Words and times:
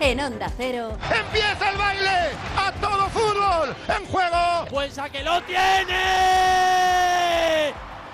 en 0.00 0.20
Onda 0.20 0.50
Cero. 0.56 0.96
¡Empieza 1.14 1.70
el 1.70 1.76
baile! 1.76 2.30
¡A 2.56 2.72
todo 2.72 3.08
fútbol! 3.10 3.76
¡En 3.86 4.06
juego! 4.06 4.66
¡Pues 4.70 4.98
a 4.98 5.10
que 5.10 5.22
lo 5.22 5.42
tiene! 5.42 5.94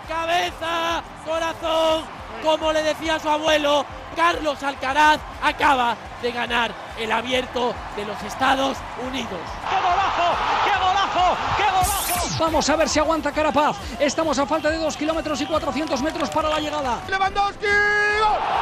¡Cabeza! 0.09 1.03
¡Corazón! 1.25 2.05
Como 2.43 2.73
le 2.73 2.83
decía 2.83 3.19
su 3.21 3.29
abuelo, 3.29 3.87
Carlos 4.17 4.63
Alcaraz 4.63 5.21
acaba 5.43 5.97
de 6.23 6.33
ganar 6.33 6.73
el 6.99 7.13
abierto 7.13 7.75
de 7.97 8.05
los 8.05 8.21
Estados 8.23 8.77
Unidos. 9.07 9.41
¡Qué 9.71 9.77
golazo! 9.77 10.37
¡Qué 10.65 10.73
golazo! 10.79 11.37
¡Qué 11.57 11.65
golazo! 11.65 12.37
Vamos 12.39 12.69
a 12.69 12.77
ver 12.77 12.89
si 12.89 12.99
aguanta 12.99 13.33
Carapaz. 13.33 13.77
Estamos 14.01 14.39
a 14.39 14.47
falta 14.47 14.71
de 14.71 14.79
2 14.79 14.97
kilómetros 14.97 15.41
y 15.41 15.47
400 15.47 16.03
metros 16.03 16.29
para 16.31 16.49
la 16.49 16.59
llegada. 16.59 17.01
¡Lewandowski! 17.09 17.67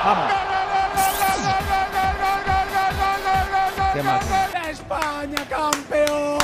Vamos. 0.04 0.64
¡Qué 3.94 4.03
más! 4.03 4.25
¡España 4.68 5.46
campeón! 5.48 6.43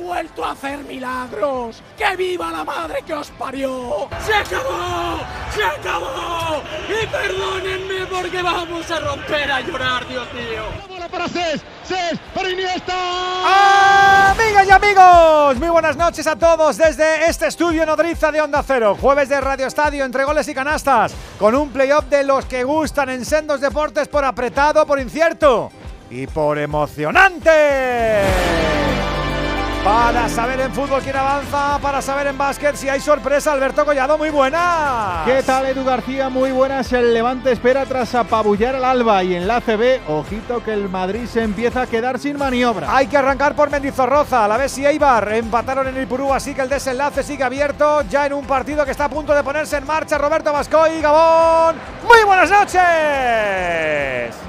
¡Han 0.00 0.06
vuelto 0.06 0.44
a 0.44 0.52
hacer 0.52 0.78
milagros! 0.84 1.82
¡Que 1.96 2.16
viva 2.16 2.50
la 2.50 2.64
madre 2.64 3.02
que 3.06 3.12
os 3.12 3.28
parió! 3.32 4.08
¡Se 4.24 4.32
acabó! 4.34 5.18
¡Se 5.54 5.62
acabó! 5.62 6.62
Y 6.88 7.06
perdónenme 7.06 8.06
porque 8.06 8.42
vamos 8.42 8.90
a 8.90 9.00
romper 9.00 9.52
a 9.52 9.60
llorar, 9.60 10.08
Dios 10.08 10.26
mío. 10.32 10.62
¡Bola 10.88 11.06
para 11.06 11.28
Cés! 11.28 11.62
¡Cés 11.84 12.18
para 12.34 12.48
Iniesta! 12.48 14.30
Amigas 14.30 14.66
y 14.68 14.70
amigos, 14.70 15.56
muy 15.58 15.68
buenas 15.68 15.96
noches 15.98 16.26
a 16.26 16.36
todos 16.36 16.78
desde 16.78 17.28
este 17.28 17.48
estudio 17.48 17.84
nodriza 17.84 18.32
de 18.32 18.40
Onda 18.40 18.64
Cero. 18.66 18.96
Jueves 18.98 19.28
de 19.28 19.38
Radio 19.38 19.66
Estadio 19.66 20.06
entre 20.06 20.24
goles 20.24 20.48
y 20.48 20.54
canastas, 20.54 21.12
con 21.38 21.54
un 21.54 21.68
playoff 21.68 22.06
de 22.06 22.24
los 22.24 22.46
que 22.46 22.64
gustan 22.64 23.10
en 23.10 23.26
sendos 23.26 23.60
deportes 23.60 24.08
por 24.08 24.24
apretado, 24.24 24.86
por 24.86 24.98
incierto 24.98 25.70
y 26.08 26.26
por 26.26 26.58
emocionante. 26.58 27.50
Para 29.84 30.28
saber 30.28 30.60
en 30.60 30.74
fútbol 30.74 31.00
quién 31.00 31.16
avanza, 31.16 31.78
para 31.80 32.02
saber 32.02 32.26
en 32.26 32.36
básquet 32.36 32.76
si 32.76 32.90
hay 32.90 33.00
sorpresa, 33.00 33.52
Alberto 33.52 33.86
Collado, 33.86 34.18
muy 34.18 34.28
buena. 34.28 35.22
¿Qué 35.24 35.42
tal 35.42 35.64
Edu 35.64 35.82
García? 35.84 36.28
Muy 36.28 36.52
buenas. 36.52 36.92
El 36.92 37.14
Levante 37.14 37.50
espera 37.50 37.86
tras 37.86 38.14
apabullar 38.14 38.76
al 38.76 38.84
Alba 38.84 39.24
y 39.24 39.34
en 39.34 39.48
la 39.48 39.62
CB, 39.62 40.02
ojito 40.06 40.62
que 40.62 40.74
el 40.74 40.90
Madrid 40.90 41.24
se 41.26 41.42
empieza 41.42 41.82
a 41.82 41.86
quedar 41.86 42.18
sin 42.18 42.36
maniobra. 42.36 42.94
Hay 42.94 43.06
que 43.06 43.16
arrancar 43.16 43.56
por 43.56 43.70
Mendizorroza, 43.70 44.44
a 44.44 44.48
la 44.48 44.58
vez 44.58 44.70
si 44.70 44.84
Eibar 44.84 45.32
empataron 45.32 45.88
en 45.88 45.96
el 45.96 46.06
Purú, 46.06 46.30
así 46.30 46.54
que 46.54 46.60
el 46.60 46.68
desenlace 46.68 47.22
sigue 47.22 47.44
abierto 47.44 48.02
ya 48.02 48.26
en 48.26 48.34
un 48.34 48.44
partido 48.44 48.84
que 48.84 48.90
está 48.90 49.06
a 49.06 49.08
punto 49.08 49.34
de 49.34 49.42
ponerse 49.42 49.78
en 49.78 49.86
marcha. 49.86 50.18
Roberto 50.18 50.52
Vascoy, 50.52 51.00
Gabón, 51.00 51.76
muy 52.06 52.22
buenas 52.26 52.50
noches. 52.50 52.80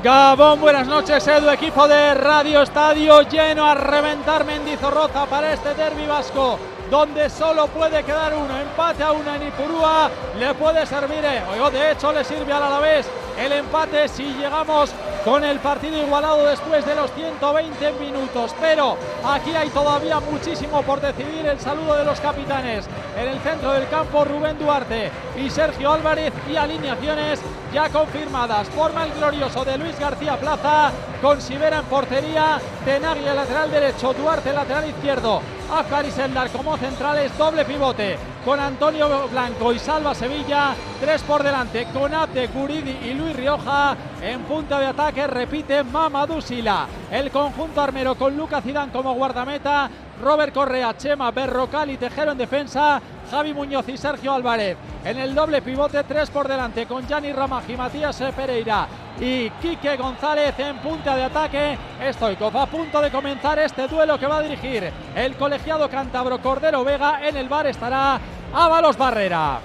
Gabón, 0.04 0.60
buenas 0.60 0.88
noches, 0.88 1.26
Edu, 1.26 1.50
equipo 1.52 1.88
de 1.88 2.16
Radio 2.16 2.64
Estadio 2.64 3.22
lleno 3.22 3.66
a 3.66 3.76
reventar 3.76 4.44
Mendizorroza 4.44 5.21
para 5.28 5.54
este 5.54 5.74
derbi 5.76 6.06
vasco, 6.08 6.58
donde 6.92 7.30
solo 7.30 7.68
puede 7.68 8.04
quedar 8.04 8.36
uno, 8.36 8.60
empate 8.60 9.02
a 9.02 9.14
una 9.14 9.38
en 9.38 9.48
Ipurúa, 9.48 10.12
le 10.38 10.54
puede 10.56 10.86
servir, 10.86 11.24
eh, 11.24 11.42
o 11.60 11.72
de 11.72 11.92
hecho 11.94 12.12
le 12.12 12.24
sirve 12.26 12.52
al 12.52 12.64
Alavés 12.64 13.08
el 13.40 13.54
empate 13.54 14.08
si 14.08 14.24
llegamos 14.24 14.92
con 15.24 15.44
el 15.44 15.60
partido 15.60 15.98
igualado 15.98 16.46
después 16.46 16.86
de 16.86 16.96
los 16.96 17.12
120 17.14 17.92
minutos. 17.94 18.54
Pero 18.60 18.98
aquí 19.26 19.52
hay 19.52 19.70
todavía 19.70 20.20
muchísimo 20.20 20.82
por 20.84 21.02
decidir. 21.02 21.46
El 21.46 21.60
saludo 21.60 21.96
de 21.96 22.06
los 22.06 22.20
capitanes. 22.20 22.86
En 23.18 23.28
el 23.28 23.40
centro 23.40 23.72
del 23.72 23.88
campo, 23.90 24.26
Rubén 24.26 24.60
Duarte 24.60 25.12
y 25.38 25.50
Sergio 25.50 25.92
Álvarez 25.92 26.34
y 26.52 26.56
alineaciones 26.56 27.40
ya 27.74 27.90
confirmadas. 27.90 28.68
Forma 28.70 29.06
el 29.06 29.14
glorioso 29.14 29.64
de 29.66 29.78
Luis 29.78 29.98
García 30.00 30.38
Plaza. 30.38 30.92
Con 31.22 31.42
Sivera 31.42 31.80
en 31.80 31.86
portería, 31.86 32.60
Tenagui 32.84 33.26
el 33.26 33.36
lateral 33.36 33.72
derecho, 33.72 34.14
Duarte 34.14 34.52
lateral 34.54 34.90
izquierdo, 34.90 35.42
Afkar 35.72 36.06
y 36.06 36.12
Sendar 36.12 36.50
como 36.50 36.76
centrales, 36.76 37.38
doble 37.38 37.64
pivote 37.64 38.18
con 38.44 38.60
Antonio 38.60 39.28
Blanco 39.30 39.72
y 39.72 39.80
Salva 39.80 40.14
Sevilla, 40.14 40.76
tres 41.00 41.22
por 41.22 41.44
delante 41.44 41.88
con 41.94 42.14
Abde, 42.14 42.48
Guridi 42.48 42.98
y 43.10 43.14
Luis 43.14 43.36
Rioja. 43.36 43.96
En 44.22 44.42
punta 44.42 44.80
de 44.80 44.88
ataque 44.88 45.26
repite 45.28 45.84
Mamadou 45.84 46.42
Sila. 46.42 46.88
El 47.10 47.32
conjunto 47.32 47.80
armero 47.82 48.16
con 48.16 48.36
Lucas 48.36 48.64
Zidane 48.64 48.92
como 48.92 49.14
guardameta, 49.14 49.90
Robert 50.22 50.54
Correa, 50.54 50.96
Chema, 50.96 51.32
Berrocal 51.32 51.90
y 51.90 51.98
Tejero 51.98 52.32
en 52.32 52.38
defensa, 52.38 53.02
Javi 53.30 53.54
Muñoz 53.54 53.90
y 53.90 53.98
Sergio 53.98 54.34
Álvarez. 54.34 54.78
En 55.04 55.18
el 55.18 55.34
doble 55.34 55.62
pivote, 55.62 56.04
tres 56.04 56.30
por 56.30 56.48
delante 56.48 56.86
con 56.86 57.08
Gianni 57.08 57.34
Ramaji, 57.34 57.76
Matías 57.76 58.22
Pereira 58.36 58.88
y 59.20 59.50
Quique 59.62 59.98
González 59.98 60.58
en 60.60 60.78
punta 60.78 61.16
de 61.16 61.24
ataque. 61.24 61.78
Stoikov 62.12 62.56
a 62.56 62.66
punto 62.68 63.02
de 63.02 63.12
comenzar 63.12 63.60
este 63.60 63.88
duelo 63.88 64.20
que 64.20 64.28
va 64.28 64.38
a 64.38 64.42
dirigir 64.42 64.92
el 65.16 65.36
colegiado 65.36 65.90
cántabro 65.90 66.40
Cordero 66.40 66.84
Vega. 66.84 67.28
En 67.28 67.36
el 67.36 67.50
bar 67.50 67.68
estará 67.68 68.20
Ábalos 68.54 68.98
Barrera. 68.98 69.60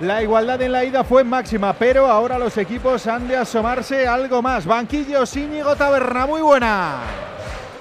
La 0.00 0.22
igualdad 0.22 0.62
en 0.62 0.72
la 0.72 0.84
ida 0.84 1.02
fue 1.02 1.24
máxima, 1.24 1.72
pero 1.72 2.06
ahora 2.06 2.38
los 2.38 2.56
equipos 2.56 3.06
han 3.08 3.26
de 3.26 3.36
asomarse 3.36 4.06
algo 4.06 4.40
más. 4.40 4.64
Banquillos 4.64 5.36
Íñigo 5.36 5.74
Taberna, 5.74 6.24
muy 6.24 6.40
buena. 6.40 7.00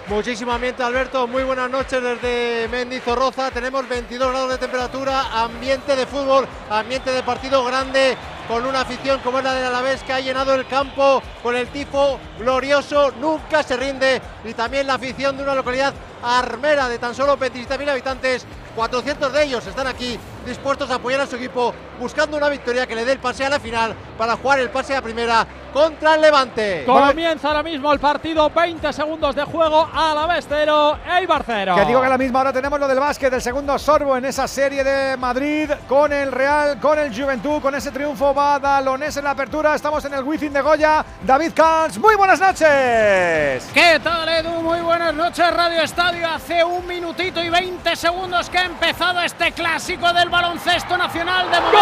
Muchísimo 0.09 0.53
ambiente, 0.53 0.81
Alberto. 0.83 1.27
Muy 1.27 1.43
buenas 1.43 1.69
noches 1.69 2.01
desde 2.01 2.69
Mendizorroza. 2.69 3.51
Tenemos 3.51 3.89
22 3.89 4.31
grados 4.31 4.51
de 4.51 4.57
temperatura, 4.57 5.43
ambiente 5.43 5.97
de 5.97 6.05
fútbol, 6.05 6.47
ambiente 6.69 7.11
de 7.11 7.21
partido 7.23 7.61
grande, 7.65 8.15
con 8.47 8.65
una 8.65 8.81
afición 8.81 9.19
como 9.19 9.39
es 9.39 9.43
la 9.43 9.53
del 9.53 9.65
Alavés 9.65 10.03
que 10.03 10.13
ha 10.13 10.21
llenado 10.21 10.55
el 10.55 10.65
campo 10.65 11.21
con 11.43 11.57
el 11.57 11.67
tifo 11.67 12.21
glorioso, 12.39 13.11
nunca 13.19 13.63
se 13.63 13.75
rinde. 13.75 14.21
Y 14.45 14.53
también 14.53 14.87
la 14.87 14.93
afición 14.93 15.35
de 15.35 15.43
una 15.43 15.55
localidad 15.55 15.93
armera 16.23 16.87
de 16.87 16.99
tan 16.99 17.13
solo 17.13 17.37
27.000 17.37 17.89
habitantes. 17.89 18.45
400 18.77 19.33
de 19.33 19.43
ellos 19.43 19.67
están 19.67 19.87
aquí 19.87 20.17
dispuestos 20.47 20.89
a 20.89 20.95
apoyar 20.95 21.21
a 21.21 21.27
su 21.27 21.35
equipo, 21.35 21.73
buscando 21.99 22.37
una 22.37 22.49
victoria 22.49 22.87
que 22.87 22.95
le 22.95 23.05
dé 23.05 23.11
el 23.13 23.19
pase 23.19 23.45
a 23.45 23.49
la 23.49 23.59
final 23.59 23.93
para 24.17 24.35
jugar 24.37 24.59
el 24.59 24.69
pase 24.69 24.95
a 24.95 25.01
primera 25.01 25.45
contra 25.73 26.15
el 26.15 26.21
Levante. 26.21 26.83
Comienza 26.85 27.49
ahora 27.49 27.61
mismo 27.61 27.91
el 27.93 27.99
partido, 27.99 28.49
20 28.49 28.91
segundos 28.93 29.35
de 29.35 29.43
juego, 29.43 29.87
a 29.93 30.13
la 30.15 30.25
vez 30.25 30.45
cero, 30.49 30.97
Eibar 31.19 31.43
cero. 31.45 31.75
Que 31.75 31.85
digo 31.85 31.99
que 31.99 32.07
a 32.07 32.09
la 32.09 32.17
misma 32.17 32.39
hora 32.39 32.53
tenemos 32.53 32.79
lo 32.79 32.87
del 32.87 32.99
básquet, 32.99 33.31
el 33.31 33.41
segundo 33.41 33.77
sorbo 33.77 34.17
en 34.17 34.25
esa 34.25 34.47
serie 34.47 34.83
de 34.83 35.17
Madrid 35.17 35.69
con 35.87 36.11
el 36.11 36.31
Real, 36.31 36.79
con 36.79 36.97
el 36.97 37.13
Juventud, 37.15 37.61
con 37.61 37.75
ese 37.75 37.91
triunfo 37.91 38.33
badalonés 38.33 39.17
en 39.17 39.25
la 39.25 39.31
apertura. 39.31 39.75
Estamos 39.75 40.03
en 40.05 40.13
el 40.13 40.23
Wizzing 40.23 40.53
de 40.53 40.61
Goya. 40.61 41.05
David 41.23 41.51
Cans, 41.53 41.99
muy 41.99 42.15
buenas 42.15 42.39
noches. 42.39 43.69
¿Qué 43.73 43.99
tal, 44.03 44.29
Edu? 44.29 44.61
Muy 44.61 44.79
buenas 44.79 45.13
noches, 45.13 45.53
Radio 45.53 45.81
Estadio. 45.81 46.27
Hace 46.27 46.63
un 46.63 46.87
minutito 46.87 47.43
y 47.43 47.49
20 47.49 47.95
segundos 47.95 48.49
que 48.49 48.57
ha 48.57 48.65
empezado 48.65 49.21
este 49.21 49.51
clásico 49.51 50.11
del 50.13 50.29
baloncesto 50.41 50.95
nacional 50.97 51.49
de 51.49 51.59
momento 51.59 51.77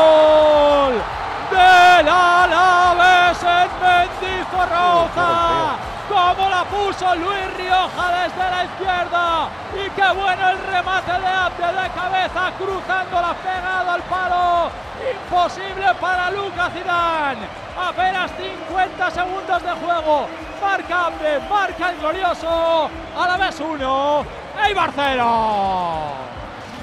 ¡Gol! 0.00 0.94
¡Del 1.50 2.08
Alavés 2.08 3.42
en 3.42 3.68
Mendizorroza! 3.82 5.30
¡Cómo 6.08 6.48
la 6.48 6.64
puso 6.64 7.14
Luis 7.16 7.46
Rioja 7.58 8.06
desde 8.22 8.44
la 8.50 8.64
izquierda! 8.64 9.48
¡Y 9.74 9.90
qué 9.90 10.08
bueno 10.18 10.48
el 10.48 10.58
remate 10.72 11.12
de 11.12 11.26
Abde 11.26 11.66
de 11.66 11.90
cabeza, 11.90 12.52
cruzándola 12.56 13.34
pegado 13.34 13.90
al 13.90 14.02
palo! 14.04 14.70
¡Imposible 15.12 15.94
para 16.00 16.30
Lucas 16.30 16.72
Zidane! 16.72 17.46
Apenas 17.78 18.30
50 18.38 19.10
segundos 19.10 19.62
de 19.62 19.70
juego. 19.70 20.26
Marca 20.62 21.06
Abde, 21.06 21.40
marca 21.48 21.90
el 21.90 21.98
glorioso. 21.98 22.90
Alavés 23.18 23.60
1, 23.60 24.24
Eibar 24.66 24.92
0. 24.94 26.30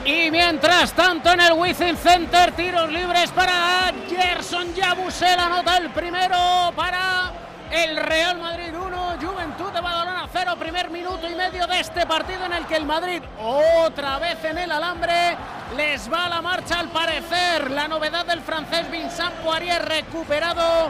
Y 0.06 0.32
mientras 0.32 0.94
tanto 0.94 1.32
en 1.32 1.42
el 1.42 1.54
Wizzing 1.54 1.98
Center, 1.98 2.54
tiros 2.54 2.90
libres 2.92 3.30
para 3.32 3.92
Gerson 4.10 4.74
Yabusel, 4.74 5.38
anota 5.40 5.78
el 5.78 5.90
primero 5.90 6.72
para 6.76 7.32
el 7.70 7.98
Real 7.98 8.38
Madrid 8.38 8.74
1, 8.74 9.18
Juventud 9.22 9.72
de 9.74 9.82
Badalona 9.82 10.30
0, 10.32 10.56
primer 10.58 10.90
minuto 10.90 11.30
y 11.30 11.36
medio 11.36 11.68
de 11.68 11.82
este 11.82 12.06
partido 12.06 12.46
en 12.46 12.54
el 12.54 12.66
que 12.66 12.78
el 12.78 12.86
Madrid 12.86 13.22
otra 13.42 14.20
vez 14.20 14.42
en 14.46 14.58
el 14.58 14.72
alambre 14.72 15.36
les 15.76 16.12
va 16.12 16.26
a 16.26 16.30
la 16.30 16.42
marcha 16.42 16.80
al 16.80 16.88
parecer. 16.88 17.70
La 17.72 17.90
novedad 17.90 18.26
del 18.26 18.40
francés 18.40 18.90
Vincent 18.90 19.34
Poirier 19.44 19.84
recuperado 19.84 20.90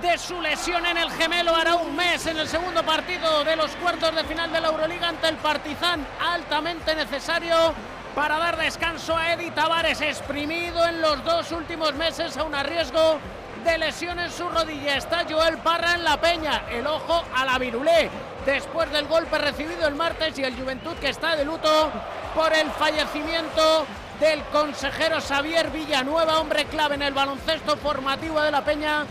de 0.00 0.18
su 0.18 0.40
lesión 0.40 0.84
en 0.86 0.96
el 0.96 1.10
gemelo 1.12 1.54
hará 1.54 1.76
un 1.76 1.94
mes 1.94 2.26
en 2.26 2.36
el 2.38 2.48
segundo 2.48 2.82
partido 2.82 3.44
de 3.44 3.56
los 3.56 3.70
cuartos 3.76 4.14
de 4.14 4.24
final 4.24 4.52
de 4.52 4.60
la 4.60 4.68
Euroliga 4.68 5.08
ante 5.08 5.28
el 5.28 5.36
Partizan 5.36 6.06
altamente 6.20 6.94
necesario 6.94 7.74
para 8.14 8.38
dar 8.38 8.56
descanso 8.56 9.16
a 9.16 9.32
Eddie 9.32 9.50
Tavares, 9.50 10.00
exprimido 10.00 10.84
en 10.86 11.00
los 11.00 11.24
dos 11.24 11.50
últimos 11.52 11.94
meses 11.94 12.36
a 12.36 12.44
un 12.44 12.54
riesgo 12.64 13.18
de 13.64 13.78
lesión 13.78 14.18
en 14.18 14.30
su 14.30 14.48
rodilla. 14.48 14.96
Está 14.96 15.24
Joel 15.28 15.58
Parra 15.58 15.94
en 15.94 16.04
la 16.04 16.20
peña, 16.20 16.62
el 16.70 16.86
ojo 16.86 17.24
a 17.34 17.44
la 17.44 17.58
virulé. 17.58 18.10
Después 18.46 18.90
del 18.92 19.06
golpe 19.06 19.38
recibido 19.38 19.88
el 19.88 19.94
martes 19.94 20.38
y 20.38 20.44
el 20.44 20.56
Juventud 20.56 20.94
que 21.00 21.08
está 21.08 21.34
de 21.34 21.44
luto 21.44 21.90
por 22.34 22.52
el 22.52 22.70
fallecimiento 22.72 23.86
del 24.20 24.42
consejero 24.44 25.20
Xavier 25.20 25.70
Villanueva, 25.70 26.40
hombre 26.40 26.66
clave 26.66 26.94
en 26.94 27.02
el 27.02 27.14
baloncesto 27.14 27.76
formativo 27.76 28.40
de 28.40 28.50
la 28.50 28.64
Peña. 28.64 29.06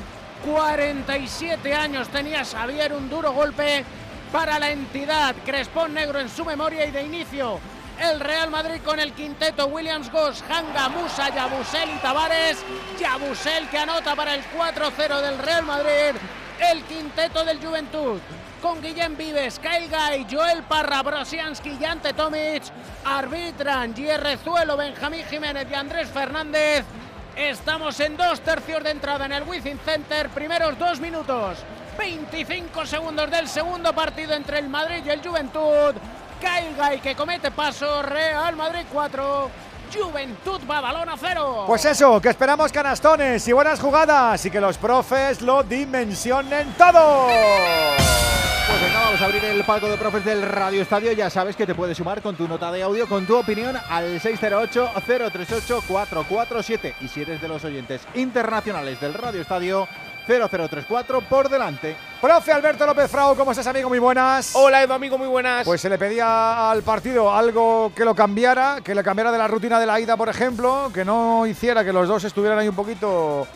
47 0.46 1.74
años 1.74 2.10
tenía 2.10 2.44
Xavier, 2.44 2.94
un 2.94 3.10
duro 3.10 3.32
golpe 3.32 3.84
para 4.32 4.60
la 4.60 4.72
entidad. 4.72 5.36
Crespón 5.46 5.94
negro 5.94 6.20
en 6.20 6.30
su 6.30 6.44
memoria 6.46 6.86
y 6.86 6.92
de 6.92 7.04
inicio 7.04 7.60
el 8.00 8.20
Real 8.20 8.50
Madrid 8.50 8.82
con 8.84 9.00
el 9.00 9.14
quinteto 9.14 9.68
Williams 9.68 10.12
Goss, 10.12 10.44
Hanga, 10.50 10.90
Musa, 10.90 11.30
Yabusel 11.34 11.90
y 11.90 12.00
Tavares. 12.00 12.64
Yabusel 13.00 13.70
que 13.70 13.78
anota 13.78 14.16
para 14.16 14.36
el 14.36 14.42
4-0 14.44 15.22
del 15.22 15.38
Real 15.38 15.64
Madrid. 15.64 16.20
El 16.60 16.84
quinteto 16.84 17.44
del 17.44 17.64
Juventud 17.64 18.20
con 18.62 18.82
Guillem 18.82 19.18
Vives, 19.18 19.60
Kyle 19.60 19.90
Guy, 19.90 20.26
Joel 20.32 20.64
Parra, 20.64 21.04
Brosiansky 21.04 21.78
y 21.80 21.86
Ante 21.86 22.14
Tomic. 22.14 22.64
Arbitran 23.06 23.94
Zuelo, 24.42 24.78
Benjamín 24.78 25.26
Jiménez 25.30 25.68
y 25.70 25.74
Andrés 25.74 26.10
Fernández. 26.10 26.86
Estamos 27.36 28.00
en 28.00 28.16
dos 28.16 28.42
tercios 28.42 28.84
de 28.84 28.92
entrada 28.92 29.26
en 29.26 29.32
el 29.32 29.44
Wizzing 29.44 29.80
Center. 29.80 30.30
Primeros 30.30 30.78
dos 30.78 31.00
minutos. 31.00 31.58
25 31.98 32.86
segundos 32.86 33.32
del 33.32 33.48
segundo 33.48 33.92
partido 33.94 34.34
entre 34.34 34.60
el 34.60 34.70
Madrid 34.70 35.04
y 35.04 35.10
el 35.10 35.28
Juventud. 35.28 35.96
Kyle 36.40 37.02
que 37.02 37.16
comete 37.16 37.50
paso, 37.50 38.04
Real 38.04 38.56
Madrid 38.56 38.86
4. 38.92 39.50
Juventud 39.94 40.62
va 40.70 40.82
balón 40.82 41.10
a 41.10 41.18
cero. 41.18 41.64
Pues 41.68 41.86
eso, 41.86 42.22
que 42.22 42.30
esperamos 42.30 42.72
canastones 42.72 43.48
y 43.48 43.52
buenas 43.52 43.80
jugadas 43.80 44.46
y 44.46 44.52
que 44.52 44.60
los 44.60 44.78
profes 44.78 45.42
lo 45.42 45.64
dimensionen 45.64 46.74
todo. 46.78 47.28
Pues 47.28 48.82
venga, 48.82 49.02
vamos 49.02 49.22
a 49.22 49.26
abrir 49.26 49.44
el 49.44 49.64
palco 49.66 49.90
de 49.90 49.98
profes 49.98 50.24
del 50.24 50.42
Radio 50.42 50.82
Estadio. 50.82 51.12
Ya 51.12 51.30
sabes 51.30 51.56
que 51.56 51.66
te 51.66 51.76
puedes 51.76 51.98
sumar 51.98 52.22
con 52.22 52.36
tu 52.36 52.48
nota 52.48 52.72
de 52.72 52.82
audio, 52.82 53.08
con 53.08 53.26
tu 53.26 53.38
opinión 53.38 53.76
al 53.90 54.22
608-038-447. 54.22 56.94
Y 57.02 57.08
si 57.10 57.22
eres 57.22 57.42
de 57.42 57.48
los 57.50 57.64
oyentes 57.66 58.02
internacionales 58.16 59.00
del 59.02 59.14
Radio 59.14 59.42
Estadio, 59.42 59.88
0034 60.26 61.22
por 61.22 61.50
delante. 61.50 61.96
Profe 62.22 62.52
Alberto 62.52 62.86
López 62.86 63.10
Frau, 63.10 63.36
¿cómo 63.36 63.52
estás, 63.52 63.68
amigo? 63.68 63.90
Muy 63.90 64.00
buenas. 64.00 64.56
Hola, 64.56 64.84
Edu, 64.84 64.94
amigo, 64.94 65.18
muy 65.18 65.28
buenas. 65.28 65.66
Pues 65.66 65.82
se 65.82 65.90
le 65.90 65.98
pedía 65.98 66.72
al 66.72 66.84
partido 66.84 67.34
algo 67.34 67.92
que 67.96 68.06
lo 68.06 68.16
cambiara, 68.16 68.80
que 68.84 68.96
le 68.96 69.04
cambiara 69.04 69.32
de 69.32 69.38
la 69.38 69.48
rutina 69.48 69.80
de 69.80 69.86
la 69.86 70.00
ida, 70.00 70.16
por 70.18 70.30
ejemplo, 70.30 70.92
que 70.94 71.04
no 71.04 71.46
hiciera 71.46 71.84
que 71.84 71.94
los 71.94 72.08
dos 72.08 72.24
estuvieran 72.24 72.60
ahí 72.60 72.68
un 72.68 72.76
poquito 72.76 73.48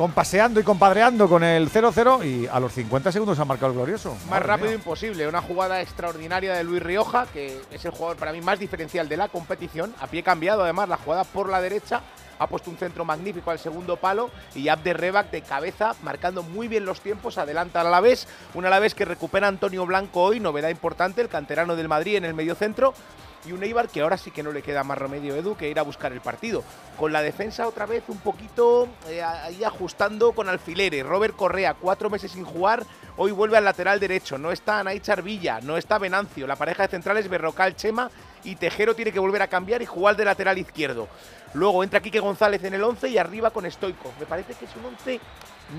compaseando 0.00 0.60
y 0.60 0.62
compadreando 0.62 1.28
con 1.28 1.44
el 1.44 1.70
0-0 1.70 2.24
y 2.24 2.46
a 2.46 2.58
los 2.58 2.72
50 2.72 3.12
segundos 3.12 3.38
ha 3.38 3.44
marcado 3.44 3.72
el 3.72 3.76
glorioso. 3.76 4.16
Más 4.30 4.42
rápido 4.42 4.72
imposible, 4.72 5.28
una 5.28 5.42
jugada 5.42 5.82
extraordinaria 5.82 6.54
de 6.54 6.64
Luis 6.64 6.82
Rioja, 6.82 7.26
que 7.26 7.60
es 7.70 7.84
el 7.84 7.90
jugador 7.90 8.16
para 8.16 8.32
mí 8.32 8.40
más 8.40 8.58
diferencial 8.58 9.10
de 9.10 9.18
la 9.18 9.28
competición, 9.28 9.94
a 10.00 10.06
pie 10.06 10.22
cambiado 10.22 10.62
además 10.62 10.88
la 10.88 10.96
jugada 10.96 11.24
por 11.24 11.50
la 11.50 11.60
derecha, 11.60 12.00
ha 12.40 12.46
puesto 12.46 12.70
un 12.70 12.78
centro 12.78 13.04
magnífico 13.04 13.50
al 13.50 13.58
segundo 13.58 13.96
palo 13.96 14.30
y 14.54 14.68
Abder 14.68 14.98
Rebac 14.98 15.30
de 15.30 15.42
cabeza, 15.42 15.94
marcando 16.02 16.42
muy 16.42 16.66
bien 16.66 16.84
los 16.84 17.00
tiempos, 17.00 17.38
adelanta 17.38 17.82
al 17.82 17.88
Alavés, 17.88 18.26
un 18.54 18.66
Alavés 18.66 18.94
que 18.94 19.04
recupera 19.04 19.46
Antonio 19.46 19.86
Blanco 19.86 20.22
hoy, 20.22 20.40
novedad 20.40 20.70
importante, 20.70 21.20
el 21.20 21.28
canterano 21.28 21.76
del 21.76 21.88
Madrid 21.88 22.16
en 22.16 22.24
el 22.24 22.34
medio 22.34 22.54
centro, 22.54 22.94
y 23.46 23.52
un 23.52 23.62
Eibar 23.62 23.88
que 23.88 24.00
ahora 24.00 24.18
sí 24.18 24.30
que 24.30 24.42
no 24.42 24.52
le 24.52 24.62
queda 24.62 24.84
más 24.84 24.98
remedio 24.98 25.34
Edu 25.34 25.56
que 25.56 25.68
ir 25.68 25.78
a 25.78 25.82
buscar 25.82 26.12
el 26.12 26.20
partido. 26.20 26.62
Con 26.98 27.12
la 27.12 27.22
defensa 27.22 27.66
otra 27.66 27.86
vez 27.86 28.04
un 28.08 28.18
poquito 28.18 28.88
eh, 29.08 29.22
ahí 29.22 29.64
ajustando 29.64 30.32
con 30.32 30.48
alfileres. 30.48 31.06
Robert 31.06 31.36
Correa, 31.36 31.74
cuatro 31.74 32.10
meses 32.10 32.32
sin 32.32 32.44
jugar, 32.44 32.84
hoy 33.16 33.32
vuelve 33.32 33.56
al 33.56 33.64
lateral 33.64 33.98
derecho. 33.98 34.36
No 34.36 34.52
está 34.52 34.80
Anaichar 34.80 35.22
Villa, 35.22 35.60
no 35.62 35.76
está 35.76 35.98
Venancio. 35.98 36.46
La 36.46 36.56
pareja 36.56 36.82
de 36.82 36.88
centrales 36.88 37.28
Berrocal, 37.28 37.76
Chema 37.76 38.10
y 38.44 38.56
Tejero 38.56 38.94
tiene 38.94 39.12
que 39.12 39.18
volver 39.18 39.42
a 39.42 39.48
cambiar 39.48 39.80
y 39.82 39.86
jugar 39.86 40.16
de 40.16 40.24
lateral 40.24 40.58
izquierdo. 40.58 41.08
Luego 41.54 41.82
entra 41.82 42.00
Quique 42.00 42.20
González 42.20 42.62
en 42.64 42.74
el 42.74 42.84
11 42.84 43.08
y 43.08 43.18
arriba 43.18 43.50
con 43.50 43.68
Stoico. 43.70 44.12
Me 44.20 44.26
parece 44.26 44.54
que 44.54 44.66
es 44.66 44.76
un 44.76 44.86
11 44.86 45.20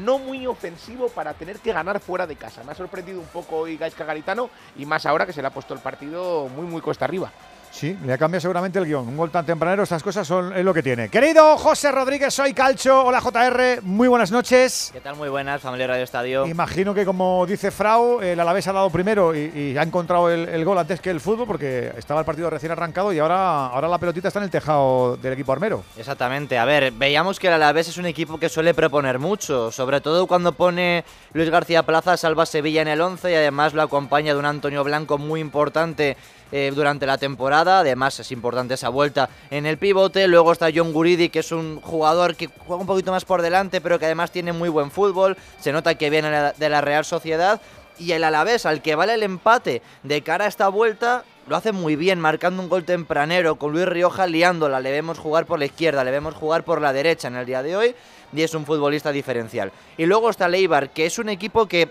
no 0.03 0.19
muy 0.19 0.47
ofensivo 0.47 1.09
para 1.09 1.33
tener 1.33 1.59
que 1.59 1.73
ganar 1.73 1.99
fuera 1.99 2.27
de 2.27 2.35
casa. 2.35 2.63
Me 2.63 2.71
ha 2.71 2.75
sorprendido 2.75 3.19
un 3.19 3.27
poco 3.27 3.57
hoy 3.57 3.77
Gaisca 3.77 4.05
Garitano 4.05 4.49
y 4.77 4.85
más 4.85 5.05
ahora 5.05 5.25
que 5.25 5.33
se 5.33 5.41
le 5.41 5.47
ha 5.47 5.51
puesto 5.51 5.73
el 5.73 5.79
partido 5.79 6.47
muy, 6.49 6.65
muy 6.65 6.81
cuesta 6.81 7.05
arriba. 7.05 7.31
Sí, 7.71 7.97
le 8.05 8.13
ha 8.13 8.17
cambiado 8.17 8.41
seguramente 8.41 8.77
el 8.79 8.85
guion. 8.85 9.07
Un 9.07 9.15
gol 9.15 9.31
tan 9.31 9.45
tempranero, 9.45 9.83
estas 9.83 10.03
cosas 10.03 10.27
son 10.27 10.55
es 10.55 10.63
lo 10.63 10.73
que 10.73 10.83
tiene. 10.83 11.07
Querido 11.07 11.57
José 11.57 11.89
Rodríguez, 11.89 12.33
soy 12.33 12.53
Calcho. 12.53 13.05
Hola 13.05 13.21
JR, 13.21 13.81
muy 13.83 14.09
buenas 14.09 14.29
noches. 14.29 14.89
¿Qué 14.91 14.99
tal? 14.99 15.15
Muy 15.15 15.29
buenas, 15.29 15.61
familia 15.61 15.87
Radio 15.87 16.03
Estadio. 16.03 16.45
Imagino 16.45 16.93
que 16.93 17.05
como 17.05 17.45
dice 17.45 17.71
Frau, 17.71 18.19
el 18.19 18.37
Alavés 18.39 18.67
ha 18.67 18.73
dado 18.73 18.89
primero 18.89 19.33
y, 19.33 19.77
ha 19.77 19.83
encontrado 19.83 20.29
el, 20.29 20.65
gol 20.65 20.77
antes 20.77 20.99
que 20.99 21.09
el 21.09 21.21
fútbol 21.21 21.47
porque 21.47 21.93
estaba 21.97 22.19
el 22.19 22.25
partido 22.25 22.49
recién 22.49 22.73
arrancado 22.73 23.13
y 23.13 23.19
ahora, 23.19 23.67
ahora 23.67 23.87
la 23.87 23.97
pelotita 23.97 24.27
está 24.27 24.39
en 24.39 24.45
el 24.45 24.51
tejado 24.51 25.15
del 25.17 25.33
equipo 25.33 25.53
armero. 25.53 25.83
Exactamente. 25.95 26.57
A 26.57 26.65
ver, 26.65 26.91
veíamos 26.91 27.39
que 27.39 27.47
el 27.47 27.53
Alavés 27.53 27.87
es 27.87 27.97
un 27.97 28.05
equipo 28.05 28.37
que 28.37 28.49
suele 28.49 28.73
proponer 28.73 29.17
mucho, 29.17 29.71
sobre 29.71 30.01
todo 30.01 30.27
cuando 30.27 30.51
pone 30.51 31.05
Luis 31.31 31.49
García 31.49 31.83
Plaza, 31.83 32.17
salva 32.17 32.45
Sevilla 32.45 32.81
en 32.81 32.89
el 32.89 32.99
11 32.99 33.31
y 33.31 33.35
además 33.35 33.73
lo 33.73 33.81
acompaña 33.81 34.33
de 34.33 34.39
un 34.39 34.45
Antonio 34.45 34.83
Blanco 34.83 35.17
muy 35.17 35.39
importante 35.39 36.17
eh, 36.51 36.71
durante 36.73 37.05
la 37.05 37.17
temporada. 37.17 37.79
Además, 37.79 38.19
es 38.19 38.31
importante 38.31 38.73
esa 38.73 38.89
vuelta 38.89 39.29
en 39.49 39.65
el 39.65 39.77
pivote. 39.77 40.27
Luego 40.27 40.51
está 40.51 40.69
John 40.73 40.93
Guridi, 40.93 41.29
que 41.29 41.39
es 41.39 41.51
un 41.51 41.81
jugador 41.81 42.35
que 42.35 42.47
juega 42.47 42.81
un 42.81 42.87
poquito 42.87 43.11
más 43.11 43.25
por 43.25 43.41
delante, 43.41 43.81
pero 43.81 43.99
que 43.99 44.05
además 44.05 44.31
tiene 44.31 44.53
muy 44.53 44.69
buen 44.69 44.91
fútbol. 44.91 45.37
Se 45.59 45.71
nota 45.71 45.95
que 45.95 46.09
viene 46.09 46.53
de 46.57 46.69
la 46.69 46.81
Real 46.81 47.05
Sociedad. 47.05 47.61
Y 47.99 48.13
el 48.13 48.23
Alavés, 48.23 48.65
al 48.65 48.81
que 48.81 48.95
vale 48.95 49.13
el 49.13 49.23
empate 49.23 49.81
de 50.01 50.21
cara 50.21 50.45
a 50.45 50.47
esta 50.47 50.69
vuelta, 50.69 51.23
lo 51.47 51.55
hace 51.55 51.71
muy 51.71 51.95
bien, 51.95 52.19
marcando 52.19 52.63
un 52.63 52.69
gol 52.69 52.83
tempranero 52.83 53.57
con 53.57 53.71
Luis 53.73 53.85
Rioja 53.85 54.25
liándola. 54.27 54.79
Le 54.79 54.91
vemos 54.91 55.19
jugar 55.19 55.45
por 55.45 55.59
la 55.59 55.65
izquierda, 55.65 56.03
le 56.03 56.11
vemos 56.11 56.33
jugar 56.33 56.63
por 56.63 56.81
la 56.81 56.93
derecha 56.93 57.27
en 57.27 57.35
el 57.35 57.45
día 57.45 57.61
de 57.61 57.75
hoy 57.75 57.95
y 58.33 58.41
es 58.41 58.53
un 58.53 58.65
futbolista 58.65 59.11
diferencial. 59.11 59.71
Y 59.97 60.05
luego 60.05 60.29
está 60.29 60.47
Leibar, 60.47 60.91
que 60.91 61.05
es 61.05 61.19
un 61.19 61.29
equipo 61.29 61.67
que 61.67 61.89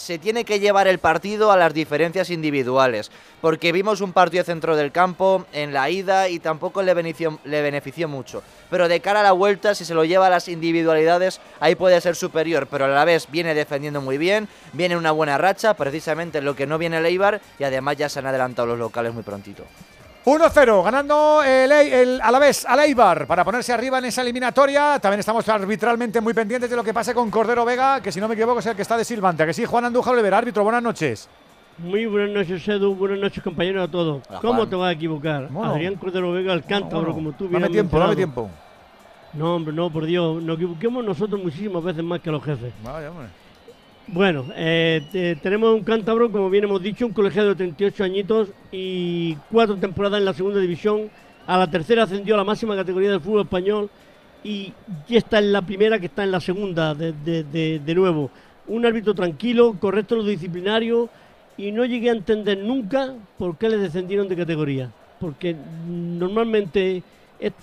se 0.00 0.18
tiene 0.18 0.44
que 0.44 0.60
llevar 0.60 0.88
el 0.88 0.98
partido 0.98 1.52
a 1.52 1.58
las 1.58 1.74
diferencias 1.74 2.30
individuales, 2.30 3.10
porque 3.42 3.70
vimos 3.70 4.00
un 4.00 4.14
partido 4.14 4.42
centro 4.44 4.74
del 4.74 4.92
campo 4.92 5.44
en 5.52 5.74
la 5.74 5.90
ida 5.90 6.30
y 6.30 6.38
tampoco 6.38 6.82
le 6.82 6.94
benefició, 6.94 7.38
le 7.44 7.60
benefició 7.60 8.08
mucho. 8.08 8.42
Pero 8.70 8.88
de 8.88 9.00
cara 9.00 9.20
a 9.20 9.22
la 9.22 9.32
vuelta, 9.32 9.74
si 9.74 9.84
se 9.84 9.94
lo 9.94 10.06
lleva 10.06 10.28
a 10.28 10.30
las 10.30 10.48
individualidades, 10.48 11.40
ahí 11.60 11.74
puede 11.74 12.00
ser 12.00 12.16
superior, 12.16 12.66
pero 12.66 12.86
a 12.86 12.88
la 12.88 13.04
vez 13.04 13.28
viene 13.30 13.54
defendiendo 13.54 14.00
muy 14.00 14.16
bien, 14.16 14.48
viene 14.72 14.96
una 14.96 15.10
buena 15.10 15.36
racha, 15.36 15.74
precisamente 15.74 16.40
lo 16.40 16.56
que 16.56 16.66
no 16.66 16.78
viene 16.78 16.96
el 16.96 17.06
Eibar, 17.06 17.42
y 17.58 17.64
además 17.64 17.98
ya 17.98 18.08
se 18.08 18.20
han 18.20 18.26
adelantado 18.26 18.68
los 18.68 18.78
locales 18.78 19.12
muy 19.12 19.22
prontito. 19.22 19.64
1-0, 20.24 20.84
ganando 20.84 21.42
el, 21.42 21.72
el, 21.72 22.20
a 22.20 22.30
la 22.30 22.38
vez 22.38 22.66
al 22.66 22.80
Eibar 22.80 23.26
para 23.26 23.42
ponerse 23.42 23.72
arriba 23.72 23.98
en 23.98 24.04
esa 24.04 24.20
eliminatoria. 24.20 24.98
También 24.98 25.20
estamos 25.20 25.48
arbitralmente 25.48 26.20
muy 26.20 26.34
pendientes 26.34 26.68
de 26.68 26.76
lo 26.76 26.84
que 26.84 26.92
pase 26.92 27.14
con 27.14 27.30
Cordero 27.30 27.64
Vega, 27.64 28.02
que 28.02 28.12
si 28.12 28.20
no 28.20 28.28
me 28.28 28.34
equivoco 28.34 28.58
es 28.58 28.66
el 28.66 28.76
que 28.76 28.82
está 28.82 28.98
de 28.98 29.04
Silvante. 29.04 29.46
que 29.46 29.54
sí, 29.54 29.64
Juan 29.64 29.86
Andújar 29.86 30.12
Oliver, 30.12 30.34
árbitro, 30.34 30.62
buenas 30.62 30.82
noches. 30.82 31.28
Muy 31.78 32.04
buenas 32.04 32.30
noches, 32.30 32.68
Edu. 32.68 32.94
Buenas 32.94 33.18
noches, 33.18 33.42
compañeros, 33.42 33.88
a 33.88 33.90
todos. 33.90 34.22
¿Cómo 34.42 34.68
te 34.68 34.76
vas 34.76 34.90
a 34.90 34.92
equivocar? 34.92 35.48
Adrián 35.64 35.94
Cordero 35.94 36.32
Vega, 36.32 36.52
el 36.52 36.64
cántabro, 36.64 37.14
como 37.14 37.32
tú 37.32 37.48
bien 37.48 37.62
Dame 37.62 37.72
tiempo, 37.72 37.98
dame 37.98 38.16
tiempo. 38.16 38.50
No, 39.32 39.54
hombre, 39.54 39.72
no, 39.72 39.88
por 39.90 40.04
Dios. 40.04 40.42
Nos 40.42 40.56
equivoquemos 40.56 41.02
nosotros 41.02 41.42
muchísimas 41.42 41.82
veces 41.82 42.04
más 42.04 42.20
que 42.20 42.30
los 42.30 42.44
jefes. 42.44 42.74
Vaya, 42.84 43.10
hombre. 43.10 43.28
Bueno, 44.06 44.46
eh, 44.56 45.36
tenemos 45.42 45.72
un 45.74 45.84
cántabro, 45.84 46.32
como 46.32 46.50
bien 46.50 46.64
hemos 46.64 46.82
dicho, 46.82 47.06
un 47.06 47.12
colegiado 47.12 47.50
de 47.50 47.54
38 47.54 48.04
añitos 48.04 48.48
y 48.72 49.36
cuatro 49.50 49.76
temporadas 49.76 50.18
en 50.18 50.24
la 50.24 50.34
segunda 50.34 50.58
división. 50.58 51.10
A 51.46 51.58
la 51.58 51.70
tercera 51.70 52.04
ascendió 52.04 52.34
a 52.34 52.38
la 52.38 52.44
máxima 52.44 52.74
categoría 52.74 53.10
del 53.10 53.20
fútbol 53.20 53.42
español 53.42 53.90
y 54.42 54.72
ya 55.08 55.18
está 55.18 55.38
en 55.38 55.52
la 55.52 55.62
primera, 55.62 55.98
que 55.98 56.06
está 56.06 56.24
en 56.24 56.32
la 56.32 56.40
segunda 56.40 56.94
de, 56.94 57.12
de, 57.12 57.94
nuevo. 57.94 58.30
Un 58.66 58.84
árbitro 58.84 59.14
tranquilo, 59.14 59.76
correcto 59.78 60.16
lo 60.16 60.24
disciplinario 60.24 61.08
y 61.56 61.72
no 61.72 61.84
llegué 61.84 62.10
a 62.10 62.14
entender 62.14 62.58
nunca 62.58 63.14
por 63.38 63.58
qué 63.58 63.68
le 63.68 63.76
descendieron 63.76 64.28
de 64.28 64.36
categoría. 64.36 64.90
Porque 65.20 65.54
normalmente 65.86 67.02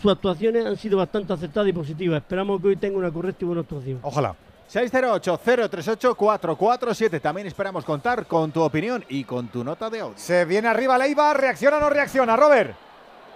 sus 0.02 0.12
actuaciones 0.12 0.66
han 0.66 0.78
sido 0.78 0.98
bastante 0.98 1.34
aceptadas 1.34 1.70
y 1.70 1.74
positivas. 1.74 2.22
Esperamos 2.22 2.62
que 2.62 2.70
hoy 2.70 2.76
tenga 2.78 2.98
una 2.98 3.12
correcta 3.12 3.44
y 3.44 3.48
buena 3.48 3.62
actuación. 3.62 4.00
Ojalá. 4.02 4.36
608-038-447. 4.72 7.22
También 7.22 7.48
esperamos 7.48 7.86
contar 7.86 8.26
con 8.26 8.52
tu 8.52 8.62
opinión 8.62 9.06
y 9.08 9.24
con 9.24 9.48
tu 9.48 9.64
nota 9.64 9.90
de 9.90 10.02
audio. 10.02 10.18
Se 10.18 10.44
viene 10.46 10.68
arriba 10.68 10.98
Leiva, 10.98 11.34
¿reacciona 11.34 11.78
o 11.78 11.80
no 11.80 11.90
reacciona, 11.90 12.36
Robert? 12.36 12.76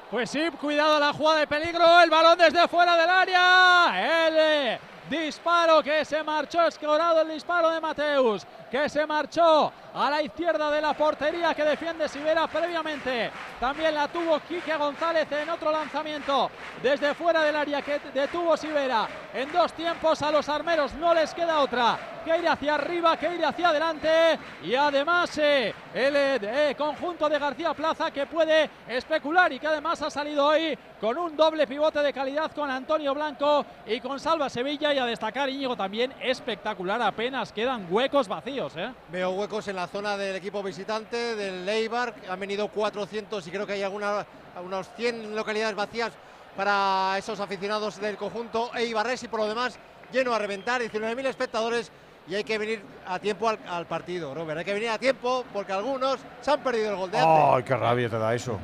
Pues 0.09 0.29
sí, 0.29 0.41
cuidado 0.59 0.99
la 0.99 1.13
jugada 1.13 1.39
de 1.39 1.47
peligro, 1.47 2.01
el 2.01 2.09
balón 2.09 2.37
desde 2.37 2.67
fuera 2.67 2.97
del 2.97 3.09
área. 3.09 4.27
El 4.27 4.77
disparo 5.11 5.83
que 5.83 6.05
se 6.05 6.23
marchó, 6.23 6.65
escorado 6.65 7.21
el 7.21 7.29
disparo 7.29 7.69
de 7.69 7.81
Mateus, 7.81 8.47
que 8.71 8.87
se 8.87 9.05
marchó 9.05 9.71
a 9.93 10.09
la 10.09 10.21
izquierda 10.21 10.71
de 10.71 10.81
la 10.81 10.93
portería 10.93 11.53
que 11.53 11.63
defiende 11.63 12.07
Sivera 12.07 12.47
previamente. 12.47 13.29
También 13.59 13.93
la 13.93 14.07
tuvo 14.07 14.39
Quique 14.39 14.75
González 14.75 15.29
en 15.31 15.49
otro 15.49 15.71
lanzamiento 15.71 16.49
desde 16.81 17.13
fuera 17.13 17.43
del 17.43 17.55
área 17.55 17.81
que 17.81 17.99
detuvo 18.13 18.55
Sivera. 18.55 19.07
En 19.33 19.51
dos 19.51 19.73
tiempos 19.73 20.21
a 20.21 20.31
los 20.31 20.47
armeros 20.47 20.93
no 20.93 21.13
les 21.13 21.33
queda 21.33 21.59
otra 21.59 22.10
que 22.21 22.37
ir 22.37 22.47
hacia 22.47 22.75
arriba, 22.75 23.17
que 23.17 23.35
ir 23.35 23.45
hacia 23.45 23.69
adelante. 23.69 24.39
Y 24.63 24.75
además 24.75 25.37
eh, 25.37 25.73
el 25.93 26.15
eh, 26.15 26.75
conjunto 26.77 27.27
de 27.27 27.39
García 27.39 27.73
Plaza 27.73 28.11
que 28.11 28.25
puede 28.25 28.69
especular 28.87 29.51
y 29.51 29.59
que 29.59 29.67
además 29.67 30.01
ha 30.01 30.09
salido 30.09 30.47
hoy 30.47 30.77
con 30.99 31.17
un 31.17 31.35
doble 31.35 31.65
pivote 31.67 31.99
de 31.99 32.13
calidad 32.13 32.51
con 32.51 32.69
Antonio 32.69 33.13
Blanco 33.13 33.65
y 33.85 33.99
con 33.99 34.19
Salva 34.19 34.49
Sevilla. 34.49 34.93
Y 34.93 34.99
a 34.99 35.05
destacar 35.05 35.49
Íñigo 35.49 35.75
también 35.75 36.13
espectacular. 36.21 37.01
Apenas 37.01 37.51
quedan 37.51 37.87
huecos 37.89 38.27
vacíos. 38.27 38.73
¿eh? 38.77 38.91
Veo 39.11 39.31
huecos 39.31 39.67
en 39.67 39.75
la 39.75 39.87
zona 39.87 40.17
del 40.17 40.35
equipo 40.35 40.61
visitante 40.63 41.35
del 41.35 41.65
Leibar. 41.65 42.13
Han 42.29 42.39
venido 42.39 42.67
400 42.67 43.45
y 43.47 43.51
creo 43.51 43.65
que 43.65 43.73
hay 43.73 43.83
alguna, 43.83 44.25
unos 44.63 44.89
100 44.95 45.35
localidades 45.35 45.75
vacías 45.75 46.13
para 46.55 47.15
esos 47.17 47.39
aficionados 47.39 47.99
del 47.99 48.17
conjunto 48.17 48.71
Eibarres 48.75 49.23
y 49.23 49.27
por 49.27 49.39
lo 49.39 49.47
demás 49.47 49.79
lleno 50.11 50.33
a 50.33 50.39
reventar, 50.39 50.81
19.000 50.81 51.25
espectadores 51.27 51.91
y 52.31 52.35
hay 52.35 52.45
que 52.45 52.57
venir 52.57 52.81
a 53.05 53.19
tiempo 53.19 53.49
al, 53.49 53.85
partido, 53.87 54.33
Robert. 54.33 54.59
Hay 54.59 54.63
que 54.63 54.73
venir 54.73 54.87
a 54.87 54.97
tiempo 54.97 55.43
porque 55.51 55.73
algunos 55.73 56.17
se 56.39 56.49
han 56.49 56.61
perdido 56.61 56.91
el 56.91 56.95
gol 56.95 57.11
de 57.11 57.17
antes. 57.17 57.45
¡Ay, 57.53 57.63
qué 57.63 57.75
rabia 57.75 58.09
te 58.09 58.17
da 58.17 58.33
eso! 58.33 58.57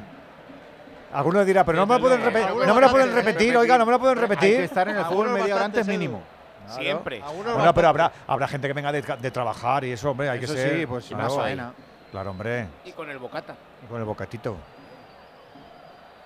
Alguno 1.11 1.43
dirá, 1.43 1.65
pero 1.65 1.79
no 1.79 1.85
me, 1.85 1.95
lo 1.95 1.99
pueden, 1.99 2.21
no 2.65 2.75
me 2.75 2.81
lo 2.81 2.89
pueden 2.89 3.13
repetir, 3.13 3.57
oiga, 3.57 3.77
no 3.77 3.85
me 3.85 3.91
lo 3.91 3.99
pueden 3.99 4.19
repetir. 4.19 4.51
Hay 4.51 4.57
que 4.59 4.63
estar 4.63 4.87
en 4.87 4.95
el 4.95 5.03
fútbol 5.03 5.31
media 5.31 5.55
hora 5.55 5.65
antes 5.65 5.85
mínimo. 5.85 6.21
Siempre. 6.69 7.21
Bueno, 7.43 7.73
pero 7.73 7.89
habrá, 7.89 8.11
habrá 8.25 8.47
gente 8.47 8.67
que 8.67 8.73
venga 8.73 8.91
de, 8.93 9.31
trabajar 9.31 9.83
y 9.83 9.91
eso, 9.91 10.11
hombre, 10.11 10.29
hay 10.29 10.39
que 10.39 10.47
ser. 10.47 10.79
Sí, 10.79 10.85
pues 10.85 11.11
una 11.11 11.29
faena. 11.29 11.73
Claro, 12.09 12.31
hombre. 12.31 12.67
Y 12.85 12.93
con 12.93 13.09
el 13.09 13.17
bocata. 13.17 13.53
Y 13.83 13.87
con 13.87 13.99
el 13.99 14.05
bocatito. 14.05 14.55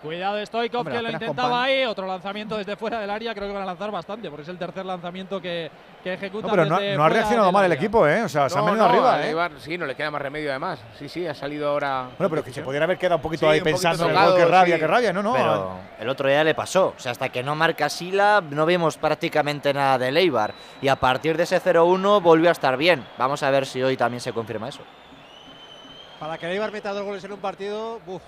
Cuidado 0.02 0.44
Stoikov 0.44 0.90
que 0.90 1.00
lo 1.00 1.12
intentaba 1.12 1.64
ahí, 1.64 1.86
otro 1.86 2.08
lanzamiento 2.08 2.58
desde 2.58 2.76
fuera 2.76 3.00
del 3.00 3.10
área, 3.10 3.36
creo 3.36 3.48
que 3.48 3.54
van 3.54 3.64
a 3.64 3.68
lanzar 3.68 3.92
bastante, 3.92 4.30
porque 4.30 4.42
es 4.42 4.50
el 4.50 4.58
tercer 4.58 4.84
lanzamiento 4.84 5.40
que, 5.40 5.70
que 6.04 6.14
ejecuta. 6.14 6.48
No, 6.48 6.54
pero 6.54 6.66
no, 6.66 7.04
ha 7.04 7.10
reaccionado 7.10 7.52
mal 7.52 7.66
el 7.66 7.74
equipo, 7.74 8.08
¿eh? 8.08 8.24
O 8.24 8.30
sea, 8.30 8.50
se 8.50 8.58
han 8.58 8.66
venido 8.66 8.86
arriba, 8.86 9.22
¿eh? 9.48 9.52
sí, 9.60 9.78
no 9.78 9.86
le 9.86 9.94
queda 9.94 10.10
más 10.10 10.22
remedio 10.22 10.50
además. 10.50 10.80
Sí, 10.98 11.08
sí, 11.08 11.28
ha 11.28 11.36
salido 11.36 11.70
ahora. 11.70 12.10
Bueno, 12.18 12.32
pero 12.32 12.44
que 12.44 12.52
se 12.52 12.64
pudiera 12.64 12.86
haber 12.86 12.98
quedado 12.98 13.18
un 13.18 13.22
poquito 13.22 13.48
ahí 13.48 13.62
pensando 13.62 14.10
en 14.10 14.36
qué 14.36 14.46
rabia, 14.46 14.80
qué 14.80 14.88
rabia, 14.88 15.14
no, 15.14 15.22
no. 15.22 15.34
Pero 15.34 15.72
el 16.00 16.10
otro 16.10 16.28
día 16.28 16.44
le 16.44 16.56
pasó, 16.56 16.96
o 16.98 17.00
sea, 17.00 17.12
hasta 17.12 17.30
que 17.30 17.44
no 17.44 17.56
marca 17.56 17.88
Sila 17.88 18.42
no 18.50 18.66
vemos 18.66 18.98
prácticamente 18.98 19.72
nada 19.72 20.00
de 20.00 20.12
Leibar 20.12 20.54
y 20.82 20.88
a 20.88 20.96
partir 20.96 21.38
de 21.38 21.44
ese 21.44 21.62
0-1 21.62 22.22
volvió 22.22 22.50
a 22.50 22.54
estar 22.54 22.76
bien. 22.76 23.06
Vamos 23.20 23.44
a 23.44 23.52
ver 23.52 23.68
si 23.68 23.84
hoy 23.84 23.98
también 23.98 24.22
se 24.22 24.34
confirma 24.34 24.70
eso. 24.70 24.82
Para 26.20 26.40
que 26.40 26.48
Leibar 26.48 26.72
meta 26.72 26.92
dos 26.92 27.04
goles 27.04 27.24
en 27.24 27.34
un 27.34 27.40
partido, 27.40 28.00
uff, 28.08 28.22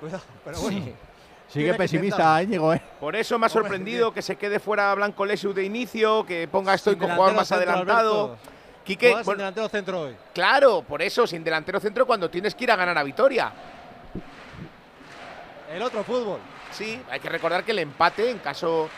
cuidado, 0.00 0.22
pero 0.44 0.60
bueno. 0.60 1.07
Sigue 1.48 1.74
pesimista 1.74 2.42
Íñigo, 2.42 2.74
¿eh? 2.74 2.82
Por 3.00 3.16
eso 3.16 3.38
me 3.38 3.46
ha 3.46 3.48
sorprendido 3.48 4.12
que 4.12 4.20
se 4.22 4.36
quede 4.36 4.60
fuera 4.60 4.94
Blanco 4.94 5.24
Lesu 5.24 5.52
de 5.54 5.64
inicio, 5.64 6.24
que 6.26 6.46
ponga 6.46 6.74
estoy 6.74 6.96
con 6.96 7.10
jugador 7.10 7.34
más 7.34 7.50
adelantado. 7.50 8.36
Quique, 8.84 9.14
sin 9.22 9.36
delantero 9.36 9.68
centro 9.68 10.00
hoy. 10.02 10.16
Claro, 10.32 10.82
por 10.82 11.02
eso, 11.02 11.26
sin 11.26 11.44
delantero 11.44 11.78
centro 11.80 12.06
cuando 12.06 12.30
tienes 12.30 12.54
que 12.54 12.64
ir 12.64 12.70
a 12.70 12.76
ganar 12.76 12.96
a 12.96 13.02
Vitoria. 13.02 13.52
El 15.74 15.82
otro 15.82 16.02
fútbol. 16.04 16.40
Sí, 16.70 17.00
hay 17.10 17.20
que 17.20 17.28
recordar 17.28 17.64
que 17.64 17.72
el 17.72 17.80
empate, 17.80 18.30
en 18.30 18.38
caso 18.38 18.88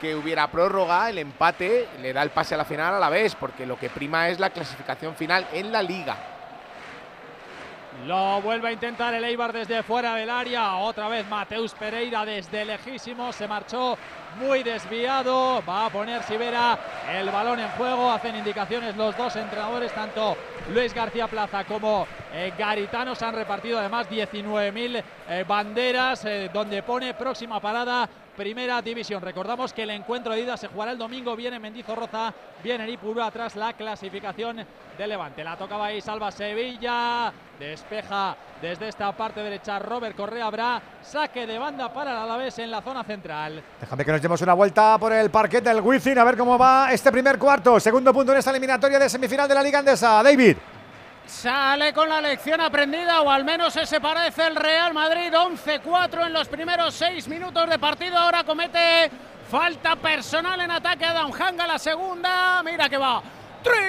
que 0.00 0.14
hubiera 0.14 0.50
prórroga, 0.50 1.08
el 1.10 1.18
empate 1.18 1.88
le 2.00 2.12
da 2.12 2.22
el 2.22 2.30
pase 2.30 2.54
a 2.54 2.58
la 2.58 2.64
final 2.64 2.94
a 2.94 2.98
la 2.98 3.10
vez, 3.10 3.34
porque 3.34 3.66
lo 3.66 3.78
que 3.78 3.90
prima 3.90 4.28
es 4.28 4.38
la 4.38 4.50
clasificación 4.50 5.14
final 5.16 5.46
en 5.52 5.72
la 5.72 5.82
liga. 5.82 6.16
Lo 8.04 8.40
vuelve 8.42 8.68
a 8.68 8.72
intentar 8.72 9.14
el 9.14 9.24
Eibar 9.24 9.52
desde 9.52 9.82
fuera 9.82 10.14
del 10.14 10.30
área. 10.30 10.76
Otra 10.76 11.08
vez 11.08 11.26
Mateus 11.28 11.72
Pereira 11.74 12.24
desde 12.24 12.64
lejísimo. 12.64 13.32
Se 13.32 13.48
marchó 13.48 13.96
muy 14.38 14.62
desviado. 14.62 15.62
Va 15.68 15.86
a 15.86 15.90
poner 15.90 16.22
Sivera 16.22 16.78
el 17.12 17.30
balón 17.30 17.58
en 17.58 17.68
juego. 17.70 18.10
Hacen 18.10 18.36
indicaciones 18.36 18.96
los 18.96 19.16
dos 19.16 19.34
entrenadores, 19.36 19.92
tanto 19.92 20.36
Luis 20.72 20.94
García 20.94 21.26
Plaza 21.26 21.64
como 21.64 22.06
eh, 22.32 22.52
Garitano. 22.56 23.14
Se 23.14 23.24
han 23.24 23.34
repartido 23.34 23.80
además 23.80 24.08
19.000 24.08 25.02
eh, 25.28 25.44
banderas, 25.48 26.24
eh, 26.26 26.50
donde 26.52 26.82
pone 26.82 27.14
próxima 27.14 27.60
parada 27.60 28.08
Primera 28.36 28.82
División. 28.82 29.22
Recordamos 29.22 29.72
que 29.72 29.84
el 29.84 29.90
encuentro 29.90 30.32
de 30.32 30.40
ida 30.40 30.56
se 30.56 30.68
jugará 30.68 30.92
el 30.92 30.98
domingo. 30.98 31.34
Viene 31.34 31.58
Mendizorroza, 31.58 32.34
viene 32.62 32.88
Ipurúa 32.90 33.30
tras 33.30 33.56
la 33.56 33.72
clasificación 33.72 34.58
de 34.98 35.06
Levante. 35.06 35.42
La 35.42 35.56
tocaba 35.56 35.86
ahí, 35.86 36.00
salva 36.00 36.30
Sevilla. 36.30 37.32
Despeja 37.58 38.36
desde 38.60 38.88
esta 38.88 39.10
parte 39.12 39.42
derecha 39.42 39.78
Robert 39.78 40.14
Correa. 40.14 40.46
Habrá 40.46 40.82
saque 41.02 41.46
de 41.46 41.58
banda 41.58 41.92
para 41.92 42.12
el 42.12 42.18
Alavés 42.18 42.58
en 42.58 42.70
la 42.70 42.82
zona 42.82 43.02
central. 43.04 43.62
Déjame 43.80 44.04
que 44.04 44.12
nos 44.12 44.22
demos 44.22 44.40
una 44.42 44.52
vuelta 44.52 44.98
por 44.98 45.12
el 45.12 45.30
parquet 45.30 45.64
del 45.64 45.80
Wizzing 45.80 46.18
a 46.18 46.24
ver 46.24 46.36
cómo 46.36 46.58
va 46.58 46.92
este 46.92 47.10
primer 47.10 47.38
cuarto. 47.38 47.80
Segundo 47.80 48.12
punto 48.12 48.32
en 48.32 48.38
esta 48.38 48.50
eliminatoria 48.50 48.98
de 48.98 49.08
semifinal 49.08 49.48
de 49.48 49.54
la 49.54 49.62
Liga 49.62 49.78
Andesa. 49.78 50.22
David. 50.22 50.56
Sale 51.26 51.92
con 51.92 52.08
la 52.08 52.20
lección 52.20 52.60
aprendida, 52.60 53.20
o 53.20 53.30
al 53.30 53.44
menos 53.44 53.74
se 53.74 54.00
parece 54.00 54.46
el 54.46 54.54
Real 54.54 54.94
Madrid. 54.94 55.32
11-4 55.32 56.26
en 56.26 56.32
los 56.32 56.46
primeros 56.46 56.94
6 56.94 57.26
minutos 57.26 57.68
de 57.68 57.80
partido. 57.80 58.16
Ahora 58.16 58.44
comete 58.44 59.10
falta 59.50 59.96
personal 59.96 60.60
en 60.60 60.70
ataque 60.70 61.04
a 61.04 61.22
Hanga 61.22 61.66
la 61.66 61.80
segunda. 61.80 62.62
Mira 62.62 62.88
que 62.88 62.96
va. 62.96 63.20
Triple 63.62 63.80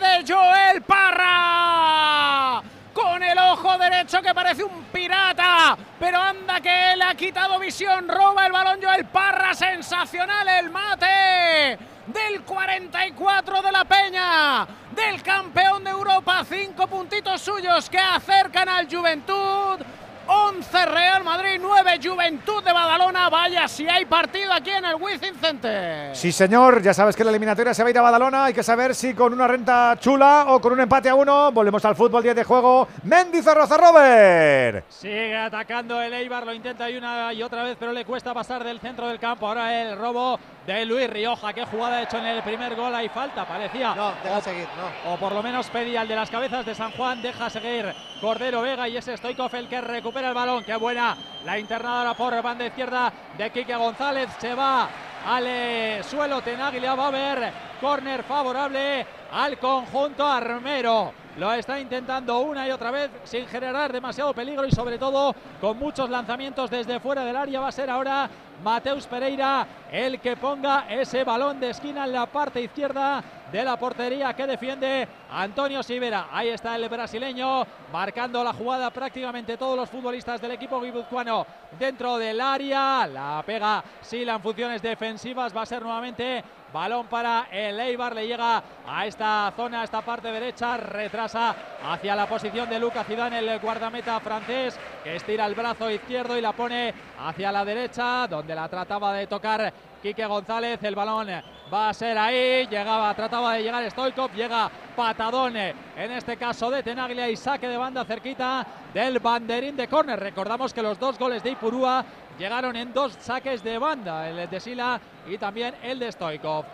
de 0.00 0.24
Joel 0.32 0.82
Parra. 0.82 2.62
Con 2.92 3.20
el 3.24 3.36
ojo 3.36 3.76
derecho 3.76 4.22
que 4.22 4.32
parece 4.32 4.62
un 4.62 4.84
pirata. 4.84 5.76
Pero 5.98 6.20
anda 6.20 6.60
que 6.60 6.94
le 6.96 7.02
ha 7.02 7.14
quitado 7.16 7.58
visión. 7.58 8.06
Roba 8.06 8.46
el 8.46 8.52
balón 8.52 8.80
Joel 8.80 9.06
Parra. 9.06 9.52
Sensacional 9.52 10.46
el 10.48 10.70
mate 10.70 11.93
del 12.06 12.42
44 12.42 13.62
de 13.62 13.72
la 13.72 13.84
Peña, 13.84 14.66
del 14.94 15.22
campeón 15.22 15.84
de 15.84 15.90
Europa, 15.90 16.44
cinco 16.48 16.86
puntitos 16.86 17.40
suyos 17.40 17.88
que 17.88 17.98
acercan 17.98 18.68
al 18.68 18.88
Juventud. 18.88 19.80
11 20.26 20.86
Real 20.86 21.24
Madrid, 21.24 21.58
9 21.60 22.00
Juventud 22.02 22.62
de 22.62 22.72
Badalona. 22.72 23.28
Vaya 23.28 23.68
si 23.68 23.88
hay 23.88 24.04
partido 24.04 24.52
aquí 24.52 24.70
en 24.70 24.84
el 24.84 24.94
Wizzing 24.96 25.34
Center. 25.36 26.16
Sí, 26.16 26.32
señor. 26.32 26.82
Ya 26.82 26.94
sabes 26.94 27.14
que 27.14 27.24
la 27.24 27.30
eliminatoria 27.30 27.74
se 27.74 27.82
va 27.82 27.88
a 27.88 27.90
ir 27.90 27.98
a 27.98 28.02
Badalona. 28.02 28.46
Hay 28.46 28.54
que 28.54 28.62
saber 28.62 28.94
si 28.94 29.14
con 29.14 29.32
una 29.32 29.46
renta 29.46 29.96
chula 30.00 30.46
o 30.48 30.60
con 30.60 30.72
un 30.72 30.80
empate 30.80 31.08
a 31.08 31.14
uno. 31.14 31.52
Volvemos 31.52 31.84
al 31.84 31.96
fútbol 31.96 32.22
10 32.22 32.36
de 32.36 32.44
juego. 32.44 32.88
Méndez 33.02 33.44
Roza 33.44 33.76
Robert. 33.76 34.86
Sigue 34.88 35.36
atacando 35.36 36.00
el 36.00 36.14
Eibar. 36.14 36.46
Lo 36.46 36.54
intenta 36.54 36.88
y 36.88 36.96
una 36.96 37.32
y 37.32 37.42
otra 37.42 37.62
vez, 37.64 37.76
pero 37.78 37.92
le 37.92 38.04
cuesta 38.04 38.32
pasar 38.32 38.64
del 38.64 38.80
centro 38.80 39.08
del 39.08 39.18
campo. 39.18 39.46
Ahora 39.46 39.82
el 39.82 39.96
robo 39.98 40.38
de 40.66 40.86
Luis 40.86 41.10
Rioja. 41.10 41.52
Qué 41.52 41.64
jugada 41.66 41.96
ha 41.96 42.02
hecho 42.02 42.18
en 42.18 42.26
el 42.26 42.42
primer 42.42 42.74
gol. 42.74 42.94
Hay 42.94 43.08
falta, 43.08 43.46
parecía. 43.46 43.94
No, 43.94 44.12
deja 44.22 44.40
seguir, 44.40 44.68
no. 44.76 45.12
O 45.12 45.16
por 45.18 45.32
lo 45.32 45.42
menos 45.42 45.68
pedía 45.68 46.02
el 46.02 46.08
de 46.08 46.16
las 46.16 46.30
cabezas 46.30 46.64
de 46.64 46.74
San 46.74 46.92
Juan. 46.92 47.20
Deja 47.20 47.50
seguir 47.50 47.92
Cordero 48.20 48.62
Vega 48.62 48.88
y 48.88 48.96
ese 48.96 49.16
Stoikov 49.16 49.54
el 49.54 49.68
que 49.68 49.80
recupera 49.80 50.13
el 50.22 50.34
balón. 50.34 50.62
Qué 50.64 50.76
buena 50.76 51.16
la 51.44 51.58
internada 51.58 52.14
por 52.14 52.40
banda 52.42 52.66
izquierda 52.66 53.12
de 53.36 53.50
Quique 53.50 53.74
González. 53.74 54.28
Se 54.38 54.54
va 54.54 54.88
al 55.26 55.44
eh, 55.46 56.02
suelo 56.04 56.40
Tenaglia. 56.42 56.94
Va 56.94 57.04
a 57.04 57.08
haber 57.08 57.52
córner 57.80 58.22
favorable 58.22 59.06
al 59.32 59.58
conjunto 59.58 60.26
armero. 60.26 61.23
Lo 61.36 61.52
está 61.52 61.80
intentando 61.80 62.38
una 62.40 62.68
y 62.68 62.70
otra 62.70 62.92
vez 62.92 63.10
sin 63.24 63.46
generar 63.46 63.92
demasiado 63.92 64.32
peligro 64.32 64.66
y 64.66 64.70
sobre 64.70 64.98
todo 64.98 65.34
con 65.60 65.76
muchos 65.78 66.08
lanzamientos 66.08 66.70
desde 66.70 67.00
fuera 67.00 67.24
del 67.24 67.36
área. 67.36 67.60
Va 67.60 67.68
a 67.68 67.72
ser 67.72 67.90
ahora 67.90 68.30
Mateus 68.62 69.06
Pereira 69.06 69.66
el 69.90 70.20
que 70.20 70.36
ponga 70.36 70.86
ese 70.88 71.24
balón 71.24 71.58
de 71.58 71.70
esquina 71.70 72.04
en 72.04 72.12
la 72.12 72.26
parte 72.26 72.60
izquierda 72.60 73.22
de 73.50 73.64
la 73.64 73.76
portería 73.76 74.32
que 74.34 74.46
defiende 74.46 75.08
Antonio 75.30 75.82
Sivera. 75.82 76.28
Ahí 76.30 76.48
está 76.48 76.76
el 76.76 76.88
brasileño 76.88 77.66
marcando 77.92 78.42
la 78.44 78.52
jugada 78.52 78.90
prácticamente 78.90 79.56
todos 79.56 79.76
los 79.76 79.90
futbolistas 79.90 80.40
del 80.40 80.52
equipo 80.52 80.80
guipuzcoano 80.80 81.46
dentro 81.78 82.16
del 82.16 82.40
área. 82.40 83.08
La 83.08 83.42
pega 83.44 83.82
Sila 84.00 84.34
en 84.34 84.40
funciones 84.40 84.80
defensivas. 84.80 85.56
Va 85.56 85.62
a 85.62 85.66
ser 85.66 85.82
nuevamente 85.82 86.44
Balón 86.74 87.06
para 87.06 87.46
el 87.52 87.78
Eibar, 87.78 88.16
le 88.16 88.26
llega 88.26 88.60
a 88.84 89.06
esta 89.06 89.52
zona, 89.54 89.82
a 89.82 89.84
esta 89.84 90.00
parte 90.00 90.32
derecha, 90.32 90.76
retrasa 90.76 91.54
hacia 91.84 92.16
la 92.16 92.26
posición 92.26 92.68
de 92.68 92.80
Lucas 92.80 93.06
Zidane, 93.06 93.38
el 93.38 93.60
guardameta 93.60 94.18
francés, 94.18 94.76
que 95.04 95.16
estira 95.16 95.44
el 95.44 95.54
brazo 95.54 95.90
izquierdo 95.90 96.36
y 96.36 96.40
la 96.40 96.52
pone 96.52 96.94
hacia 97.20 97.52
la 97.52 97.62
derecha, 97.62 98.26
donde 98.26 98.54
la 98.54 98.66
trataba 98.70 99.12
de 99.12 99.26
tocar 99.26 99.70
Quique 100.02 100.24
González, 100.24 100.82
el 100.82 100.94
balón 100.94 101.28
va 101.72 101.90
a 101.90 101.94
ser 101.94 102.16
ahí, 102.16 102.66
llegaba, 102.66 103.14
trataba 103.14 103.52
de 103.54 103.62
llegar 103.62 103.90
Stoikov, 103.90 104.32
llega 104.32 104.70
patadón, 104.96 105.56
en 105.56 106.12
este 106.12 106.38
caso 106.38 106.70
de 106.70 106.82
Tenaglia 106.82 107.28
y 107.28 107.36
saque 107.36 107.68
de 107.68 107.76
banda 107.76 108.04
cerquita 108.06 108.66
del 108.94 109.18
banderín 109.18 109.76
de 109.76 109.88
córner. 109.88 110.18
Recordamos 110.18 110.72
que 110.72 110.82
los 110.82 110.98
dos 110.98 111.18
goles 111.18 111.42
de 111.42 111.50
Ipurúa 111.50 112.02
llegaron 112.38 112.74
en 112.74 112.92
dos 112.94 113.12
saques 113.20 113.62
de 113.62 113.76
banda, 113.76 114.28
el 114.28 114.48
de 114.48 114.60
Sila 114.60 114.98
y 115.28 115.36
también 115.36 115.74
el 115.82 115.98
de 115.98 116.12
Stoikov. 116.12 116.64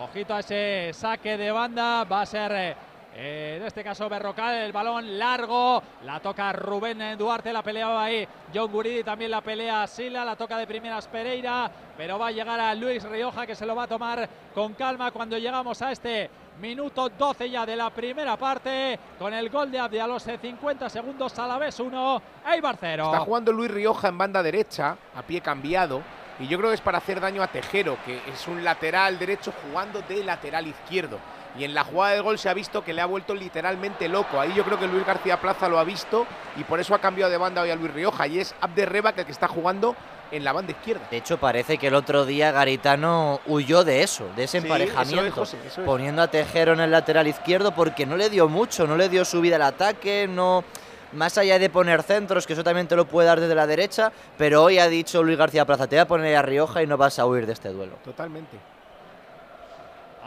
Ojito 0.00 0.34
a 0.34 0.40
ese 0.40 0.92
saque 0.94 1.36
de 1.36 1.50
banda, 1.50 2.04
va 2.04 2.22
a 2.22 2.26
ser 2.26 2.76
en 3.18 3.62
este 3.62 3.82
caso 3.82 4.08
Berrocal, 4.08 4.56
el 4.56 4.72
balón 4.72 5.18
largo, 5.18 5.82
la 6.04 6.20
toca 6.20 6.52
Rubén 6.52 7.16
Duarte, 7.16 7.50
la 7.52 7.62
peleaba 7.62 8.04
ahí 8.04 8.28
John 8.54 8.70
Guridi, 8.70 9.02
también 9.02 9.30
la 9.30 9.40
pelea 9.40 9.86
Sila, 9.86 10.24
la 10.24 10.36
toca 10.36 10.58
de 10.58 10.66
primeras 10.66 11.06
Pereira, 11.08 11.70
pero 11.96 12.18
va 12.18 12.26
a 12.26 12.32
llegar 12.32 12.60
a 12.60 12.74
Luis 12.74 13.02
Rioja 13.04 13.46
que 13.46 13.54
se 13.54 13.64
lo 13.64 13.74
va 13.74 13.84
a 13.84 13.88
tomar 13.88 14.28
con 14.54 14.74
calma 14.74 15.10
cuando 15.12 15.38
llegamos 15.38 15.80
a 15.80 15.92
este 15.92 16.28
minuto 16.60 17.08
12 17.08 17.48
ya 17.50 17.64
de 17.64 17.76
la 17.76 17.88
primera 17.88 18.36
parte, 18.36 18.98
con 19.18 19.32
el 19.32 19.48
gol 19.48 19.70
de 19.70 19.78
Abdi 19.78 19.98
a 19.98 20.06
los 20.06 20.22
50 20.22 20.88
segundos, 20.90 21.38
a 21.38 21.46
la 21.46 21.58
vez 21.58 21.80
1, 21.80 22.22
Eibar 22.52 22.76
0. 22.78 23.04
Está 23.06 23.20
jugando 23.20 23.52
Luis 23.52 23.70
Rioja 23.70 24.08
en 24.08 24.18
banda 24.18 24.42
derecha, 24.42 24.96
a 25.14 25.22
pie 25.22 25.40
cambiado, 25.40 26.02
y 26.38 26.46
yo 26.48 26.58
creo 26.58 26.70
que 26.70 26.74
es 26.74 26.80
para 26.82 26.98
hacer 26.98 27.20
daño 27.20 27.42
a 27.42 27.46
Tejero, 27.46 27.96
que 28.04 28.20
es 28.28 28.46
un 28.46 28.62
lateral 28.62 29.18
derecho 29.18 29.52
jugando 29.62 30.02
de 30.02 30.22
lateral 30.22 30.66
izquierdo. 30.66 31.18
Y 31.58 31.64
en 31.64 31.74
la 31.74 31.84
jugada 31.84 32.12
del 32.14 32.22
gol 32.22 32.38
se 32.38 32.48
ha 32.48 32.54
visto 32.54 32.84
que 32.84 32.92
le 32.92 33.00
ha 33.00 33.06
vuelto 33.06 33.34
literalmente 33.34 34.08
loco. 34.08 34.38
Ahí 34.40 34.52
yo 34.54 34.64
creo 34.64 34.78
que 34.78 34.86
Luis 34.86 35.06
García 35.06 35.40
Plaza 35.40 35.68
lo 35.68 35.78
ha 35.78 35.84
visto 35.84 36.26
y 36.56 36.64
por 36.64 36.80
eso 36.80 36.94
ha 36.94 36.98
cambiado 36.98 37.30
de 37.30 37.38
banda 37.38 37.62
hoy 37.62 37.70
a 37.70 37.76
Luis 37.76 37.92
Rioja. 37.92 38.26
Y 38.26 38.40
es 38.40 38.54
Abderreba 38.60 39.12
que 39.12 39.20
el 39.20 39.26
que 39.26 39.32
está 39.32 39.48
jugando 39.48 39.96
en 40.30 40.44
la 40.44 40.52
banda 40.52 40.72
izquierda. 40.72 41.06
De 41.10 41.16
hecho, 41.18 41.38
parece 41.38 41.78
que 41.78 41.86
el 41.86 41.94
otro 41.94 42.26
día 42.26 42.50
Garitano 42.52 43.40
huyó 43.46 43.84
de 43.84 44.02
eso, 44.02 44.24
de 44.36 44.44
ese 44.44 44.60
Sí, 44.60 44.66
emparejamiento, 44.66 45.20
eso 45.20 45.26
es, 45.28 45.34
José, 45.34 45.58
eso 45.66 45.80
es. 45.82 45.86
poniendo 45.86 46.20
a 46.20 46.28
Tejero 46.28 46.72
en 46.72 46.80
el 46.80 46.90
lateral 46.90 47.28
izquierdo 47.28 47.72
porque 47.72 48.06
no 48.06 48.16
le 48.16 48.28
dio 48.28 48.48
mucho, 48.48 48.86
no 48.86 48.96
le 48.96 49.08
dio 49.08 49.24
subida 49.24 49.54
al 49.56 49.62
ataque, 49.62 50.26
no 50.28 50.64
más 51.12 51.38
allá 51.38 51.58
de 51.60 51.70
poner 51.70 52.02
centros, 52.02 52.44
que 52.46 52.54
eso 52.54 52.64
también 52.64 52.88
te 52.88 52.96
lo 52.96 53.06
puede 53.06 53.28
dar 53.28 53.38
desde 53.40 53.54
la 53.54 53.66
derecha, 53.68 54.10
pero 54.36 54.64
hoy 54.64 54.80
ha 54.80 54.88
dicho 54.88 55.22
Luis 55.22 55.38
García 55.38 55.64
Plaza, 55.64 55.86
te 55.86 55.94
voy 55.96 56.00
a 56.02 56.08
poner 56.08 56.34
a 56.36 56.42
Rioja 56.42 56.82
y 56.82 56.86
no 56.88 56.96
vas 56.96 57.18
a 57.20 57.24
huir 57.26 57.46
de 57.46 57.52
este 57.52 57.68
duelo. 57.68 57.94
Totalmente. 58.04 58.58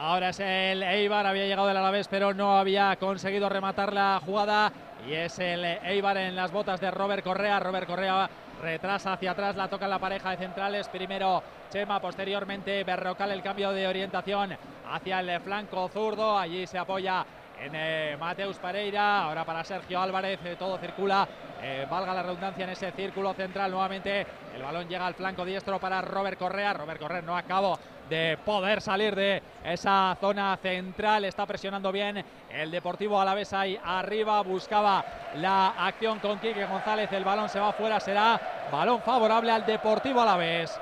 Ahora 0.01 0.29
es 0.29 0.39
el 0.39 0.81
Eibar, 0.81 1.25
había 1.27 1.45
llegado 1.45 1.69
el 1.69 1.75
Alavés, 1.75 2.07
pero 2.07 2.33
no 2.33 2.57
había 2.57 2.95
conseguido 2.95 3.49
rematar 3.49 3.91
la 3.91 4.21
jugada. 4.25 4.71
Y 5.05 5.11
es 5.11 5.37
el 5.39 5.65
Eibar 5.65 6.15
en 6.15 6.37
las 6.37 6.53
botas 6.53 6.79
de 6.79 6.89
Robert 6.89 7.21
Correa. 7.21 7.59
Robert 7.59 7.85
Correa 7.85 8.29
retrasa 8.61 9.11
hacia 9.11 9.31
atrás, 9.31 9.57
la 9.57 9.67
toca 9.67 9.89
la 9.89 9.99
pareja 9.99 10.29
de 10.29 10.37
centrales. 10.37 10.87
Primero 10.87 11.43
Chema, 11.69 11.99
posteriormente 11.99 12.81
Berrocal, 12.85 13.31
el 13.31 13.43
cambio 13.43 13.71
de 13.71 13.89
orientación 13.89 14.55
hacia 14.89 15.19
el 15.19 15.41
flanco 15.41 15.89
zurdo. 15.89 16.37
Allí 16.37 16.65
se 16.65 16.77
apoya 16.77 17.25
en 17.59 17.73
eh, 17.75 18.15
Mateus 18.17 18.57
Pereira. 18.57 19.25
Ahora 19.25 19.43
para 19.43 19.65
Sergio 19.65 19.99
Álvarez, 19.99 20.39
eh, 20.45 20.55
todo 20.57 20.77
circula. 20.77 21.27
eh, 21.61 21.85
valga 21.91 22.13
la 22.13 22.23
redundancia 22.23 22.63
en 22.63 22.69
ese 22.69 22.93
círculo 22.93 23.33
central 23.33 23.69
nuevamente. 23.71 24.25
El 24.55 24.61
balón 24.61 24.87
llega 24.87 25.05
al 25.05 25.15
flanco 25.15 25.43
diestro 25.43 25.77
para 25.77 26.01
Robert 26.01 26.39
Correa. 26.39 26.71
Robert 26.71 27.01
Correa 27.01 27.21
no 27.21 27.35
acabó 27.35 27.77
de 28.09 28.37
poder 28.43 28.81
salir 28.81 29.15
de 29.15 29.41
esa 29.63 30.17
zona 30.19 30.57
central. 30.57 31.25
Está 31.25 31.45
presionando 31.45 31.91
bien 31.91 32.23
el 32.49 32.71
Deportivo 32.71 33.21
Alavés 33.21 33.53
ahí 33.53 33.79
arriba. 33.83 34.41
Buscaba 34.41 35.05
la 35.35 35.69
acción 35.77 36.19
con 36.19 36.39
Quique 36.39 36.65
González. 36.65 37.11
El 37.11 37.23
balón 37.23 37.49
se 37.49 37.59
va 37.59 37.71
fuera. 37.73 37.99
Será 37.99 38.39
balón 38.71 39.01
favorable 39.01 39.51
al 39.51 39.65
Deportivo 39.65 40.21
Alavés. 40.21 40.79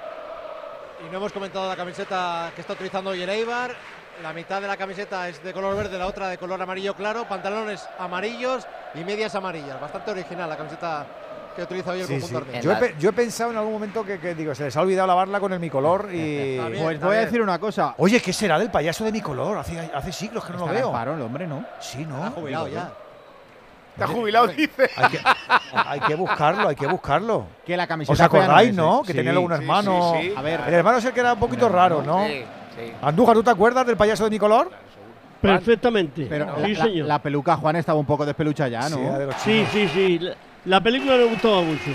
Y 1.06 1.12
no 1.12 1.18
hemos 1.18 1.32
comentado 1.32 1.68
la 1.68 1.76
camiseta 1.76 2.52
que 2.56 2.62
está 2.62 2.74
utilizando 2.74 3.12
hoy 3.12 3.22
el 3.22 3.30
Eibar. 3.30 3.76
La 4.24 4.34
mitad 4.34 4.60
de 4.60 4.68
la 4.68 4.78
camiseta 4.78 5.30
es 5.30 5.44
de 5.44 5.54
color 5.54 5.76
verde, 5.76 5.96
la 6.00 6.08
otra 6.08 6.28
de 6.28 6.40
color 6.40 6.60
amarillo 6.60 6.96
claro, 6.96 7.28
pantalones 7.28 7.88
amarillos 8.00 8.66
y 8.96 9.04
medias 9.04 9.36
amarillas. 9.36 9.80
Bastante 9.80 10.10
original 10.10 10.50
la 10.50 10.58
camiseta 10.58 11.06
que 11.58 11.64
utiliza 11.64 11.92
hoy 11.92 12.00
el 12.00 12.08
Sí, 12.08 12.14
conjunto 12.14 12.28
sí. 12.40 12.44
armenio. 12.46 12.62
Yo, 12.62 12.72
he, 12.72 12.76
pe- 12.76 12.96
yo 12.98 13.10
he 13.10 13.14
pensado 13.14 13.52
en 13.52 13.58
algún 13.58 13.74
momento 13.74 14.06
que, 14.06 14.18
que, 14.20 14.34
digo, 14.34 14.56
se 14.56 14.64
les 14.64 14.78
ha 14.78 14.82
olvidado 14.82 15.08
lavarla 15.08 15.40
con 15.42 15.52
el 15.52 15.60
mi 15.60 15.70
color 15.70 16.08
y. 16.14 16.58
Bien, 16.58 16.74
Pues 16.82 17.02
voy 17.02 17.16
a 17.18 17.20
decir 17.22 17.42
una 17.42 17.60
cosa. 17.60 17.94
Oye, 17.98 18.22
¿qué 18.22 18.32
será 18.32 18.58
del 18.58 18.72
payaso 18.72 19.04
de 19.04 19.12
mi 19.12 19.20
color? 19.20 19.58
Hace, 19.58 19.78
hace 19.94 20.12
siglos 20.14 20.46
que 20.46 20.54
no 20.54 20.60
lo 20.60 20.66
Estará 20.66 20.80
veo. 20.80 20.92
paro 20.94 21.16
el 21.16 21.22
hombre, 21.22 21.46
¿no? 21.48 21.66
Sí, 21.80 22.06
¿no? 22.06 22.18
Está 22.20 22.32
jubilado 22.40 22.66
Digo, 22.66 22.78
ya. 22.78 22.92
Está 23.94 24.08
jubilado, 24.08 24.48
dice. 24.48 24.90
Hay 24.96 25.10
que, 25.10 25.20
hay 25.74 26.00
que 26.02 26.16
buscarlo, 26.16 26.70
hay 26.70 26.76
que 26.76 26.86
buscarlo. 26.88 27.46
Que 27.66 27.76
la 27.76 27.88
camiseta 27.88 28.14
¿Os 28.14 28.22
acordáis, 28.22 28.74
no? 28.76 29.00
¿eh? 29.00 29.02
Que 29.08 29.12
Sí. 29.14 29.18
tenía 29.18 29.32
luego 29.34 29.48
un 29.48 29.54
sí, 29.58 29.62
hermano. 29.62 30.14
sí, 30.22 30.28
sí. 30.30 30.34
A 30.38 30.42
ver, 30.44 30.62
El 30.68 30.74
hermano 30.76 30.98
es 31.00 31.06
el 31.06 31.14
que 31.14 31.20
era 31.20 31.34
un 31.34 31.40
poquito 31.40 31.68
raro, 31.68 32.04
¿no? 32.04 32.26
Sí, 32.28 32.44
sí. 32.78 32.94
Andújar, 33.02 33.34
¿tú 33.36 33.44
te 33.44 33.50
acuerdas 33.50 33.88
del 33.88 33.98
payaso 33.98 34.24
de 34.26 34.30
mi 34.30 34.38
color? 34.38 34.70
Perfectamente. 35.42 36.26
pero 36.30 36.56
sí, 36.64 36.74
la, 36.76 36.84
señor. 36.86 37.08
la 37.08 37.20
peluca 37.20 37.56
Juan 37.58 37.76
estaba 37.76 38.00
un 38.00 38.06
poco 38.06 38.26
despelucha 38.26 38.68
ya, 38.68 38.90
¿no? 38.90 38.98
sí, 39.44 39.66
sí, 39.72 39.88
sí. 39.88 40.20
La, 40.20 40.36
la 40.68 40.82
película 40.82 41.16
me 41.18 41.26
gustaba 41.26 41.62
mucho. 41.62 41.82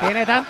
Tiene 0.00 0.26
tan. 0.26 0.44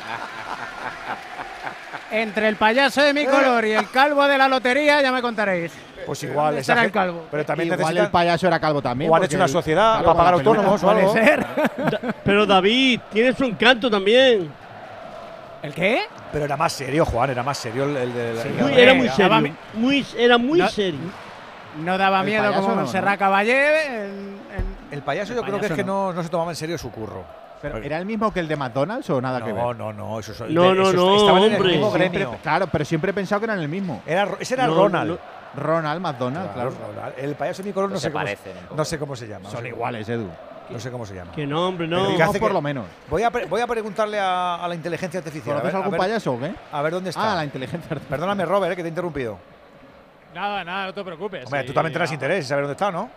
Entre 2.10 2.48
el 2.48 2.56
payaso 2.56 3.02
de 3.02 3.12
mi 3.12 3.26
color 3.26 3.64
y 3.66 3.72
el 3.72 3.90
calvo 3.90 4.26
de 4.26 4.38
la 4.38 4.48
lotería, 4.48 5.02
ya 5.02 5.12
me 5.12 5.20
contaréis. 5.20 5.72
Pues 6.06 6.22
igual, 6.22 6.46
¿Dónde 6.46 6.60
esa 6.62 6.72
estará 6.72 6.80
el 6.80 6.86
gente- 6.86 6.98
calvo? 6.98 7.26
Pero 7.30 7.44
también 7.44 7.66
Igual 7.66 7.80
necesitan. 7.80 8.04
el 8.06 8.10
payaso 8.10 8.46
era 8.46 8.58
calvo 8.58 8.80
también. 8.80 9.10
o 9.10 9.14
han 9.14 9.20
porque 9.20 9.26
hecho 9.26 9.36
una 9.36 9.44
el- 9.44 9.50
sociedad 9.50 10.02
para 10.02 10.16
pagar 10.16 10.34
autónomos 10.34 10.82
o 10.82 10.90
algo. 10.90 11.12
Puede 11.12 11.24
ser. 11.26 11.40
Da- 11.76 12.00
pero 12.24 12.46
David, 12.46 13.00
tiene 13.12 13.34
su 13.34 13.44
encanto 13.44 13.90
también. 13.90 14.50
¿El 15.62 15.74
qué? 15.74 16.04
Pero 16.32 16.44
era 16.46 16.56
más 16.56 16.72
serio, 16.72 17.04
Juan, 17.04 17.30
era 17.30 17.42
más 17.42 17.58
serio 17.58 17.84
el, 17.84 17.96
el 17.96 18.14
de 18.14 18.34
la- 18.34 18.44
Muy- 18.44 18.60
hombre, 18.62 18.82
era 18.82 18.94
muy 18.94 19.06
ya 19.08 19.14
serio. 19.14 19.40
mi- 19.40 19.54
Muy, 19.74 20.06
era 20.16 20.38
muy 20.38 20.58
No- 20.60 20.68
serio. 20.68 21.00
No 21.84 21.98
daba 21.98 22.20
El 22.20 22.26
miedo 22.26 22.42
payaso 22.44 22.60
como 22.62 22.74
no, 22.74 22.80
Montserrat 22.82 23.12
¿no? 23.12 23.18
Caballé. 23.18 24.08
El 24.90 25.02
payaso 25.02 25.32
El 25.32 25.38
yo 25.38 25.44
creo 25.44 25.60
que 25.60 25.66
es 25.66 25.72
que 25.72 25.84
no, 25.84 26.12
no 26.12 26.22
se 26.22 26.28
tomaba 26.28 26.50
en 26.50 26.56
serio 26.56 26.78
su 26.78 26.90
curro. 26.90 27.24
Pero, 27.60 27.78
¿Era 27.78 27.98
el 27.98 28.06
mismo 28.06 28.32
que 28.32 28.38
el 28.40 28.46
de 28.46 28.56
McDonald's 28.56 29.10
o 29.10 29.20
nada 29.20 29.40
que 29.44 29.52
ver? 29.52 29.62
No, 29.62 29.74
no, 29.74 29.92
no, 29.92 30.20
eso 30.20 30.32
es- 30.32 30.40
No, 30.52 30.74
no, 30.74 30.92
no, 30.92 31.16
estaban 31.16 31.42
en 31.42 31.54
el 31.54 31.64
mismo 31.64 31.88
Siempre- 31.90 32.08
gremio. 32.20 32.38
claro, 32.42 32.68
pero 32.68 32.84
siempre 32.84 33.10
he 33.10 33.14
pensado 33.14 33.40
que 33.40 33.46
eran 33.46 33.58
el 33.58 33.68
mismo. 33.68 34.00
Era, 34.06 34.28
ese 34.38 34.54
era 34.54 34.66
No, 34.68 34.74
Ronald. 34.76 35.10
no. 35.10 35.18
Ronald 35.60 36.00
McDonald, 36.00 36.52
Claro, 36.52 36.70
claro. 36.70 36.92
Ronald. 36.94 37.14
El 37.18 37.34
payaso 37.34 37.62
de 37.62 37.68
mi 37.68 37.72
color 37.72 37.88
no, 37.90 37.94
No 37.94 38.00
sé 38.00 38.06
se 38.08 38.12
cómo, 38.12 38.24
parecen 38.24 38.52
no 38.76 38.84
sé 38.84 38.98
cómo 38.98 39.16
se 39.16 39.26
llama. 39.26 39.44
no 39.44 39.50
Son 39.50 39.58
sé 39.60 39.70
cómo- 39.70 39.76
iguales, 39.76 40.08
Edu. 40.08 40.28
No 40.70 40.78
sé 40.78 40.90
cómo 40.90 41.06
se 41.06 41.14
llama. 41.14 41.32
Que 41.32 41.46
no, 41.46 41.66
hombre, 41.68 41.88
Pero 41.88 42.02
no. 42.02 42.08
¿qué 42.10 42.18
No, 42.18 42.24
hace 42.30 42.38
por 42.38 42.48
que- 42.50 42.54
lo 42.54 42.60
menos. 42.62 42.84
Voy 43.08 43.22
a, 43.22 43.30
pre- 43.30 43.46
voy 43.46 43.60
a 43.62 43.66
preguntarle 43.66 44.20
a, 44.20 44.56
a 44.56 44.68
la 44.68 44.74
inteligencia 44.74 45.18
artificial. 45.18 45.56
¿Conoces 45.56 45.74
a 45.74 45.78
algún 45.78 45.92
ver- 45.92 45.98
payaso 46.00 46.32
o 46.34 46.38
qué? 46.38 46.52
A 46.70 46.82
ver 46.82 46.92
dónde 46.92 47.10
está. 47.10 47.32
Ah, 47.32 47.34
la 47.36 47.44
inteligencia 47.44 47.86
artificial. 47.90 48.08
Perdóname, 48.10 48.44
Robert, 48.44 48.72
eh, 48.72 48.76
que 48.76 48.82
te 48.82 48.88
he 48.88 48.90
interrumpido. 48.90 49.38
Nada, 50.34 50.62
nada, 50.62 50.86
no 50.86 50.94
te 50.94 51.02
preocupes. 51.02 51.44
Hombre, 51.46 51.64
tú 51.64 51.72
también 51.72 51.92
tendrás 51.92 52.12
interés 52.12 52.38
en 52.38 52.44
saber 52.44 52.64
dónde 52.64 52.72
está, 52.74 52.92
¿no? 52.92 53.08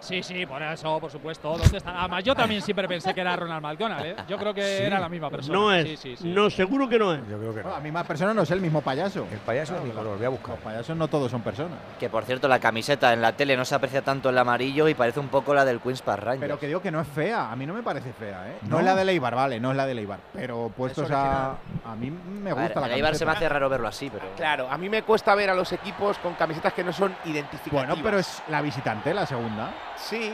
Sí, 0.00 0.22
sí, 0.22 0.46
por 0.46 0.62
eso, 0.62 0.98
por 1.00 1.10
supuesto. 1.10 1.56
¿Dónde 1.58 1.76
está? 1.78 1.98
Además, 1.98 2.22
yo 2.24 2.34
también 2.34 2.62
siempre 2.62 2.86
pensé 2.86 3.12
que 3.12 3.20
era 3.20 3.34
Ronald 3.34 3.62
McDonald, 3.62 4.04
¿eh? 4.06 4.16
Yo 4.28 4.38
creo 4.38 4.54
que 4.54 4.62
Sí. 4.62 4.82
era 4.84 5.00
la 5.00 5.08
misma 5.08 5.28
persona. 5.28 5.58
No 5.58 5.72
es. 5.72 5.88
Sí, 5.88 5.96
sí, 5.96 6.16
sí. 6.16 6.28
No, 6.28 6.48
seguro 6.50 6.88
que 6.88 6.98
no 6.98 7.14
es. 7.14 7.20
Yo 7.28 7.38
creo 7.38 7.50
que 7.52 7.58
no. 7.58 7.62
Bueno, 7.64 7.76
a 7.76 7.80
mí 7.80 7.90
más 7.90 8.06
personas 8.06 8.34
no 8.34 8.42
es 8.42 8.50
el 8.52 8.60
mismo 8.60 8.80
payaso. 8.80 9.26
El 9.32 9.38
payaso 9.38 9.74
de 9.74 9.80
mi 9.80 9.90
color, 9.90 10.16
voy 10.16 10.26
a 10.26 10.28
buscar. 10.28 10.50
Los 10.50 10.60
payasos 10.60 10.96
no 10.96 11.08
todos 11.08 11.30
son 11.30 11.42
personas. 11.42 11.78
Que 11.98 12.08
por 12.08 12.24
cierto, 12.24 12.46
la 12.48 12.60
camiseta 12.60 13.12
en 13.12 13.20
la 13.22 13.32
tele 13.32 13.56
no 13.56 13.64
se 13.64 13.74
aprecia 13.74 14.02
tanto 14.02 14.30
el 14.30 14.38
amarillo 14.38 14.86
y 14.88 14.94
parece 14.94 15.18
un 15.20 15.28
poco 15.28 15.52
la 15.52 15.64
del 15.64 15.80
Queen's 15.80 16.02
Park 16.02 16.22
Rangers. 16.22 16.40
Pero 16.42 16.58
que 16.60 16.66
digo 16.68 16.80
que 16.80 16.90
no 16.92 17.00
es 17.00 17.08
fea. 17.08 17.50
A 17.50 17.56
mí 17.56 17.66
no 17.66 17.74
me 17.74 17.82
parece 17.82 18.12
fea, 18.12 18.48
¿eh? 18.50 18.58
No, 18.62 18.68
¿No? 18.70 18.78
es 18.78 18.84
la 18.84 18.94
de 18.94 19.04
Leibar, 19.04 19.34
vale, 19.34 19.58
no 19.58 19.72
es 19.72 19.76
la 19.76 19.86
de 19.86 19.94
Leibar. 19.94 20.20
Pero 20.32 20.70
puestos 20.76 21.10
a. 21.10 21.56
A 21.84 21.94
mí 21.96 22.10
me 22.10 22.50
A 22.50 22.54
ver, 22.54 22.64
gusta 22.64 22.80
la 22.80 22.86
el 22.86 22.92
Eibar 22.94 23.14
se 23.16 23.26
me 23.26 23.32
hace 23.32 23.48
raro 23.48 23.68
verlo 23.68 23.88
así, 23.88 24.08
pero. 24.10 24.26
Claro, 24.36 24.68
a 24.70 24.78
mí 24.78 24.88
me 24.88 25.02
cuesta 25.02 25.34
ver 25.34 25.50
a 25.50 25.54
los 25.54 25.72
equipos 25.72 26.18
con 26.18 26.34
camisetas 26.34 26.72
que 26.72 26.84
no 26.84 26.92
son 26.92 27.14
identificativas. 27.24 27.86
Bueno, 27.88 28.02
pero 28.02 28.18
es 28.20 28.42
la 28.48 28.62
visitante, 28.62 29.12
la 29.12 29.26
segunda. 29.26 29.70
Sí, 29.98 30.32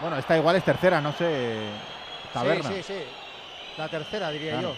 Bueno, 0.00 0.16
esta 0.16 0.36
igual 0.36 0.54
es 0.56 0.64
tercera, 0.64 1.00
no 1.00 1.12
sé. 1.12 1.56
Taberna. 2.32 2.68
Sí, 2.70 2.76
sí, 2.76 2.82
sí. 2.84 3.00
La 3.76 3.88
tercera, 3.88 4.30
diría 4.30 4.52
Claro. 4.52 4.68
yo. 4.70 4.74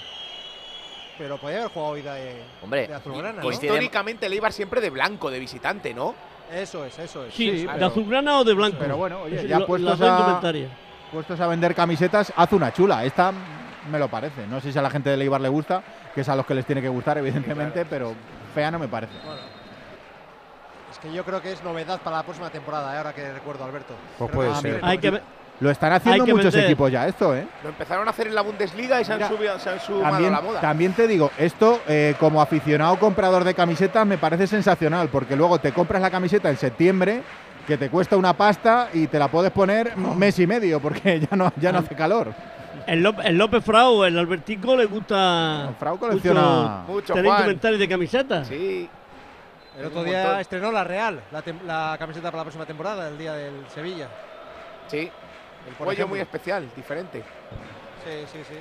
Pero 1.19 1.37
podía 1.37 1.59
haber 1.59 1.71
jugado 1.71 1.93
hoy 1.93 2.01
de, 2.03 2.43
Hombre, 2.63 2.89
de 2.89 2.95
azulgrana, 2.95 3.33
¿no? 3.35 3.43
coincide- 3.43 3.67
históricamente 3.67 4.27
el 4.27 4.33
Eibar 4.33 4.53
siempre 4.53 4.81
de 4.81 4.89
blanco, 4.89 5.31
de 5.31 5.39
visitante, 5.39 5.93
¿no? 5.93 6.15
Eso 6.51 6.85
es, 6.87 6.99
eso 6.99 7.27
es. 7.27 7.35
Sí, 7.35 7.51
Sí, 7.51 7.67
de 7.67 7.85
azulgrana 7.85 8.39
o 8.39 8.45
de 8.45 8.55
blanco. 8.55 8.79
Pero 8.81 8.97
bueno, 8.97 9.21
oye, 9.23 9.47
ya 9.47 9.59
lo- 9.59 9.67
puestos 9.67 10.01
a-. 10.01 10.41
Puestos 11.13 11.39
a 11.41 11.47
vender 11.49 11.75
camisetas, 11.75 12.33
haz 12.35 12.53
una 12.53 12.73
chula. 12.73 13.05
Esta 13.05 13.33
me 13.91 13.99
lo 13.99 14.09
parece. 14.09 14.47
No 14.47 14.61
sé 14.61 14.73
si 14.73 14.79
a 14.79 14.83
la 14.83 14.89
gente 14.91 15.11
de 15.11 15.17
Leibar 15.19 15.41
le 15.43 15.49
gusta, 15.51 15.83
que 16.15 16.23
es 16.23 16.29
a 16.31 16.37
los 16.37 16.47
que 16.47 16.55
les 16.55 16.65
tiene 16.65 16.81
que 16.81 16.89
gustar, 16.89 17.19
evidentemente, 17.19 17.85
pero 17.85 18.15
fea 18.55 18.71
no 18.71 18.79
me 18.79 18.89
parece. 18.89 19.13
Que 21.03 21.13
yo 21.13 21.25
creo 21.25 21.41
que 21.41 21.53
es 21.53 21.63
novedad 21.65 22.01
para 22.01 22.19
la 22.19 22.23
próxima 22.23 22.51
temporada, 22.51 22.95
eh, 22.95 22.99
ahora 22.99 23.13
que 23.15 23.33
recuerdo, 23.33 23.65
Alberto. 23.65 23.95
Pues 24.19 24.31
Creo 24.31 24.43
puede 24.43 24.53
que- 24.55 24.61
ser. 24.81 24.81
Hay 24.85 24.99
que. 24.99 25.21
Lo 25.61 25.71
están 25.71 25.93
haciendo 25.93 26.25
muchos 26.27 26.45
vender. 26.55 26.65
equipos 26.65 26.91
ya, 26.91 27.07
esto, 27.07 27.37
¿eh? 27.37 27.47
Lo 27.63 27.69
empezaron 27.69 28.07
a 28.09 28.11
hacer 28.13 28.27
en 28.29 28.35
la 28.35 28.41
Bundesliga 28.41 28.99
y 28.99 29.05
se 29.05 29.13
han, 29.13 29.29
subido, 29.29 29.59
se 29.59 29.69
han 29.69 29.79
sumado 29.79 30.07
a 30.07 30.11
También, 30.13 30.33
la 30.33 30.41
moda. 30.41 30.61
también 30.63 30.93
te 30.95 31.07
digo, 31.07 31.31
esto 31.37 31.81
eh, 31.87 32.15
como 32.19 32.41
aficionado 32.41 32.99
comprador 32.99 33.45
de 33.45 33.53
camisetas 33.53 34.07
me 34.07 34.17
parece 34.17 34.47
sensacional, 34.47 35.11
porque 35.11 35.37
luego 35.37 35.59
te 35.59 35.73
compras 35.73 36.01
la 36.01 36.11
camiseta 36.11 36.49
en 36.49 36.57
septiembre, 36.57 37.23
que 37.67 37.77
te 37.77 37.91
cuesta 37.91 38.17
una 38.17 38.33
pasta 38.33 38.89
y 38.95 39.07
te 39.09 39.19
la 39.19 39.29
puedes 39.29 39.51
poner 39.53 39.95
mes 39.99 40.39
y 40.39 40.47
medio, 40.47 40.81
porque 40.81 41.21
ya 41.31 41.37
no, 41.37 41.53
ya 41.61 41.73
no 41.73 41.81
hace 41.81 41.95
calor. 41.95 42.33
El, 42.87 43.03
López, 43.03 43.27
el 43.27 43.37
López 43.37 43.63
Frau, 43.63 44.03
el 44.05 44.19
Albertico 44.19 44.75
le 44.75 44.87
gusta. 44.87 45.75
Frau 45.79 45.99
colecciona- 45.99 46.85
mucho 46.87 46.93
Mucho, 46.93 47.13
tener 47.13 47.39
inventario 47.39 47.79
de 47.79 47.87
camisetas. 47.87 48.49
Sí. 48.49 48.89
El 49.79 49.87
otro 49.87 50.03
día 50.05 50.23
montón. 50.23 50.41
estrenó 50.41 50.73
la 50.73 50.85
Real, 50.85 51.23
la, 51.67 51.97
camiseta 51.99 52.31
para 52.31 52.39
la 52.39 52.45
próxima 52.45 52.67
temporada, 52.67 53.09
el 53.09 53.17
día 53.19 53.35
del 53.35 53.67
Sevilla. 53.73 54.09
Sí. 54.89 54.99
El 55.69 55.75
Por 55.75 55.87
cuello 55.87 55.93
ejemplo. 55.93 56.09
muy 56.09 56.21
especial, 56.21 56.69
diferente. 56.75 57.23
Sí, 58.05 58.25
sí, 58.33 58.39
sí. 58.49 58.59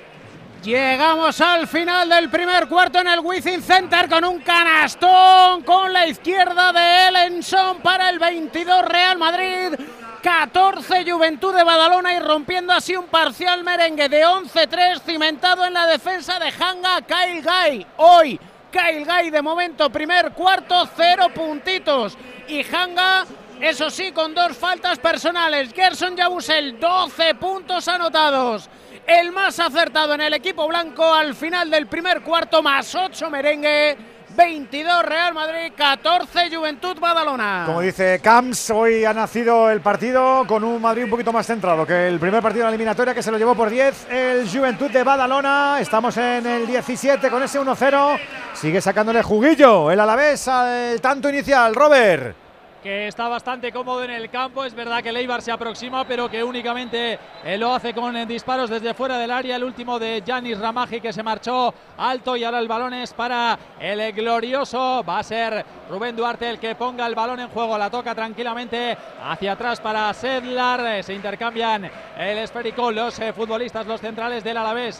Llegamos 0.62 1.40
al 1.40 1.66
final 1.66 2.08
del 2.08 2.28
primer 2.28 2.68
cuarto 2.68 2.98
en 2.98 3.08
el 3.08 3.20
Wizzing 3.20 3.62
Center 3.62 4.08
con 4.08 4.24
un 4.24 4.40
canastón 4.40 5.62
con 5.62 5.90
la 5.92 6.06
izquierda 6.06 6.70
de 6.72 7.08
Ellenson 7.08 7.78
para 7.78 8.10
el 8.10 8.18
22 8.18 8.84
Real 8.84 9.18
Madrid. 9.18 9.78
14 10.22 11.10
Juventud 11.10 11.54
de 11.54 11.64
Badalona 11.64 12.12
y 12.12 12.20
rompiendo 12.20 12.74
así 12.74 12.94
un 12.94 13.06
parcial 13.06 13.64
merengue 13.64 14.06
de 14.10 14.22
11-3 14.26 15.00
cimentado 15.00 15.64
en 15.64 15.72
la 15.72 15.86
defensa 15.86 16.38
de 16.38 16.48
Hanga 16.48 17.00
Kyle 17.00 17.42
Guy. 17.42 17.86
Hoy 17.96 18.38
Kyle 18.70 19.04
Guy 19.04 19.30
de 19.30 19.42
momento 19.42 19.90
primer 19.90 20.32
cuarto, 20.32 20.88
cero 20.96 21.28
puntitos. 21.34 22.16
Y 22.48 22.64
Hanga, 22.74 23.26
eso 23.60 23.90
sí, 23.90 24.12
con 24.12 24.34
dos 24.34 24.56
faltas 24.56 24.98
personales. 24.98 25.72
Gerson 25.72 26.16
Yabusel, 26.16 26.78
12 26.78 27.34
puntos 27.34 27.86
anotados 27.88 28.70
el 29.06 29.32
más 29.32 29.58
acertado 29.58 30.14
en 30.14 30.20
el 30.20 30.34
equipo 30.34 30.68
blanco 30.68 31.12
al 31.12 31.34
final 31.34 31.68
del 31.70 31.86
primer 31.88 32.22
cuarto, 32.22 32.62
más 32.62 32.94
8 32.94 33.28
merengue. 33.28 33.96
22 34.36 35.04
Real 35.04 35.34
Madrid, 35.34 35.72
14 35.76 36.54
Juventud 36.54 36.98
Badalona. 36.98 37.64
Como 37.66 37.80
dice 37.80 38.20
Camps, 38.22 38.70
hoy 38.70 39.04
ha 39.04 39.12
nacido 39.12 39.70
el 39.70 39.80
partido 39.80 40.44
con 40.46 40.64
un 40.64 40.80
Madrid 40.80 41.04
un 41.04 41.10
poquito 41.10 41.32
más 41.32 41.46
centrado 41.46 41.86
que 41.86 42.08
el 42.08 42.18
primer 42.18 42.42
partido 42.42 42.64
de 42.64 42.70
la 42.70 42.74
eliminatoria 42.74 43.14
que 43.14 43.22
se 43.22 43.30
lo 43.30 43.38
llevó 43.38 43.54
por 43.54 43.70
10 43.70 44.06
el 44.10 44.48
Juventud 44.48 44.90
de 44.90 45.02
Badalona. 45.02 45.78
Estamos 45.80 46.16
en 46.16 46.46
el 46.46 46.66
17 46.66 47.28
con 47.28 47.42
ese 47.42 47.60
1-0. 47.60 48.18
Sigue 48.54 48.80
sacándole 48.80 49.22
juguillo 49.22 49.90
el 49.90 50.00
Alavés 50.00 50.48
al 50.48 51.00
tanto 51.00 51.28
inicial, 51.28 51.74
Robert 51.74 52.39
que 52.82 53.08
está 53.08 53.28
bastante 53.28 53.72
cómodo 53.72 54.02
en 54.04 54.10
el 54.10 54.30
campo. 54.30 54.64
Es 54.64 54.74
verdad 54.74 55.02
que 55.02 55.12
Leibar 55.12 55.42
se 55.42 55.52
aproxima, 55.52 56.04
pero 56.04 56.30
que 56.30 56.42
únicamente 56.42 57.18
eh, 57.44 57.58
lo 57.58 57.74
hace 57.74 57.92
con 57.92 58.16
eh, 58.16 58.26
disparos 58.26 58.70
desde 58.70 58.94
fuera 58.94 59.18
del 59.18 59.30
área. 59.30 59.56
El 59.56 59.64
último 59.64 59.98
de 59.98 60.22
Janis 60.26 60.58
Ramaji 60.58 61.00
que 61.00 61.12
se 61.12 61.22
marchó 61.22 61.74
alto 61.98 62.36
y 62.36 62.44
ahora 62.44 62.58
el 62.58 62.68
balón 62.68 62.94
es 62.94 63.12
para 63.12 63.58
el 63.78 64.12
glorioso. 64.12 65.04
Va 65.08 65.18
a 65.18 65.22
ser 65.22 65.64
Rubén 65.90 66.16
Duarte 66.16 66.48
el 66.48 66.58
que 66.58 66.74
ponga 66.74 67.06
el 67.06 67.14
balón 67.14 67.40
en 67.40 67.48
juego. 67.48 67.76
La 67.76 67.90
toca 67.90 68.14
tranquilamente 68.14 68.96
hacia 69.22 69.52
atrás 69.52 69.80
para 69.80 70.12
Sedlar. 70.14 70.80
Eh, 70.86 71.02
se 71.02 71.14
intercambian 71.14 71.90
el 72.18 72.38
esférico 72.38 72.90
los 72.90 73.20
futbolistas, 73.34 73.86
los 73.86 74.00
centrales 74.00 74.42
del 74.42 74.56
Alavés. 74.56 74.98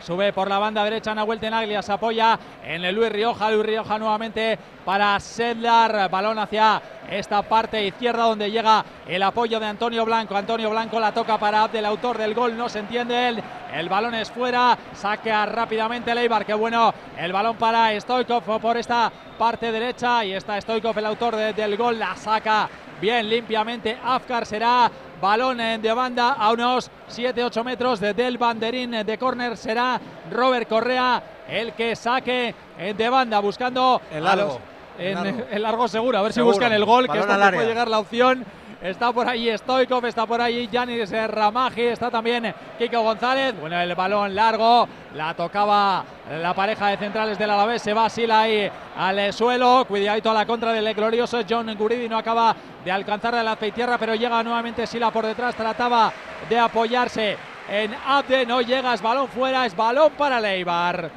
sube 0.00 0.32
por 0.32 0.48
la 0.48 0.58
banda 0.58 0.84
derecha 0.84 1.14
Nahuel 1.14 1.40
Tenaglia. 1.40 1.82
Se 1.82 1.92
apoya 1.92 2.38
en 2.64 2.84
el 2.84 2.94
Luis 2.94 3.10
Rioja. 3.10 3.50
Luis 3.50 3.66
Rioja 3.66 3.98
nuevamente 3.98 4.58
para 4.84 5.18
Sedlar. 5.20 6.10
Balón 6.10 6.38
hacia 6.38 6.82
esta 7.22 7.42
parte 7.42 7.86
izquierda 7.86 8.24
donde 8.24 8.50
llega 8.50 8.84
el 9.06 9.22
apoyo 9.22 9.60
de 9.60 9.66
Antonio 9.66 10.04
Blanco. 10.04 10.36
Antonio 10.36 10.68
Blanco 10.70 10.98
la 10.98 11.14
toca 11.14 11.38
para 11.38 11.62
Abdel, 11.62 11.86
autor 11.86 12.18
del 12.18 12.34
gol, 12.34 12.56
no 12.56 12.68
se 12.68 12.80
entiende 12.80 13.28
él. 13.28 13.42
El 13.72 13.88
balón 13.88 14.14
es 14.14 14.30
fuera, 14.30 14.76
saca 14.92 15.46
rápidamente 15.46 16.14
Leibar, 16.14 16.44
qué 16.44 16.52
bueno. 16.52 16.92
El 17.16 17.32
balón 17.32 17.56
para 17.56 17.98
Stoikov 17.98 18.60
por 18.60 18.76
esta 18.76 19.10
parte 19.38 19.70
derecha 19.70 20.24
y 20.24 20.32
está 20.32 20.60
Stoikov, 20.60 20.98
el 20.98 21.06
autor 21.06 21.36
del 21.36 21.76
gol, 21.76 21.96
la 21.98 22.16
saca 22.16 22.68
bien 23.00 23.28
limpiamente. 23.28 23.96
Afkar 24.04 24.44
será 24.44 24.90
balón 25.20 25.58
de 25.58 25.92
banda 25.92 26.32
a 26.32 26.50
unos 26.50 26.90
7-8 27.08 27.64
metros 27.64 28.00
del 28.00 28.36
banderín 28.36 28.90
de 28.90 29.16
córner. 29.16 29.56
Será 29.56 30.00
Robert 30.28 30.68
Correa 30.68 31.22
el 31.48 31.72
que 31.74 31.94
saque 31.94 32.52
de 32.96 33.08
banda 33.08 33.38
buscando 33.38 34.02
el 34.10 34.24
largo 34.24 34.71
en 34.98 35.46
el 35.50 35.62
largo 35.62 35.88
seguro. 35.88 36.18
A 36.18 36.22
ver 36.22 36.32
si 36.32 36.40
buscan 36.40 36.72
el 36.72 36.84
gol, 36.84 37.08
que 37.08 37.18
es 37.18 37.26
donde 37.26 37.52
puede 37.52 37.66
llegar 37.66 37.88
la 37.88 37.98
opción. 37.98 38.44
Está 38.82 39.12
por 39.12 39.28
ahí 39.28 39.56
Stoikov, 39.56 40.04
está 40.06 40.26
por 40.26 40.40
ahí 40.40 40.68
Yanis 40.68 41.12
Ramaji, 41.12 41.82
está 41.82 42.10
también 42.10 42.52
Kiko 42.78 43.00
González. 43.00 43.54
Bueno, 43.60 43.80
el 43.80 43.94
balón 43.94 44.34
largo, 44.34 44.88
la 45.14 45.34
tocaba 45.34 46.04
la 46.40 46.52
pareja 46.52 46.88
de 46.88 46.96
centrales 46.96 47.38
del 47.38 47.50
Alavés, 47.50 47.80
se 47.80 47.94
va 47.94 48.10
Sila 48.10 48.40
ahí 48.40 48.68
al 48.96 49.32
suelo. 49.32 49.84
Cuidadito 49.86 50.32
a 50.32 50.34
la 50.34 50.46
contra 50.46 50.72
del 50.72 50.92
glorioso 50.94 51.42
John 51.48 51.72
Guridi, 51.76 52.08
no 52.08 52.18
acaba 52.18 52.56
de 52.84 52.90
alcanzar 52.90 53.34
la 53.34 53.54
tierra, 53.54 53.98
pero 53.98 54.16
llega 54.16 54.42
nuevamente 54.42 54.84
Sila 54.84 55.12
por 55.12 55.26
detrás, 55.26 55.54
trataba 55.54 56.12
de 56.48 56.58
apoyarse 56.58 57.36
en 57.70 57.94
Abde, 58.04 58.44
no 58.46 58.62
llega, 58.62 58.94
es 58.94 59.00
balón 59.00 59.28
fuera, 59.28 59.64
es 59.64 59.76
balón 59.76 60.10
para 60.18 60.40
Leibar. 60.40 61.08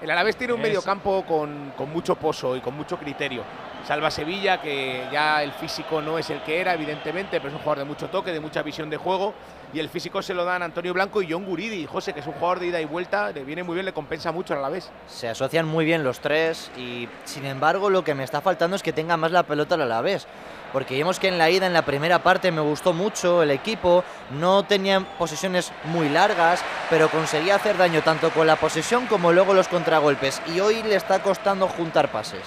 El 0.00 0.10
Alavés 0.10 0.36
tiene 0.36 0.52
un 0.52 0.60
mediocampo 0.60 1.24
con, 1.26 1.72
con 1.76 1.90
mucho 1.90 2.14
pozo 2.14 2.56
y 2.56 2.60
con 2.60 2.76
mucho 2.76 2.96
criterio. 2.96 3.42
Salva 3.84 4.10
Sevilla, 4.10 4.60
que 4.60 5.08
ya 5.10 5.42
el 5.42 5.52
físico 5.52 6.00
no 6.00 6.18
es 6.18 6.30
el 6.30 6.42
que 6.42 6.60
era, 6.60 6.74
evidentemente, 6.74 7.38
pero 7.38 7.48
es 7.48 7.54
un 7.54 7.60
jugador 7.60 7.78
de 7.78 7.84
mucho 7.84 8.08
toque, 8.08 8.32
de 8.32 8.38
mucha 8.38 8.62
visión 8.62 8.90
de 8.90 8.96
juego. 8.96 9.34
Y 9.72 9.80
el 9.80 9.88
físico 9.88 10.22
se 10.22 10.34
lo 10.34 10.44
dan 10.44 10.62
Antonio 10.62 10.94
Blanco 10.94 11.20
y 11.22 11.32
John 11.32 11.44
Guridi. 11.44 11.86
José, 11.86 12.12
que 12.12 12.20
es 12.20 12.26
un 12.26 12.34
jugador 12.34 12.60
de 12.60 12.66
ida 12.66 12.80
y 12.80 12.84
vuelta, 12.84 13.32
le 13.32 13.44
viene 13.44 13.62
muy 13.62 13.74
bien, 13.74 13.86
le 13.86 13.92
compensa 13.92 14.30
mucho 14.30 14.54
a 14.54 14.58
la 14.58 14.68
vez. 14.68 14.90
Se 15.08 15.28
asocian 15.28 15.66
muy 15.66 15.84
bien 15.84 16.04
los 16.04 16.20
tres 16.20 16.70
y, 16.76 17.08
sin 17.24 17.44
embargo, 17.44 17.90
lo 17.90 18.04
que 18.04 18.14
me 18.14 18.24
está 18.24 18.40
faltando 18.40 18.76
es 18.76 18.82
que 18.82 18.92
tenga 18.92 19.16
más 19.16 19.32
la 19.32 19.42
pelota 19.42 19.74
a 19.74 19.78
la 19.78 20.00
vez 20.00 20.26
porque 20.72 20.94
vimos 20.94 21.18
que 21.18 21.28
en 21.28 21.38
la 21.38 21.50
ida, 21.50 21.66
en 21.66 21.72
la 21.72 21.82
primera 21.82 22.20
parte, 22.20 22.52
me 22.52 22.60
gustó 22.60 22.92
mucho 22.92 23.42
el 23.42 23.50
equipo, 23.50 24.04
no 24.30 24.64
tenían 24.64 25.04
posesiones 25.18 25.72
muy 25.84 26.08
largas, 26.08 26.62
pero 26.90 27.08
conseguía 27.10 27.56
hacer 27.56 27.76
daño 27.76 28.02
tanto 28.02 28.30
con 28.30 28.46
la 28.46 28.56
posesión 28.56 29.06
como 29.06 29.32
luego 29.32 29.54
los 29.54 29.68
contragolpes, 29.68 30.42
y 30.46 30.60
hoy 30.60 30.82
le 30.82 30.96
está 30.96 31.22
costando 31.22 31.68
juntar 31.68 32.10
pases. 32.10 32.42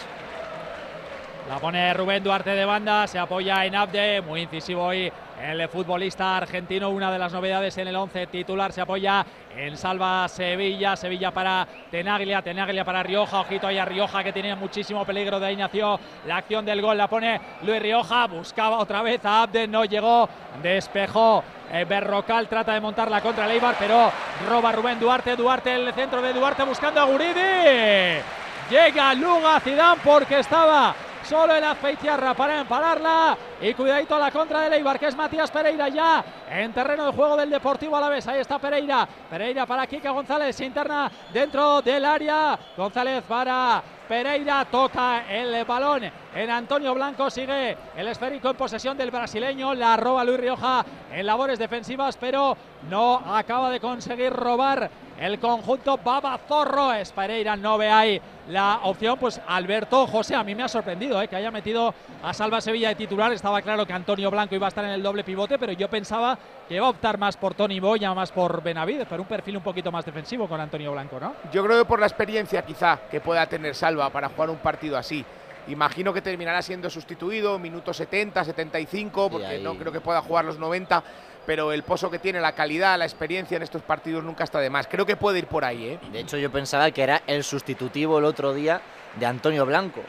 La 1.52 1.60
pone 1.60 1.94
Rubén 1.94 2.24
Duarte 2.24 2.52
de 2.52 2.64
banda, 2.64 3.06
se 3.08 3.20
apoya 3.20 3.66
en 3.66 3.76
Abde, 3.76 4.22
muy 4.22 4.44
incisivo 4.44 4.86
hoy 4.86 5.12
el 5.44 5.68
futbolista 5.68 6.38
argentino, 6.38 6.90
una 6.90 7.12
de 7.12 7.20
las 7.20 7.34
novedades 7.34 7.78
en 7.78 7.90
el 7.90 7.96
11 7.98 8.28
titular, 8.28 8.72
se 8.72 8.80
apoya 8.80 9.26
en 9.54 9.76
Salva 9.76 10.30
Sevilla, 10.30 10.96
Sevilla 10.96 11.32
para 11.32 11.68
Tenaglia, 11.92 12.42
Tenaglia 12.42 12.86
para 12.86 13.04
Rioja, 13.04 13.42
ojito 13.42 13.68
ahí 13.68 13.78
a 13.78 13.84
Rioja 13.84 14.24
que 14.24 14.32
tiene 14.32 14.56
muchísimo 14.56 15.04
peligro, 15.04 15.42
de 15.42 15.48
ahí 15.48 15.58
nació 15.58 16.00
la 16.26 16.38
acción 16.38 16.64
del 16.64 16.82
gol, 16.82 16.98
la 16.98 17.10
pone 17.10 17.42
Luis 17.64 17.82
Rioja, 17.82 18.28
buscaba 18.28 18.78
otra 18.78 19.02
vez 19.02 19.20
a 19.26 19.42
Abde, 19.42 19.68
no 19.68 19.84
llegó, 19.84 20.30
despejó 20.64 21.44
eh, 21.70 21.84
Berrocal, 21.84 22.48
trata 22.48 22.76
de 22.76 22.80
montar 22.80 23.12
la 23.12 23.20
contra 23.20 23.46
Leibar, 23.46 23.76
pero 23.78 24.10
roba 24.48 24.72
Rubén 24.72 25.02
Duarte, 25.02 25.36
Duarte 25.36 25.76
el 25.76 25.92
centro 25.92 26.22
de 26.22 26.32
Duarte 26.32 26.64
buscando 26.64 27.02
a 27.02 27.04
Guridi. 27.04 28.22
Llega 28.70 29.14
Luga 29.16 29.60
Zidane 29.60 30.00
porque 30.02 30.40
estaba 30.40 30.96
solo 31.32 31.56
el 31.56 31.64
Azpeitiarra 31.64 32.34
para 32.34 32.60
empararla 32.60 33.38
y 33.62 33.74
cuidadito 33.74 34.16
a 34.16 34.20
la 34.20 34.32
contra 34.32 34.62
de 34.62 34.70
Leibar 34.70 35.00
que 35.00 35.08
es 35.08 35.16
Matías 35.16 35.52
Pereira 35.52 35.88
ya 35.90 36.24
en 36.50 36.74
terreno 36.74 37.06
de 37.06 37.12
juego 37.12 37.38
del 37.38 37.50
Deportivo 37.50 37.96
Alavés, 37.96 38.28
ahí 38.28 38.40
está 38.40 38.60
Pereira, 38.60 39.08
Pereira 39.30 39.66
para 39.66 39.88
Kika 39.88 40.12
González, 40.12 40.60
interna 40.62 41.12
dentro 41.32 41.82
del 41.82 42.04
área, 42.04 42.58
González 42.76 43.24
para 43.28 43.84
Pereira 44.12 44.66
toca 44.66 45.24
el 45.30 45.64
balón 45.64 46.04
en 46.36 46.50
Antonio 46.50 46.94
Blanco. 46.94 47.30
Sigue 47.30 47.78
el 47.96 48.08
esférico 48.10 48.50
en 48.50 48.58
posesión 48.58 48.98
del 48.98 49.10
brasileño. 49.10 49.74
La 49.74 49.96
roba 49.96 50.26
Luis 50.26 50.38
Rioja 50.38 50.86
en 51.14 51.26
labores 51.26 51.58
defensivas, 51.58 52.18
pero 52.18 52.58
no 52.90 53.22
acaba 53.34 53.70
de 53.70 53.80
conseguir 53.80 54.34
robar 54.34 54.90
el 55.18 55.40
conjunto 55.40 55.98
Baba 55.98 56.38
Zorro. 56.46 56.92
Es 56.92 57.12
Pereira, 57.14 57.56
no 57.56 57.78
ve 57.78 57.90
ahí 57.90 58.22
la 58.50 58.82
opción. 58.84 59.18
Pues 59.18 59.40
Alberto 59.48 60.06
José, 60.08 60.36
a 60.36 60.44
mí 60.44 60.56
me 60.56 60.64
ha 60.64 60.68
sorprendido 60.68 61.22
eh, 61.22 61.28
que 61.28 61.36
haya 61.36 61.52
metido 61.52 61.94
a 62.22 62.34
Salva 62.34 62.60
Sevilla 62.60 62.90
de 62.90 62.96
titular. 62.96 63.32
Estaba 63.32 63.51
claro 63.60 63.86
que 63.86 63.94
Antonio 63.94 64.32
Blanco 64.32 64.56
iba 64.56 64.68
a 64.68 64.70
estar 64.70 64.86
en 64.86 64.92
el 64.92 65.04
doble 65.04 65.24
pivote, 65.24 65.58
pero 65.60 65.74
yo 65.74 65.90
pensaba 65.90 66.38
que 66.68 66.76
iba 66.76 66.86
a 66.86 66.90
optar 66.90 67.18
más 67.18 67.36
por 67.36 67.54
Tony 67.54 67.80
Boya, 67.80 68.14
más 68.14 68.32
por 68.32 68.64
Benavides, 68.64 69.08
pero 69.10 69.22
un 69.22 69.28
perfil 69.28 69.58
un 69.58 69.64
poquito 69.64 69.92
más 69.92 70.06
defensivo 70.06 70.48
con 70.48 70.62
Antonio 70.62 70.92
Blanco, 70.92 71.20
¿no? 71.20 71.34
Yo 71.52 71.64
creo 71.66 71.80
que 71.80 71.86
por 71.86 72.00
la 72.00 72.06
experiencia 72.06 72.62
quizá 72.64 73.00
que 73.10 73.20
pueda 73.20 73.46
tener 73.48 73.76
Salva 73.76 74.10
para 74.10 74.30
jugar 74.30 74.50
un 74.50 74.58
partido 74.58 74.98
así. 74.98 75.26
Imagino 75.68 76.14
que 76.14 76.22
terminará 76.22 76.62
siendo 76.62 76.90
sustituido, 76.90 77.60
minutos 77.60 77.98
70, 77.98 78.44
75, 78.44 79.30
porque 79.30 79.60
no 79.60 79.76
creo 79.76 79.92
que 79.92 80.02
pueda 80.02 80.22
jugar 80.22 80.46
los 80.46 80.58
90, 80.58 81.04
pero 81.46 81.72
el 81.72 81.84
pozo 81.84 82.10
que 82.10 82.20
tiene, 82.20 82.42
la 82.42 82.54
calidad, 82.54 82.98
la 82.98 83.06
experiencia 83.06 83.58
en 83.58 83.64
estos 83.64 83.82
partidos 83.82 84.24
nunca 84.24 84.44
está 84.44 84.60
de 84.60 84.70
más. 84.70 84.88
Creo 84.88 85.06
que 85.06 85.16
puede 85.16 85.40
ir 85.40 85.48
por 85.48 85.64
ahí. 85.64 85.86
¿eh? 85.86 86.00
De 86.12 86.20
hecho, 86.20 86.38
yo 86.38 86.52
pensaba 86.52 86.90
que 86.92 87.04
era 87.04 87.22
el 87.28 87.44
sustitutivo 87.44 88.18
el 88.18 88.26
otro 88.26 88.54
día 88.54 88.82
de 89.20 89.26
Antonio 89.26 89.66
Blanco, 89.66 90.02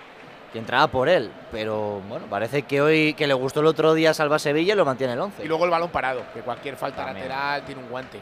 que 0.52 0.58
entraba 0.58 0.86
por 0.88 1.08
él, 1.08 1.30
pero 1.50 2.02
bueno, 2.08 2.26
parece 2.26 2.62
que 2.62 2.82
hoy 2.82 3.14
que 3.14 3.26
le 3.26 3.34
gustó 3.34 3.60
el 3.60 3.66
otro 3.66 3.94
día 3.94 4.12
Salva 4.12 4.38
Sevilla 4.38 4.74
lo 4.74 4.84
mantiene 4.84 5.14
el 5.14 5.20
11. 5.20 5.44
Y 5.44 5.48
luego 5.48 5.64
el 5.64 5.70
balón 5.70 5.90
parado, 5.90 6.22
que 6.34 6.40
cualquier 6.40 6.76
falta 6.76 7.06
lateral 7.06 7.64
tiene 7.64 7.82
un 7.82 7.88
guante. 7.88 8.20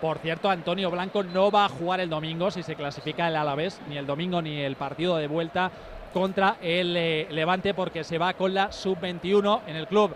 Por 0.00 0.18
cierto, 0.18 0.50
Antonio 0.50 0.90
Blanco 0.90 1.22
no 1.22 1.50
va 1.50 1.64
a 1.64 1.68
jugar 1.68 2.00
el 2.00 2.10
domingo 2.10 2.50
si 2.50 2.62
se 2.62 2.74
clasifica 2.74 3.28
el 3.28 3.36
Alavés, 3.36 3.80
ni 3.88 3.96
el 3.96 4.06
domingo 4.06 4.42
ni 4.42 4.60
el 4.60 4.76
partido 4.76 5.16
de 5.16 5.28
vuelta 5.28 5.70
contra 6.14 6.56
el 6.62 6.96
eh, 6.96 7.26
Levante 7.30 7.74
porque 7.74 8.04
se 8.04 8.18
va 8.18 8.32
con 8.34 8.54
la 8.54 8.70
sub-21 8.70 9.62
en 9.66 9.76
el 9.76 9.88
club. 9.88 10.14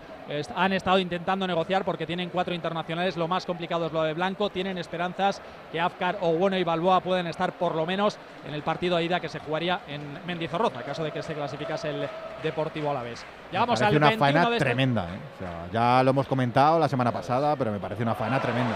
han 0.55 0.73
estado 0.73 0.97
intentando 0.97 1.45
negociar 1.45 1.83
porque 1.83 2.07
tienen 2.07 2.29
cuatro 2.29 2.55
internacionales. 2.55 3.17
Lo 3.17 3.27
más 3.27 3.45
complicado 3.45 3.87
es 3.87 3.91
lo 3.91 4.01
de 4.03 4.13
Blanco. 4.13 4.49
Tienen 4.49 4.77
esperanzas 4.77 5.41
que 5.71 5.79
Afkar, 5.79 6.17
Bueno 6.21 6.57
y 6.57 6.63
Balboa 6.63 7.01
pueden 7.01 7.27
estar 7.27 7.51
por 7.51 7.75
lo 7.75 7.85
menos 7.85 8.17
en 8.47 8.53
el 8.53 8.63
partido 8.63 8.95
de 8.95 9.03
ida 9.03 9.19
que 9.19 9.27
se 9.27 9.39
jugaría 9.39 9.81
en 9.87 10.19
Mendizorroza, 10.25 10.79
en 10.79 10.85
caso 10.85 11.03
de 11.03 11.11
que 11.11 11.21
se 11.21 11.33
clasificase 11.33 11.89
el 11.89 12.07
Deportivo 12.41 12.89
Alavés. 12.91 13.25
Ya 13.51 13.59
vamos 13.59 13.81
al 13.81 13.97
una 13.97 14.11
faena 14.11 14.43
este 14.43 14.59
tremenda. 14.59 15.03
¿eh? 15.03 15.19
ya 15.73 16.01
lo 16.01 16.11
hemos 16.11 16.27
comentado 16.27 16.79
la 16.79 16.87
semana 16.87 17.11
pasada, 17.11 17.57
pero 17.57 17.71
me 17.71 17.79
parece 17.79 18.03
una 18.03 18.15
faena 18.15 18.39
tremenda. 18.39 18.75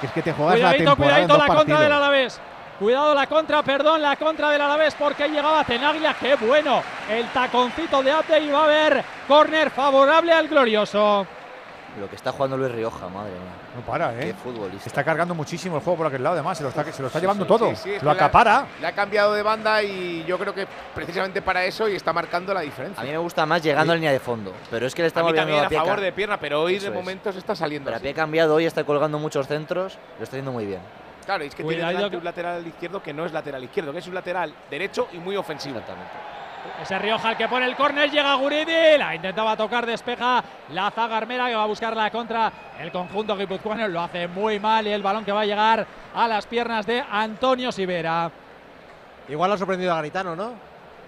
Que 0.00 0.06
es 0.06 0.12
que 0.12 0.22
te 0.22 0.32
juegas 0.32 0.60
la 0.60 0.68
Cuidadito, 0.68 0.90
temporada 0.92 1.20
en 1.20 1.26
cuidadito 1.26 1.34
dos 1.34 1.38
la 1.38 1.46
contra 1.46 1.56
partidos. 1.56 1.80
del 1.80 1.92
Alavés. 1.92 2.40
Cuidado 2.80 3.14
la 3.14 3.26
contra, 3.26 3.62
perdón, 3.62 4.00
la 4.00 4.16
contra 4.16 4.50
del 4.50 4.60
Alavés 4.62 4.94
porque 4.94 5.28
llegaba 5.28 5.62
Tenaglia. 5.64 6.16
¡Qué 6.18 6.34
bueno! 6.36 6.82
El 7.10 7.26
taconcito 7.28 8.02
de 8.02 8.10
Abde 8.10 8.40
y 8.40 8.50
va 8.50 8.60
a 8.60 8.64
haber 8.64 9.04
córner 9.28 9.68
favorable 9.70 10.32
al 10.32 10.48
glorioso. 10.48 11.26
Lo 12.00 12.08
que 12.08 12.16
está 12.16 12.32
jugando 12.32 12.56
Luis 12.56 12.72
Rioja, 12.72 13.08
madre 13.08 13.32
mía. 13.32 13.40
No 13.76 13.82
para, 13.82 14.14
¿eh? 14.14 14.26
Qué 14.28 14.34
futbolista. 14.34 14.84
Se 14.84 14.88
está 14.88 15.04
cargando 15.04 15.34
muchísimo 15.34 15.76
el 15.76 15.82
juego 15.82 15.98
por 15.98 16.06
aquel 16.06 16.22
lado, 16.22 16.36
además. 16.36 16.56
Se 16.56 16.62
lo 16.62 16.70
está, 16.70 16.90
se 16.90 17.02
lo 17.02 17.08
está 17.08 17.18
llevando 17.20 17.44
Sí, 17.44 17.48
todo. 17.48 17.70
sí, 17.70 17.76
sí, 17.82 17.90
es 17.94 18.02
lo 18.02 18.10
acapara. 18.12 18.64
Le 18.80 18.86
ha 18.86 18.92
cambiado 18.92 19.34
de 19.34 19.42
banda 19.42 19.82
y 19.82 20.24
yo 20.24 20.38
creo 20.38 20.54
que 20.54 20.66
precisamente 20.94 21.42
para 21.42 21.64
eso 21.64 21.86
y 21.86 21.96
está 21.96 22.14
marcando 22.14 22.54
la 22.54 22.60
diferencia. 22.62 23.02
A 23.02 23.04
mí 23.04 23.10
me 23.10 23.18
gusta 23.18 23.44
más 23.44 23.62
llegando 23.62 23.92
a 23.92 23.96
línea 23.96 24.12
de 24.12 24.20
fondo. 24.20 24.54
Pero 24.70 24.86
es 24.86 24.94
que 24.94 25.02
le 25.02 25.06
A 25.06 25.08
estamos 25.08 25.32
mí 25.32 25.34
viendo 25.36 25.52
también 25.52 25.78
a 25.80 25.82
a 25.82 25.84
favor 25.84 26.00
de 26.00 26.12
pierna, 26.12 26.38
pero 26.40 26.62
hoy 26.62 26.76
Eso 26.76 26.84
de 26.86 26.90
es. 26.92 26.94
momento 26.94 27.30
se 27.32 27.40
está 27.40 27.54
saliendo. 27.54 27.88
Pero 27.88 27.98
a 27.98 28.00
pie 28.00 28.14
cambiado 28.14 28.54
hoy 28.54 28.64
está 28.64 28.84
colgando 28.84 29.18
muchos 29.18 29.46
centros. 29.48 29.98
Lo 30.16 30.24
está 30.24 30.36
haciendo 30.36 30.52
muy 30.52 30.64
bien. 30.66 30.80
Claro, 31.30 31.44
es 31.44 31.54
que 31.54 31.62
Cuidadito 31.62 31.86
tiene 31.86 31.96
delante 31.96 32.10
que- 32.10 32.18
un 32.18 32.24
lateral 32.24 32.66
izquierdo 32.66 33.02
que 33.04 33.12
no 33.12 33.24
es 33.24 33.32
lateral 33.32 33.62
izquierdo, 33.62 33.92
que 33.92 33.98
es 34.00 34.06
un 34.08 34.14
lateral 34.14 34.52
derecho 34.68 35.06
y 35.12 35.18
muy 35.18 35.36
ofensivo. 35.36 35.78
Exactamente. 35.78 36.10
Ese 36.82 36.98
Rioja 36.98 37.30
el 37.30 37.36
que 37.36 37.46
pone 37.46 37.66
el 37.66 37.76
córner, 37.76 38.10
llega 38.10 38.34
Guridi, 38.34 38.98
la 38.98 39.14
intentaba 39.14 39.56
tocar, 39.56 39.86
despeja 39.86 40.42
la 40.70 40.90
zaga 40.90 41.18
armera 41.18 41.46
que 41.48 41.54
va 41.54 41.62
a 41.62 41.66
buscar 41.66 41.96
la 41.96 42.10
contra 42.10 42.50
el 42.80 42.90
conjunto 42.90 43.36
guipuzcoano, 43.36 43.86
lo 43.86 44.00
hace 44.00 44.26
muy 44.26 44.58
mal 44.58 44.84
y 44.88 44.90
el 44.90 45.02
balón 45.04 45.24
que 45.24 45.30
va 45.30 45.42
a 45.42 45.46
llegar 45.46 45.86
a 46.12 46.26
las 46.26 46.46
piernas 46.48 46.84
de 46.84 47.00
Antonio 47.08 47.70
Sivera. 47.70 48.28
Igual 49.28 49.50
lo 49.50 49.54
ha 49.54 49.58
sorprendido 49.58 49.92
a 49.92 49.96
Garitano, 49.96 50.34
¿no? 50.34 50.50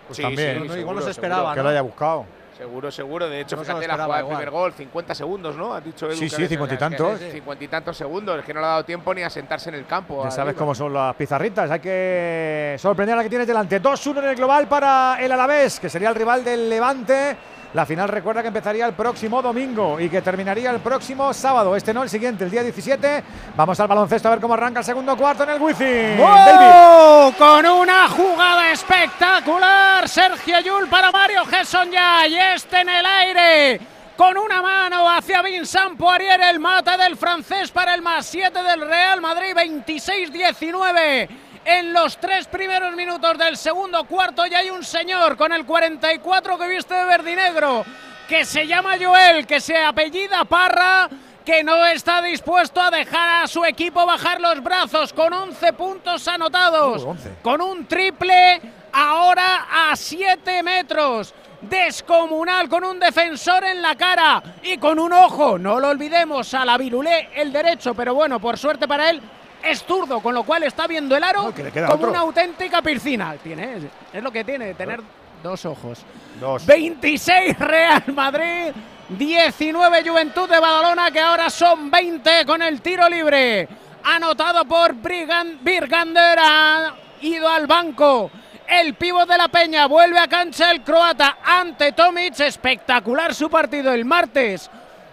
Pues 0.07 0.19
Sí, 0.19 0.23
también. 0.23 0.63
sí, 0.63 0.69
No, 0.69 0.77
igual 0.77 0.95
no 0.97 1.03
se 1.03 1.13
seguro. 1.15 1.27
esperaba, 1.27 1.51
Que 1.53 1.57
¿no? 1.59 1.63
lo 1.65 1.69
haya 1.71 1.83
buscado. 1.83 2.27
Seguro, 2.63 2.91
seguro. 2.93 3.29
De 3.29 3.41
hecho, 3.41 3.57
No 3.57 3.63
fíjate 3.65 3.89
la 3.89 3.95
jugada 3.95 4.17
del 4.19 4.27
primer 4.27 4.51
gol, 4.51 4.73
50 4.73 5.15
segundos, 5.17 5.57
¿no? 5.57 5.75
Has 5.75 5.85
dicho 5.85 6.07
Edu. 6.07 6.15
Sí, 6.15 6.29
sí, 6.29 6.43
es- 6.45 6.49
50 6.49 6.75
y 6.75 6.79
tantos. 6.79 7.21
es 7.21 7.33
50 7.33 7.65
y 7.65 7.69
tantos 7.69 7.97
segundos. 7.97 8.39
Es 8.39 8.45
que 8.45 8.55
no 8.55 8.61
le 8.61 8.67
ha 8.67 8.71
dado 8.71 8.85
tiempo 8.85 9.13
ni 9.13 9.23
a 9.23 9.31
sentarse 9.31 9.69
en 9.71 9.75
el 9.75 9.85
campo. 9.87 10.23
Ya 10.23 10.31
sabes 10.31 10.55
cómo 10.55 10.73
son 10.77 10.93
las 10.95 11.15
pizarritas. 11.17 11.69
Hay 11.73 11.81
que 11.81 12.77
sorprender 12.79 13.15
a 13.15 13.17
la 13.17 13.23
que 13.25 13.29
tienes 13.31 13.49
delante. 13.49 13.81
2-1 13.81 14.21
en 14.23 14.29
el 14.29 14.37
global 14.37 14.69
para 14.69 15.17
el 15.21 15.33
Alavés, 15.33 15.81
que 15.81 15.89
sería 15.89 16.09
el 16.11 16.15
rival 16.15 16.45
del 16.45 16.71
Levante. 16.71 17.37
La 17.75 17.87
final 17.87 18.07
recuerda 18.09 18.43
que 18.43 18.49
empezaría 18.49 18.85
el 18.87 18.93
próximo 18.93 19.41
domingo 19.41 19.99
y 19.99 20.11
que 20.11 20.21
terminaría 20.21 20.71
el 20.71 20.81
próximo 20.81 21.33
sábado. 21.33 21.75
Este 21.75 21.95
no, 21.95 22.03
el 22.03 22.11
siguiente, 22.11 22.45
el 22.45 22.51
día 22.51 22.63
17. 22.63 23.25
Vamos 23.57 23.81
al 23.81 23.89
baloncesto 23.89 24.29
a 24.29 24.33
ver 24.33 24.41
cómo 24.41 24.53
arranca 24.53 24.81
el 24.81 24.85
segundo 24.85 25.17
cuarto 25.17 25.45
en 25.45 25.51
el. 25.51 25.59
David. 25.59 26.19
¡Oh! 26.21 27.33
Con 27.39 27.65
una 27.65 28.09
jugada 28.11 28.73
espectacular. 28.73 30.07
Sergio 30.07 30.61
Yul 30.61 30.89
para 30.89 31.11
Mario 31.11 31.47
Gesson 31.47 31.91
ya. 31.91 32.27
Y 32.27 32.37
este 32.37 32.83
en 32.83 32.89
el 32.91 33.07
aire. 33.07 33.81
Con 34.19 34.37
una 34.37 34.61
mano 34.61 35.09
hacia 35.11 35.41
Vincent 35.41 35.97
Poirier, 35.97 36.41
el 36.43 36.61
mate 36.61 36.97
del 36.99 37.17
francés 37.17 37.71
para 37.71 37.95
el 37.95 38.03
más 38.03 38.27
7 38.27 38.63
del 38.63 38.83
Real 38.83 39.23
Madrid, 39.23 39.57
26-19. 39.57 41.29
En 41.65 41.93
los 41.93 42.17
tres 42.19 42.47
primeros 42.49 42.93
minutos 42.97 43.39
del 43.39 43.57
segundo 43.57 44.05
cuarto 44.05 44.45
ya 44.47 44.59
hay 44.59 44.71
un 44.71 44.83
señor 44.85 45.37
con 45.37 45.53
el 45.53 45.65
44 45.65 46.59
que 46.59 46.67
viste 46.69 46.93
de 46.95 47.05
verdinegro, 47.05 47.85
que 48.29 48.45
se 48.45 48.67
llama 48.67 48.95
Joel, 49.01 49.47
que 49.47 49.61
se 49.61 49.77
apellida 49.77 50.45
Parra, 50.45 51.09
que 51.45 51.63
no 51.63 51.85
está 51.87 52.21
dispuesto 52.21 52.81
a 52.81 52.91
dejar 52.91 53.45
a 53.45 53.47
su 53.47 53.65
equipo 53.65 54.05
bajar 54.05 54.41
los 54.41 54.61
brazos 54.63 55.13
con 55.13 55.33
11 55.33 55.73
puntos 55.75 56.27
anotados, 56.27 57.05
Uh, 57.05 57.11
11. 57.11 57.35
con 57.43 57.61
un 57.61 57.87
triple 57.87 58.61
ahora 58.93 59.67
a 59.91 59.95
7 59.97 60.63
metros. 60.63 61.33
Descomunal 61.61 62.69
con 62.69 62.83
un 62.83 62.99
defensor 62.99 63.63
en 63.63 63.83
la 63.83 63.95
cara 63.95 64.43
y 64.65 64.79
con 64.79 64.99
un 64.99 65.13
ojo, 65.13 65.59
no 65.59 65.79
lo 65.79 65.91
olvidemos, 65.91 66.53
a 66.55 66.65
la 66.65 66.77
virulé 66.77 67.29
el 67.37 67.53
derecho, 67.53 67.95
pero 67.95 68.15
bueno, 68.15 68.41
por 68.41 68.59
suerte 68.59 68.89
para 68.89 69.11
él 69.11 69.23
es 69.63 69.83
zurdo, 69.85 70.21
con 70.21 70.35
lo 70.35 70.45
cual 70.45 70.63
está 70.65 70.87
viendo 70.87 71.17
el 71.17 71.25
aro 71.25 71.45
No, 71.45 71.53
como 71.55 71.95
otro. 71.95 72.11
una 72.11 72.21
auténtica 72.21 72.83
piscina. 72.83 73.37
Tiene, 73.43 73.79
es, 74.13 74.23
lo 74.23 74.31
que 74.31 74.45
tiene, 74.45 74.75
tener 74.75 75.01
dos 75.43 75.65
ojos. 75.65 76.01
Dos. 76.41 76.67
26 76.67 77.59
Real 77.59 78.05
Madrid, 78.15 78.73
19 79.09 80.09
Juventud 80.09 80.49
de 80.49 80.59
Badalona, 80.59 81.11
que 81.11 81.21
ahora 81.21 81.51
son 81.51 81.91
20 81.91 82.45
con 82.47 82.63
el 82.63 82.81
tiro 82.81 83.09
libre. 83.09 83.69
Anotado 84.05 84.65
por 84.65 84.95
Birgander, 84.95 86.39
ha 86.41 86.95
ido 87.21 87.49
al 87.49 87.67
banco. 87.67 88.31
El 88.67 88.95
pívot 88.95 89.29
de 89.29 89.37
la 89.37 89.49
Peña 89.49 89.87
vuelve 89.87 90.19
a 90.19 90.29
cancha 90.29 90.71
el 90.71 90.83
croata 90.83 91.39
ante 91.45 91.93
Tomic. 91.93 92.41
Espectacular 92.41 93.35
su 93.35 93.51
partido 93.51 93.93
el 93.93 94.05
martes 94.05 94.71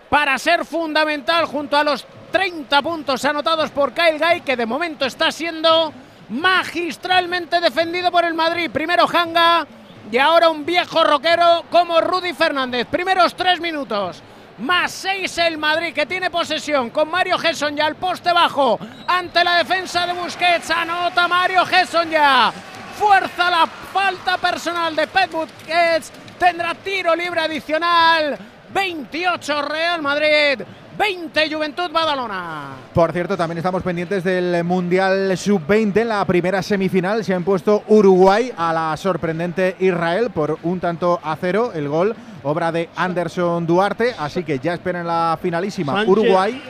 para 0.10 0.38
ser 0.38 0.66
fundamental 0.66 1.46
junto 1.46 1.78
a 1.78 1.84
los 1.84 2.06
30 2.32 2.82
puntos 2.82 3.26
anotados 3.26 3.72
por 3.72 3.94
Kyle 3.94 4.20
Guy, 4.20 4.42
que 4.42 4.56
de 4.56 4.65
momento 4.65 5.06
está 5.06 5.32
siendo 5.32 5.94
magistralmente 6.30 7.60
defendido 7.60 8.12
por 8.12 8.26
el 8.26 8.34
Madrid. 8.34 8.70
Primero 8.72 9.06
Hanga 9.12 9.65
y 10.12 10.18
ahora 10.18 10.50
un 10.50 10.65
viejo 10.65 11.04
rockero 11.04 11.65
como 11.70 12.02
Rudy 12.02 12.34
Fernández. 12.34 12.88
Primeros 12.88 13.36
tres 13.36 13.60
minutos. 13.60 14.22
Más 14.60 14.92
seis 14.92 15.38
el 15.38 15.58
Madrid 15.58 15.94
que 15.94 16.06
tiene 16.06 16.30
posesión 16.30 16.89
con 16.89 17.10
Mario 17.10 17.38
Gesson 17.38 17.76
ya 17.76 17.86
al 17.86 17.96
poste 17.96 18.34
bajo 18.34 18.78
ante 19.08 19.44
la 19.44 19.58
defensa 19.58 20.06
de 20.06 20.13
Busquets. 20.13 20.70
Anota 20.72 21.28
Mario 21.28 21.65
Gesson 21.65 22.10
ya. 22.10 22.52
Fuerza 22.98 23.50
la 23.50 23.68
falta 23.68 24.38
personal 24.38 24.96
de 24.96 25.08
Pet 25.08 25.32
Busquets. 25.32 26.12
Tendrá 26.38 26.76
tiro 26.76 27.15
libre 27.15 27.42
adicional. 27.42 28.38
28 28.74 29.62
Real 29.62 30.02
Madrid. 30.02 30.62
20 31.00 31.50
Juventud 31.50 31.90
Badalona. 31.94 32.76
Por 32.94 33.14
cierto, 33.14 33.38
también 33.38 33.60
estamos 33.60 33.82
pendientes 33.82 34.22
del 34.22 34.66
Mundial 34.66 35.38
Sub-20 35.38 36.02
en 36.02 36.10
la 36.10 36.26
primera 36.26 36.62
semifinal. 36.62 37.24
Se 37.24 37.34
ha 37.34 37.38
impuesto 37.38 37.84
Uruguay 37.88 38.52
a 38.58 38.74
la 38.74 38.98
sorprendente 38.98 39.78
Israel 39.80 40.30
por 40.30 40.60
un 40.64 40.82
tanto 40.82 41.18
a 41.24 41.38
cero. 41.38 41.72
El 41.74 41.88
gol, 41.88 42.14
obra 42.44 42.74
de 42.74 42.90
Anderson 42.98 43.66
Duarte. 43.66 44.14
Así 44.20 44.44
que 44.44 44.60
ya 44.60 44.74
esperan 44.74 45.08
la 45.08 45.40
finalísima. 45.42 45.94
Sánchez. 45.94 46.10
Uruguay. 46.10 46.62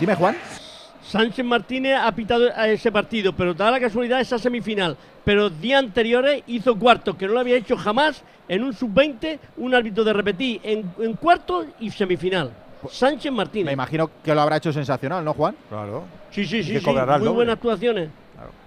Dime, 0.00 0.14
Juan. 0.14 0.36
Sánchez 1.02 1.44
Martínez 1.44 1.98
ha 2.00 2.12
pitado 2.12 2.48
a 2.56 2.66
ese 2.66 2.90
partido, 2.90 3.34
pero 3.34 3.52
da 3.52 3.70
la 3.70 3.78
casualidad 3.78 4.22
esa 4.22 4.38
semifinal. 4.38 4.96
Pero 5.22 5.50
días 5.50 5.80
anteriores 5.80 6.42
hizo 6.46 6.78
cuartos, 6.78 7.14
que 7.14 7.26
no 7.26 7.34
lo 7.34 7.40
había 7.40 7.56
hecho 7.56 7.76
jamás 7.76 8.22
en 8.48 8.64
un 8.64 8.72
sub-20, 8.72 9.38
un 9.58 9.74
árbitro 9.74 10.02
de 10.02 10.14
repetir 10.14 10.60
en, 10.62 10.90
en 10.98 11.12
cuartos 11.12 11.66
y 11.78 11.90
semifinal. 11.90 12.52
Sánchez 12.88 13.30
Me 13.32 13.36
Martínez. 13.38 13.72
imagino 13.72 14.10
que 14.22 14.34
lo 14.34 14.40
habrá 14.40 14.56
hecho 14.56 14.72
sensacional, 14.72 15.24
¿no, 15.24 15.34
Juan? 15.34 15.54
Claro. 15.68 16.04
Sí, 16.30 16.44
sí, 16.46 16.62
sí, 16.62 16.72
Muy 16.84 16.94
doble. 16.94 17.28
buenas 17.30 17.54
actuaciones 17.56 18.08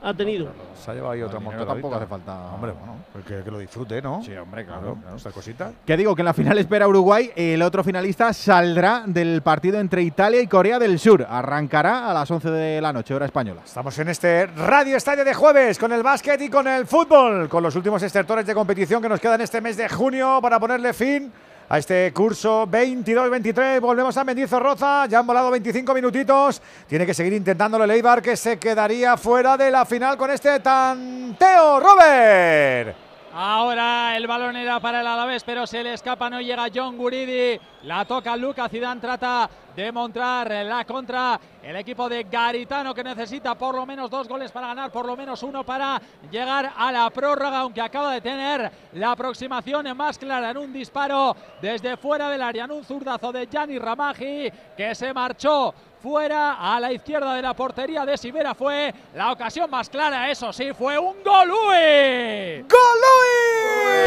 ha 0.04 0.14
tenido. 0.14 0.50
Se 0.84 0.92
ha 0.92 0.94
llevado 0.94 1.14
ahí 1.14 1.22
otra 1.22 1.40
mortadita. 1.40 1.72
tampoco 1.74 1.96
hace 1.96 2.06
falta. 2.06 2.54
Hombre, 2.54 2.74
bueno, 2.74 2.98
pues 3.12 3.26
que, 3.26 3.42
que 3.44 3.50
lo 3.50 3.58
disfrute, 3.58 4.02
¿no? 4.02 4.22
Sí, 4.22 4.36
hombre, 4.36 4.66
Claro, 4.66 4.98
claro, 5.02 5.16
esta 5.18 5.32
cosita. 5.32 5.72
Que 5.86 5.96
digo 5.98 6.14
que 6.16 6.22
en 6.22 6.26
la 6.26 6.34
final 6.34 6.58
espera 6.60 6.88
Uruguay. 6.88 7.32
El 7.36 7.62
otro 7.62 7.84
finalista 7.84 8.34
saldrá 8.34 9.04
del 9.08 9.42
partido 9.42 9.80
entre 9.80 10.04
Italia 10.04 10.42
y 10.42 10.48
Corea 10.48 10.78
del 10.78 11.00
Sur. 11.00 11.26
Arrancará 11.28 12.12
a 12.12 12.14
las 12.14 12.30
11 12.30 12.52
de 12.52 12.82
la 12.82 12.92
noche, 12.94 13.16
hora 13.16 13.26
española. 13.26 13.62
Estamos 13.66 13.98
en 13.98 14.10
este 14.10 14.46
Radio 14.48 14.98
Estadio 14.98 15.24
de 15.26 15.34
jueves 15.34 15.80
con 15.80 15.92
el 15.94 16.04
básquet 16.04 16.40
y 16.42 16.50
con 16.50 16.68
el 16.68 16.86
fútbol, 16.86 17.48
con 17.50 17.64
los 17.64 17.76
últimos 17.76 18.04
estertores 18.04 18.46
de 18.46 18.54
competición 18.54 19.02
que 19.02 19.10
nos 19.10 19.20
quedan 19.22 19.42
este 19.42 19.62
mes 19.62 19.78
de 19.78 19.88
junio 19.90 20.40
para 20.42 20.60
ponerle 20.60 20.94
fin 20.94 21.32
a 21.74 21.80
este 21.80 22.14
curso 22.14 22.68
22-23. 22.68 23.82
Volvemos 23.82 24.16
a 24.16 24.24
Mendizorroza, 24.24 25.08
ya 25.08 25.18
han 25.18 25.26
volado 25.26 25.50
25 25.50 25.92
minutitos. 25.96 26.62
Tiene 26.88 27.04
que 27.04 27.16
seguir 27.16 27.34
intentándolo 27.34 27.86
el 27.86 27.90
Eibar 27.90 28.22
que 28.22 28.38
se 28.38 28.60
quedaría 28.60 29.18
fuera 29.18 29.58
de 29.58 29.72
la 29.72 29.84
final 29.84 30.16
con 30.16 30.30
este 30.30 30.60
tanteo. 30.60 31.80
Robert. 31.80 33.03
Ahora 33.36 34.16
el 34.16 34.28
balón 34.28 34.56
era 34.56 34.80
para 34.80 35.02
el 35.02 35.08
Alavés, 35.08 35.44
pero 35.44 35.66
se 35.66 35.82
le 35.82 35.94
escapa, 35.94 36.30
no 36.30 36.40
llega 36.40 36.68
John 36.72 36.96
Guridi. 36.96 37.60
La 37.82 38.06
toca 38.06 38.38
Lucas 38.38 38.70
Zidane, 38.70 39.02
trata 39.02 39.50
de 39.76 39.92
montar 39.92 40.52
la 40.52 40.86
contra 40.86 41.40
el 41.64 41.76
equipo 41.76 42.08
de 42.08 42.26
Garitano 42.26 42.94
que 42.94 43.04
necesita 43.04 43.56
por 43.56 43.74
lo 43.74 43.88
menos 43.88 44.12
dos 44.12 44.28
goles 44.28 44.52
para 44.52 44.68
ganar, 44.68 44.92
por 44.92 45.08
lo 45.08 45.18
menos 45.18 45.42
uno 45.42 45.64
para 45.64 46.00
llegar 46.30 46.74
a 46.78 46.92
la 46.92 47.10
prórroga, 47.10 47.58
aunque 47.62 47.82
acaba 47.82 48.14
de 48.14 48.22
tener 48.22 48.72
la 48.94 49.14
aproximación 49.14 49.98
más 49.98 50.20
clara 50.20 50.52
en 50.52 50.58
un 50.58 50.72
disparo 50.72 51.36
desde 51.60 51.98
fuera 51.98 52.30
del 52.30 52.44
área, 52.44 52.66
en 52.66 52.72
un 52.72 52.84
zurdazo 52.84 53.32
de 53.32 53.48
Gianni 53.48 53.80
Ramaji 53.80 54.52
que 54.78 54.94
se 54.94 55.12
marchó 55.12 55.74
fuera 56.04 56.56
a 56.60 56.80
la 56.82 56.92
izquierda 56.92 57.34
de 57.34 57.42
la 57.42 57.54
portería 57.54 58.06
de 58.06 58.18
Sivera 58.18 58.54
fue 58.54 58.94
la 59.16 59.32
ocasión 59.32 59.72
más 59.72 59.88
clara, 59.88 60.30
eso 60.30 60.52
sí, 60.52 60.72
fue 60.78 61.00
un 61.00 61.16
Golui. 61.24 62.64
¡Golui! 62.64 64.04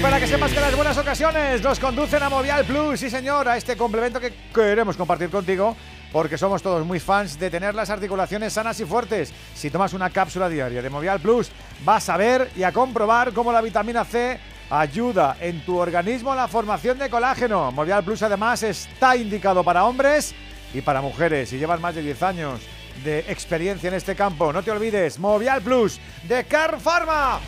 Para 0.00 0.18
que 0.18 0.26
sepas 0.26 0.50
que 0.50 0.60
las 0.60 0.74
buenas 0.74 0.96
ocasiones 0.96 1.60
nos 1.60 1.78
conducen 1.78 2.22
a 2.22 2.30
Movial 2.30 2.64
Plus, 2.64 3.00
sí 3.00 3.10
señor, 3.10 3.46
a 3.46 3.58
este 3.58 3.76
complemento 3.76 4.18
que 4.18 4.32
queremos 4.54 4.96
compartir 4.96 5.28
contigo 5.28 5.76
porque 6.10 6.38
somos 6.38 6.62
todos 6.62 6.86
muy 6.86 7.00
fans 7.00 7.38
de 7.38 7.50
tener 7.50 7.74
las 7.74 7.90
articulaciones 7.90 8.54
sanas 8.54 8.80
y 8.80 8.86
fuertes. 8.86 9.30
Si 9.54 9.70
tomas 9.70 9.92
una 9.92 10.08
cápsula 10.08 10.48
diaria 10.48 10.80
de 10.80 10.88
Movial 10.88 11.20
Plus, 11.20 11.50
vas 11.84 12.08
a 12.08 12.16
ver 12.16 12.50
y 12.56 12.62
a 12.62 12.72
comprobar 12.72 13.34
cómo 13.34 13.52
la 13.52 13.60
vitamina 13.60 14.06
C 14.06 14.40
ayuda 14.70 15.36
en 15.38 15.60
tu 15.66 15.76
organismo 15.76 16.32
a 16.32 16.36
la 16.36 16.48
formación 16.48 16.98
de 16.98 17.10
colágeno. 17.10 17.70
Movial 17.72 18.04
Plus 18.04 18.22
además 18.22 18.62
está 18.62 19.16
indicado 19.16 19.62
para 19.62 19.84
hombres 19.84 20.34
y 20.74 20.80
para 20.80 21.00
mujeres. 21.00 21.48
Si 21.48 21.58
llevas 21.58 21.80
más 21.80 21.94
de 21.94 22.02
10 22.02 22.22
años 22.22 22.60
de 23.04 23.20
experiencia 23.20 23.88
en 23.88 23.94
este 23.94 24.14
campo, 24.14 24.52
no 24.52 24.62
te 24.62 24.70
olvides, 24.70 25.18
Movial 25.18 25.62
Plus 25.62 26.00
de 26.24 26.44
Car 26.44 26.78
Pharma. 26.80 27.40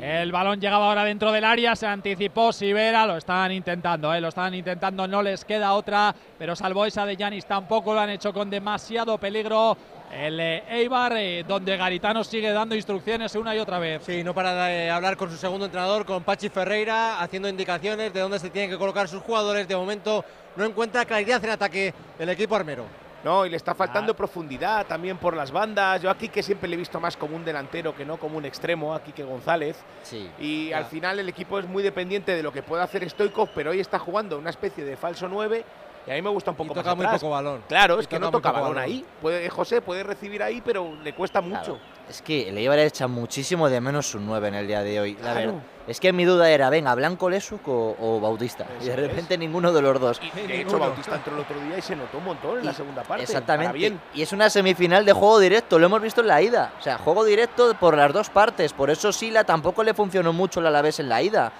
El 0.00 0.32
balón 0.32 0.60
llegaba 0.60 0.88
ahora 0.88 1.04
dentro 1.04 1.30
del 1.30 1.44
área, 1.44 1.76
se 1.76 1.86
anticipó 1.86 2.52
Sivera, 2.52 3.06
lo 3.06 3.16
estaban 3.16 3.52
intentando, 3.52 4.12
¿eh? 4.12 4.20
lo 4.20 4.28
estaban 4.28 4.54
intentando, 4.54 5.06
no 5.06 5.22
les 5.22 5.44
queda 5.44 5.72
otra, 5.72 6.14
pero 6.38 6.56
salvo 6.56 6.84
esa 6.84 7.06
de 7.06 7.16
Yanis 7.16 7.46
tampoco 7.46 7.94
lo 7.94 8.00
han 8.00 8.10
hecho 8.10 8.32
con 8.32 8.50
demasiado 8.50 9.18
peligro 9.18 9.76
el 10.12 10.40
eh, 10.40 10.64
Eibar, 10.68 11.16
eh, 11.16 11.44
donde 11.46 11.76
Garitano 11.76 12.24
sigue 12.24 12.50
dando 12.52 12.74
instrucciones 12.74 13.34
una 13.34 13.54
y 13.54 13.58
otra 13.58 13.78
vez. 13.78 14.02
Sí, 14.04 14.22
no 14.22 14.34
para 14.34 14.66
de 14.66 14.90
hablar 14.90 15.16
con 15.16 15.30
su 15.30 15.36
segundo 15.36 15.66
entrenador, 15.66 16.04
con 16.04 16.22
Pachi 16.22 16.48
Ferreira, 16.48 17.20
haciendo 17.20 17.48
indicaciones 17.48 18.12
de 18.12 18.20
dónde 18.20 18.38
se 18.38 18.50
tienen 18.50 18.70
que 18.70 18.78
colocar 18.78 19.08
sus 19.08 19.22
jugadores. 19.22 19.68
De 19.68 19.76
momento 19.76 20.24
no 20.56 20.64
encuentra 20.64 21.04
claridad 21.04 21.44
en 21.44 21.50
ataque 21.50 21.94
el 22.18 22.28
equipo 22.28 22.56
armero. 22.56 22.84
No, 23.24 23.44
y 23.44 23.50
le 23.50 23.56
está 23.56 23.74
faltando 23.74 24.14
profundidad 24.14 24.86
también 24.86 25.18
por 25.18 25.34
las 25.34 25.50
bandas. 25.50 26.00
Yo 26.00 26.10
aquí 26.10 26.28
que 26.28 26.44
siempre 26.44 26.68
le 26.68 26.76
he 26.76 26.78
visto 26.78 27.00
más 27.00 27.16
como 27.16 27.34
un 27.34 27.44
delantero 27.44 27.92
que 27.92 28.04
no 28.04 28.18
como 28.18 28.38
un 28.38 28.44
extremo, 28.44 28.94
aquí 28.94 29.10
que 29.10 29.24
González. 29.24 29.76
Sí. 30.04 30.30
Y 30.38 30.72
al 30.72 30.84
final 30.84 31.18
el 31.18 31.28
equipo 31.28 31.58
es 31.58 31.66
muy 31.66 31.82
dependiente 31.82 32.36
de 32.36 32.42
lo 32.44 32.52
que 32.52 32.62
pueda 32.62 32.84
hacer 32.84 33.08
Stoikov, 33.10 33.48
pero 33.52 33.72
hoy 33.72 33.80
está 33.80 33.98
jugando 33.98 34.38
una 34.38 34.50
especie 34.50 34.84
de 34.84 34.96
falso 34.96 35.26
9 35.28 35.64
y 36.06 36.10
a 36.10 36.14
mí 36.14 36.22
me 36.22 36.30
gusta 36.30 36.52
un 36.52 36.56
poco 36.56 36.74
toca 36.74 36.90
más 36.90 36.96
muy 36.96 37.06
atrás. 37.06 37.20
poco 37.20 37.32
balón. 37.32 37.62
Claro, 37.68 37.96
Y 37.96 38.00
es 38.00 38.06
que 38.06 38.18
no 38.18 38.30
toca 38.30 38.52
balón 38.52 38.74
balón. 38.74 38.82
ahí. 38.84 39.04
Puede, 39.20 39.48
José 39.50 39.82
puede 39.82 40.02
recibir 40.04 40.42
ahí, 40.42 40.62
pero 40.64 40.94
le 41.02 41.12
cuesta 41.14 41.40
mucho. 41.40 41.78
Es 42.08 42.22
que 42.22 42.48
el 42.50 42.58
Eibar 42.58 42.78
echa 42.78 43.08
muchísimo 43.08 43.68
de 43.68 43.80
menos 43.80 44.14
un 44.14 44.24
9 44.26 44.46
en 44.48 44.54
el 44.54 44.66
día 44.68 44.82
de 44.84 45.00
hoy. 45.00 45.14
La 45.14 45.20
Claro. 45.20 45.40
verdad. 45.40 45.54
Es 45.88 46.00
que 46.00 46.12
mi 46.12 46.24
duda 46.24 46.50
era, 46.50 46.68
venga, 46.70 46.94
Blanco 46.96 47.28
Lesuk 47.30 47.66
o, 47.68 47.96
o 48.00 48.20
Bautista. 48.20 48.66
y 48.80 48.84
de 48.86 48.96
repente 48.96 49.36
ninguno 49.38 49.72
de 49.72 49.82
los 49.82 50.00
dos. 50.00 50.20
De 50.34 50.60
hecho, 50.62 50.78
Bautista 50.78 51.14
entró 51.16 51.34
el 51.34 51.40
otro 51.40 51.60
día 51.60 51.78
y 51.78 51.82
se 51.82 51.94
notó 51.96 52.18
un 52.18 52.24
montón 52.24 52.58
en 52.58 52.66
la 52.66 52.72
segunda 52.72 53.02
parte. 53.02 53.22
Exactamente. 53.24 53.72
bien. 53.76 54.00
Y 54.14 54.22
es 54.22 54.32
una 54.32 54.50
semifinal 54.50 55.04
de 55.04 55.12
juego 55.12 55.38
directo, 55.40 55.78
lo 55.78 55.86
hemos 55.86 56.00
visto 56.02 56.20
en 56.22 56.26
la 56.28 56.42
ida. 56.42 56.72
O 56.78 56.82
sea, 56.82 56.98
juego 56.98 57.24
directo 57.24 57.72
por 57.78 57.96
las 57.96 58.12
dos 58.12 58.30
partes. 58.30 58.72
Por 58.72 58.90
eso 58.90 59.12
Sila 59.12 59.44
tampoco 59.44 59.82
le 59.84 59.94
funcionó 59.94 60.32
mucho 60.32 60.58
el 60.60 60.66
Alavés 60.66 60.98
en 61.00 61.08
la 61.08 61.22
ida. 61.22 61.52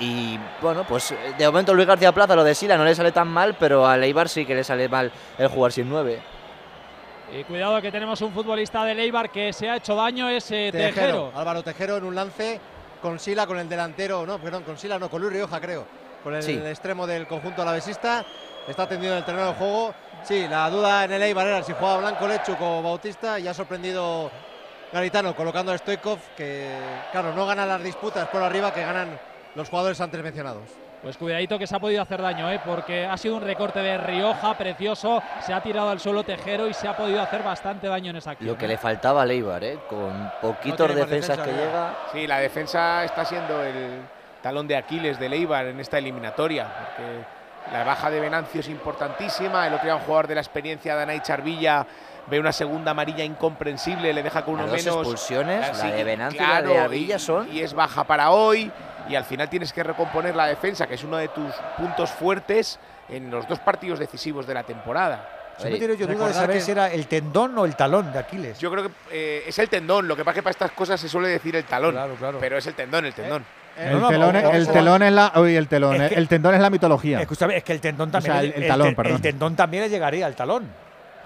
Y 0.00 0.38
bueno, 0.62 0.84
pues 0.86 1.12
de 1.36 1.46
momento 1.46 1.74
Luis 1.74 1.86
García 1.86 2.12
Plaza, 2.12 2.36
lo 2.36 2.44
de 2.44 2.54
Sila 2.54 2.76
no 2.76 2.84
le 2.84 2.94
sale 2.94 3.10
tan 3.12 3.28
mal, 3.28 3.56
pero 3.58 3.86
a 3.86 3.96
Eibar 3.98 4.28
sí 4.28 4.44
que 4.46 4.54
le 4.54 4.62
sale 4.62 4.88
mal 4.88 5.10
el 5.36 5.48
jugar 5.48 5.72
sin 5.72 5.88
9. 5.88 6.20
Y 7.32 7.44
cuidado 7.44 7.82
que 7.82 7.90
tenemos 7.90 8.20
un 8.22 8.32
futbolista 8.32 8.84
del 8.84 9.00
Eibar 9.00 9.28
que 9.30 9.52
se 9.52 9.68
ha 9.68 9.76
hecho 9.76 9.94
daño, 9.96 10.28
es 10.28 10.50
eh, 10.50 10.70
Tejero. 10.72 10.94
Tejero. 10.94 11.32
Álvaro 11.34 11.62
Tejero 11.62 11.96
en 11.96 12.04
un 12.04 12.14
lance 12.14 12.60
con 13.02 13.18
Sila, 13.18 13.46
con 13.46 13.58
el 13.58 13.68
delantero, 13.68 14.24
no, 14.24 14.38
perdón, 14.38 14.62
con 14.62 14.78
Sila, 14.78 14.98
no, 14.98 15.10
con 15.10 15.20
Luis 15.20 15.32
Rioja, 15.34 15.60
creo. 15.60 15.84
Con 16.22 16.34
el 16.34 16.42
Sí. 16.42 16.60
extremo 16.64 17.06
del 17.06 17.26
conjunto 17.26 17.62
alavesista. 17.62 18.24
Está 18.66 18.88
tendido 18.88 19.12
en 19.12 19.18
el 19.18 19.24
terreno 19.24 19.48
de 19.48 19.54
juego. 19.54 19.94
Sí, 20.24 20.46
la 20.48 20.68
duda 20.70 21.04
en 21.04 21.12
el 21.12 21.22
Eibar 21.22 21.46
era 21.46 21.62
si 21.62 21.72
jugaba 21.72 21.98
Blanco 21.98 22.26
Lechuk 22.28 22.60
o 22.60 22.82
Bautista 22.82 23.38
y 23.38 23.46
ha 23.48 23.54
sorprendido 23.54 24.30
Garitano 24.92 25.34
colocando 25.34 25.70
a 25.72 25.78
Stoikov, 25.78 26.18
que 26.36 26.70
claro, 27.12 27.34
no 27.34 27.46
gana 27.46 27.66
las 27.66 27.82
disputas 27.82 28.26
por 28.28 28.42
arriba 28.42 28.72
que 28.72 28.80
ganan 28.82 29.18
los 29.54 29.68
jugadores 29.68 30.00
antes 30.00 30.22
mencionados. 30.22 30.64
Pues 31.02 31.16
cuidadito 31.16 31.58
que 31.58 31.66
se 31.66 31.76
ha 31.76 31.78
podido 31.78 32.02
hacer 32.02 32.20
daño, 32.20 32.50
¿eh? 32.50 32.60
porque 32.64 33.06
ha 33.06 33.16
sido 33.16 33.36
un 33.36 33.42
recorte 33.42 33.78
de 33.78 33.98
Rioja 33.98 34.58
precioso, 34.58 35.22
se 35.40 35.54
ha 35.54 35.62
tirado 35.62 35.90
al 35.90 36.00
suelo 36.00 36.24
Tejero 36.24 36.66
y 36.66 36.74
se 36.74 36.88
ha 36.88 36.96
podido 36.96 37.22
hacer 37.22 37.44
bastante 37.44 37.86
daño 37.86 38.10
en 38.10 38.16
esa 38.16 38.32
acción. 38.32 38.50
Lo 38.50 38.58
que 38.58 38.64
¿eh? 38.64 38.68
le 38.68 38.78
faltaba 38.78 39.22
al 39.22 39.30
Eibar, 39.30 39.62
¿eh? 39.62 39.78
con 39.88 40.32
poquitos 40.42 40.88
más 40.88 40.96
defensas 40.96 41.36
defensa, 41.36 41.44
que 41.44 41.50
ya. 41.52 41.66
llega. 41.66 41.94
Sí, 42.12 42.26
la 42.26 42.38
defensa 42.40 43.04
está 43.04 43.24
siendo 43.24 43.62
el 43.62 44.00
talón 44.42 44.66
de 44.66 44.76
Aquiles 44.76 45.20
del 45.20 45.34
Eibar 45.34 45.66
en 45.66 45.78
esta 45.78 45.98
eliminatoria. 45.98 46.66
Porque 46.66 47.24
la 47.72 47.84
baja 47.84 48.10
de 48.10 48.18
Venancio 48.18 48.60
es 48.60 48.68
importantísima. 48.68 49.68
El 49.68 49.74
otro 49.74 49.84
día 49.84 49.94
un 49.94 50.02
jugador 50.02 50.26
de 50.26 50.34
la 50.34 50.40
experiencia, 50.40 50.96
Danay 50.96 51.20
Charvilla, 51.20 51.86
ve 52.30 52.38
una 52.40 52.52
segunda 52.52 52.90
amarilla 52.92 53.24
incomprensible, 53.24 54.12
le 54.12 54.22
deja 54.22 54.44
con 54.44 54.54
uno 54.54 54.64
menos. 54.66 54.86
expulsiones, 54.86 55.60
la 55.60 55.66
Así 55.68 55.88
de 55.88 55.96
que, 55.96 56.04
Venancio 56.04 56.42
y 56.42 56.46
la 56.46 56.62
de 56.62 56.78
Ardilla 56.78 57.16
y- 57.16 57.20
son- 57.20 57.52
Y 57.52 57.60
es 57.60 57.74
baja 57.74 58.04
para 58.04 58.30
hoy. 58.30 58.70
Y 59.08 59.14
al 59.14 59.24
final 59.24 59.48
tienes 59.48 59.72
que 59.72 59.82
recomponer 59.82 60.36
la 60.36 60.46
defensa, 60.46 60.86
que 60.86 60.94
es 60.94 61.04
uno 61.04 61.16
de 61.16 61.28
tus 61.28 61.52
puntos 61.78 62.10
fuertes 62.10 62.78
en 63.08 63.30
los 63.30 63.48
dos 63.48 63.58
partidos 63.60 63.98
decisivos 63.98 64.46
de 64.46 64.52
la 64.54 64.64
temporada. 64.64 65.28
Siempre 65.56 65.80
tengo 65.80 65.94
yo 65.94 66.06
duda 66.06 66.28
de 66.28 66.34
saber 66.34 66.60
si 66.60 66.70
era 66.70 66.92
el 66.92 67.06
tendón 67.08 67.56
o 67.58 67.64
el 67.64 67.74
talón 67.74 68.12
de 68.12 68.18
Aquiles. 68.20 68.58
Yo 68.60 68.70
creo 68.70 68.84
que 68.84 68.90
eh, 69.10 69.44
es 69.46 69.58
el 69.58 69.68
tendón. 69.68 70.06
Lo 70.06 70.14
que 70.14 70.22
pasa 70.24 70.32
es 70.32 70.34
que 70.36 70.42
para 70.42 70.50
estas 70.52 70.70
cosas 70.72 71.00
se 71.00 71.08
suele 71.08 71.28
decir 71.28 71.56
el 71.56 71.64
talón. 71.64 71.92
Claro, 71.92 72.14
claro. 72.14 72.38
Pero 72.38 72.58
es 72.58 72.66
el 72.66 72.74
tendón, 72.74 73.06
el 73.06 73.14
tendón. 73.14 73.44
El, 73.76 74.06
telón, 74.08 74.36
es- 74.36 74.44
el 74.54 74.68
telón 74.68 75.02
es 75.04 75.12
la, 75.12 75.32
uy, 75.36 75.56
el 75.56 75.68
telón, 75.68 76.00
Es 76.02 76.08
que- 76.10 76.14
el 76.18 76.28
tendón 76.28 76.54
es 76.54 76.60
la 76.60 76.68
mitología. 76.70 77.20
Escúchame, 77.20 77.56
es 77.56 77.64
que 77.64 77.72
el 77.72 77.80
tendón 77.80 78.08
O 78.08 78.12
también. 78.12 78.32
sea, 78.34 78.42
le- 78.42 78.48
el- 78.56 78.62
el 78.64 78.68
talón, 78.68 78.88
te- 78.90 78.96
perdón. 78.96 79.22
tendón 79.22 79.56
también 79.56 79.84
le 79.84 79.88
llegaría 79.88 80.26
al 80.26 80.34
talón. 80.36 80.68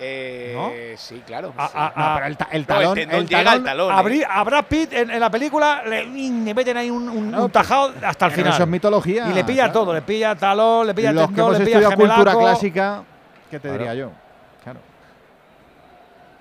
Eh, 0.05 0.95
Sí, 0.99 1.23
claro. 1.27 1.53
A- 1.57 1.69
sí. 1.69 1.75
a- 1.77 1.93
No, 1.97 2.05
a- 2.05 2.15
pero 2.17 2.27
el, 2.27 2.37
ta- 2.37 2.49
el 2.53 2.61
No, 2.63 2.67
talón, 2.67 2.99
el 2.99 3.09
llega 3.29 3.43
talón- 3.45 3.49
al 3.55 3.65
talón. 3.65 4.13
eh. 4.13 4.45
Brad 4.45 4.65
Pitt 4.67 4.93
en, 4.93 5.11
en 5.11 5.21
la 5.21 5.31
película 5.31 5.83
le, 5.87 6.05
le 6.07 6.55
meten 6.55 6.77
ahí 6.77 6.91
un, 6.91 7.09
un- 7.09 7.35
un 7.35 7.51
tajado 7.51 7.93
hasta 8.05 8.27
el 8.27 8.33
final. 8.33 8.53
eso 8.53 8.63
es 8.63 8.69
mitología. 8.69 9.29
y 9.29 9.33
le 9.35 9.45
pilla 9.45 9.65
claro. 9.65 9.73
todo, 9.73 9.95
le 9.95 10.03
pilla 10.03 10.35
talón, 10.35 10.87
le 10.87 10.95
pilla 10.95 11.13
Los 11.13 11.23
que 11.29 11.35
tendón, 11.35 11.47
hemos 11.47 11.59
le 11.59 11.65
pilla 11.65 11.79
estudiado 11.79 12.15
cultura 12.15 12.33
clásica, 12.39 13.03
¿qué 13.51 13.59
te 13.59 13.69
Claro. 13.69 13.79
diría 13.79 13.95
yo? 13.95 14.11
Claro. 14.65 14.81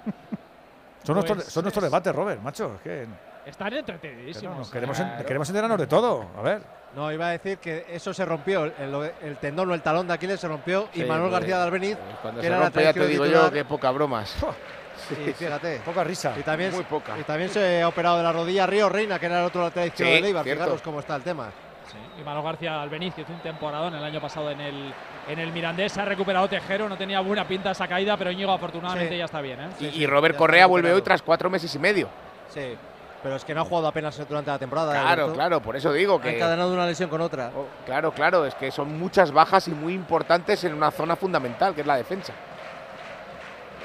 Son, 1.04 1.15
nuestros, 1.15 1.38
Pues 1.39 1.47
son 1.54 1.63
nuestros 1.63 1.84
debates, 1.84 2.15
Robert, 2.15 2.41
macho. 2.41 2.76
Es 2.76 2.82
que, 2.82 3.08
Están 3.45 3.69
que 3.71 3.80
entretenidísimos. 3.80 4.69
queremos, 4.69 4.97
Claro. 4.97 5.26
queremos 5.26 5.50
enterarnos 5.50 5.80
de 5.80 5.88
todo. 5.88 6.28
A 6.38 6.41
ver. 6.41 6.81
No, 6.95 7.12
iba 7.12 7.27
a 7.27 7.32
decir 7.32 7.58
que 7.60 7.86
eso 7.89 8.13
se 8.13 8.25
rompió, 8.25 8.65
el, 8.65 9.38
tendón 9.39 9.71
o 9.71 9.73
el 9.73 9.82
talón 9.82 10.08
de 10.08 10.13
Aquiles 10.13 10.39
se 10.39 10.47
rompió 10.47 10.89
y 10.93 10.99
Sí, 11.01 11.06
Manuel 11.06 11.30
pues, 11.30 11.39
García 11.39 11.58
de 11.58 11.63
Albeniz, 11.63 11.97
Cuando 12.21 12.41
que 12.41 12.47
se 12.47 12.47
era 12.47 12.58
la 12.60 12.65
rompe, 12.65 12.84
ya 12.84 12.93
te 12.93 13.08
digo 13.08 13.25
yo 13.25 13.51
que 13.51 13.63
poca 13.63 13.91
bromas. 13.91 14.36
y 15.25 15.32
fíjate. 15.32 15.82
Poca 15.86 16.04
risa. 16.04 16.34
Y 16.38 16.43
también, 16.43 16.71
Muy 16.73 16.84
poca. 16.84 17.17
y 17.17 17.23
también 17.23 17.49
se 17.49 17.82
ha 17.82 17.88
operado 17.88 18.17
de 18.17 18.23
la 18.23 18.34
rodilla 18.34 18.67
Río 18.67 18.89
Reina, 18.89 19.17
que 19.19 19.25
era 19.27 19.39
el 19.39 19.45
otro 19.45 19.62
lateral 19.63 19.88
izquierdo 19.88 20.12
Sí, 20.12 20.15
del 20.17 20.25
Eibar. 20.25 20.43
cierto. 20.43 20.63
Fijaros 20.63 20.82
cómo 20.82 20.99
está 20.99 21.15
el 21.15 21.23
tema. 21.23 21.49
Sí, 21.89 21.97
y 22.21 22.23
Manuel 22.23 22.43
García 22.45 22.82
Albeniz, 22.82 23.13
que 23.13 23.21
hizo 23.21 23.32
un 23.34 23.39
temporadón 23.39 23.95
el 23.95 24.04
año 24.04 24.19
pasado 24.21 24.51
en 24.51 24.60
el, 24.62 24.93
en 25.30 25.39
el 25.39 25.51
Mirandés, 25.51 25.91
se 25.93 26.01
ha 26.01 26.06
recuperado 26.06 26.47
Tejero, 26.49 26.88
no 26.89 26.97
tenía 26.97 27.19
buena 27.21 27.45
pinta 27.47 27.71
esa 27.71 27.88
caída, 27.88 28.15
pero 28.17 28.32
Íñigo 28.32 28.51
afortunadamente 28.51 29.13
Sí. 29.13 29.17
ya 29.17 29.25
está 29.25 29.39
bien. 29.41 29.60
¿eh? 29.62 29.67
Y, 29.80 29.86
Sí, 29.89 29.91
y 30.01 30.06
Robert 30.08 30.36
Correa 30.38 30.65
vuelve 30.67 30.91
hoy 30.93 31.01
tras 31.01 31.21
cuatro 31.21 31.49
meses 31.49 31.73
y 31.73 31.80
medio. 31.80 32.08
Sí, 32.49 32.75
pero 33.24 33.36
es 33.36 33.46
que 33.46 33.54
no 33.54 33.62
ha 33.62 33.66
jugado 33.66 33.88
apenas 33.88 34.18
durante 34.28 34.50
la 34.52 34.58
temporada. 34.60 34.92
Claro, 34.92 35.10
Alberto. 35.10 35.34
claro, 35.34 35.62
por 35.62 35.76
eso 35.76 35.92
digo 35.94 36.16
Ha 36.16 36.22
que. 36.22 36.36
encadenado 36.36 36.74
una 36.74 36.86
lesión 36.86 37.10
con 37.10 37.22
otra. 37.22 37.52
Oh, 37.56 37.66
Claro, 37.86 38.12
claro, 38.12 38.46
es 38.46 38.56
que 38.56 38.72
son 38.72 38.98
muchas 39.00 39.32
bajas 39.32 39.68
y 39.68 39.72
muy 39.72 39.94
importantes 39.94 40.64
en 40.64 40.74
una 40.74 40.92
zona 40.92 41.16
fundamental, 41.16 41.74
que 41.76 41.82
es 41.82 41.88
la 41.88 41.98
defensa. 41.98 42.34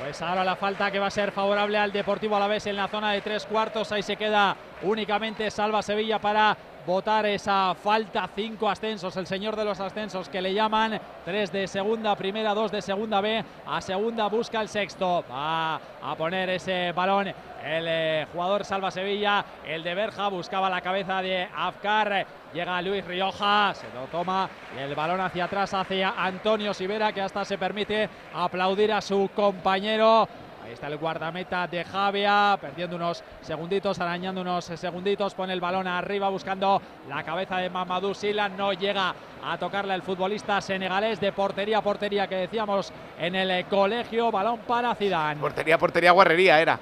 Pues 0.02 0.20
ahora 0.20 0.44
la 0.44 0.56
falta 0.56 0.90
que 0.90 0.98
va 0.98 1.06
a 1.06 1.10
ser 1.10 1.32
favorable 1.32 1.78
al 1.78 1.90
Deportivo 1.90 2.36
Alavés 2.36 2.66
en 2.66 2.76
la 2.76 2.86
zona 2.86 3.12
de 3.12 3.22
tres 3.22 3.46
cuartos. 3.46 3.90
Ahí 3.92 4.02
se 4.02 4.16
queda 4.16 4.54
únicamente 4.82 5.50
Salva 5.50 5.82
Sevilla 5.82 6.18
para 6.18 6.56
votar 6.86 7.26
esa 7.26 7.74
falta. 7.74 8.28
Cinco 8.34 8.70
ascensos, 8.70 9.16
el 9.16 9.26
señor 9.26 9.56
de 9.56 9.64
los 9.64 9.80
ascensos 9.80 10.28
que 10.28 10.40
le 10.40 10.54
llaman. 10.54 10.98
Tres 11.24 11.52
de 11.52 11.66
segunda, 11.66 12.14
primera, 12.14 12.54
dos 12.54 12.70
de 12.70 12.80
segunda 12.80 13.20
B. 13.20 13.44
A 13.66 13.80
segunda 13.80 14.28
busca 14.28 14.60
el 14.60 14.68
sexto. 14.68 15.24
Va 15.30 15.74
a 15.76 16.14
poner 16.16 16.48
ese 16.50 16.92
balón 16.92 17.28
el 17.28 17.86
eh, 17.88 18.26
jugador 18.32 18.64
Salva 18.64 18.90
Sevilla. 18.90 19.44
El 19.66 19.82
de 19.82 19.94
Berja 19.94 20.28
buscaba 20.28 20.70
la 20.70 20.80
cabeza 20.80 21.20
de 21.20 21.48
Afkar. 21.54 22.26
Llega 22.54 22.80
Luis 22.80 23.04
Rioja, 23.04 23.74
se 23.74 23.86
lo 23.92 24.06
toma 24.06 24.48
y 24.74 24.80
el 24.80 24.94
balón 24.94 25.20
hacia 25.20 25.44
atrás 25.44 25.74
hacia 25.74 26.14
Antonio 26.16 26.72
Sivera 26.72 27.12
que 27.12 27.20
hasta 27.20 27.44
se 27.44 27.58
permite 27.58 28.08
aplaudir 28.32 28.92
a 28.92 29.00
su 29.00 29.28
compañero. 29.34 30.28
Ahí 30.66 30.72
está 30.72 30.88
el 30.88 30.96
guardameta 30.96 31.68
de 31.68 31.84
Javia, 31.84 32.58
perdiendo 32.60 32.96
unos 32.96 33.22
segunditos, 33.40 34.00
arañando 34.00 34.40
unos 34.40 34.64
segunditos, 34.64 35.32
pone 35.32 35.52
el 35.52 35.60
balón 35.60 35.86
arriba 35.86 36.28
buscando 36.28 36.82
la 37.08 37.22
cabeza 37.22 37.58
de 37.58 37.70
Mamadou 37.70 38.12
Sila, 38.12 38.48
no 38.48 38.72
llega 38.72 39.14
a 39.44 39.56
tocarle 39.58 39.94
el 39.94 40.02
futbolista 40.02 40.60
senegalés 40.60 41.20
de 41.20 41.30
portería 41.30 41.78
a 41.78 41.82
portería 41.82 42.26
que 42.26 42.34
decíamos 42.34 42.92
en 43.16 43.36
el 43.36 43.64
colegio, 43.66 44.32
balón 44.32 44.58
para 44.66 44.92
Zidane. 44.96 45.40
Portería, 45.40 45.78
portería, 45.78 46.10
guarrería 46.10 46.60
era. 46.60 46.80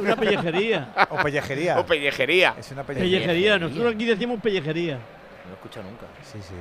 Una 0.00 0.16
pellejería. 0.16 0.88
O 1.08 1.16
pellejería. 1.22 1.78
O 1.78 1.86
pellejería. 1.86 2.54
Es 2.58 2.72
una 2.72 2.82
pellejería. 2.82 3.18
pellejería. 3.20 3.58
Nosotros 3.60 3.94
aquí 3.94 4.04
decimos 4.04 4.40
pellejería. 4.40 4.94
No 4.94 5.00
lo 5.44 5.50
he 5.50 5.54
escuchado 5.54 5.88
nunca. 5.88 6.06
Sí, 6.24 6.40
sí. 6.42 6.54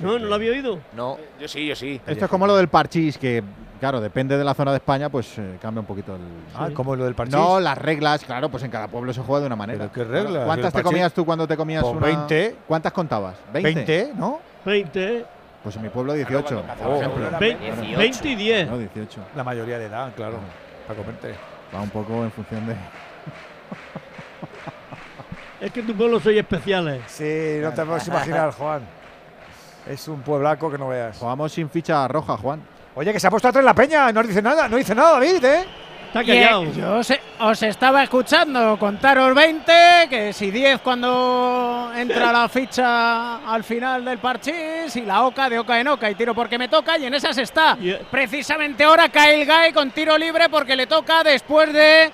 No, 0.00 0.18
no 0.18 0.26
lo 0.26 0.34
había 0.34 0.50
oído. 0.52 0.80
No, 0.92 1.18
Yo 1.40 1.48
sí, 1.48 1.66
yo 1.66 1.74
sí. 1.74 2.00
Esto 2.06 2.24
es 2.24 2.30
como 2.30 2.46
lo 2.46 2.56
del 2.56 2.68
parchís, 2.68 3.18
que 3.18 3.42
claro, 3.80 4.00
depende 4.00 4.36
de 4.38 4.44
la 4.44 4.54
zona 4.54 4.70
de 4.72 4.78
España, 4.78 5.08
pues 5.08 5.38
eh, 5.38 5.58
cambia 5.60 5.80
un 5.80 5.86
poquito 5.86 6.14
el. 6.16 6.22
Ah, 6.54 6.68
como 6.74 6.94
lo 6.96 7.04
del 7.04 7.14
parchís. 7.14 7.34
No, 7.34 7.60
las 7.60 7.76
reglas, 7.78 8.24
claro, 8.24 8.48
pues 8.48 8.62
en 8.62 8.70
cada 8.70 8.88
pueblo 8.88 9.12
se 9.12 9.20
juega 9.22 9.40
de 9.40 9.46
una 9.46 9.56
manera. 9.56 9.78
¿Pero 9.78 9.92
qué 9.92 10.04
reglas? 10.04 10.32
Claro. 10.32 10.46
¿Cuántas 10.46 10.72
te 10.72 10.82
comías 10.82 11.12
tú 11.12 11.24
cuando 11.24 11.46
te 11.46 11.56
comías 11.56 11.82
Pues 11.82 11.94
una? 11.96 12.06
20. 12.06 12.56
¿Cuántas 12.66 12.92
contabas? 12.92 13.36
20, 13.52 14.12
¿no? 14.16 14.40
20, 14.64 15.24
Pues 15.62 15.76
en 15.76 15.82
mi 15.82 15.88
pueblo 15.88 16.12
18, 16.14 16.44
cuando 16.44 16.62
por 16.62 16.70
empezaba 16.70 16.96
ejemplo. 16.96 17.24
seguro 17.24 17.38
ve- 17.38 17.56
18. 17.60 17.98
20 17.98 18.28
y 18.28 18.34
10. 18.34 18.70
No, 18.70 18.78
18. 18.78 19.20
La 19.36 19.44
mayoría 19.44 19.78
de 19.78 19.86
edad, 19.86 20.12
claro. 20.16 20.38
Para 20.86 20.98
comerte. 20.98 21.34
Va 21.74 21.80
un 21.82 21.90
poco 21.90 22.22
en 22.24 22.30
función 22.32 22.66
de. 22.66 22.74
Es 25.60 25.72
que 25.72 25.82
tu 25.82 25.94
pueblo 25.96 26.20
soy 26.20 26.38
especiales. 26.38 27.02
Sí, 27.06 27.58
no 27.62 27.72
te 27.72 27.84
puedes 27.84 28.06
imaginar, 28.06 28.52
Juan. 28.52 28.82
Es 29.86 30.06
un 30.08 30.20
pueblaco 30.20 30.70
que 30.70 30.76
no 30.78 30.88
veas. 30.88 31.16
Jugamos 31.18 31.52
sin 31.52 31.70
ficha 31.70 32.06
roja, 32.08 32.36
Juan. 32.36 32.60
Oye, 32.98 33.12
que 33.12 33.20
se 33.20 33.26
ha 33.26 33.30
puesto 33.30 33.48
atrás 33.48 33.60
en 33.60 33.66
la 33.66 33.74
peña. 33.74 34.10
No 34.10 34.22
dice 34.22 34.40
nada, 34.42 34.68
no 34.68 34.76
dice 34.76 34.94
nada, 34.94 35.12
David, 35.12 35.44
¿eh? 35.44 35.64
Está 36.06 36.22
Y, 36.22 36.30
eh, 36.30 36.40
callado. 36.44 36.72
yo 36.72 36.94
os, 36.94 37.12
os 37.40 37.62
estaba 37.62 38.02
escuchando 38.02 38.78
contaros 38.78 39.34
20, 39.34 39.72
que 40.08 40.32
si 40.32 40.50
10 40.50 40.80
cuando 40.80 41.92
entra 41.94 42.32
la 42.32 42.48
ficha 42.48 43.36
al 43.46 43.62
final 43.64 44.02
del 44.02 44.16
parchís 44.18 44.96
y 44.96 45.02
la 45.02 45.24
oca 45.24 45.50
de 45.50 45.58
oca 45.58 45.78
en 45.78 45.88
oca 45.88 46.10
y 46.10 46.14
tiro 46.14 46.34
porque 46.34 46.56
me 46.56 46.68
toca 46.68 46.96
y 46.96 47.04
en 47.04 47.12
esas 47.12 47.36
está. 47.36 47.76
Yeah. 47.76 47.98
Precisamente 48.10 48.84
ahora 48.84 49.10
cae 49.10 49.42
el 49.42 49.46
Guy 49.46 49.72
con 49.74 49.90
tiro 49.90 50.16
libre 50.16 50.48
porque 50.48 50.74
le 50.74 50.86
toca 50.86 51.22
después 51.22 51.70
de 51.74 52.10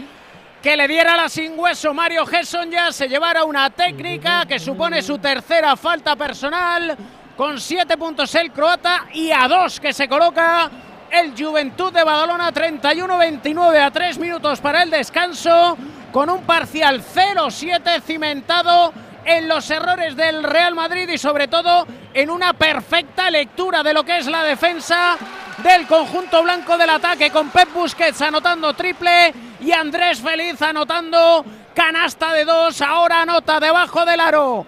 que 0.60 0.76
le 0.76 0.88
diera 0.88 1.16
la 1.16 1.28
sin 1.28 1.56
hueso 1.58 1.92
Mario 1.94 2.24
Gesson 2.26 2.70
ya 2.70 2.90
se 2.90 3.08
llevara 3.08 3.44
una 3.44 3.70
técnica 3.70 4.46
que 4.46 4.58
supone 4.58 5.02
su 5.02 5.18
tercera 5.18 5.76
falta 5.76 6.16
personal 6.16 6.96
con 7.36 7.60
siete 7.60 7.96
puntos 7.96 8.34
el 8.34 8.52
croata 8.52 9.06
y 9.12 9.30
a 9.30 9.48
dos 9.48 9.80
que 9.80 9.92
se 9.92 10.08
coloca 10.08 10.70
el 11.10 11.34
Juventud 11.36 11.92
de 11.92 12.04
Badalona. 12.04 12.52
31-29 12.52 13.80
a 13.80 13.90
tres 13.90 14.18
minutos 14.18 14.60
para 14.60 14.82
el 14.82 14.90
descanso. 14.90 15.76
Con 16.12 16.28
un 16.28 16.42
parcial 16.42 17.02
0-7 17.02 18.02
cimentado 18.02 18.92
en 19.24 19.48
los 19.48 19.70
errores 19.70 20.14
del 20.16 20.42
Real 20.42 20.74
Madrid 20.74 21.08
y 21.08 21.16
sobre 21.16 21.48
todo 21.48 21.86
en 22.12 22.28
una 22.28 22.52
perfecta 22.52 23.30
lectura 23.30 23.82
de 23.82 23.94
lo 23.94 24.04
que 24.04 24.18
es 24.18 24.26
la 24.26 24.42
defensa 24.44 25.16
del 25.58 25.86
conjunto 25.86 26.42
blanco 26.42 26.76
del 26.76 26.90
ataque 26.90 27.30
con 27.30 27.50
Pep 27.50 27.72
Busquets 27.72 28.20
anotando 28.20 28.74
triple 28.74 29.32
y 29.60 29.72
Andrés 29.72 30.20
Feliz 30.20 30.60
anotando 30.60 31.44
canasta 31.74 32.32
de 32.32 32.44
dos, 32.44 32.82
ahora 32.82 33.22
anota 33.22 33.60
debajo 33.60 34.04
del 34.04 34.20
aro. 34.20 34.66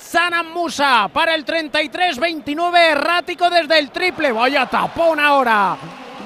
Sanan 0.00 0.50
Musa 0.50 1.08
para 1.12 1.34
el 1.34 1.44
33-29, 1.44 2.78
errático 2.78 3.50
desde 3.50 3.78
el 3.78 3.90
triple. 3.90 4.32
Vaya 4.32 4.66
tapón 4.66 5.20
ahora 5.20 5.76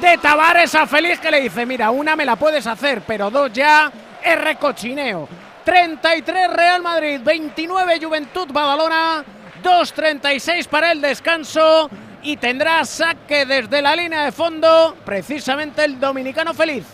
de 0.00 0.16
Tavares 0.18 0.74
a 0.74 0.86
Feliz 0.86 1.18
que 1.18 1.30
le 1.30 1.40
dice, 1.40 1.66
mira, 1.66 1.90
una 1.90 2.14
me 2.14 2.24
la 2.24 2.36
puedes 2.36 2.66
hacer, 2.66 3.02
pero 3.06 3.30
dos 3.30 3.52
ya 3.52 3.90
es 4.22 4.40
recochineo. 4.40 5.28
33 5.64 6.52
Real 6.52 6.82
Madrid, 6.82 7.20
29 7.22 8.00
Juventud 8.00 8.46
Badalona, 8.52 9.24
2.36 9.62 10.68
para 10.68 10.92
el 10.92 11.00
descanso 11.00 11.90
y 12.22 12.36
tendrá 12.36 12.84
saque 12.84 13.44
desde 13.44 13.82
la 13.82 13.96
línea 13.96 14.24
de 14.24 14.32
fondo 14.32 14.96
precisamente 15.04 15.84
el 15.84 15.98
dominicano 15.98 16.54
Feliz. 16.54 16.84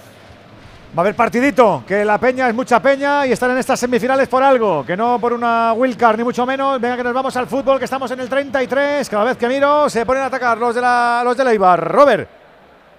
Va 0.93 1.03
a 1.03 1.05
haber 1.05 1.15
partidito, 1.15 1.85
que 1.87 2.05
la 2.05 2.19
peña 2.19 2.49
es 2.49 2.55
mucha 2.55 2.83
peña 2.83 3.25
y 3.25 3.31
están 3.31 3.53
en 3.53 3.59
estas 3.59 3.79
semifinales 3.79 4.27
por 4.27 4.43
algo, 4.43 4.85
que 4.85 4.97
no 4.97 5.21
por 5.21 5.33
una 5.33 5.73
wildcard 5.73 6.19
ni 6.19 6.25
mucho 6.25 6.45
menos. 6.45 6.81
Venga 6.81 6.97
que 6.97 7.05
nos 7.05 7.15
vamos 7.15 7.37
al 7.37 7.47
fútbol, 7.47 7.79
que 7.79 7.85
estamos 7.85 8.11
en 8.11 8.19
el 8.19 8.29
33. 8.29 9.09
Cada 9.09 9.23
vez 9.23 9.37
que 9.37 9.47
miro 9.47 9.89
se 9.89 10.05
ponen 10.05 10.25
a 10.25 10.27
atacar 10.27 10.59
los 10.59 10.75
de 10.75 10.81
la, 10.81 11.23
los 11.25 11.37
de 11.37 11.45
la 11.45 11.55
Ibar. 11.55 11.93
Robert. 11.93 12.29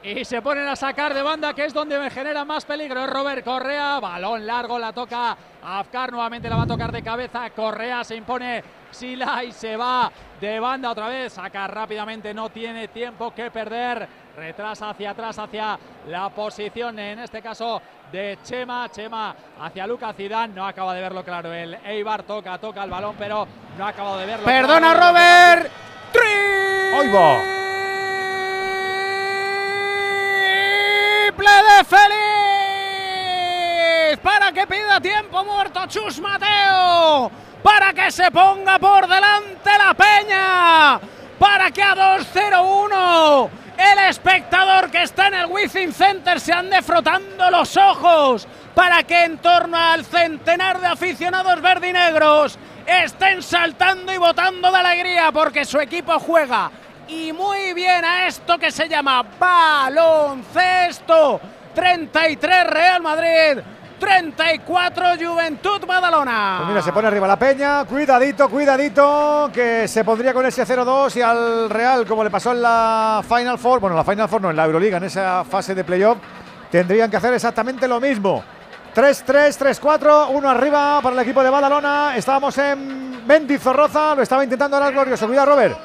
Y 0.03 0.23
se 0.23 0.41
ponen 0.41 0.69
a 0.69 0.75
sacar 0.77 1.13
de 1.13 1.21
banda, 1.21 1.53
que 1.53 1.65
es 1.65 1.73
donde 1.73 1.99
me 1.99 2.09
genera 2.09 2.45
más 2.45 2.63
peligro. 2.63 3.05
Robert 3.07 3.43
Correa, 3.43 3.99
balón 3.99 4.47
largo, 4.47 4.79
la 4.79 4.93
toca 4.93 5.35
Afkar, 5.61 6.13
nuevamente 6.13 6.49
la 6.49 6.55
va 6.55 6.63
a 6.63 6.67
tocar 6.67 6.93
de 6.93 7.03
cabeza. 7.03 7.49
Correa 7.49 8.05
se 8.05 8.15
impone 8.15 8.63
Sila 8.89 9.43
y 9.43 9.51
se 9.51 9.75
va 9.75 10.09
de 10.39 10.59
banda 10.61 10.91
otra 10.91 11.09
vez. 11.09 11.33
Saca 11.33 11.67
rápidamente, 11.67 12.33
no 12.33 12.49
tiene 12.49 12.87
tiempo 12.87 13.33
que 13.33 13.51
perder. 13.51 14.07
Retrasa 14.35 14.89
hacia 14.89 15.11
atrás, 15.11 15.37
hacia 15.39 15.77
la 16.07 16.29
posición, 16.29 16.97
en 16.99 17.19
este 17.19 17.41
caso 17.41 17.81
de 18.11 18.39
Chema. 18.43 18.89
Chema 18.89 19.35
hacia 19.59 19.85
Lucas 19.87 20.15
Zidane, 20.15 20.53
no 20.53 20.65
acaba 20.65 20.93
de 20.93 21.01
verlo 21.01 21.23
claro. 21.23 21.53
El 21.53 21.75
Eibar 21.85 22.23
toca, 22.23 22.57
toca 22.57 22.83
el 22.83 22.89
balón, 22.89 23.15
pero 23.17 23.47
no 23.77 23.85
ha 23.85 23.89
acabado 23.89 24.17
de 24.17 24.25
verlo. 24.25 24.45
Perdona 24.45 24.93
claro. 24.93 25.07
Robert. 25.07 25.71
¡Ahí 26.93 27.07
va! 27.07 27.41
Triple 31.25 31.49
de 31.49 31.83
Feliz 31.85 32.31
para 34.21 34.51
que 34.51 34.67
pida 34.67 34.99
tiempo 34.99 35.43
muerto 35.43 35.85
Chus 35.87 36.19
Mateo, 36.19 37.31
para 37.63 37.93
que 37.93 38.11
se 38.11 38.29
ponga 38.29 38.77
por 38.77 39.07
delante 39.07 39.69
la 39.77 39.93
Peña, 39.93 40.99
para 41.41 41.71
que 41.71 41.81
a 41.81 41.95
2-0-1 41.95 43.49
el 43.75 44.09
espectador 44.09 44.91
que 44.91 45.01
está 45.01 45.29
en 45.29 45.33
el 45.33 45.47
Wizzing 45.47 45.91
Center 45.91 46.39
se 46.39 46.53
ande 46.53 46.83
frotando 46.83 47.49
los 47.49 47.75
ojos, 47.77 48.47
para 48.75 49.01
que 49.01 49.23
en 49.23 49.39
torno 49.39 49.75
al 49.75 50.05
centenar 50.05 50.79
de 50.79 50.85
aficionados 50.85 51.59
verdinegros 51.59 52.59
estén 52.85 53.41
saltando 53.41 54.13
y 54.13 54.19
botando 54.19 54.71
de 54.71 54.77
alegría 54.77 55.31
porque 55.31 55.65
su 55.65 55.79
equipo 55.79 56.19
juega 56.19 56.69
y 57.07 57.33
muy 57.33 57.73
bien 57.73 58.05
a 58.05 58.27
esto 58.27 58.59
que 58.59 58.69
se 58.69 58.87
llama 58.87 59.25
baloncesto. 59.39 61.41
33 61.73 62.67
Real 62.67 63.01
Madrid, 63.01 63.63
34 64.01 65.05
Juventud 65.19 65.85
Badalona. 65.85 66.55
Pues 66.57 66.69
mira, 66.69 66.81
se 66.81 66.91
pone 66.91 67.07
arriba 67.07 67.27
la 67.27 67.37
peña. 67.37 67.85
Cuidadito, 67.85 68.49
cuidadito, 68.49 69.51
que 69.53 69.87
se 69.87 70.03
pondría 70.03 70.33
con 70.33 70.43
ese 70.43 70.65
0-2 70.65 71.15
y 71.17 71.21
al 71.21 71.69
Real, 71.69 72.07
como 72.07 72.23
le 72.23 72.31
pasó 72.31 72.51
en 72.51 72.63
la 72.63 73.23
Final 73.27 73.59
Four, 73.59 73.79
bueno, 73.79 73.95
la 73.95 74.03
Final 74.03 74.27
Four 74.27 74.41
no, 74.41 74.49
en 74.49 74.55
la 74.55 74.65
Euroliga, 74.65 74.97
en 74.97 75.03
esa 75.03 75.43
fase 75.43 75.75
de 75.75 75.83
playoff, 75.83 76.17
tendrían 76.71 77.11
que 77.11 77.17
hacer 77.17 77.31
exactamente 77.35 77.87
lo 77.87 77.99
mismo. 77.99 78.43
3-3, 78.95 79.79
3-4, 79.79 80.29
uno 80.31 80.49
arriba 80.49 80.99
para 81.03 81.15
el 81.15 81.21
equipo 81.21 81.43
de 81.43 81.51
Badalona. 81.51 82.17
Estábamos 82.17 82.57
en 82.57 83.25
Mendizorroza, 83.27 84.15
lo 84.15 84.23
estaba 84.23 84.43
intentando 84.43 84.77
ahora 84.77 84.89
el 84.89 84.95
glorioso. 84.95 85.27
Cuidado, 85.27 85.51
Robert. 85.51 85.77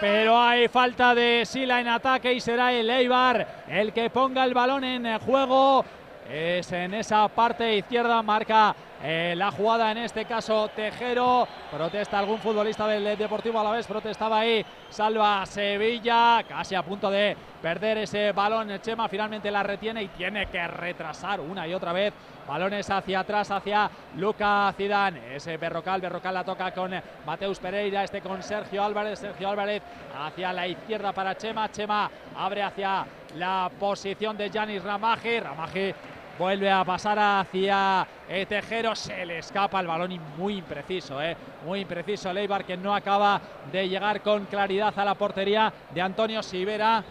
Pero 0.00 0.42
hay 0.42 0.66
falta 0.66 1.14
de 1.14 1.44
Sila 1.46 1.80
en 1.80 1.86
ataque 1.86 2.32
y 2.32 2.40
será 2.40 2.72
el 2.72 2.90
Eibar 2.90 3.46
el 3.68 3.92
que 3.92 4.10
ponga 4.10 4.44
el 4.44 4.52
balón 4.52 4.82
en 4.82 5.20
juego. 5.20 5.84
Es 6.28 6.72
en 6.72 6.94
esa 6.94 7.28
parte 7.28 7.76
izquierda, 7.76 8.22
marca 8.22 8.74
eh, 9.02 9.34
la 9.36 9.50
jugada 9.50 9.92
en 9.92 9.98
este 9.98 10.24
caso 10.24 10.70
Tejero. 10.74 11.46
Protesta 11.70 12.18
algún 12.18 12.38
futbolista 12.38 12.86
del 12.86 13.18
Deportivo 13.18 13.60
Alavés, 13.60 13.86
protestaba 13.86 14.38
ahí. 14.38 14.64
Salva 14.88 15.44
Sevilla, 15.44 16.42
casi 16.48 16.74
a 16.74 16.82
punto 16.82 17.10
de 17.10 17.36
perder 17.60 17.98
ese 17.98 18.32
balón. 18.32 18.80
Chema 18.80 19.06
finalmente 19.08 19.50
la 19.50 19.62
retiene 19.62 20.04
y 20.04 20.08
tiene 20.08 20.46
que 20.46 20.66
retrasar 20.66 21.40
una 21.40 21.68
y 21.68 21.74
otra 21.74 21.92
vez. 21.92 22.14
Balones 22.48 22.88
hacia 22.88 23.20
atrás, 23.20 23.50
hacia 23.50 23.90
Luca 24.16 24.72
Zidane. 24.74 25.36
Ese 25.36 25.58
Berrocal, 25.58 26.00
Berrocal 26.00 26.34
la 26.34 26.44
toca 26.44 26.72
con 26.72 26.90
Mateus 27.26 27.58
Pereira, 27.58 28.04
este 28.04 28.22
con 28.22 28.42
Sergio 28.42 28.82
Álvarez. 28.82 29.18
Sergio 29.18 29.50
Álvarez 29.50 29.82
hacia 30.18 30.52
la 30.54 30.66
izquierda 30.66 31.12
para 31.12 31.36
Chema. 31.36 31.70
Chema 31.70 32.10
abre 32.36 32.62
hacia 32.62 33.04
la 33.36 33.70
posición 33.78 34.38
de 34.38 34.48
Yanis 34.48 34.82
Ramaje. 34.82 35.40
Ramaje 35.40 35.94
vuelve 36.38 36.70
a 36.70 36.84
pasar 36.84 37.18
hacia 37.18 38.06
eh, 38.28 38.46
Tejero. 38.46 38.94
Se 38.94 39.24
le 39.26 39.38
escapa 39.38 39.80
el 39.80 39.86
balón 39.86 40.12
y 40.12 40.18
muy 40.36 40.58
impreciso, 40.58 41.20
eh, 41.22 41.36
muy 41.64 41.80
impreciso. 41.80 42.32
Leibar 42.32 42.64
que 42.64 42.76
no 42.76 42.94
acaba 42.94 43.40
de 43.70 43.88
llegar 43.88 44.20
con 44.22 44.46
claridad 44.46 44.92
a 44.96 45.04
la 45.04 45.14
portería 45.14 45.72
de 45.92 46.00
Antonio 46.00 46.42
Sivera. 46.42 47.04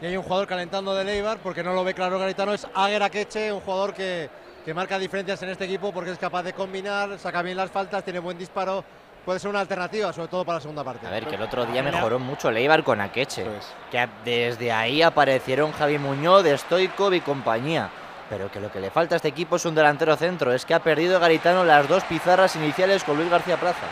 Y 0.00 0.06
hay 0.06 0.16
un 0.16 0.22
jugador 0.22 0.46
calentando 0.46 0.94
de 0.94 1.04
Leibar 1.04 1.38
porque 1.38 1.62
no 1.62 1.74
lo 1.74 1.84
ve 1.84 1.92
claro 1.94 2.18
Garitano, 2.18 2.54
es 2.54 2.66
Aguer 2.74 3.02
Akeche, 3.02 3.52
un 3.52 3.60
jugador 3.60 3.92
que, 3.92 4.30
que 4.64 4.72
marca 4.72 4.98
diferencias 4.98 5.42
en 5.42 5.50
este 5.50 5.66
equipo 5.66 5.92
porque 5.92 6.10
es 6.10 6.18
capaz 6.18 6.42
de 6.42 6.54
combinar, 6.54 7.18
saca 7.18 7.42
bien 7.42 7.56
las 7.56 7.70
faltas, 7.70 8.02
tiene 8.02 8.18
buen 8.18 8.38
disparo, 8.38 8.82
puede 9.26 9.38
ser 9.38 9.50
una 9.50 9.60
alternativa, 9.60 10.10
sobre 10.12 10.28
todo 10.28 10.44
para 10.44 10.56
la 10.56 10.62
segunda 10.62 10.82
parte. 10.82 11.06
A 11.06 11.10
ver, 11.10 11.26
que 11.26 11.34
el 11.34 11.42
otro 11.42 11.66
día 11.66 11.82
mejoró 11.82 12.18
mucho 12.18 12.48
el 12.48 12.56
Eibar 12.56 12.82
con 12.82 13.00
Akeche. 13.00 13.44
Que 13.90 14.08
desde 14.24 14.72
ahí 14.72 15.02
aparecieron 15.02 15.72
Javi 15.72 15.98
Muñoz, 15.98 16.44
de 16.44 16.56
Stoikov 16.56 17.12
y 17.12 17.20
compañía. 17.20 17.90
Pero 18.30 18.50
que 18.50 18.60
lo 18.60 18.70
que 18.72 18.80
le 18.80 18.90
falta 18.90 19.14
a 19.14 19.16
este 19.16 19.28
equipo 19.28 19.56
es 19.56 19.64
un 19.66 19.74
delantero 19.74 20.16
centro. 20.16 20.52
Es 20.52 20.64
que 20.64 20.72
ha 20.72 20.78
perdido 20.78 21.18
Garitano 21.20 21.64
las 21.64 21.86
dos 21.88 22.04
pizarras 22.04 22.54
iniciales 22.56 23.02
con 23.04 23.16
Luis 23.16 23.28
García 23.28 23.56
Plaza. 23.58 23.86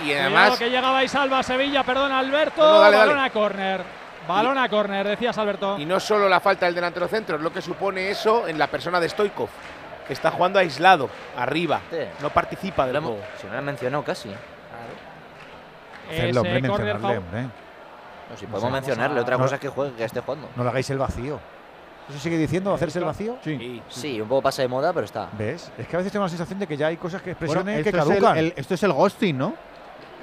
Y 0.00 0.04
Cuidado 0.06 0.20
además, 0.22 0.58
que 0.58 0.70
llegaba 0.70 1.02
y 1.04 1.08
salva 1.08 1.42
Sevilla, 1.42 1.82
perdona 1.82 2.18
Alberto. 2.20 2.62
No, 2.62 2.72
no, 2.74 2.80
dale, 2.80 2.96
balón 2.96 3.16
dale. 3.16 3.28
a 3.28 3.32
córner. 3.32 3.80
Balón 4.28 4.58
a 4.58 4.68
córner, 4.68 5.06
decías 5.06 5.36
Alberto. 5.38 5.78
y 5.78 5.84
no 5.84 6.00
solo 6.00 6.28
la 6.28 6.40
falta 6.40 6.66
del 6.66 6.74
delantero 6.74 7.06
centro, 7.08 7.36
es 7.36 7.42
lo 7.42 7.52
que 7.52 7.62
supone 7.62 8.10
eso 8.10 8.46
en 8.48 8.58
la 8.58 8.66
persona 8.66 8.98
de 9.00 9.08
Stoikov, 9.08 9.48
que 10.06 10.12
está 10.12 10.30
jugando 10.32 10.58
aislado, 10.58 11.08
arriba, 11.36 11.80
Sí. 11.90 11.98
no 12.20 12.30
participa 12.30 12.86
del 12.86 12.94
Lo 12.94 13.02
juego. 13.02 13.20
Si 13.40 13.46
no 13.46 13.52
lo 13.54 13.58
he 13.60 13.62
mencionado 13.62 14.02
casi. 14.04 14.30
Ese 16.10 16.32
mencionarle, 16.32 16.98
foul. 17.00 17.16
hombre. 17.18 17.42
No, 17.42 18.36
si 18.36 18.46
podemos 18.46 18.62
sea, 18.62 18.70
mencionarle, 18.70 19.20
otra 19.20 19.36
no- 19.36 19.42
cosa 19.44 19.54
es 19.56 19.60
que 19.60 19.68
juegue, 19.68 19.92
que 19.96 20.04
esté 20.04 20.20
jugando. 20.20 20.48
No 20.56 20.62
le 20.64 20.70
hagáis 20.70 20.90
el 20.90 20.98
vacío. 20.98 21.38
¿Eso 22.08 22.18
sigue 22.20 22.38
diciendo 22.38 22.72
hacerse 22.72 22.98
el 23.00 23.04
vacío? 23.04 23.36
Sí. 23.42 23.82
Sí, 23.88 24.20
un 24.20 24.28
poco 24.28 24.42
pasa 24.42 24.62
de 24.62 24.68
moda, 24.68 24.92
pero 24.92 25.04
está. 25.06 25.28
¿Ves? 25.36 25.70
Es 25.76 25.88
que 25.88 25.96
a 25.96 25.98
veces 25.98 26.12
tengo 26.12 26.24
la 26.24 26.28
sensación 26.28 26.58
de 26.58 26.66
que 26.66 26.76
ya 26.76 26.86
hay 26.86 26.96
cosas 26.96 27.20
que 27.20 27.34
Bueno, 27.34 27.46
expresiones 27.62 27.82
que 27.82 27.88
esto, 27.88 27.98
es 28.02 28.04
el, 28.06 28.08
caducan. 28.22 28.38
el- 28.38 28.52
esto 28.56 28.74
es 28.74 28.82
el 28.84 28.92
ghosting, 28.92 29.36
¿no? 29.38 29.54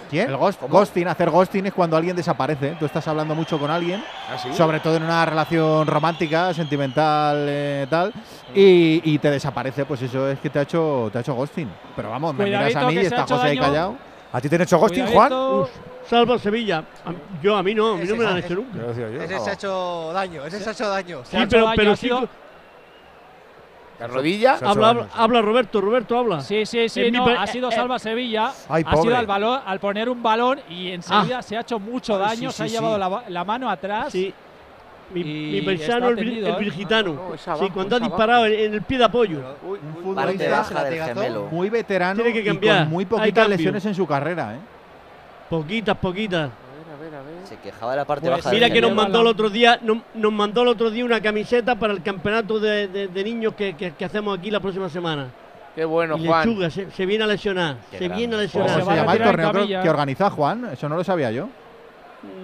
¿Quién? 0.10 0.30
El 0.30 0.38
ghost, 0.38 0.62
ghosting, 0.70 1.08
hacer 1.08 1.30
ghosting 1.32 1.66
es 1.66 1.74
cuando 1.74 1.98
alguien 1.98 2.16
desaparece. 2.16 2.76
Tú 2.80 2.86
estás 2.86 3.08
hablando 3.08 3.34
mucho 3.34 3.58
con 3.58 3.72
alguien, 3.72 4.04
¿Ah, 4.30 4.38
sí? 4.38 4.54
sobre 4.54 4.80
todo 4.80 4.96
en 4.98 5.04
una 5.04 5.26
relación 5.26 5.88
romántica, 5.88 6.54
sentimental, 6.54 7.46
eh, 7.50 7.88
tal, 7.90 8.14
y, 8.54 9.02
y 9.04 9.18
te 9.18 9.32
desaparece. 9.32 9.86
Pues 9.86 10.04
eso 10.04 10.30
es 10.30 10.40
que 10.40 10.50
te 10.52 10.60
ha 10.60 10.62
hecho, 10.64 11.10
te 11.12 11.18
ha 11.18 11.22
hecho 11.22 11.34
ghosting. 11.34 11.68
Pero 11.96 12.12
vamos, 12.12 12.36
me 12.36 12.46
miras 12.46 12.76
a 12.76 12.86
mí 12.88 12.94
y 12.94 12.98
está 13.00 13.24
José 13.26 13.48
ahí 13.48 13.58
callado. 13.58 13.96
¿A 14.32 14.40
ti 14.40 14.50
te 14.50 14.56
han 14.56 14.62
hecho 14.62 14.78
ghosting, 14.78 15.08
Juan? 15.08 15.34
Uf, 15.34 15.70
salva 16.08 16.38
Sevilla. 16.40 16.84
A- 17.06 17.14
Yo, 17.42 17.56
a 17.56 17.64
mí 17.64 17.74
no, 17.76 17.94
a 17.94 17.98
mí 17.98 18.06
no 18.08 18.16
me 18.16 18.24
lo 18.24 18.30
han 18.30 18.38
Ese- 18.38 18.48
hecho 18.48 18.56
nunca. 18.56 18.78
Yo 18.78 18.88
decía 18.88 19.10
yo. 19.10 19.22
Ese 19.22 19.40
se 19.40 19.50
ha 19.50 19.54
hecho 19.54 20.12
daño, 20.14 20.46
ese 20.46 20.60
se 20.60 20.70
ha 20.70 20.72
hecho 20.74 20.90
daño. 20.90 21.22
Sí, 21.26 21.38
ha 21.38 21.40
hecho 21.44 21.50
pero, 21.52 21.66
daño, 21.66 21.76
pero 21.78 21.92
ha 21.92 21.96
sí, 21.96 22.08
sido- 22.08 22.30
La 24.00 24.08
rodilla. 24.08 24.58
Se 24.58 24.66
ha 24.66 24.72
hecho 24.72 24.86
habla, 24.86 24.88
daño, 25.02 25.10
habla, 25.16 25.42
Roberto, 25.42 25.80
Roberto, 25.82 26.18
habla. 26.18 26.42
Sí, 26.42 26.66
sí, 26.66 26.90
sí, 26.90 27.02
En 27.02 27.12
mi 27.12 27.18
no, 27.20 27.26
ha 27.28 27.48
sido 27.48 27.70
eh, 27.70 27.72
Salva 27.76 28.00
Sevilla. 28.00 28.52
Ay, 28.68 28.84
ha 28.86 28.98
sido 28.98 29.16
al, 29.16 29.28
balón, 29.28 29.62
al 29.66 29.80
poner 29.80 30.10
un 30.10 30.22
balón 30.22 30.60
y 30.70 30.92
enseguida 30.92 31.42
se 31.42 31.56
ha 31.58 31.62
hecho 31.62 31.80
mucho 31.80 32.16
Ay, 32.16 32.22
daño, 32.38 32.52
sí, 32.52 32.58
se 32.58 32.64
ha 32.64 32.68
sí, 32.68 32.74
llevado 32.74 32.96
sí. 32.96 33.00
la, 33.00 33.08
ba- 33.08 33.24
la 33.30 33.44
mano 33.46 33.70
atrás. 33.70 34.12
Sí. 34.12 34.34
Mi, 35.14 35.22
Y 35.22 35.52
mi 35.52 35.62
paisano, 35.62 36.08
el, 36.08 36.14
está 36.14 36.22
vir- 36.22 36.26
tendido, 36.26 36.48
el 36.48 36.54
¿eh? 36.56 36.60
virgitano. 36.60 37.14
No, 37.14 37.30
no, 37.30 37.34
es 37.36 37.42
sí, 37.42 37.50
abajo, 37.50 37.70
cuando 37.74 37.96
ha 37.96 38.00
es 38.00 38.04
disparado 38.04 38.46
en, 38.48 38.54
en 38.54 38.74
el 38.74 38.82
pie 38.82 38.98
de 38.98 39.04
apoyo. 39.04 39.38
Uy, 39.64 39.78
Un 40.04 40.16
Parte 40.16 40.32
futbolista 40.34 40.50
baja 40.50 40.84
del 40.86 41.04
gemelo. 41.04 41.48
muy 41.52 41.70
veterano 41.70 42.16
Tiene 42.16 42.34
que 42.34 42.40
y 42.40 42.46
cambiar. 42.46 42.80
con 42.80 42.90
muy 42.90 43.04
Hay 43.04 43.06
poquitas 43.06 43.48
lesiones 43.50 43.86
en 43.86 43.94
su 43.96 44.08
carrera. 44.08 44.56
¿eh? 44.56 44.60
Poquitas, 45.58 45.96
poquitas. 45.98 46.50
Se 47.48 47.58
quejaba 47.58 47.92
de 47.92 47.98
la 47.98 48.06
parte 48.06 48.28
Pues 48.28 48.44
baja 48.44 48.50
Mira 48.56 48.70
que 48.72 48.82
nos 48.82 48.92
mandó 48.94 49.22
el 49.22 49.28
otro 49.28 49.52
día, 49.52 49.78
nos, 49.84 49.98
nos 50.16 50.34
mandó 50.34 50.64
el 50.64 50.70
otro 50.70 50.90
día 50.90 51.06
una 51.06 51.22
camiseta 51.22 51.76
para 51.76 51.94
el 51.94 52.02
campeonato 52.02 52.60
de, 52.60 52.88
de- 52.88 53.08
de 53.08 53.24
niños 53.24 53.54
que, 53.54 53.76
que- 53.76 53.92
que 53.92 54.06
hacemos 54.06 54.36
aquí 54.40 54.50
la 54.50 54.60
próxima 54.60 54.90
semana. 54.90 55.28
Qué 55.76 55.86
bueno, 55.86 56.18
y 56.18 56.26
Juan. 56.26 56.48
lechuga, 56.48 56.70
se, 56.72 56.90
se 56.90 57.06
viene 57.06 57.24
a 57.24 57.28
lesionar. 57.28 57.78
Qué 57.92 58.00
se 58.00 58.06
grande. 58.06 58.18
viene 58.18 58.36
a 58.36 58.38
¿Cómo 58.38 58.50
se 58.50 58.58
lesionar. 58.58 58.80
se 58.80 58.86
va 58.86 58.94
a 58.94 58.96
llama 58.96 59.14
el 59.14 59.42
torneo 59.52 59.84
que 59.84 59.90
organiza 59.90 60.30
Juan? 60.32 60.70
Eso 60.74 60.90
no 60.90 60.96
lo 60.96 61.04
sabía 61.04 61.30
yo. 61.30 61.50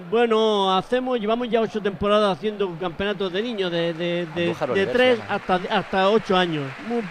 Bueno, 0.08 0.76
hacemos, 0.76 1.18
llevamos 1.18 1.48
ya 1.50 1.60
ocho 1.62 1.80
temporadas 1.80 2.36
haciendo 2.36 2.70
campeonatos 2.78 3.32
de 3.32 3.42
niños 3.42 3.72
de, 3.72 3.92
de, 3.94 4.26
de, 4.74 4.86
tres 4.86 5.18
hasta, 5.28 5.58
hasta 5.70 6.10
ocho 6.10 6.36
años. 6.36 6.64
Muy, 6.86 7.02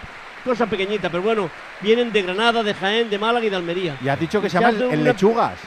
cosa 0.44 0.66
pequeñita, 0.66 1.10
pero 1.10 1.22
bueno, 1.22 1.50
vienen 1.82 2.10
de 2.12 2.22
Granada, 2.22 2.62
de 2.62 2.72
Jaén, 2.72 3.10
de 3.10 3.18
Málaga 3.18 3.44
y 3.44 3.50
de 3.50 3.56
Almería. 3.56 3.96
Y 4.02 4.08
has 4.08 4.18
dicho 4.20 4.40
que 4.40 4.48
se 4.48 4.56
Se 4.56 4.62
llama 4.62 4.76
el, 4.76 4.82
el 4.92 5.00
una- 5.00 5.12
Lechugas. 5.12 5.58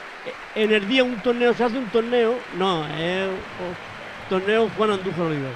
En 0.55 0.71
el 0.71 0.87
día 0.87 1.03
un 1.03 1.19
torneo, 1.21 1.53
se 1.53 1.63
hace 1.63 1.77
un 1.77 1.87
torneo, 1.89 2.37
no, 2.55 2.85
es 2.87 3.27
un 3.27 4.29
torneo 4.29 4.69
Juan 4.77 4.91
Andújar 4.91 5.21
Oliver. 5.21 5.53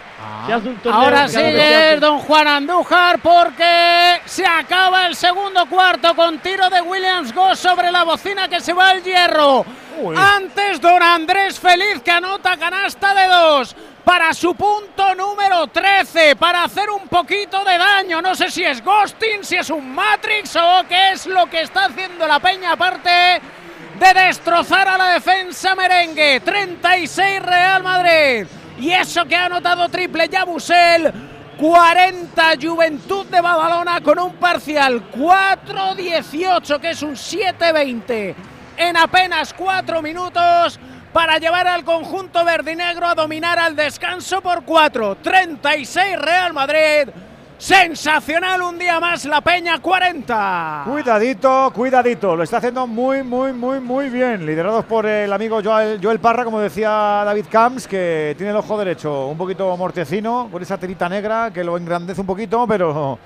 Se 0.48 0.54
hace 0.54 0.68
un 0.70 0.76
torneo 0.78 1.02
Ahora 1.02 1.28
sigue 1.28 1.52
vez- 1.54 2.00
don 2.02 2.18
Juan 2.20 2.48
Andújar 2.48 3.20
porque 3.20 4.22
se 4.26 4.46
acaba 4.46 5.06
el 5.06 5.16
segundo 5.16 5.68
cuarto 5.68 6.16
con 6.16 6.40
tiro 6.40 6.68
de 6.70 6.82
Williams 6.82 7.32
Go 7.34 7.56
sobre 7.56 7.92
la 7.92 8.04
bocina 8.04 8.48
que 8.48 8.60
se 8.60 8.74
va 8.74 8.90
al 8.90 9.04
hierro. 9.04 9.66
Antes 10.16 10.82
don 10.82 11.02
Andrés 11.02 11.60
Feliz 11.60 12.02
que 12.04 12.12
anota 12.12 12.58
canasta 12.58 13.14
de 13.14 13.28
dos 13.28 13.76
para 14.04 14.34
su 14.34 14.56
punto 14.56 15.14
número 15.16 15.68
13 15.68 16.36
para 16.36 16.64
hacer 16.64 16.90
un 16.90 17.08
poquito 17.08 17.64
de 17.64 17.78
daño. 17.78 18.22
No 18.22 18.34
sé 18.36 18.50
si 18.50 18.64
es 18.64 18.84
ghosting, 18.84 19.44
si 19.44 19.58
es 19.58 19.70
un 19.70 19.94
Matrix 19.94 20.56
o 20.56 20.84
qué 20.90 21.12
es 21.12 21.26
lo 21.28 21.48
que 21.48 21.62
está 21.62 21.86
haciendo 21.86 22.28
la 22.28 22.40
peña 22.40 22.72
aparte 22.74 23.42
de 24.00 24.14
destrozar 24.14 24.88
a 24.88 24.98
la 24.98 25.10
defensa 25.10 25.76
merengue. 25.76 26.42
36 26.42 27.42
Real 27.42 27.84
Madrid. 27.84 28.46
Y 28.80 28.92
eso 28.92 29.26
que 29.26 29.36
ha 29.36 29.46
anotado 29.46 29.90
triple 29.90 30.28
Yabusel. 30.30 31.14
40 31.58 32.54
Juventud 32.62 33.26
de 33.26 33.42
Badalona 33.42 34.00
con 34.02 34.20
un 34.20 34.34
parcial 34.36 35.12
4-18, 35.12 36.80
que 36.80 36.92
es 36.92 37.02
un 37.02 37.16
7-20 37.16 38.36
en 38.78 38.96
apenas 38.96 39.54
4 39.54 40.02
minutos 40.04 40.80
para 41.12 41.40
llevar 41.40 41.68
al 41.68 41.84
conjunto 41.84 42.46
verdinegro 42.46 43.08
a 43.08 43.16
dominar 43.16 43.58
al 43.58 43.76
descanso 43.76 44.40
por 44.40 44.64
4. 44.66 45.16
36 45.16 46.20
Real 46.20 46.54
Madrid. 46.54 47.10
Sensacional 47.60 48.62
un 48.62 48.78
día 48.78 49.00
más 49.00 49.26
la 49.26 49.42
Peña 49.42 49.80
40. 49.80 50.84
Cuidadito, 50.86 51.72
cuidadito. 51.74 52.36
Lo 52.36 52.44
está 52.44 52.58
haciendo 52.58 52.86
muy, 52.86 53.24
muy, 53.24 53.52
muy, 53.52 53.80
muy 53.80 54.10
bien. 54.10 54.46
Liderados 54.46 54.86
por 54.86 55.08
el 55.08 55.34
amigo 55.34 55.60
Joel, 55.64 56.00
Joel 56.02 56.20
Parra, 56.20 56.44
como 56.44 56.60
decía 56.60 56.90
David 57.26 57.46
Camps, 57.50 57.88
que 57.88 58.36
tiene 58.38 58.52
el 58.52 58.58
ojo 58.58 58.78
derecho 58.78 59.26
un 59.26 59.38
poquito 59.40 59.76
mortecino, 59.76 60.50
con 60.52 60.62
esa 60.62 60.78
tirita 60.78 61.10
negra 61.10 61.50
que 61.52 61.64
lo 61.64 61.78
engrandece 61.78 62.22
un 62.22 62.28
poquito, 62.28 62.68
pero, 62.68 63.18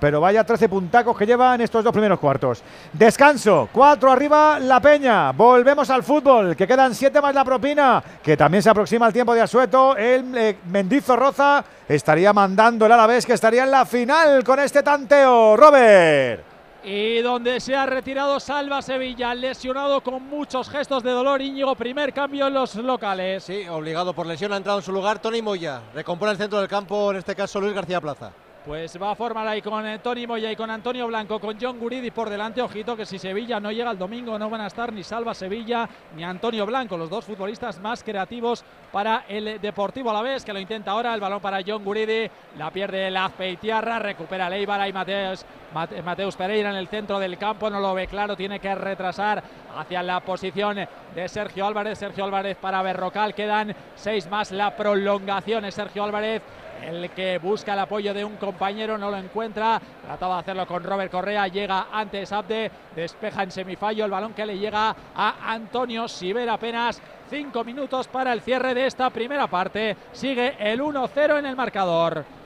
pero 0.00 0.20
vaya 0.20 0.42
13 0.42 0.68
puntacos 0.68 1.16
que 1.16 1.26
lleva 1.26 1.54
en 1.54 1.60
estos 1.60 1.84
dos 1.84 1.92
primeros 1.92 2.18
cuartos. 2.18 2.62
Descanso, 2.92 3.68
4 3.72 4.10
arriba 4.10 4.58
la 4.58 4.80
Peña. 4.80 5.32
Volvemos 5.32 5.90
al 5.90 6.02
fútbol, 6.02 6.56
que 6.56 6.66
quedan 6.66 6.94
7 6.94 7.20
más 7.20 7.34
la 7.34 7.44
propina, 7.44 8.02
que 8.22 8.36
también 8.36 8.62
se 8.62 8.70
aproxima 8.70 9.06
el 9.06 9.12
tiempo 9.12 9.34
de 9.34 9.42
asueto. 9.42 9.96
El 9.96 10.36
eh, 10.36 10.56
Mendizorroza 10.66 11.64
estaría 11.88 12.32
mandando 12.32 12.86
el 12.86 12.92
Alavés, 12.92 13.26
que 13.26 13.34
estaría 13.34 13.64
en 13.64 13.70
la 13.70 13.84
final 13.84 14.42
con 14.42 14.58
este 14.58 14.82
tanteo. 14.82 15.56
Robert. 15.56 16.44
Y 16.82 17.20
donde 17.20 17.60
se 17.60 17.76
ha 17.76 17.84
retirado 17.84 18.40
Salva 18.40 18.80
Sevilla, 18.80 19.34
lesionado 19.34 20.00
con 20.00 20.22
muchos 20.22 20.70
gestos 20.70 21.02
de 21.02 21.10
dolor. 21.10 21.42
Íñigo, 21.42 21.74
primer 21.74 22.14
cambio 22.14 22.46
en 22.46 22.54
los 22.54 22.74
locales. 22.76 23.44
Sí, 23.44 23.68
obligado 23.68 24.14
por 24.14 24.26
lesión 24.26 24.52
ha 24.54 24.56
entrado 24.56 24.78
en 24.78 24.84
su 24.84 24.92
lugar 24.92 25.18
Tony 25.18 25.42
Moya. 25.42 25.82
Recompone 25.92 26.32
el 26.32 26.38
centro 26.38 26.58
del 26.58 26.68
campo, 26.68 27.10
en 27.10 27.18
este 27.18 27.36
caso 27.36 27.60
Luis 27.60 27.74
García 27.74 28.00
Plaza. 28.00 28.32
Pues 28.66 29.00
va 29.00 29.12
a 29.12 29.14
formar 29.14 29.48
ahí 29.48 29.62
con 29.62 29.86
eh, 29.86 30.00
Tony 30.00 30.26
Moya 30.26 30.52
y 30.52 30.54
con 30.54 30.70
Antonio 30.70 31.06
Blanco, 31.06 31.40
con 31.40 31.56
John 31.58 31.78
Guridi 31.78 32.10
por 32.10 32.28
delante. 32.28 32.60
Ojito 32.60 32.94
que 32.94 33.06
si 33.06 33.18
Sevilla 33.18 33.58
no 33.58 33.72
llega 33.72 33.90
el 33.90 33.96
domingo 33.98 34.38
no 34.38 34.50
van 34.50 34.60
a 34.60 34.66
estar 34.66 34.92
ni 34.92 35.02
Salva 35.02 35.32
Sevilla 35.32 35.88
ni 36.14 36.22
Antonio 36.22 36.66
Blanco, 36.66 36.98
los 36.98 37.08
dos 37.08 37.24
futbolistas 37.24 37.80
más 37.80 38.04
creativos 38.04 38.62
para 38.92 39.24
el 39.28 39.58
Deportivo 39.62 40.10
Alavés, 40.10 40.44
que 40.44 40.52
lo 40.52 40.60
intenta 40.60 40.90
ahora. 40.90 41.14
El 41.14 41.22
balón 41.22 41.40
para 41.40 41.60
John 41.66 41.82
Guridi, 41.82 42.30
la 42.58 42.70
pierde 42.70 43.10
la 43.10 43.24
Azpeitiarra, 43.24 43.98
recupera 43.98 44.50
Leibar, 44.50 44.78
ahí 44.78 44.92
Mateus, 44.92 45.42
Mate- 45.72 46.02
Mateus 46.02 46.36
Pereira 46.36 46.68
en 46.68 46.76
el 46.76 46.88
centro 46.88 47.18
del 47.18 47.38
campo, 47.38 47.70
no 47.70 47.80
lo 47.80 47.94
ve 47.94 48.08
claro, 48.08 48.36
tiene 48.36 48.60
que 48.60 48.74
retrasar 48.74 49.42
hacia 49.74 50.02
la 50.02 50.20
posición 50.20 50.86
de 51.14 51.28
Sergio 51.28 51.64
Álvarez. 51.66 51.98
Sergio 51.98 52.24
Álvarez 52.24 52.58
para 52.58 52.82
Berrocal, 52.82 53.34
quedan 53.34 53.74
seis 53.94 54.28
más. 54.28 54.52
La 54.52 54.76
prolongación 54.76 55.64
es 55.64 55.74
Sergio 55.74 56.04
Álvarez 56.04 56.42
el 56.84 57.10
que 57.10 57.38
busca 57.38 57.72
el 57.74 57.78
apoyo 57.80 58.14
de 58.14 58.24
un 58.24 58.36
compañero, 58.36 58.98
no 58.98 59.10
lo 59.10 59.16
encuentra, 59.16 59.80
trataba 60.04 60.36
de 60.36 60.40
hacerlo 60.40 60.66
con 60.66 60.82
Robert 60.82 61.10
Correa, 61.10 61.48
llega 61.48 61.88
antes 61.92 62.32
Abde, 62.32 62.70
despeja 62.94 63.42
en 63.42 63.50
semifallo 63.50 64.04
el 64.04 64.10
balón 64.10 64.34
que 64.34 64.46
le 64.46 64.58
llega 64.58 64.94
a 65.14 65.52
Antonio 65.52 66.08
Siver 66.08 66.48
apenas 66.48 67.00
cinco 67.28 67.64
minutos 67.64 68.08
para 68.08 68.32
el 68.32 68.40
cierre 68.40 68.74
de 68.74 68.86
esta 68.86 69.10
primera 69.10 69.46
parte, 69.46 69.96
sigue 70.12 70.56
el 70.58 70.80
1-0 70.80 71.38
en 71.38 71.46
el 71.46 71.56
marcador. 71.56 72.39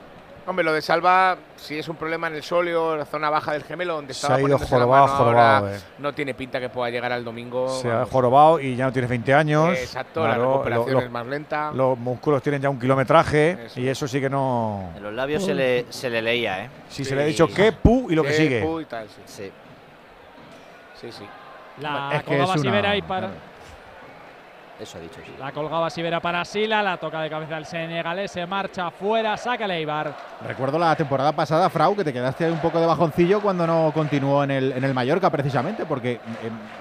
Hombre, 0.47 0.63
lo 0.63 0.73
de 0.73 0.81
Salva, 0.83 1.37
si 1.55 1.79
es 1.79 1.87
un 1.89 1.95
problema 1.95 2.27
en 2.27 2.35
el 2.35 2.43
sóleo, 2.43 2.95
la 2.95 3.05
zona 3.05 3.31
baja 3.31 3.53
del 3.53 3.63
gemelo, 3.63 3.95
donde 3.95 4.13
Se 4.13 4.19
estaba 4.19 4.35
ha 4.35 4.39
ido 4.41 4.49
la 4.59 4.65
jorobado, 4.67 5.05
mano 5.07 5.17
jorobado, 5.17 5.65
ahora, 5.65 5.75
eh. 5.77 5.79
no 5.97 6.13
tiene 6.13 6.35
pinta 6.35 6.59
que 6.59 6.69
pueda 6.69 6.91
llegar 6.91 7.11
al 7.11 7.23
domingo. 7.23 7.67
Se 7.81 7.91
ha 7.91 8.05
jorobado 8.05 8.59
y 8.59 8.75
ya 8.75 8.85
no 8.85 8.91
tiene 8.93 9.07
20 9.07 9.33
años. 9.33 9.69
Exacto, 9.75 10.21
la 10.21 10.35
Claro, 10.35 10.51
recuperación 10.51 10.93
lo- 10.93 10.99
es 11.01 11.09
más 11.11 11.25
lenta. 11.25 11.71
Los 11.73 11.97
músculos 11.97 12.43
tienen 12.43 12.61
ya 12.61 12.69
un 12.69 12.79
kilometraje 12.79 13.65
Eso. 13.65 13.79
y 13.79 13.87
eso 13.87 14.07
sí 14.07 14.21
que 14.21 14.29
no. 14.29 14.91
En 14.95 15.01
los 15.01 15.13
labios 15.13 15.43
se 15.43 15.55
le, 15.55 15.85
se 15.89 16.11
le 16.11 16.21
leía, 16.21 16.65
¿eh? 16.65 16.69
Si 16.89 17.03
se 17.03 17.15
le 17.15 17.23
ha 17.23 17.25
dicho 17.25 17.47
que 17.47 17.71
pu 17.71 18.11
y 18.11 18.15
lo 18.15 18.21
que 18.21 18.29
Que 18.29 18.35
sigue. 18.35 18.61
pu 18.61 18.81
y 18.81 18.85
tal, 18.85 19.07
sí. 19.07 19.21
Sí. 19.25 19.51
Sí, 21.01 21.11
sí. 21.11 21.25
La 21.81 22.11
Es 22.17 22.23
que 22.23 22.39
es 22.41 22.55
una- 22.55 22.89
ahí 22.91 23.01
para. 23.01 23.29
Eso 24.79 24.97
ha 24.97 25.01
dicho, 25.01 25.19
sí. 25.25 25.31
La 25.39 25.53
colgaba 25.53 25.89
Sivera 25.89 26.19
para 26.19 26.43
Sila, 26.43 26.83
la 26.83 26.97
toca 26.97 27.21
de 27.21 27.29
cabeza 27.29 27.57
el 27.57 27.65
senegalés, 27.65 28.31
se 28.31 28.45
marcha 28.45 28.91
fuera, 28.91 29.37
saca 29.37 29.65
Leibar. 29.67 30.13
Recuerdo 30.45 30.77
la 30.77 30.93
temporada 30.95 31.31
pasada, 31.31 31.69
Frau, 31.69 31.95
que 31.95 32.03
te 32.03 32.11
quedaste 32.11 32.45
ahí 32.45 32.51
un 32.51 32.59
poco 32.59 32.79
de 32.81 32.85
bajoncillo 32.85 33.41
cuando 33.41 33.65
no 33.65 33.91
continuó 33.93 34.43
en 34.43 34.51
el, 34.51 34.71
en 34.73 34.83
el 34.83 34.93
Mallorca, 34.93 35.29
precisamente, 35.29 35.85
porque, 35.85 36.13
eh, 36.13 36.19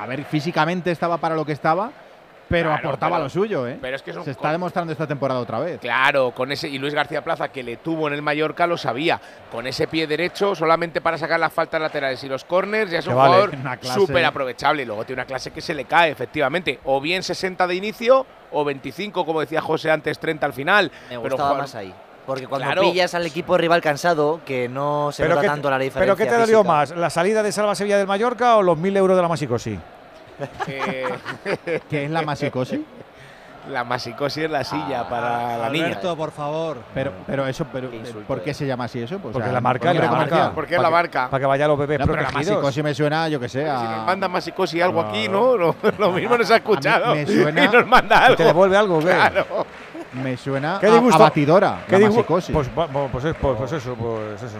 a 0.01 0.07
ver, 0.07 0.25
físicamente 0.25 0.91
estaba 0.91 1.19
para 1.19 1.37
lo 1.37 1.45
que 1.45 1.53
estaba, 1.53 1.93
pero 2.59 2.71
Claro, 2.71 2.89
aportaba 2.89 3.17
pero- 3.17 3.25
lo 3.25 3.31
suyo, 3.31 3.67
¿eh? 3.69 3.79
pero 3.81 3.97
es 3.97 4.03
que 4.03 4.13
son 4.13 4.25
Se 4.25 4.31
está 4.33 4.51
demostrando 4.53 4.93
esta 4.93 5.07
temporada 5.07 5.41
otra 5.41 5.59
vez. 5.59 5.81
Claro, 5.81 6.33
con 6.33 6.51
ese 6.53 6.69
y 6.69 6.79
Luis 6.79 6.95
García 6.95 7.23
Plaza 7.23 7.49
que 7.49 7.63
le 7.63 7.77
tuvo 7.79 8.09
en 8.09 8.15
el 8.15 8.23
Mallorca 8.23 8.67
lo 8.67 8.77
sabía. 8.77 9.21
Con 9.51 9.67
ese 9.67 9.87
pie 9.89 10.07
derecho 10.07 10.55
solamente 10.55 11.01
para 11.01 11.19
sacar 11.19 11.39
las 11.41 11.53
faltas 11.53 11.81
laterales 11.81 12.23
y 12.25 12.29
los 12.29 12.45
corners 12.45 12.91
ya 12.91 12.99
es 13.01 13.05
Que 13.05 13.11
un 13.11 13.17
vale, 13.17 13.35
jugador 13.49 13.81
súper 13.95 14.25
aprovechable. 14.25 14.83
Y 14.83 14.87
luego 14.87 15.05
tiene 15.05 15.21
una 15.23 15.27
clase 15.27 15.51
que 15.51 15.61
se 15.61 15.75
le 15.75 15.85
cae, 15.85 16.11
efectivamente. 16.11 16.81
O 16.85 17.01
bien 17.01 17.23
60 17.23 17.67
de 17.67 17.75
inicio 17.75 18.27
o 18.53 18.65
25, 18.65 19.25
como 19.27 19.41
decía 19.41 19.61
José 19.61 19.91
antes, 19.91 20.19
30 20.19 20.47
al 20.47 20.53
final. 20.53 20.91
Me 21.09 21.09
Pero 21.11 21.21
gustaba 21.23 21.49
jugar- 21.51 21.63
más 21.63 21.75
ahí. 21.75 21.95
Porque 22.27 22.47
cuando 22.47 22.65
Claro. 22.67 22.83
pillas 22.83 23.15
al 23.15 23.27
equipo 23.27 23.59
rival 23.59 23.83
cansado, 23.83 24.41
que 24.47 24.67
no 24.67 25.13
se 25.13 25.23
pero 25.25 25.35
nota 25.35 25.47
tanto 25.47 25.69
la 25.69 25.79
diferencia. 25.79 26.15
¿Pero 26.15 26.17
qué 26.17 26.35
te 26.35 26.41
dolió 26.41 26.65
más? 26.65 26.91
¿La 26.97 27.11
salida 27.11 27.43
de 27.43 27.53
Salva 27.53 27.75
Sevilla 27.75 27.99
del 27.99 28.07
Mallorca 28.07 28.57
o 28.57 28.63
los 28.63 28.79
1000 28.79 28.97
euros 28.97 29.15
de 29.17 29.23
la 29.23 29.29
Masicosi? 29.29 29.79
Eh, 30.67 31.09
¿Qué 31.91 32.05
es 32.05 32.11
la 32.11 32.23
masicosi? 32.23 32.85
La 33.71 33.83
masicosis 33.83 34.45
es 34.45 34.51
la 34.51 34.63
silla 34.63 35.01
Ah, 35.01 35.09
para 35.09 35.57
la 35.57 35.71
niña. 35.71 35.87
Alberto, 35.87 36.15
por 36.17 36.33
favor. 36.33 36.77
Pero, 36.93 37.13
pero 37.27 37.47
eso, 37.47 37.65
pero, 37.73 37.89
¿por 38.27 38.43
qué 38.43 38.53
se 38.53 38.67
llama 38.67 38.85
así 38.85 39.01
eso? 39.01 39.19
Pues, 39.19 39.33
Porque 39.33 39.39
o 39.39 39.43
sea, 39.45 39.53
la 39.55 39.61
marca 39.63 39.89
porque 39.91 40.05
es 40.05 40.11
la 40.11 40.11
marca. 40.19 40.53
Porque 40.55 40.75
es 40.77 40.83
la 40.83 40.91
marca. 40.91 41.31
Para 41.31 41.41
que 41.41 41.47
vayan 41.47 41.69
los 41.69 41.79
bebés 41.79 41.99
No, 41.99 42.07
pero 42.07 42.21
la 42.21 42.31
masicosis 42.31 42.85
me 42.85 42.95
suena, 42.95 43.27
yo 43.29 43.41
que 43.41 43.49
sé, 43.49 43.63
Si 43.65 43.67
nos 43.67 44.05
manda 44.05 44.29
masicosis 44.29 44.83
algo 44.83 45.03
No. 45.03 45.09
aquí, 45.09 45.29
¿no? 45.29 45.57
Lo, 45.57 45.75
lo 45.99 46.13
mismo 46.13 46.37
nos 46.37 46.51
ha 46.51 46.57
escuchado. 46.57 47.15
me 47.15 47.27
suena- 47.27 47.65
Y 47.65 47.69
nos 47.69 47.87
manda 47.87 48.17
¿Y 48.17 48.25
algo. 48.25 48.37
¿Te 48.37 48.45
devuelve 48.45 48.77
algo 48.77 48.99
qué? 48.99 49.05
Claro. 49.07 49.67
Me 50.13 50.37
suena 50.37 50.77
¿Qué 50.79 50.87
a, 50.87 50.91
disgusto? 50.91 51.17
a 51.17 51.27
batidora, 51.27 51.79
¿Qué 51.89 51.99
la 51.99 52.09
masicosis. 52.09 52.53
Pues, 52.55 52.69
pues, 52.69 53.25
es- 53.25 53.35
pues- 53.41 53.57
pues 53.59 53.73
eso, 53.73 53.95
pues 53.95 54.43
eso. 54.43 54.59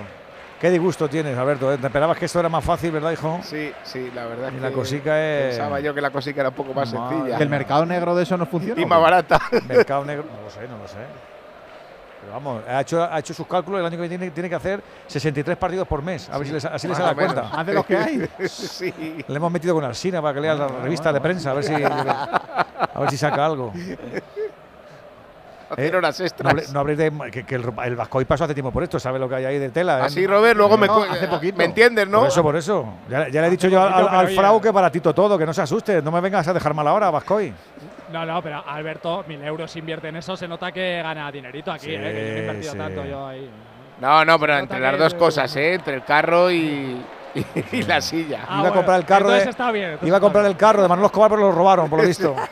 Qué 0.65 0.71
disgusto 0.71 1.11
tienes, 1.11 1.37
Alberto. 1.37 1.71
¿eh? 1.71 1.77
Te 1.77 1.89
esperabas 1.89 2.17
que 2.17 2.25
esto 2.25 2.41
era 2.41 2.49
más 2.49 2.65
fácil, 2.65 2.91
¿verdad, 2.91 3.11
hijo? 3.13 3.39
Sí, 3.43 3.71
sí, 3.83 4.11
la 4.15 4.25
verdad. 4.25 4.51
Y 4.51 4.57
es 4.57 4.63
la 4.63 4.69
que 4.71 4.75
cosica 4.75 5.23
es- 5.23 5.57
Pensaba 5.57 5.79
yo 5.81 5.93
que 5.93 6.01
la 6.01 6.09
cosica 6.11 6.41
era 6.41 6.49
un 6.49 6.55
poco 6.55 6.73
más 6.73 6.91
Madre. 6.91 7.17
sencilla. 7.17 7.37
¿Que 7.37 7.43
el 7.43 7.49
mercado 7.51 7.85
negro 7.85 8.15
de 8.17 8.23
eso 8.23 8.35
no 8.39 8.47
funciona? 8.47 8.81
Y 8.81 8.87
más 8.87 8.99
barata. 8.99 9.39
Mercado 9.69 10.07
negro, 10.07 10.25
no 10.25 10.41
lo 10.43 10.49
sé, 10.49 10.67
no 10.67 10.79
lo 10.79 10.89
sé. 10.89 10.95
Pero 12.23 12.33
vamos, 12.33 12.63
ha 12.67 12.81
hecho, 12.81 13.05
ha 13.05 13.19
hecho 13.19 13.35
sus 13.35 13.47
cálculos. 13.47 13.81
El 13.81 13.85
año 13.89 14.01
que 14.01 14.09
viene 14.09 14.31
tiene 14.31 14.49
que 14.49 14.55
hacer 14.55 14.83
63 15.07 15.59
partidos 15.59 15.87
por 15.87 16.01
mes. 16.01 16.31
A 16.31 16.39
ver 16.39 16.47
si 16.47 16.55
les- 16.55 16.65
así 16.65 16.89
les 16.89 16.97
da 16.97 17.15
cuenta. 17.15 17.63
De 17.63 17.75
los 17.75 17.85
que 17.85 17.97
hay. 17.99 18.27
sí. 18.49 19.23
Le 19.29 19.37
hemos 19.37 19.53
metido 19.53 19.75
con 19.75 19.85
Alsina 19.85 20.23
para 20.23 20.33
que 20.33 20.41
lea 20.41 20.55
la 20.55 20.69
revista 20.69 21.13
de 21.13 21.21
prensa, 21.21 21.51
a 21.51 21.53
ver 21.53 21.65
si, 21.65 21.75
a 21.85 23.01
ver 23.01 23.11
si 23.11 23.19
saca 23.19 23.45
algo. 23.45 23.71
Hacer 25.71 25.97
horas 25.97 26.19
No, 26.21 26.27
extras. 26.27 26.73
no 26.73 26.81
habléis 26.81 26.99
de 26.99 27.13
que, 27.33 27.45
que 27.45 27.55
el, 27.55 27.65
el 27.85 27.97
Vascoy 27.97 28.25
pasó 28.25 28.45
hace 28.45 28.55
tiempo 28.55 28.71
por 28.71 28.83
esto, 28.83 28.99
sabe 29.01 29.19
lo 29.19 29.29
que 29.29 29.35
hay 29.37 29.45
ahí 29.47 29.59
de 29.59 29.71
tela. 29.71 30.01
¿eh? 30.01 30.03
Así, 30.03 30.27
Robert, 30.27 30.57
luego 30.57 30.77
me, 30.77 30.87
No, 30.87 30.95
cu- 30.95 31.03
hace 31.11 31.27
poquito. 31.29 31.57
me 31.59 31.65
entiendes, 31.65 32.07
¿no? 32.09 32.21
Por 32.21 32.29
eso, 32.29 32.43
por 32.43 32.57
eso. 32.57 32.87
Ya, 33.09 33.29
ya 33.29 33.41
le 33.41 33.47
he 33.49 33.51
dicho 33.51 33.69
yo 33.69 33.83
al, 33.83 33.93
poquito, 33.93 34.11
al, 34.19 34.29
Frau 34.29 34.61
que 34.61 34.71
baratito 34.71 35.15
todo, 35.15 35.37
que 35.39 35.47
no 35.47 35.53
se 35.55 35.63
asuste. 35.63 36.03
No 36.03 36.11
me 36.13 36.21
vengas 36.21 36.47
a 36.49 36.53
dejar 36.53 36.75
mal 36.75 36.87
ahora, 36.89 37.11
Vascoy. 37.11 37.53
No, 38.13 38.25
no, 38.25 38.43
pero 38.43 38.63
Alberto, 38.67 39.25
mil 39.27 39.43
euros 39.43 39.75
invierte 39.77 40.09
en 40.09 40.17
eso, 40.17 40.37
se 40.37 40.47
nota 40.47 40.71
que 40.71 41.01
gana 41.03 41.33
dinerito 41.33 41.73
aquí, 41.73 41.87
Sí, 41.87 41.95
eh, 41.95 41.99
que 41.99 42.05
yo 42.05 42.33
no 42.33 42.37
he 42.37 42.41
invertido 42.41 42.73
sí. 42.73 42.79
tanto 42.79 43.05
yo 43.05 43.27
ahí. 43.27 43.51
No, 44.01 44.25
no, 44.25 44.39
pero 44.39 44.59
entre 44.59 44.79
las 44.81 44.99
dos 44.99 45.15
cosas, 45.15 45.55
¿eh? 45.57 45.75
Entre 45.75 45.95
el 45.95 46.05
carro 46.05 46.51
y, 46.51 47.01
y, 47.35 47.45
y 47.73 47.83
la 47.83 48.01
silla. 48.01 48.41
Ah, 48.43 48.47
iba 48.47 48.55
a 48.55 48.61
bueno, 48.61 48.75
comprar 48.75 49.01
el 49.01 49.07
carro 49.07 49.25
entonces 49.27 49.45
de, 49.47 49.51
está 49.51 49.71
bien, 49.73 49.85
entonces 49.87 50.09
iba 50.09 50.17
a 50.17 50.21
comprar 50.21 50.45
el 50.47 50.57
carro 50.57 50.83
de 50.83 50.89
Manolo 50.89 51.07
Escobar, 51.07 51.31
pero 51.31 51.41
lo 51.43 51.53
robaron, 51.53 51.89
por 51.89 52.01
lo 52.01 52.07
visto. 52.07 52.35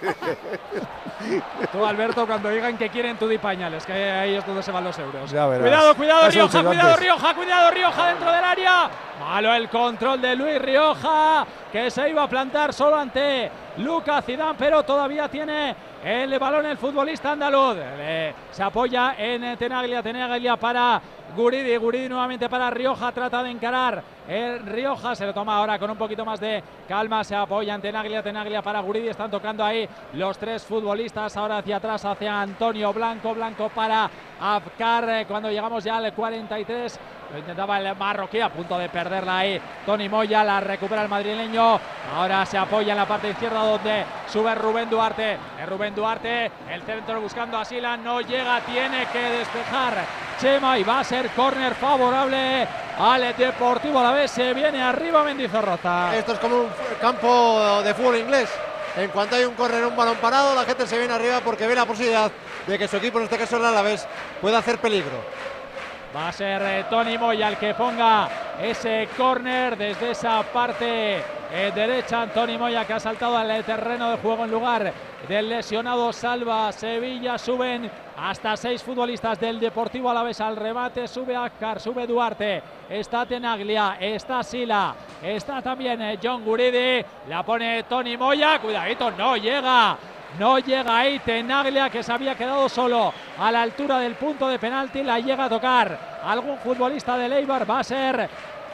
Tú, 1.71 1.85
Alberto, 1.85 2.27
cuando 2.27 2.49
digan 2.51 2.77
que 2.77 2.89
quieren 2.89 3.17
tú 3.17 3.29
di 3.29 3.39
pañales, 3.39 3.87
que 3.87 3.93
ahí 3.93 4.35
es 4.35 4.47
donde 4.47 4.63
se 4.63 4.73
van 4.73 4.85
los 4.85 4.99
euros. 4.99 5.31
Cuidado, 5.63 5.95
cuidado, 5.95 6.31
Rioja, 6.31 6.63
cuidado. 6.65 6.97
Rioja, 6.97 7.35
cuidado, 7.35 7.71
Rioja 7.71 8.07
dentro 8.09 8.33
del 8.33 8.45
área. 8.45 8.91
Malo 9.21 9.55
el 9.55 9.69
control 9.69 10.21
de 10.21 10.35
Luis 10.35 10.61
Rioja, 10.61 11.47
que 11.71 11.91
se 11.91 12.11
iba 12.11 12.25
a 12.25 12.29
plantar 12.29 12.73
solo 12.73 12.97
ante 12.97 13.51
Lucas 13.79 14.25
Zidane, 14.25 14.55
pero 14.59 14.83
todavía 14.83 15.29
tiene 15.29 15.75
el 16.05 16.37
balón 16.39 16.67
el 16.67 16.77
futbolista 16.77 17.33
andaluz. 17.33 17.77
Se 18.51 18.63
apoya 18.63 19.15
en 19.17 19.57
Tenaglia, 19.57 20.03
Tenaglia 20.03 20.57
para 20.57 21.01
Guridi, 21.37 21.77
Guridi 21.77 22.09
nuevamente 22.09 22.49
para 22.49 22.71
Rioja, 22.71 23.11
trata 23.13 23.43
de 23.43 23.51
encarar. 23.51 24.03
El 24.29 24.61
Rioja, 24.67 25.15
se 25.15 25.27
lo 25.27 25.33
toma 25.33 25.57
ahora 25.57 25.79
con 25.79 25.91
un 25.91 25.97
poquito 25.97 26.25
más 26.25 26.39
de 26.39 26.63
calma, 26.87 27.25
se 27.25 27.35
apoya 27.35 27.75
en 27.75 27.81
Tenaglia, 27.81 28.23
Tenaglia 28.23 28.63
para 28.63 28.81
Guridi, 28.81 29.09
están 29.09 29.31
tocando 29.31 29.65
ahí 29.65 29.89
los 30.13 30.37
tres 30.39 30.63
futbolistas, 30.65 31.37
ahora 31.37 31.59
hacia 31.59 31.77
atrás, 31.77 32.05
hacia 32.05 32.41
Antonio 32.41 32.93
Blanco, 32.93 33.35
Blanco 33.35 33.71
para 33.71 34.09
Afkar, 34.41 35.09
eh, 35.09 35.27
cuando 35.27 35.51
llegamos 35.51 35.83
ya 35.83 35.97
al 35.97 36.13
43, 36.13 37.01
lo 37.33 37.39
intentaba 37.39 37.81
el 37.81 37.97
marroquí, 37.97 38.41
a 38.41 38.51
punto 38.51 38.79
de 38.79 38.89
perderla 38.89 39.39
ahí, 39.39 39.61
Tony 39.87 40.09
Moya, 40.09 40.45
la 40.45 40.61
recupera 40.61 41.03
el 41.03 41.09
madrileño, 41.09 41.81
ahora 42.15 42.45
se 42.45 42.59
apoya 42.59 42.93
en 42.93 42.99
la 42.99 43.07
parte 43.07 43.31
izquierda 43.31 43.65
donde 43.65 44.05
sube 44.29 44.55
Rubén 44.55 44.91
Duarte, 44.91 45.39
Es 45.61 45.69
Rubén 45.69 45.95
Duarte, 45.95 46.51
el 46.71 46.83
centro 46.83 47.21
buscando 47.21 47.59
a 47.59 47.65
Sila, 47.65 47.97
no 47.97 48.21
llega, 48.21 48.61
tiene 48.61 49.07
que 49.07 49.19
despejar 49.19 50.05
Chema 50.43 50.77
y 50.77 50.83
va 50.83 50.99
a 50.99 51.05
ser 51.05 51.22
córner 51.31 51.75
favorable 51.75 52.67
al 52.99 53.37
Deportivo 53.37 54.01
a 54.01 54.03
la 54.05 54.13
vez, 54.13 54.31
se 54.31 54.53
viene 54.53 54.83
arriba 54.83 55.23
Mendizorroza. 55.23 56.17
Esto 56.17 56.35
es 56.35 56.39
como 56.39 56.57
un 56.57 56.69
campo 57.01 57.83
de 57.83 57.95
fútbol 57.95 58.19
inglés. 58.19 58.51
En 58.97 59.09
cuanto 59.11 59.37
hay 59.37 59.45
un 59.45 59.55
córner, 59.55 59.85
un 59.87 59.97
balón 59.97 60.17
parado, 60.17 60.55
la 60.55 60.65
gente 60.65 60.87
se 60.87 60.99
viene 60.99 61.15
arriba 61.15 61.41
porque 61.43 61.67
ve 61.67 61.75
la 61.75 61.87
posibilidad 61.87 62.31
de 62.67 62.79
que 62.79 62.87
su 62.87 62.99
equipo, 62.99 63.19
en 63.19 63.25
este 63.25 63.39
caso 63.39 63.57
el 63.57 63.65
Alavés, 63.65 64.07
pueda 64.41 64.59
hacer 64.59 64.79
peligro. 64.79 65.17
Va 66.15 66.29
a 66.29 66.33
ser 66.33 66.61
eh, 66.63 66.85
Tony 66.91 67.17
Moya 67.17 67.49
el 67.49 67.57
que 67.57 67.73
ponga 67.73 68.29
ese 68.61 69.09
córner 69.17 69.79
desde 69.79 70.11
esa 70.11 70.43
parte 70.43 71.23
eh, 71.53 71.71
derecha. 71.75 72.27
Tony 72.29 72.57
Moya 72.57 72.87
que 72.87 72.95
ha 72.95 73.01
saltado 73.01 73.37
al 73.37 73.65
terreno 73.65 74.11
de 74.11 74.17
juego 74.17 74.45
en 74.45 74.51
lugar 74.51 74.93
del 75.29 75.49
lesionado 75.49 76.13
Salva 76.13 76.73
Sevilla. 76.73 77.37
Suben 77.39 77.91
hasta 78.17 78.57
seis 78.57 78.83
futbolistas 78.83 79.39
del 79.39 79.61
Deportivo 79.61 80.11
Alavés 80.11 80.41
al 80.41 80.57
remate. 80.57 81.07
Sube 81.07 81.37
Akar, 81.37 81.79
sube 81.79 82.07
Duarte. 82.07 82.63
Está 82.89 83.27
Tenaglia, 83.27 83.97
está 84.01 84.43
Sila, 84.43 84.95
está 85.23 85.61
también 85.61 86.01
eh, 86.01 86.19
John 86.23 86.45
Guridi. 86.45 87.05
La 87.29 87.43
pone 87.43 87.83
Tony 87.85 88.17
Moya. 88.17 88.59
Cuidadito, 88.59 89.11
no 89.11 89.37
llega. 89.37 89.99
No 90.39 90.59
llega 90.59 90.97
ahí 90.97 91.19
Tenaglia 91.19 91.91
que 91.91 92.03
se 92.03 92.11
había 92.11 92.35
quedado 92.35 92.67
solo 92.67 93.13
a 93.39 93.53
la 93.53 93.61
altura 93.61 93.99
del 93.99 94.15
punto 94.15 94.49
de 94.49 94.59
penalti. 94.59 95.03
La 95.03 95.19
llega 95.19 95.45
a 95.45 95.49
tocar 95.51 95.99
algún 96.25 96.57
futbolista 96.57 97.19
de 97.19 97.27
Eibar. 97.37 97.71
Va 97.71 97.81
a 97.81 97.85
ser 97.85 98.31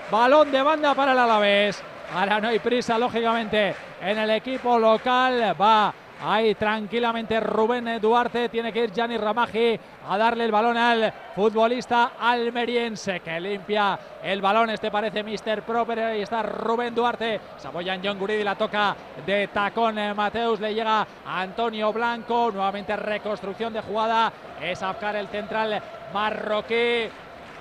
balón 0.09 0.53
de 0.53 0.63
banda 0.63 0.95
para 0.95 1.11
el 1.11 1.19
Alavés. 1.19 1.83
Ahora 2.15 2.41
no 2.41 2.49
hay 2.49 2.59
prisa, 2.59 2.99
lógicamente, 2.99 3.75
en 4.01 4.19
el 4.19 4.31
equipo 4.31 4.79
local. 4.79 5.55
Va 5.61 5.93
ahí 6.23 6.55
tranquilamente 6.55 7.39
Rubén 7.39 8.01
Duarte. 8.01 8.49
Tiene 8.49 8.73
que 8.73 8.85
ir 8.85 8.93
Gianni 8.93 9.19
Ramaji 9.19 9.79
a 10.09 10.17
darle 10.17 10.47
el 10.47 10.53
balón 10.53 10.79
al 10.79 11.13
futbolista 11.35 12.13
almeriense 12.19 13.21
que 13.21 13.39
limpia 13.39 13.99
el 14.23 14.41
balón. 14.41 14.71
Este 14.71 14.91
parece 14.91 15.23
Mr. 15.23 15.63
Proper. 15.63 16.01
Ahí 16.01 16.23
está 16.23 16.43
Rubén 16.43 16.95
Duarte. 16.95 17.41
Se 17.59 17.69
apoya 17.69 17.95
en 17.95 18.03
John 18.03 18.19
Guridi. 18.19 18.43
La 18.43 18.55
toca 18.55 18.97
de 19.27 19.49
tacón 19.49 19.99
eh, 19.99 20.15
Mateus. 20.15 20.61
Le 20.61 20.75
llega 20.75 21.07
Antonio 21.27 21.93
Blanco. 21.93 22.51
Nuevamente 22.51 22.97
reconstrucción 22.97 23.73
de 23.75 23.83
jugada. 23.83 24.33
Es 24.63 24.83
Afkar 24.83 25.17
el 25.17 25.29
central 25.29 25.83
marroquí. 26.13 27.11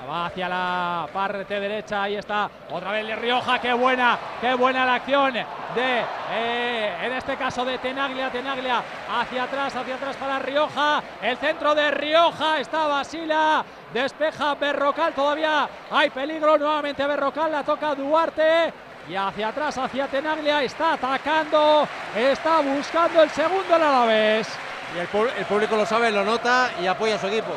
Va 0.09 0.27
hacia 0.27 0.47
la 0.47 1.07
parte 1.11 1.59
derecha, 1.59 2.03
ahí 2.03 2.15
está 2.15 2.49
otra 2.71 2.91
vez 2.91 3.07
de 3.07 3.15
Rioja, 3.15 3.59
qué 3.59 3.73
buena, 3.73 4.17
qué 4.39 4.53
buena 4.53 4.85
la 4.85 4.95
acción 4.95 5.33
de, 5.33 6.01
eh, 6.31 6.97
en 7.03 7.13
este 7.13 7.35
caso 7.35 7.65
de 7.65 7.77
Tenaglia, 7.79 8.29
Tenaglia 8.29 8.81
hacia 9.09 9.43
atrás, 9.43 9.75
hacia 9.75 9.95
atrás 9.95 10.15
para 10.15 10.39
Rioja, 10.39 11.03
el 11.21 11.37
centro 11.37 11.75
de 11.75 11.91
Rioja, 11.91 12.59
está 12.59 12.87
Basila, 12.87 13.65
despeja 13.93 14.55
Berrocal, 14.55 15.13
todavía 15.13 15.67
hay 15.91 16.09
peligro, 16.09 16.57
nuevamente 16.57 17.05
Berrocal, 17.05 17.51
la 17.51 17.63
toca 17.63 17.93
Duarte, 17.93 18.73
y 19.09 19.15
hacia 19.15 19.49
atrás, 19.49 19.77
hacia 19.77 20.07
Tenaglia, 20.07 20.63
está 20.63 20.93
atacando, 20.93 21.87
está 22.15 22.59
buscando 22.59 23.23
el 23.23 23.29
segundo 23.31 23.75
el 23.75 23.83
Alavés. 23.83 24.47
Y 24.95 24.99
el, 24.99 25.29
el 25.37 25.45
público 25.45 25.75
lo 25.75 25.85
sabe, 25.85 26.11
lo 26.11 26.23
nota 26.23 26.69
y 26.81 26.87
apoya 26.87 27.15
a 27.15 27.19
su 27.19 27.27
equipo. 27.27 27.53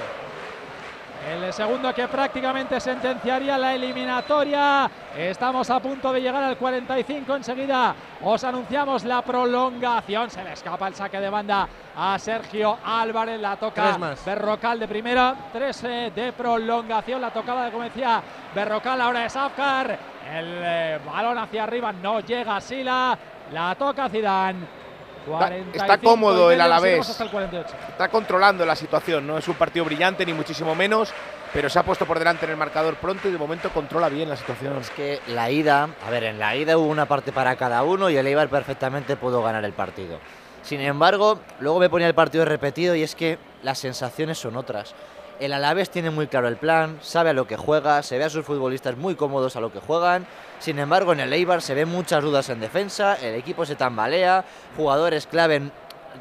El 1.28 1.52
segundo 1.52 1.92
que 1.92 2.08
prácticamente 2.08 2.80
sentenciaría 2.80 3.58
la 3.58 3.74
eliminatoria. 3.74 4.90
Estamos 5.16 5.68
a 5.68 5.78
punto 5.78 6.12
de 6.12 6.22
llegar 6.22 6.42
al 6.42 6.56
45. 6.56 7.36
Enseguida 7.36 7.94
os 8.22 8.42
anunciamos 8.42 9.04
la 9.04 9.20
prolongación. 9.20 10.30
Se 10.30 10.42
le 10.42 10.54
escapa 10.54 10.88
el 10.88 10.94
saque 10.94 11.20
de 11.20 11.28
banda 11.28 11.68
a 11.94 12.18
Sergio 12.18 12.78
Álvarez. 12.84 13.38
La 13.38 13.56
toca. 13.56 13.98
Berrocal 14.24 14.80
de 14.80 14.88
primera. 14.88 15.36
Tres 15.52 15.84
eh, 15.84 16.10
de 16.14 16.32
prolongación. 16.32 17.20
La 17.20 17.30
tocaba 17.30 17.66
de 17.66 17.70
como 17.70 17.84
decía 17.84 18.22
Berrocal. 18.54 19.00
Ahora 19.00 19.26
es 19.26 19.36
Afkar. 19.36 19.98
El 20.32 20.54
eh, 20.62 21.00
balón 21.04 21.36
hacia 21.36 21.64
arriba. 21.64 21.92
No 21.92 22.20
llega 22.20 22.60
Sila. 22.62 23.18
La 23.52 23.74
toca 23.74 24.08
Zidane. 24.08 24.80
Está, 25.20 25.38
45 25.38 25.76
está 25.76 25.94
y 25.94 25.98
cómodo 25.98 26.50
el 26.50 26.60
Alavés. 26.60 26.90
seguimos 26.90 27.10
hasta 27.10 27.24
el 27.24 27.30
48. 27.30 27.76
Está 27.90 28.08
controlando 28.08 28.66
la 28.66 28.76
situación. 28.76 29.26
No 29.26 29.38
es 29.38 29.46
un 29.48 29.54
partido 29.54 29.84
brillante, 29.84 30.24
ni 30.26 30.32
muchísimo 30.32 30.74
menos. 30.74 31.12
Pero 31.52 31.68
se 31.68 31.78
ha 31.78 31.82
puesto 31.82 32.06
por 32.06 32.18
delante 32.18 32.44
en 32.44 32.52
el 32.52 32.56
marcador 32.56 32.94
pronto 32.96 33.28
y 33.28 33.32
de 33.32 33.38
momento 33.38 33.70
controla 33.70 34.08
bien 34.08 34.28
la 34.28 34.36
situación. 34.36 34.76
Es 34.78 34.90
que 34.90 35.20
la 35.28 35.50
ida, 35.50 35.88
a 36.06 36.10
ver, 36.10 36.24
en 36.24 36.38
la 36.38 36.54
ida 36.54 36.78
hubo 36.78 36.86
una 36.86 37.06
parte 37.06 37.32
para 37.32 37.56
cada 37.56 37.82
uno 37.82 38.08
y 38.08 38.16
el 38.16 38.26
Eibar 38.26 38.48
perfectamente 38.48 39.16
pudo 39.16 39.42
ganar 39.42 39.64
el 39.64 39.72
partido. 39.72 40.20
Sin 40.62 40.80
embargo, 40.80 41.40
luego 41.58 41.80
me 41.80 41.90
ponía 41.90 42.06
el 42.06 42.14
partido 42.14 42.44
repetido 42.44 42.94
y 42.94 43.02
es 43.02 43.14
que 43.14 43.38
las 43.62 43.78
sensaciones 43.78 44.38
son 44.38 44.56
otras. 44.56 44.94
El 45.41 45.55
Alavés 45.55 45.88
tiene 45.88 46.11
muy 46.11 46.26
claro 46.26 46.49
el 46.49 46.59
plan, 46.59 46.99
sabe 47.01 47.30
a 47.30 47.32
lo 47.32 47.47
que 47.47 47.57
juega, 47.57 48.03
se 48.03 48.18
ve 48.18 48.24
a 48.24 48.30
sus 48.30 48.45
futbolistas 48.45 48.99
muy 48.99 49.14
cómodos 49.14 49.57
a 49.57 49.61
lo 49.62 49.72
que 49.72 49.80
juegan. 49.80 50.26
Sin 50.59 50.78
embargo, 50.78 51.14
en 51.14 51.20
el 51.20 51.32
Eibar 51.32 51.62
se 51.62 51.72
ven 51.72 51.88
muchas 51.88 52.22
dudas 52.22 52.51
en 52.51 52.61
defensa, 52.61 53.14
el 53.14 53.34
equipo 53.36 53.64
se 53.64 53.74
tambalea, 53.74 54.45
jugadores 54.76 55.26
clave 55.26 55.62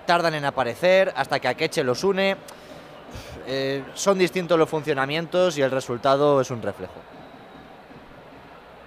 tardan 0.05 0.36
en 0.36 0.45
aparecer 0.45 1.11
hasta 1.17 1.38
que 1.41 1.49
Akeche 1.49 1.84
los 1.84 2.05
une. 2.05 2.38
Eh, 3.45 3.84
son 3.93 4.17
distintos 4.17 4.57
los 4.57 4.70
funcionamientos 4.70 5.57
y 5.57 5.63
el 5.63 5.72
resultado 5.72 6.39
es 6.39 6.49
un 6.49 6.61
reflejo. 6.61 7.18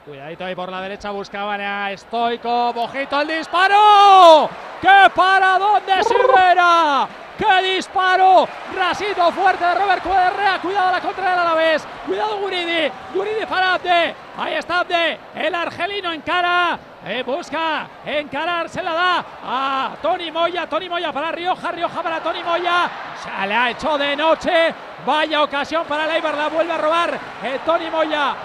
Cuidadito 0.05 0.45
ahí 0.45 0.55
por 0.57 0.69
la 0.69 0.81
derecha, 0.81 1.13
buscaban 1.13 1.61
a 1.61 1.97
Stoico. 1.97 2.73
Bojito 2.73 3.21
el 3.21 3.29
disparo. 3.29 4.51
¡Qué 4.81 5.11
paradón 5.15 5.81
de 5.87 6.03
Silvera! 6.03 7.07
¡Qué 7.39 7.75
disparo. 7.75 8.49
Rasito 8.77 9.31
fuerte 9.31 9.65
de 9.65 9.75
Robert 9.77 10.03
Cuadrea. 10.03 10.59
Cuidado 10.61 10.91
la 10.91 11.01
contra 11.01 11.31
del 11.31 11.39
Alavés. 11.39 11.87
Cuidado 12.05 12.37
Guridi. 12.39 12.91
Guridi 13.15 13.47
para 13.49 13.75
Abde. 13.75 14.15
Ahí 14.39 14.55
está 14.55 14.81
Abde. 14.81 15.21
El 15.37 15.55
argelino 15.55 16.13
encara. 16.13 16.79
Eh, 17.05 17.23
busca 17.25 17.87
encarar, 18.05 18.69
se 18.69 18.81
la 18.81 18.93
da 18.93 19.25
a 19.45 19.91
Tony 20.01 20.31
Moya, 20.31 20.69
Tony 20.69 20.89
Moya 20.89 21.13
para 21.13 21.33
Rioja, 21.33 21.73
Rioja 21.73 22.01
para 22.01 22.21
Tony 22.21 22.45
Moya, 22.45 22.89
se 23.21 23.47
le 23.49 23.55
ha 23.55 23.71
hecho 23.71 23.99
de 23.99 24.15
noche, 24.15 24.73
vaya 25.05 25.43
ocasión 25.43 25.85
para 25.85 26.07
Leibar, 26.07 26.37
la 26.37 26.47
vuelve 26.47 26.73
a 26.73 26.79
robar 26.79 27.19
eh, 27.43 27.59
Tony 27.67 27.91
Moya, 27.91 28.37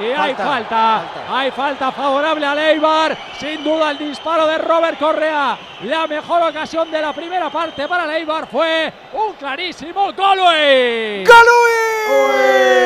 y 0.00 0.12
hay 0.12 0.34
falta, 0.34 1.02
hay 1.28 1.50
falta 1.50 1.92
favorable 1.92 2.46
a 2.46 2.54
Leibar. 2.54 3.16
Sin 3.38 3.62
duda 3.62 3.90
el 3.90 3.98
disparo 3.98 4.46
de 4.46 4.58
Robert 4.58 4.98
Correa. 4.98 5.58
La 5.84 6.06
mejor 6.06 6.42
ocasión 6.42 6.90
de 6.90 7.00
la 7.00 7.12
primera 7.12 7.50
parte 7.50 7.86
para 7.86 8.06
Leibar 8.06 8.46
fue 8.46 8.92
un 9.12 9.34
clarísimo 9.34 10.12
Golui. 10.12 11.24
¡Golui! 11.24 12.80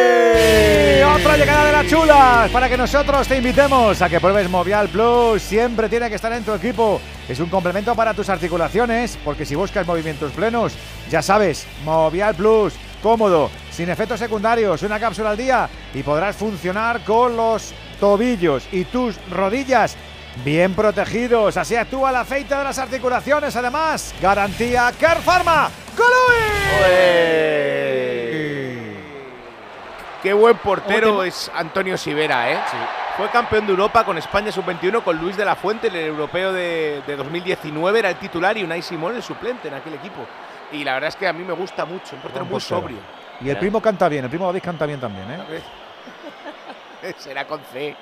Otra 1.15 1.37
llegada 1.37 1.67
de 1.67 1.73
las 1.73 1.87
chulas 1.87 2.51
para 2.51 2.69
que 2.69 2.77
nosotros 2.77 3.29
te 3.29 3.37
invitemos 3.37 4.03
a 4.03 4.09
que 4.09 4.21
pruebes 4.21 4.51
Movial 4.51 4.89
Plus. 4.89 5.43
Siempre 5.43 5.89
tiene 5.89 6.09
que 6.09 6.17
estar 6.17 6.33
en 6.33 6.45
tu 6.45 6.53
equipo. 6.53 7.01
Es 7.29 7.39
un 7.39 7.49
complemento 7.49 7.95
para 7.95 8.15
tus 8.15 8.29
articulaciones, 8.29 9.17
porque 9.25 9.47
si 9.47 9.55
buscas 9.55 9.87
movimientos 9.87 10.33
plenos, 10.33 10.75
ya 11.09 11.23
sabes, 11.23 11.67
Movial 11.85 12.35
Plus, 12.35 12.75
cómodo, 13.03 13.51
sin 13.75 13.91
efectos 13.91 14.21
secundarios, 14.21 14.83
una 14.83 15.01
cápsula 15.01 15.31
al 15.31 15.37
día 15.37 15.69
y 15.93 16.03
podrás 16.05 16.37
funcionar 16.37 17.01
con 17.03 17.37
los 17.37 17.75
tobillos 17.99 18.69
y 18.71 18.85
tus 18.85 19.17
rodillas 19.29 19.97
bien 20.45 20.75
protegidos. 20.75 21.57
Así 21.57 21.75
actúa 21.75 22.11
el 22.11 22.17
aceite 22.17 22.55
de 22.55 22.63
las 22.65 22.79
articulaciones. 22.79 23.57
Además, 23.57 24.15
garantía 24.23 24.93
Care 24.99 25.21
Pharma. 25.21 25.71
Qué 30.23 30.33
buen 30.33 30.57
portero 30.57 31.25
es 31.25 31.51
Antonio 31.55 31.99
Sivera, 31.99 32.51
¿eh? 32.53 32.59
Fue 33.17 33.29
campeón 33.29 33.67
de 33.67 33.73
Europa 33.73 34.05
con 34.05 34.17
España 34.19 34.51
sub-21 34.51 35.03
con 35.03 35.19
Luis 35.19 35.37
de 35.37 35.45
la 35.45 35.55
Fuente 35.55 35.89
en 35.89 35.97
el 35.97 36.07
europeo 36.07 36.53
de, 36.53 37.03
2019. 37.07 37.99
Era 37.99 38.11
el 38.11 38.17
titular 38.17 38.57
y 38.57 38.63
Unai 38.63 38.83
Simón 38.83 39.17
el 39.17 39.23
suplente 39.23 39.69
en 39.69 39.75
aquel 39.75 39.95
equipo. 39.95 40.25
Y 40.73 40.85
la 40.85 40.95
verdad 40.95 41.09
es 41.09 41.17
que 41.17 41.27
a 41.27 41.33
mí 41.33 41.45
me 41.45 41.53
gusta 41.53 41.85
mucho, 41.85 42.17
un 42.17 42.23
portero 42.23 42.45
muy 42.45 42.61
sobrio. 42.61 43.24
Y 43.41 43.51
el 43.51 43.59
primo 43.59 43.81
canta 43.81 44.09
bien, 44.09 44.25
el 44.25 44.31
primo 44.31 44.47
David 44.47 44.63
canta 44.63 44.87
bien 44.87 45.01
también, 45.01 45.31
¿eh? 45.31 45.63
Será 47.19 47.47
con 47.47 47.61
C. 47.73 47.95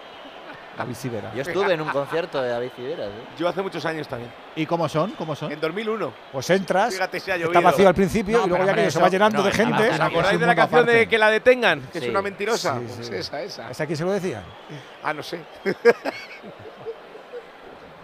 David 0.77 0.95
Sivera. 0.95 1.33
Yo 1.35 1.43
estuve 1.43 1.75
en 1.75 1.81
un 1.81 1.89
concierto 1.91 2.41
de 2.41 2.49
David 2.49 2.71
Sivera. 2.75 3.05
Yo 3.39 3.49
hace 3.49 3.61
muchos 3.63 3.85
años 3.85 4.09
también. 4.09 4.33
¿Y 4.57 4.65
cómo 4.65 4.89
son? 4.89 5.11
¿Cómo 5.13 5.37
son? 5.37 5.53
En 5.53 5.61
2001. 5.61 6.13
Pues 6.33 6.51
entras, 6.51 6.95
está 6.95 7.61
vacío 7.61 7.89
al 7.89 7.95
principio 7.95 8.45
y 8.45 8.49
luego 8.49 8.65
ya 8.65 8.75
que 8.75 8.91
se 8.91 9.01
va 9.01 9.09
llenando 9.09 9.43
de 9.43 9.53
gente. 9.53 9.91
¿Os 9.91 10.01
acordáis 10.01 10.41
de 10.41 10.47
la 10.47 10.55
canción 10.55 10.87
de 10.87 11.09
Que 11.09 11.19
la 11.19 11.31
detengan? 11.31 11.83
Que 11.93 11.99
es 11.99 12.09
una 12.09 12.23
mentirosa. 12.23 12.81
pues 12.81 13.11
esa, 13.11 13.43
esa. 13.43 13.71
¿Esa 13.71 13.87
quién 13.87 13.97
se 13.97 14.05
lo 14.05 14.13
decía? 14.13 14.43
Ah, 15.03 15.13
no 15.13 15.23
sé. 15.23 15.41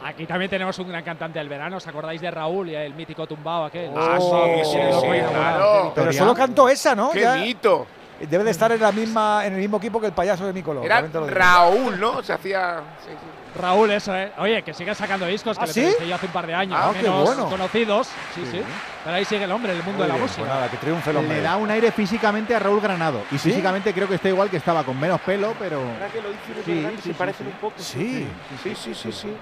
Aquí 0.05 0.27
también 0.27 0.51
tenemos 0.51 0.79
un 0.79 0.89
gran 0.89 1.03
cantante 1.03 1.39
del 1.39 1.49
verano. 1.49 1.77
¿Os 1.79 1.87
acordáis 1.87 2.21
de 2.21 2.31
Raúl 2.31 2.71
y 2.71 2.75
el 2.75 2.95
mítico 2.95 3.27
tumbao 3.27 3.65
aquel? 3.65 3.91
Ah, 3.97 4.19
sí, 4.21 4.65
sí, 4.65 4.79
sí, 5.01 5.07
claro. 5.31 5.93
Pero 5.95 6.13
solo 6.13 6.35
cantó 6.35 6.69
esa, 6.69 6.95
¿no? 6.95 7.11
¡Qué 7.11 7.27
mito! 7.41 7.87
Debe 8.21 8.43
de 8.43 8.51
estar 8.51 8.73
en 8.73 8.81
la 8.81 8.91
misma 8.91 9.47
en 9.47 9.55
el 9.55 9.61
mismo 9.61 9.77
equipo 9.77 10.01
que 10.01 10.07
el 10.09 10.13
payaso 10.13 10.45
de 10.45 10.53
Nicolás. 10.53 10.85
Era 10.85 11.03
Raúl, 11.29 12.01
¿no? 12.01 12.23
Se 12.23 12.33
hacía. 12.33 12.81
Raúl, 13.57 13.91
eso, 13.91 14.15
¿eh? 14.15 14.33
Oye, 14.39 14.63
que 14.63 14.75
sigue 14.75 14.95
sacando 14.95 15.27
discos 15.27 15.57
que 15.57 15.65
¿Ah, 15.65 15.67
le 15.67 15.73
¿sí? 15.73 15.89
yo 16.07 16.15
hace 16.15 16.27
un 16.27 16.33
par 16.33 16.47
de 16.47 16.55
años. 16.55 16.79
Ah, 16.81 16.93
menos 16.93 17.25
bueno. 17.25 17.49
conocidos. 17.49 18.09
Sí, 18.35 18.43
sí, 18.45 18.59
Sí. 18.59 18.63
Pero 19.05 19.17
ahí 19.17 19.25
sigue 19.25 19.45
el 19.45 19.53
hombre, 19.53 19.73
el 19.73 19.83
mundo 19.83 19.99
Muy 19.99 20.07
de 20.07 20.09
la 20.13 20.19
música. 20.19 20.41
pues 20.43 20.49
nada, 20.51 20.69
que 20.69 20.77
triunfe 20.77 21.11
el 21.11 21.17
hombre. 21.17 21.37
Le 21.37 21.43
da 21.43 21.57
un 21.57 21.71
aire 21.71 21.91
físicamente 21.93 22.55
a 22.55 22.59
Raúl 22.59 22.81
Granado. 22.81 23.23
Y 23.31 23.39
¿Sí? 23.39 23.51
físicamente 23.51 23.95
creo 23.95 24.07
que 24.09 24.17
está 24.17 24.29
igual 24.29 24.51
que 24.51 24.59
estaba, 24.59 24.85
con 24.85 24.99
menos 24.99 25.21
pelo, 25.23 25.55
pero. 25.59 25.81
¿Verdad 25.81 26.09
que 26.13 26.21
lo 26.21 26.29
dice? 26.29 26.63
Sí, 26.65 26.75
¿verdad 26.75 26.91
que 26.91 26.97
sí, 26.97 27.03
se 27.03 27.09
sí, 27.09 27.15
parecen 27.15 27.47
sí. 27.47 27.53
un 27.53 27.59
poco. 27.59 27.75
Sí. 27.79 28.29
Sí, 28.63 28.75
sí, 28.77 28.95
sí, 28.95 29.13
sí. 29.13 29.37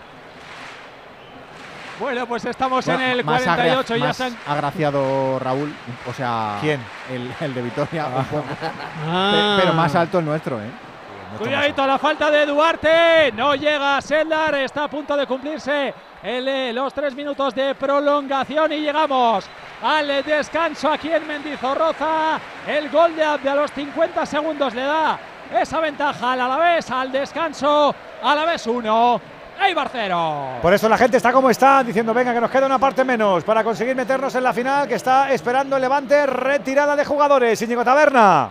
Bueno, 1.98 2.26
pues 2.26 2.44
estamos 2.44 2.84
Bueno, 2.84 3.00
en 3.02 3.10
el 3.10 3.24
más 3.24 3.42
48 3.42 3.94
agra- 3.94 3.96
ya 3.98 4.06
más 4.08 4.16
se 4.16 4.24
han- 4.24 4.36
agraciado 4.46 5.38
Raúl. 5.38 5.74
O 6.08 6.12
sea. 6.12 6.58
¿Quién? 6.60 6.80
El, 7.10 7.32
el 7.40 7.54
de 7.54 7.62
Vitoria. 7.62 8.06
Ah. 8.06 8.24
Pe- 9.56 9.62
Pero 9.62 9.72
más 9.74 9.94
alto 9.94 10.18
el 10.18 10.24
nuestro, 10.26 10.60
¿eh? 10.60 10.70
Cuidadito 11.38 11.82
a 11.82 11.86
la 11.86 11.98
falta 11.98 12.30
de 12.30 12.46
Duarte. 12.46 13.32
No 13.32 13.54
llega 13.54 14.00
Seldar. 14.00 14.54
Está 14.56 14.84
a 14.84 14.88
punto 14.88 15.16
de 15.16 15.26
cumplirse 15.26 15.92
el, 16.22 16.48
eh, 16.48 16.72
los 16.72 16.92
tres 16.94 17.14
minutos 17.14 17.54
de 17.54 17.74
prolongación 17.74 18.72
y 18.72 18.80
llegamos 18.80 19.44
al 19.82 20.06
descanso 20.24 20.90
aquí 20.92 21.10
en 21.10 21.26
Mendizorroza. 21.26 22.38
El 22.66 22.88
gol 22.90 23.14
de 23.16 23.24
Abde 23.24 23.48
a 23.50 23.54
los 23.54 23.70
50 23.72 24.24
segundos 24.26 24.74
le 24.74 24.82
da 24.82 25.18
esa 25.60 25.80
ventaja 25.80 26.32
al 26.32 26.40
Alavés 26.40 26.90
al 26.90 27.12
descanso. 27.12 27.94
Alavés 28.22 28.66
1, 28.66 29.20
Eibar 29.64 29.88
0. 29.90 30.58
Por 30.62 30.74
eso 30.74 30.88
la 30.88 30.98
gente 30.98 31.16
está 31.16 31.32
como 31.32 31.50
está, 31.50 31.82
diciendo, 31.82 32.12
venga, 32.12 32.32
que 32.34 32.40
nos 32.40 32.50
queda 32.50 32.66
una 32.66 32.78
parte 32.78 33.04
menos 33.04 33.44
para 33.44 33.64
conseguir 33.64 33.96
meternos 33.96 34.34
en 34.34 34.44
la 34.44 34.52
final 34.52 34.86
que 34.86 34.94
está 34.94 35.32
esperando 35.32 35.76
el 35.76 35.82
Levante, 35.82 36.26
retirada 36.26 36.96
de 36.96 37.04
jugadores. 37.04 37.60
Íñigo 37.62 37.84
Taberna. 37.84 38.50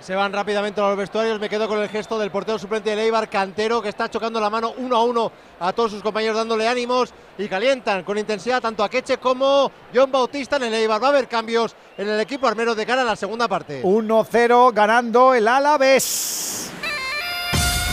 Se 0.00 0.16
van 0.16 0.32
rápidamente 0.32 0.80
a 0.80 0.88
los 0.88 0.96
vestuarios. 0.96 1.38
Me 1.38 1.48
quedo 1.48 1.68
con 1.68 1.78
el 1.78 1.88
gesto 1.88 2.18
del 2.18 2.32
portero 2.32 2.58
suplente 2.58 2.90
de 2.90 2.96
Leibar, 2.96 3.28
Cantero, 3.28 3.80
que 3.80 3.88
está 3.88 4.10
chocando 4.10 4.40
la 4.40 4.50
mano 4.50 4.74
uno 4.78 4.96
a 4.96 5.04
uno 5.04 5.30
a 5.60 5.72
todos 5.72 5.92
sus 5.92 6.02
compañeros, 6.02 6.36
dándole 6.36 6.66
ánimos 6.66 7.14
y 7.38 7.46
calientan 7.46 8.02
con 8.02 8.18
intensidad 8.18 8.60
tanto 8.60 8.82
a 8.82 8.88
Queche 8.88 9.18
como 9.18 9.70
John 9.94 10.10
Bautista 10.10 10.56
en 10.56 10.64
el 10.64 10.74
Eibar. 10.74 11.00
Va 11.00 11.06
a 11.06 11.10
haber 11.10 11.28
cambios 11.28 11.76
en 11.96 12.08
el 12.08 12.18
equipo 12.18 12.48
armero 12.48 12.74
de 12.74 12.84
cara 12.84 13.02
a 13.02 13.04
la 13.04 13.14
segunda 13.14 13.46
parte. 13.46 13.84
1-0 13.84 14.72
ganando 14.74 15.34
el 15.34 15.46
Alavés. 15.46 16.61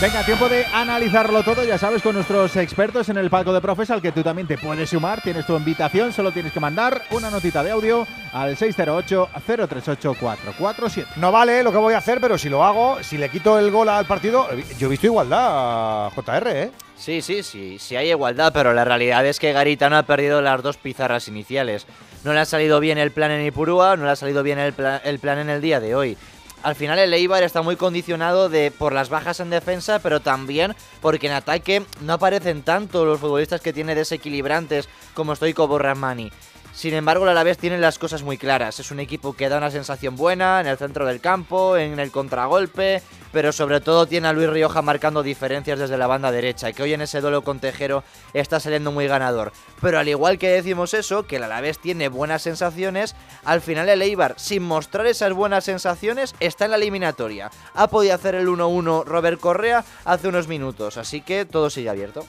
Venga, 0.00 0.24
tiempo 0.24 0.48
de 0.48 0.64
analizarlo 0.72 1.42
todo, 1.42 1.62
ya 1.62 1.76
sabes, 1.76 2.00
con 2.00 2.14
nuestros 2.14 2.56
expertos 2.56 3.10
en 3.10 3.18
el 3.18 3.28
palco 3.28 3.52
de 3.52 3.60
profes, 3.60 3.90
al 3.90 4.00
que 4.00 4.12
tú 4.12 4.22
también 4.22 4.48
te 4.48 4.56
puedes 4.56 4.88
sumar. 4.88 5.20
Tienes 5.20 5.44
tu 5.44 5.54
invitación, 5.54 6.10
solo 6.14 6.32
tienes 6.32 6.54
que 6.54 6.60
mandar 6.60 7.02
una 7.10 7.28
notita 7.28 7.62
de 7.62 7.70
audio 7.72 8.06
al 8.32 8.56
608-038-447. 8.56 11.04
No 11.16 11.30
vale 11.30 11.62
lo 11.62 11.70
que 11.70 11.76
voy 11.76 11.92
a 11.92 11.98
hacer, 11.98 12.18
pero 12.18 12.38
si 12.38 12.48
lo 12.48 12.64
hago, 12.64 13.02
si 13.02 13.18
le 13.18 13.28
quito 13.28 13.58
el 13.58 13.70
gol 13.70 13.90
al 13.90 14.06
partido, 14.06 14.48
yo 14.78 14.86
he 14.86 14.90
visto 14.90 15.06
igualdad, 15.06 16.08
JR, 16.16 16.48
¿eh? 16.50 16.70
Sí, 16.96 17.20
sí, 17.20 17.42
sí, 17.42 17.76
sí 17.78 17.94
hay 17.94 18.08
igualdad, 18.08 18.54
pero 18.54 18.72
la 18.72 18.86
realidad 18.86 19.26
es 19.26 19.38
que 19.38 19.52
Garitano 19.52 19.98
ha 19.98 20.04
perdido 20.04 20.40
las 20.40 20.62
dos 20.62 20.78
pizarras 20.78 21.28
iniciales. 21.28 21.86
No 22.24 22.32
le 22.32 22.40
ha 22.40 22.46
salido 22.46 22.80
bien 22.80 22.96
el 22.96 23.10
plan 23.10 23.32
en 23.32 23.44
Ipurúa, 23.46 23.96
no 23.96 24.06
le 24.06 24.12
ha 24.12 24.16
salido 24.16 24.42
bien 24.42 24.58
el, 24.58 24.72
pla- 24.72 25.02
el 25.04 25.18
plan 25.18 25.38
en 25.40 25.50
el 25.50 25.60
día 25.60 25.78
de 25.78 25.94
hoy. 25.94 26.16
Al 26.62 26.74
final 26.74 26.98
el 26.98 27.14
Eibar 27.14 27.42
está 27.42 27.62
muy 27.62 27.76
condicionado 27.76 28.50
de, 28.50 28.70
por 28.70 28.92
las 28.92 29.08
bajas 29.08 29.40
en 29.40 29.48
defensa, 29.48 29.98
pero 29.98 30.20
también 30.20 30.76
porque 31.00 31.26
en 31.26 31.32
ataque 31.32 31.82
no 32.02 32.12
aparecen 32.12 32.62
tanto 32.62 33.06
los 33.06 33.18
futbolistas 33.18 33.62
que 33.62 33.72
tiene 33.72 33.94
desequilibrantes 33.94 34.88
como 35.14 35.34
Stoico 35.34 35.66
Borramani. 35.66 36.30
Sin 36.72 36.94
embargo, 36.94 37.24
el 37.24 37.30
Alavés 37.30 37.58
tiene 37.58 37.78
las 37.78 37.98
cosas 37.98 38.22
muy 38.22 38.38
claras. 38.38 38.80
Es 38.80 38.90
un 38.90 39.00
equipo 39.00 39.34
que 39.34 39.48
da 39.48 39.58
una 39.58 39.70
sensación 39.70 40.16
buena 40.16 40.60
en 40.60 40.66
el 40.66 40.78
centro 40.78 41.04
del 41.04 41.20
campo, 41.20 41.76
en 41.76 41.98
el 41.98 42.10
contragolpe, 42.10 43.02
pero 43.32 43.52
sobre 43.52 43.80
todo 43.80 44.06
tiene 44.06 44.28
a 44.28 44.32
Luis 44.32 44.48
Rioja 44.48 44.80
marcando 44.80 45.22
diferencias 45.22 45.78
desde 45.78 45.98
la 45.98 46.06
banda 46.06 46.32
derecha, 46.32 46.72
que 46.72 46.82
hoy 46.82 46.94
en 46.94 47.02
ese 47.02 47.20
duelo 47.20 47.42
con 47.42 47.60
Tejero 47.60 48.02
está 48.34 48.60
saliendo 48.60 48.92
muy 48.92 49.06
ganador. 49.06 49.52
Pero 49.80 49.98
al 49.98 50.08
igual 50.08 50.38
que 50.38 50.48
decimos 50.48 50.94
eso, 50.94 51.26
que 51.26 51.36
el 51.36 51.44
Alavés 51.44 51.78
tiene 51.78 52.08
buenas 52.08 52.42
sensaciones, 52.42 53.14
al 53.44 53.60
final 53.60 53.88
el 53.88 54.02
Eibar, 54.02 54.34
sin 54.38 54.62
mostrar 54.62 55.06
esas 55.06 55.32
buenas 55.32 55.64
sensaciones, 55.64 56.34
está 56.40 56.64
en 56.64 56.70
la 56.70 56.76
eliminatoria. 56.76 57.50
Ha 57.74 57.88
podido 57.88 58.14
hacer 58.14 58.34
el 58.34 58.48
1-1 58.48 59.04
Robert 59.04 59.40
Correa 59.40 59.84
hace 60.04 60.28
unos 60.28 60.48
minutos, 60.48 60.96
así 60.96 61.20
que 61.20 61.44
todo 61.44 61.68
sigue 61.68 61.90
abierto. 61.90 62.24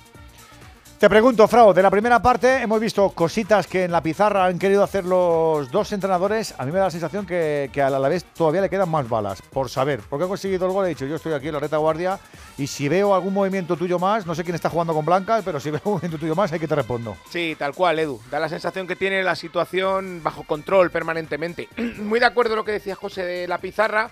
Te 1.01 1.09
pregunto, 1.09 1.47
Frau, 1.47 1.73
de 1.73 1.81
la 1.81 1.89
primera 1.89 2.21
parte 2.21 2.61
hemos 2.61 2.79
visto 2.79 3.09
cositas 3.09 3.65
que 3.65 3.85
en 3.85 3.91
la 3.91 4.03
pizarra 4.03 4.45
han 4.45 4.59
querido 4.59 4.83
hacer 4.83 5.03
los 5.03 5.71
dos 5.71 5.91
entrenadores. 5.93 6.53
A 6.59 6.63
mí 6.63 6.71
me 6.71 6.77
da 6.77 6.85
la 6.85 6.91
sensación 6.91 7.25
que, 7.25 7.71
que 7.73 7.81
al 7.81 7.95
Alavés 7.95 8.23
todavía 8.23 8.61
le 8.61 8.69
quedan 8.69 8.87
más 8.87 9.09
balas, 9.09 9.41
por 9.41 9.67
saber. 9.71 10.01
Porque 10.07 10.25
he 10.25 10.27
conseguido 10.27 10.67
el 10.67 10.71
gol, 10.71 10.85
he 10.85 10.89
dicho, 10.89 11.07
yo 11.07 11.15
estoy 11.15 11.33
aquí 11.33 11.47
en 11.47 11.55
la 11.55 11.59
retaguardia 11.59 12.19
y 12.55 12.67
si 12.67 12.87
veo 12.87 13.15
algún 13.15 13.33
movimiento 13.33 13.75
tuyo 13.77 13.97
más, 13.97 14.27
no 14.27 14.35
sé 14.35 14.43
quién 14.43 14.53
está 14.53 14.69
jugando 14.69 14.93
con 14.93 15.03
Blanca, 15.03 15.41
pero 15.43 15.59
si 15.59 15.71
veo 15.71 15.81
un 15.85 15.93
movimiento 15.93 16.19
tuyo 16.19 16.35
más, 16.35 16.51
hay 16.51 16.59
que 16.59 16.67
te 16.67 16.75
respondo. 16.75 17.17
Sí, 17.31 17.55
tal 17.57 17.73
cual, 17.73 17.97
Edu. 17.97 18.21
Da 18.29 18.39
la 18.39 18.47
sensación 18.47 18.85
que 18.85 18.95
tiene 18.95 19.23
la 19.23 19.35
situación 19.35 20.21
bajo 20.21 20.43
control 20.43 20.91
permanentemente. 20.91 21.67
Muy 21.97 22.19
de 22.19 22.27
acuerdo 22.27 22.51
con 22.51 22.57
lo 22.57 22.63
que 22.63 22.73
decía 22.73 22.93
José 22.93 23.23
de 23.23 23.47
la 23.47 23.57
pizarra. 23.57 24.11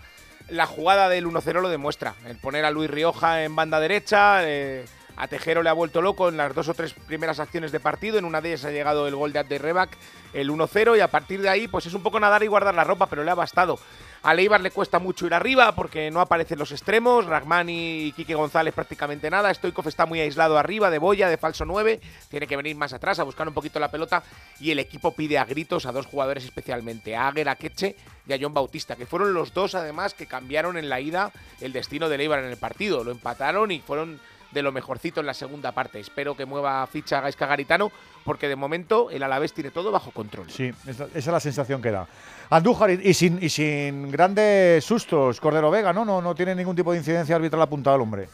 La 0.49 0.65
jugada 0.65 1.07
del 1.07 1.27
1-0 1.27 1.61
lo 1.61 1.69
demuestra. 1.69 2.15
El 2.25 2.37
poner 2.37 2.65
a 2.65 2.71
Luis 2.71 2.89
Rioja 2.89 3.43
en 3.43 3.55
banda 3.55 3.79
derecha, 3.79 4.39
eh, 4.41 4.85
A 5.19 5.27
Tejero 5.27 5.61
le 5.61 5.69
ha 5.69 5.73
vuelto 5.73 6.01
loco 6.01 6.29
en 6.29 6.37
las 6.37 6.55
dos 6.55 6.69
o 6.69 6.73
tres 6.73 6.93
primeras 6.93 7.41
acciones 7.41 7.73
de 7.73 7.81
partido. 7.81 8.17
En 8.17 8.23
una 8.23 8.39
de 8.39 8.49
ellas 8.49 8.63
ha 8.63 8.71
llegado 8.71 9.05
el 9.05 9.15
gol 9.15 9.33
de 9.33 9.39
Abde 9.39 9.57
Rebac, 9.57 9.97
el 10.31 10.49
1-0, 10.49 10.97
y 10.97 11.01
a 11.01 11.09
partir 11.09 11.41
de 11.41 11.49
ahí, 11.49 11.67
pues 11.67 11.85
es 11.85 11.93
un 11.93 12.01
poco 12.01 12.21
nadar 12.21 12.41
y 12.41 12.47
guardar 12.47 12.73
la 12.73 12.85
ropa, 12.85 13.07
pero 13.07 13.25
le 13.25 13.29
ha 13.29 13.35
bastado. 13.35 13.77
A 14.21 14.33
Leibar 14.33 14.61
le 14.61 14.71
cuesta 14.71 14.97
mucho 14.99 15.25
ir 15.25 15.33
arriba 15.33 15.75
porque 15.75 16.09
no 16.09 16.21
aparecen 16.21 16.57
los 16.57 16.71
extremos. 16.71 17.25
Ragmani 17.25 18.07
y 18.07 18.11
Quique 18.13 18.33
González 18.33 18.73
prácticamente 18.73 19.29
nada. 19.29 19.53
Stoikov 19.53 19.87
está 19.87 20.05
muy 20.05 20.21
aislado 20.21 20.57
arriba, 20.57 20.89
de 20.89 20.99
boya, 20.99 21.29
de 21.29 21.37
falso 21.37 21.65
9. 21.65 21.99
Tiene 22.29 22.47
que 22.47 22.55
venir 22.57 22.75
más 22.77 22.93
atrás 22.93 23.19
a 23.19 23.23
buscar 23.23 23.47
un 23.47 23.53
poquito 23.53 23.79
la 23.79 23.91
pelota. 23.91 24.23
Y 24.59 24.71
el 24.71 24.79
equipo 24.79 25.13
pide 25.15 25.37
a 25.37 25.45
gritos 25.45 25.85
a 25.85 25.91
dos 25.91 26.05
jugadores 26.05 26.43
especialmente, 26.45 27.15
a 27.15 27.27
Aguer 27.27 27.47
Akeche 27.49 27.95
y 28.25 28.33
a 28.33 28.37
John 28.39 28.53
Bautista, 28.53 28.95
que 28.95 29.05
fueron 29.05 29.33
los 29.33 29.53
dos 29.53 29.75
además 29.75 30.13
que 30.13 30.27
cambiaron 30.27 30.77
en 30.77 30.89
la 30.89 30.99
ida 30.99 31.31
el 31.61 31.71
destino 31.71 32.09
de 32.09 32.17
Leibar 32.17 32.39
en 32.39 32.51
el 32.51 32.57
partido. 32.57 33.03
Lo 33.05 33.11
empataron 33.11 33.71
y 33.71 33.79
fueron 33.79 34.19
de 34.51 34.61
lo 34.61 34.71
mejorcito 34.71 35.19
en 35.19 35.25
la 35.25 35.33
segunda 35.33 35.71
parte. 35.71 35.99
Espero 35.99 36.35
que 36.35 36.45
mueva 36.45 36.85
ficha 36.87 37.21
Gaisca 37.21 37.45
Garitano, 37.45 37.91
porque 38.23 38.47
de 38.47 38.55
momento 38.55 39.09
el 39.09 39.23
Alavés 39.23 39.53
tiene 39.53 39.71
todo 39.71 39.91
bajo 39.91 40.11
control. 40.11 40.49
Sí, 40.49 40.71
esa, 40.87 41.07
es 41.13 41.27
la 41.27 41.39
sensación 41.39 41.81
que 41.81 41.91
da. 41.91 42.07
Andújar 42.49 42.91
y, 42.91 43.13
sin, 43.13 43.41
y 43.41 43.49
sin 43.49 44.11
grandes 44.11 44.83
sustos, 44.83 45.39
Cordero 45.39 45.69
Vega, 45.69 45.93
¿no? 45.93 46.03
¿no? 46.05 46.21
No 46.21 46.35
tiene 46.35 46.55
ningún 46.55 46.75
tipo 46.75 46.91
de 46.91 46.97
incidencia 46.97 47.35
arbitral 47.35 47.61
apuntado 47.61 47.95
al 47.95 48.01
hombre. 48.01 48.29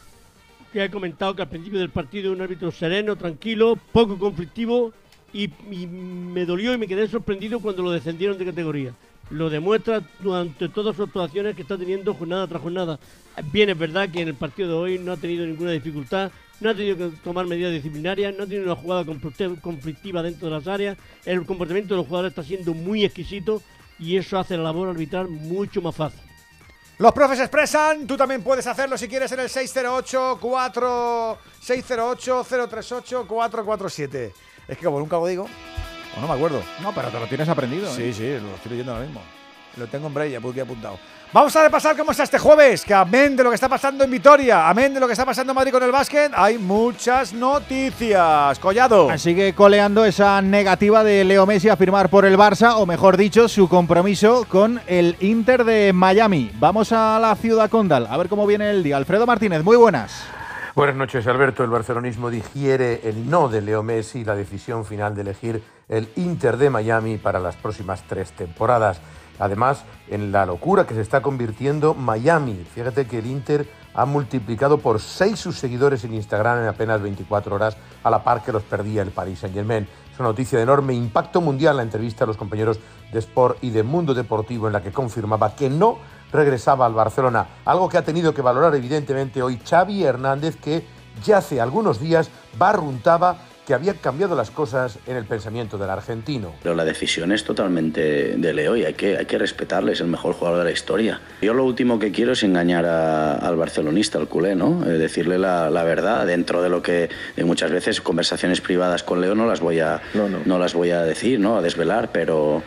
Ya 0.74 0.84
he 0.84 0.91
comentado 0.91 1.36
que 1.36 1.41
al 1.41 1.49
principio 1.49 1.80
del 1.80 1.89
partido 1.89 2.32
un 2.32 2.41
árbitro 2.41 2.72
sereno, 2.72 3.16
tranquilo, 3.16 3.78
poco 3.91 4.18
conflictivo 4.18 4.91
y, 5.32 5.49
y 5.72 5.88
me 5.88 6.45
dolió 6.45 6.74
y 6.74 6.78
me 6.78 6.88
quedé 6.88 7.07
sorprendido 7.07 7.59
cuando 7.59 7.84
lo 7.84 7.91
descendieron 7.91 8.38
de 8.38 8.45
categoría 8.45 8.93
lo 9.30 9.49
demuestra 9.49 10.01
durante 10.19 10.69
todas 10.69 10.95
sus 10.95 11.07
actuaciones 11.07 11.55
que 11.55 11.63
está 11.63 11.78
teniendo 11.78 12.13
jornada 12.13 12.47
tras 12.47 12.61
jornada. 12.61 12.99
Bien, 13.51 13.69
es 13.69 13.78
verdad 13.78 14.09
que 14.09 14.21
en 14.21 14.30
el 14.30 14.36
partido 14.36 14.69
de 14.69 14.76
hoy 14.76 14.99
no 14.99 15.13
ha 15.13 15.17
tenido 15.17 15.45
ninguna 15.45 15.71
dificultad, 15.71 16.32
no 16.61 16.69
ha 16.69 16.76
tenido 16.76 16.97
que 16.97 17.17
tomar 17.17 17.45
medidas 17.45 17.73
disciplinarias, 17.73 18.34
no 18.36 18.43
ha 18.43 18.47
tenido 18.47 18.65
una 18.65 18.76
jugada 18.76 19.03
conflictiva 19.61 20.21
dentro 20.21 20.49
de 20.49 20.55
las 20.55 20.67
áreas, 20.67 20.97
el 21.26 21.45
comportamiento 21.45 21.93
de 21.93 21.97
los 21.97 22.07
jugadores 22.07 22.32
está 22.32 22.43
siendo 22.43 22.73
muy 22.73 23.03
exquisito 23.03 23.61
y 23.99 24.17
eso 24.17 24.38
hace 24.38 24.57
la 24.57 24.63
labor 24.63 24.89
arbitral 24.89 25.28
mucho 25.28 25.82
más 25.82 25.95
fácil. 25.95 26.21
Los 26.97 27.11
profes 27.11 27.39
expresan, 27.41 28.07
tú 28.07 28.15
también 28.15 28.41
puedes 28.41 28.65
hacerlo 28.67 28.97
si 28.97 29.09
quieres 29.09 29.30
en 29.34 29.41
el 29.41 29.49
608 29.49 30.38
4 30.39 31.38
608 31.59 32.45
038 32.69 33.26
447. 33.28 34.34
Es 34.67 34.78
que 34.78 34.86
como 34.86 34.99
nunca 34.99 35.17
lo 35.17 35.28
digo, 35.28 35.45
no 36.22 36.28
me 36.28 36.34
acuerdo. 36.34 36.61
No, 36.82 36.93
pero 36.93 37.09
te 37.09 37.20
lo 37.20 37.28
tienes 37.28 37.49
aprendido. 37.49 37.93
Sí, 37.93 38.03
¿eh? 38.03 38.13
sí, 38.13 38.24
lo 38.41 38.55
estoy 38.55 38.72
leyendo 38.72 38.93
ahora 38.93 39.05
mismo. 39.05 39.22
Lo 39.78 39.88
tengo 39.88 40.07
en 40.07 40.13
braille, 40.13 40.39
porque 40.39 40.59
he 40.59 40.63
apuntado. 40.63 40.97
Vamos 41.34 41.53
a 41.57 41.63
repasar 41.63 41.97
cómo 41.97 42.11
está 42.11 42.24
este 42.24 42.39
jueves, 42.39 42.86
que 42.86 42.93
amén 42.93 43.36
de 43.36 43.43
lo 43.43 43.49
que 43.49 43.55
está 43.55 43.68
pasando 43.68 44.05
en 44.05 44.11
Vitoria, 44.11 44.70
amén 44.70 44.93
de 44.93 45.01
lo 45.01 45.07
que 45.07 45.11
está 45.11 45.26
pasando 45.26 45.51
en 45.51 45.55
Madrid 45.55 45.74
con 45.74 45.84
el 45.84 45.91
básquet, 45.91 46.32
hay 46.34 46.57
muchas 46.57 47.34
noticias. 47.34 48.57
Collado. 48.59 49.18
Sigue 49.18 49.51
coleando 49.53 50.05
esa 50.05 50.41
negativa 50.41 51.03
de 51.03 51.26
Leo 51.26 51.45
Messi 51.45 51.68
a 51.68 51.76
firmar 51.76 52.09
por 52.09 52.24
el 52.24 52.38
Barça, 52.38 52.76
o 52.78 52.86
mejor 52.86 53.18
dicho, 53.18 53.49
su 53.49 53.68
compromiso 53.68 54.45
con 54.47 54.80
el 54.88 55.18
Inter 55.20 55.66
de 55.66 55.91
Miami. 55.91 56.51
Vamos 56.57 56.93
a 56.93 57.20
la 57.20 57.36
ciudad 57.36 57.70
condal, 57.70 58.07
a 58.09 58.16
ver 58.16 58.30
cómo 58.30 58.47
viene 58.47 58.70
el 58.70 58.82
día. 58.82 58.95
Alfredo 58.95 59.26
Martínez, 59.26 59.61
muy 59.61 59.76
buenas. 59.76 60.24
Buenas 60.76 60.97
noches, 60.97 61.26
Alberto. 61.28 61.63
El 61.63 61.69
barcelonismo 61.69 62.30
digiere 62.30 63.07
el 63.07 63.30
no 63.30 63.47
de 63.47 63.61
Leo 63.61 63.82
Messi 63.82 64.19
y 64.19 64.26
la 64.26 64.36
decisión 64.36 64.84
final 64.84 65.15
de 65.15 65.21
elegir 65.21 65.63
el 65.88 66.09
Inter 66.17 66.57
de 66.57 66.69
Miami 66.69 67.15
para 67.15 67.39
las 67.39 67.55
próximas 67.55 68.03
tres 68.09 68.34
temporadas. 68.34 68.99
Además, 69.39 69.86
en 70.09 70.34
la 70.34 70.45
locura 70.45 70.86
que 70.86 70.93
se 70.93 70.99
está 70.99 71.21
convirtiendo 71.21 71.93
Miami. 71.93 72.65
Fíjate 72.73 73.07
que 73.07 73.19
el 73.19 73.28
Inter 73.28 73.69
ha 73.93 74.05
multiplicado 74.05 74.80
por 74.80 74.99
seis 74.99 75.39
sus 75.39 75.57
seguidores 75.57 76.03
en 76.03 76.13
Instagram 76.13 76.63
en 76.63 76.67
apenas 76.67 77.01
24 77.01 77.55
horas, 77.55 77.78
a 78.03 78.09
la 78.09 78.26
par 78.26 78.43
que 78.43 78.51
los 78.51 78.63
perdía 78.63 79.01
el 79.01 79.11
Paris 79.11 79.39
Saint-Germain. 79.39 79.88
Es 80.11 80.19
una 80.19 80.28
noticia 80.28 80.57
de 80.57 80.63
enorme 80.63 80.93
impacto 80.93 81.39
mundial 81.39 81.78
la 81.78 81.84
entrevista 81.84 82.26
a 82.26 82.28
los 82.28 82.36
compañeros 82.36 82.82
de 83.13 83.19
Sport 83.19 83.59
y 83.61 83.69
de 83.69 83.84
Mundo 83.84 84.13
Deportivo 84.13 84.67
en 84.67 84.73
la 84.73 84.84
que 84.84 84.91
confirmaba 84.91 85.55
que 85.55 85.69
no 85.69 85.99
regresaba 86.36 86.86
al 86.86 86.93
Barcelona, 86.93 87.47
algo 87.65 87.89
que 87.89 87.97
ha 87.97 88.03
tenido 88.03 88.33
que 88.33 88.41
valorar 88.41 88.75
evidentemente 88.75 89.41
hoy 89.41 89.59
Xavi 89.67 90.03
Hernández 90.03 90.57
que 90.57 90.86
ya 91.23 91.38
hace 91.38 91.61
algunos 91.61 91.99
días 91.99 92.29
barruntaba 92.57 93.38
que 93.65 93.73
había 93.73 93.95
cambiado 93.95 94.36
las 94.36 94.51
cosas 94.51 94.99
en 95.07 95.15
el 95.15 95.25
pensamiento 95.25 95.77
del 95.77 95.89
argentino. 95.89 96.53
Pero 96.61 96.75
la 96.75 96.86
decisión 96.86 97.31
es 97.31 97.43
totalmente 97.43 98.38
de 98.38 98.53
Leo 98.53 98.75
y 98.75 98.86
hay 98.86 98.93
que, 98.93 99.17
hay 99.17 99.25
que 99.25 99.38
respetarle, 99.38 99.93
es 99.93 100.01
el 100.01 100.07
mejor 100.07 100.33
jugador 100.33 100.59
de 100.59 100.65
la 100.65 100.71
historia. 100.71 101.19
Yo 101.41 101.53
lo 101.53 101.65
último 101.65 101.97
que 101.97 102.11
quiero 102.11 102.33
es 102.33 102.43
engañar 102.43 102.86
al 102.86 103.55
barcelonista, 103.55 104.19
al 104.19 104.27
culé, 104.27 104.55
¿no? 104.55 104.86
Eh, 104.86 104.97
decirle 104.97 105.39
la, 105.39 105.69
la, 105.69 105.83
verdad 105.83 106.27
dentro 106.27 106.61
de 106.61 106.69
lo 106.69 106.81
que 106.81 107.09
de 107.36 107.43
muchas 107.43 107.71
veces 107.71 108.01
conversaciones 108.01 108.61
privadas 108.61 109.03
con 109.03 109.19
Leo 109.19 109.33
no 109.36 109.47
las 109.47 109.59
voy 109.59 109.79
a, 109.79 110.01
no, 110.13 110.29
no. 110.29 110.39
no 110.45 110.59
las 110.59 110.73
voy 110.73 110.91
a 110.91 111.01
decir, 111.01 111.39
¿no? 111.39 111.57
a 111.57 111.61
desvelar, 111.61 112.11
pero 112.11 112.61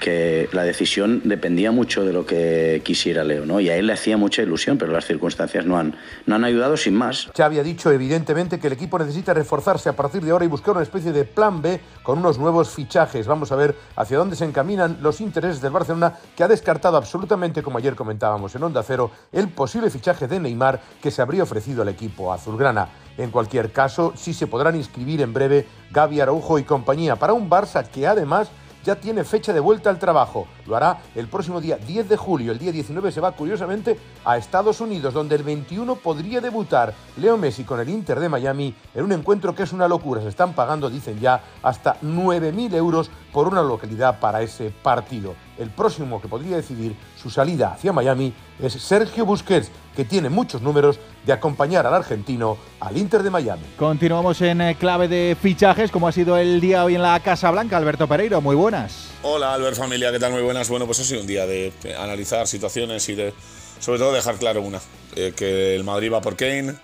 que 0.00 0.48
la 0.52 0.62
decisión 0.62 1.22
dependía 1.24 1.72
mucho 1.72 2.04
de 2.04 2.12
lo 2.12 2.26
que 2.26 2.82
quisiera 2.84 3.24
Leo, 3.24 3.46
¿no? 3.46 3.60
Y 3.60 3.70
a 3.70 3.76
él 3.76 3.86
le 3.86 3.92
hacía 3.92 4.16
mucha 4.16 4.42
ilusión, 4.42 4.78
pero 4.78 4.92
las 4.92 5.04
circunstancias 5.06 5.64
no 5.64 5.78
han, 5.78 5.96
no 6.26 6.34
han 6.34 6.44
ayudado 6.44 6.76
sin 6.76 6.94
más. 6.94 7.30
Xavi 7.36 7.58
ha 7.58 7.62
dicho 7.62 7.90
evidentemente 7.90 8.58
que 8.58 8.66
el 8.66 8.72
equipo 8.72 8.98
necesita 8.98 9.34
reforzarse 9.34 9.88
a 9.88 9.96
partir 9.96 10.22
de 10.22 10.30
ahora 10.30 10.44
y 10.44 10.48
buscar 10.48 10.74
una 10.74 10.82
especie 10.82 11.12
de 11.12 11.24
plan 11.24 11.62
B 11.62 11.80
con 12.02 12.18
unos 12.18 12.38
nuevos 12.38 12.70
fichajes. 12.70 13.26
Vamos 13.26 13.52
a 13.52 13.56
ver 13.56 13.74
hacia 13.96 14.18
dónde 14.18 14.36
se 14.36 14.44
encaminan 14.44 14.98
los 15.00 15.20
intereses 15.20 15.60
del 15.60 15.72
Barcelona, 15.72 16.14
que 16.36 16.44
ha 16.44 16.48
descartado 16.48 16.96
absolutamente, 16.96 17.62
como 17.62 17.78
ayer 17.78 17.94
comentábamos 17.94 18.54
en 18.54 18.62
Onda 18.62 18.82
Cero, 18.82 19.10
el 19.32 19.48
posible 19.48 19.90
fichaje 19.90 20.26
de 20.26 20.40
Neymar 20.40 20.80
que 21.02 21.10
se 21.10 21.22
habría 21.22 21.42
ofrecido 21.42 21.82
al 21.82 21.88
equipo 21.88 22.32
azulgrana. 22.32 22.88
En 23.16 23.30
cualquier 23.30 23.70
caso, 23.70 24.12
sí 24.16 24.34
se 24.34 24.46
podrán 24.46 24.74
inscribir 24.74 25.20
en 25.20 25.32
breve 25.32 25.66
Gaby 25.92 26.20
Araujo 26.20 26.58
y 26.58 26.64
compañía 26.64 27.16
para 27.16 27.32
un 27.32 27.48
Barça 27.48 27.86
que 27.88 28.06
además 28.06 28.50
ya 28.84 28.96
tiene 28.96 29.24
fecha 29.24 29.52
de 29.52 29.60
vuelta 29.60 29.90
al 29.90 29.98
trabajo. 29.98 30.46
Lo 30.66 30.76
hará 30.76 30.98
el 31.14 31.26
próximo 31.26 31.60
día 31.60 31.76
10 31.76 32.08
de 32.08 32.16
julio. 32.16 32.52
El 32.52 32.58
día 32.58 32.70
19 32.70 33.10
se 33.10 33.20
va 33.20 33.32
curiosamente 33.32 33.98
a 34.24 34.36
Estados 34.36 34.80
Unidos, 34.80 35.14
donde 35.14 35.34
el 35.34 35.42
21 35.42 35.96
podría 35.96 36.40
debutar 36.40 36.94
Leo 37.16 37.36
Messi 37.36 37.64
con 37.64 37.80
el 37.80 37.88
Inter 37.88 38.20
de 38.20 38.28
Miami 38.28 38.74
en 38.94 39.04
un 39.04 39.12
encuentro 39.12 39.54
que 39.54 39.62
es 39.62 39.72
una 39.72 39.88
locura. 39.88 40.20
Se 40.20 40.28
están 40.28 40.52
pagando, 40.52 40.90
dicen 40.90 41.18
ya, 41.18 41.42
hasta 41.62 41.98
9.000 42.02 42.74
euros 42.74 43.10
por 43.32 43.48
una 43.48 43.62
localidad 43.62 44.20
para 44.20 44.42
ese 44.42 44.70
partido. 44.70 45.34
El 45.56 45.70
próximo 45.70 46.20
que 46.20 46.26
podría 46.26 46.56
decidir 46.56 46.96
su 47.20 47.30
salida 47.30 47.74
hacia 47.74 47.92
Miami 47.92 48.32
es 48.60 48.72
Sergio 48.72 49.24
Busquets, 49.24 49.70
que 49.94 50.04
tiene 50.04 50.28
muchos 50.28 50.62
números 50.62 50.98
de 51.24 51.32
acompañar 51.32 51.86
al 51.86 51.94
argentino 51.94 52.58
al 52.80 52.96
Inter 52.96 53.22
de 53.22 53.30
Miami. 53.30 53.62
Continuamos 53.78 54.40
en 54.42 54.60
eh, 54.60 54.76
clave 54.76 55.06
de 55.06 55.36
fichajes, 55.40 55.92
como 55.92 56.08
ha 56.08 56.12
sido 56.12 56.36
el 56.36 56.60
día 56.60 56.84
hoy 56.84 56.96
en 56.96 57.02
la 57.02 57.20
Casa 57.20 57.52
Blanca. 57.52 57.76
Alberto 57.76 58.08
Pereiro, 58.08 58.40
muy 58.40 58.56
buenas. 58.56 59.10
Hola, 59.22 59.54
Albert 59.54 59.76
Familia, 59.76 60.10
¿qué 60.10 60.18
tal? 60.18 60.32
Muy 60.32 60.42
buenas. 60.42 60.68
Bueno, 60.68 60.86
pues 60.86 60.98
ha 60.98 61.04
sido 61.04 61.20
un 61.20 61.26
día 61.28 61.46
de 61.46 61.72
analizar 61.96 62.48
situaciones 62.48 63.08
y 63.08 63.14
de, 63.14 63.32
sobre 63.78 64.00
todo, 64.00 64.12
dejar 64.12 64.36
claro 64.36 64.60
una: 64.60 64.80
eh, 65.14 65.32
que 65.36 65.76
el 65.76 65.84
Madrid 65.84 66.12
va 66.12 66.20
por 66.20 66.34
Kane, 66.34 66.74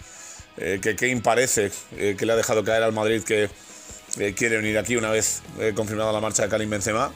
eh, 0.56 0.78
que 0.80 0.94
Kane 0.94 1.20
parece 1.22 1.72
que 1.96 2.24
le 2.24 2.32
ha 2.32 2.36
dejado 2.36 2.62
caer 2.62 2.84
al 2.84 2.92
Madrid 2.92 3.22
que 3.24 3.50
quiere 4.34 4.58
venir 4.58 4.78
aquí 4.78 4.94
una 4.96 5.10
vez 5.10 5.42
confirmada 5.74 6.12
la 6.12 6.20
marcha 6.20 6.44
de 6.44 6.48
Karim 6.48 6.70
Benzema 6.70 7.10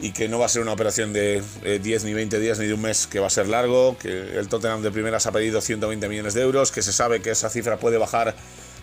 y 0.00 0.12
que 0.12 0.28
no 0.28 0.38
va 0.38 0.46
a 0.46 0.48
ser 0.48 0.62
una 0.62 0.72
operación 0.72 1.12
de 1.12 1.42
10 1.82 2.04
ni 2.04 2.12
20 2.12 2.38
días 2.40 2.58
ni 2.58 2.66
de 2.66 2.74
un 2.74 2.82
mes, 2.82 3.06
que 3.06 3.20
va 3.20 3.28
a 3.28 3.30
ser 3.30 3.48
largo, 3.48 3.96
que 3.98 4.38
el 4.38 4.48
Tottenham 4.48 4.82
de 4.82 4.90
primeras 4.90 5.26
ha 5.26 5.32
pedido 5.32 5.60
120 5.60 6.08
millones 6.08 6.34
de 6.34 6.42
euros, 6.42 6.72
que 6.72 6.82
se 6.82 6.92
sabe 6.92 7.22
que 7.22 7.30
esa 7.30 7.50
cifra 7.50 7.78
puede 7.78 7.98
bajar 7.98 8.34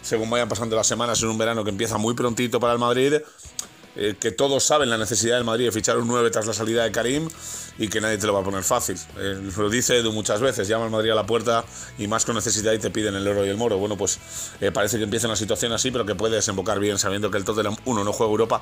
según 0.01 0.29
vayan 0.29 0.49
pasando 0.49 0.75
las 0.75 0.87
semanas 0.87 1.21
en 1.21 1.29
un 1.29 1.37
verano 1.37 1.63
que 1.63 1.69
empieza 1.69 1.97
muy 1.97 2.13
prontito 2.13 2.59
para 2.59 2.73
el 2.73 2.79
Madrid, 2.79 3.15
eh, 3.95 4.15
que 4.19 4.31
todos 4.31 4.63
saben 4.63 4.89
la 4.89 4.97
necesidad 4.97 5.35
del 5.35 5.43
Madrid 5.43 5.65
de 5.65 5.71
fichar 5.71 5.97
un 5.97 6.07
9 6.07 6.29
tras 6.29 6.45
la 6.45 6.53
salida 6.53 6.83
de 6.83 6.91
Karim 6.91 7.27
y 7.77 7.87
que 7.87 7.99
nadie 7.99 8.17
te 8.17 8.27
lo 8.27 8.33
va 8.33 8.41
a 8.41 8.43
poner 8.43 8.63
fácil. 8.63 8.97
Eh, 9.17 9.51
lo 9.57 9.69
dice 9.69 9.97
Edu 9.97 10.11
muchas 10.11 10.41
veces, 10.41 10.67
llama 10.67 10.85
al 10.85 10.91
Madrid 10.91 11.11
a 11.11 11.15
la 11.15 11.25
puerta 11.25 11.65
y 11.97 12.07
más 12.07 12.25
con 12.25 12.35
necesidad 12.35 12.73
y 12.73 12.79
te 12.79 12.91
piden 12.91 13.15
el 13.15 13.27
oro 13.27 13.45
y 13.45 13.49
el 13.49 13.57
moro. 13.57 13.77
Bueno, 13.77 13.97
pues 13.97 14.19
eh, 14.61 14.71
parece 14.71 14.97
que 14.97 15.03
empieza 15.03 15.27
una 15.27 15.35
situación 15.35 15.73
así, 15.73 15.91
pero 15.91 16.05
que 16.05 16.15
puede 16.15 16.35
desembocar 16.35 16.79
bien 16.79 16.97
sabiendo 16.97 17.29
que 17.31 17.37
el 17.37 17.43
Tottenham, 17.43 17.75
uno, 17.85 18.03
no 18.03 18.13
juega 18.13 18.31
Europa 18.31 18.61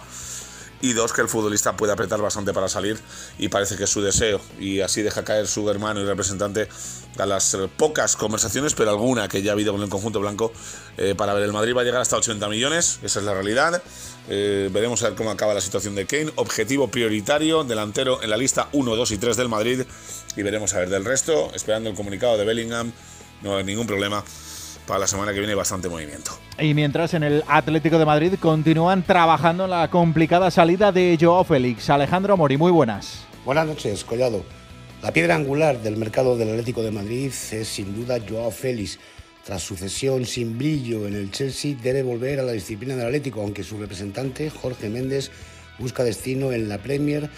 y 0.82 0.94
dos, 0.94 1.14
que 1.14 1.22
el 1.22 1.28
futbolista 1.28 1.76
puede 1.76 1.94
apretar 1.94 2.22
bastante 2.22 2.54
para 2.54 2.70
salir 2.70 3.00
y 3.38 3.50
parece 3.50 3.76
que 3.76 3.86
es 3.86 3.90
su 3.90 4.02
deseo 4.02 4.40
y 4.60 4.82
así 4.82 5.02
deja 5.02 5.24
caer 5.24 5.48
su 5.48 5.70
hermano 5.70 6.02
y 6.02 6.06
representante 6.06 6.68
a 7.18 7.26
las 7.26 7.58
pocas 7.78 8.16
conversaciones, 8.16 8.76
pero 8.76 8.92
alguna 8.92 9.28
que 9.28 9.42
ya 9.42 9.52
ha 9.52 9.54
habido 9.54 9.74
con 9.74 9.82
el 9.82 9.90
conjunto 9.90 10.20
blanco 10.20 10.52
eh, 10.98 11.16
para 11.18 11.34
ver. 11.34 11.44
El 11.44 11.54
Madrid 11.54 11.76
va 11.76 11.82
a 11.82 11.84
llegar 11.84 12.02
hasta 12.02 12.18
80 12.18 12.48
millones, 12.50 13.00
esa 13.02 13.20
es 13.20 13.26
la 13.26 13.34
realidad. 13.34 13.82
Eh, 14.30 14.70
veremos 14.72 15.02
a 15.04 15.10
ver 15.10 15.18
cómo 15.18 15.32
acaba 15.32 15.54
la 15.54 15.62
situación 15.62 15.96
de 15.96 16.06
Kane, 16.06 16.32
objetivo 16.36 16.90
prioritario, 16.90 17.64
delantero 17.64 18.22
en 18.22 18.30
la 18.30 18.38
lista 18.38 18.68
1, 18.74 18.96
2 18.96 19.12
y 19.12 19.18
3 19.18 19.38
del 19.38 19.50
Madrid 19.50 19.84
y 20.36 20.44
veremos 20.44 20.74
a 20.74 20.80
ver 20.80 20.90
del 20.90 21.06
resto, 21.06 21.52
esperando 21.56 21.90
el 21.90 21.96
comunicado 21.96 22.38
de 22.38 22.46
Bellingham, 22.46 22.92
no 23.42 23.58
hay 23.58 23.64
ningún 23.64 23.88
problema 23.88 24.24
para 24.88 25.02
la 25.02 25.08
semana 25.08 25.34
que 25.34 25.40
viene 25.40 25.54
bastante 25.54 25.90
movimiento. 25.90 26.32
Y 26.58 26.74
mientras 26.74 27.14
en 27.14 27.24
el 27.24 27.44
Atlético 27.48 28.00
de 28.00 28.06
Madrid 28.06 28.34
continúan 28.40 29.04
trabajando 29.04 29.66
en 29.66 29.72
la 29.72 29.90
complicada 29.90 30.50
salida 30.50 30.92
de 30.92 31.18
Joao 31.20 31.44
Félix. 31.44 31.90
Alejandro 31.90 32.38
Mori, 32.38 32.58
muy 32.58 32.72
buenas. 32.72 33.26
Buenas 33.46 33.68
noches, 33.68 34.04
Collado. 34.04 34.44
La 35.04 35.12
piedra 35.12 35.36
angular 35.36 35.80
del 35.82 35.98
mercado 35.98 36.38
del 36.38 36.50
Atlético 36.50 36.82
de 36.82 36.92
Madrid 36.92 37.32
es 37.52 37.68
sin 37.68 37.96
duda 37.96 38.18
Joao 38.28 38.50
Félix. 38.50 38.98
tras 39.46 39.62
su 39.62 39.78
cesión 39.78 40.26
sin 40.26 40.58
brillo 40.58 41.08
en 41.08 41.16
el 41.16 41.32
Chelsea, 41.32 41.78
debe 41.82 42.04
volver 42.04 42.40
a 42.40 42.44
la 42.44 42.52
disciplina 42.52 42.96
del 42.96 43.06
Atlético, 43.06 43.42
aunque 43.42 43.64
su 43.64 43.78
representante, 43.78 44.50
Jorge 44.50 44.90
Méndez, 44.90 45.32
busca 45.80 46.04
destino 46.04 46.52
en 46.52 46.68
la 46.68 46.80
Premier 46.80 47.30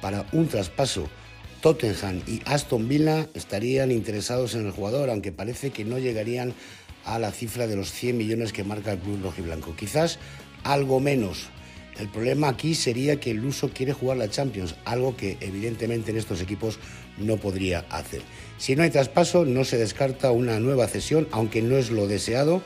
para 0.00 0.24
un 0.32 0.48
traspaso. 0.48 1.08
Tottenham 1.60 2.22
y 2.26 2.40
Aston 2.46 2.88
Villa 2.88 3.28
estarían 3.34 3.92
interesados 3.92 4.54
en 4.54 4.64
el 4.64 4.72
jugador, 4.72 5.10
aunque 5.10 5.32
parece 5.32 5.70
que 5.70 5.84
no 5.84 5.98
llegarían 5.98 6.54
a 7.04 7.18
la 7.18 7.32
cifra 7.32 7.66
de 7.66 7.76
los 7.76 7.92
100 7.92 8.16
millones 8.16 8.52
que 8.52 8.64
marca 8.64 8.92
el 8.92 8.98
club 8.98 9.22
rojiblanco. 9.22 9.74
Quizás 9.76 10.18
algo 10.64 11.00
menos. 11.00 11.48
El 11.98 12.08
problema 12.08 12.48
aquí 12.48 12.74
sería 12.74 13.20
que 13.20 13.32
el 13.32 13.38
Luso 13.38 13.70
quiere 13.70 13.92
jugar 13.92 14.16
la 14.16 14.30
Champions, 14.30 14.76
algo 14.84 15.16
que 15.16 15.36
evidentemente 15.40 16.10
en 16.10 16.16
estos 16.16 16.40
equipos 16.40 16.78
no 17.18 17.36
podría 17.36 17.80
hacer. 17.90 18.22
Si 18.58 18.74
no 18.74 18.82
hay 18.82 18.90
traspaso, 18.90 19.44
no 19.44 19.64
se 19.64 19.76
descarta 19.76 20.30
una 20.30 20.60
nueva 20.60 20.86
cesión, 20.86 21.28
aunque 21.30 21.62
no 21.62 21.76
es 21.76 21.90
lo 21.90 22.06
deseado. 22.06 22.62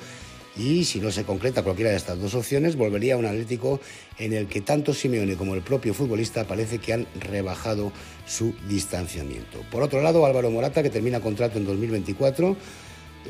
Y 0.56 0.84
si 0.84 1.00
no 1.00 1.10
se 1.10 1.24
concreta 1.24 1.64
cualquiera 1.64 1.90
de 1.90 1.96
estas 1.96 2.20
dos 2.20 2.34
opciones, 2.36 2.76
volvería 2.76 3.14
a 3.14 3.16
un 3.16 3.26
Atlético 3.26 3.80
en 4.18 4.32
el 4.32 4.46
que 4.46 4.60
tanto 4.60 4.94
Simeone 4.94 5.34
como 5.34 5.54
el 5.54 5.62
propio 5.62 5.94
futbolista 5.94 6.44
parece 6.44 6.78
que 6.78 6.92
han 6.92 7.08
rebajado 7.18 7.92
su 8.24 8.54
distanciamiento. 8.68 9.62
Por 9.72 9.82
otro 9.82 10.00
lado, 10.00 10.24
Álvaro 10.24 10.52
Morata, 10.52 10.84
que 10.84 10.90
termina 10.90 11.18
contrato 11.18 11.58
en 11.58 11.64
2024, 11.64 12.56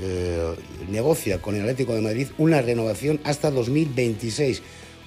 eh, 0.00 0.54
negocia 0.88 1.40
con 1.40 1.54
el 1.54 1.62
Atlético 1.62 1.94
de 1.94 2.00
Madrid 2.00 2.28
una 2.38 2.60
renovación 2.62 3.20
hasta 3.24 3.50
2026, 3.50 4.62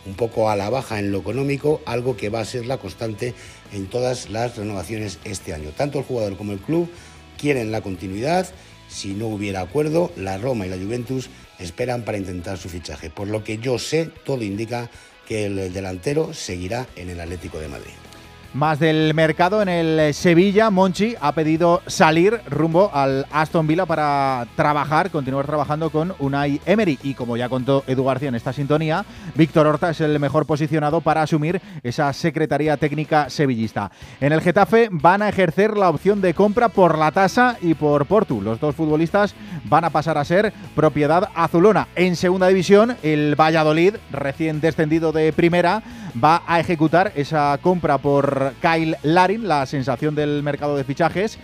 un 0.06 0.16
poco 0.16 0.50
a 0.50 0.56
la 0.56 0.70
baja 0.70 1.00
en 1.00 1.12
lo 1.12 1.20
económico, 1.20 1.82
algo 1.86 2.16
que 2.16 2.30
va 2.30 2.40
a 2.40 2.46
ser 2.46 2.66
la 2.66 2.78
constante 2.78 3.34
en 3.74 3.88
todas 3.88 4.30
las 4.30 4.56
renovaciones 4.56 5.20
este 5.24 5.54
año. 5.54 5.72
Tanto 5.76 6.00
el 6.00 6.06
jugador 6.06 6.38
como 6.38 6.54
el 6.54 6.60
club 6.60 6.90
quieren 7.38 7.72
la 7.72 7.82
continuidad. 7.82 8.48
Si 8.88 9.14
no 9.14 9.28
hubiera 9.28 9.62
acuerdo, 9.62 10.12
la 10.16 10.38
Roma 10.38 10.66
y 10.66 10.70
la 10.70 10.78
Juventus 10.78 11.30
esperan 11.60 12.04
para 12.04 12.18
intentar 12.18 12.58
su 12.58 12.70
fichaje. 12.70 13.10
Por 13.10 13.28
lo 13.28 13.44
que 13.44 13.58
yo 13.58 13.80
sé, 13.80 14.10
todo 14.24 14.44
indica 14.44 14.90
que 15.28 15.46
el 15.46 15.74
delantero 15.74 16.34
seguirá 16.34 16.88
en 16.96 17.10
el 17.10 17.20
Atlético 17.20 17.60
de 17.60 17.68
Madrid. 17.68 18.07
Más 18.54 18.80
del 18.80 19.14
mercado 19.14 19.62
en 19.62 19.70
el 19.70 20.14
Sevilla, 20.14 20.72
Monchi 20.72 21.16
ha 21.20 21.34
pedido 21.34 21.82
salir 21.86 22.40
rumbo 22.50 22.90
al 22.94 23.28
Aston 23.32 23.68
Villa 23.68 23.86
para 23.86 24.48
trabajar, 24.56 25.12
continuar 25.12 25.46
trabajando 25.46 25.90
con 25.90 26.16
Unai 26.18 26.60
Emery. 26.66 26.98
Y 27.04 27.14
como 27.14 27.38
ya 27.38 27.50
contó 27.50 27.84
Edu 27.86 28.06
García 28.06 28.30
en 28.30 28.36
esta 28.36 28.54
sintonía, 28.54 29.06
Víctor 29.36 29.68
Horta 29.68 29.92
es 29.92 30.02
el 30.02 30.20
mejor 30.20 30.46
posicionado 30.46 31.02
para 31.02 31.22
asumir 31.22 31.62
esa 31.84 32.12
secretaría 32.14 32.78
técnica 32.78 33.30
sevillista. 33.30 33.92
En 34.22 34.32
el 34.32 34.42
Getafe 34.42 34.88
van 34.92 35.22
a 35.22 35.30
ejercer 35.30 35.78
la 35.78 35.90
opción 35.90 36.22
de 36.22 36.34
compra 36.34 36.70
por 36.70 36.98
la 36.98 37.12
tasa 37.12 37.58
y 37.62 37.74
por 37.74 38.06
Portu. 38.08 38.42
Los 38.42 38.60
dos 38.60 38.76
futbolistas 38.76 39.36
van 39.66 39.84
a 39.84 39.90
pasar 39.92 40.18
a 40.18 40.26
ser 40.26 40.54
propiedad 40.74 41.30
azulona. 41.36 41.90
En 41.96 42.16
segunda 42.16 42.48
división, 42.48 42.96
el 43.04 43.36
Valladolid, 43.40 43.96
recién 44.12 44.62
descendido 44.62 45.12
de 45.12 45.32
primera, 45.34 45.84
va 46.24 46.44
a 46.48 46.60
ejecutar 46.60 47.12
esa 47.16 47.58
compra 47.62 47.98
por 47.98 48.54
Kyle 48.62 48.98
Larin, 49.04 49.48
la 49.48 49.66
sensación 49.66 50.16
del 50.16 50.44
mercado 50.44 50.76
de 50.76 50.84
fichajes. 50.84 51.38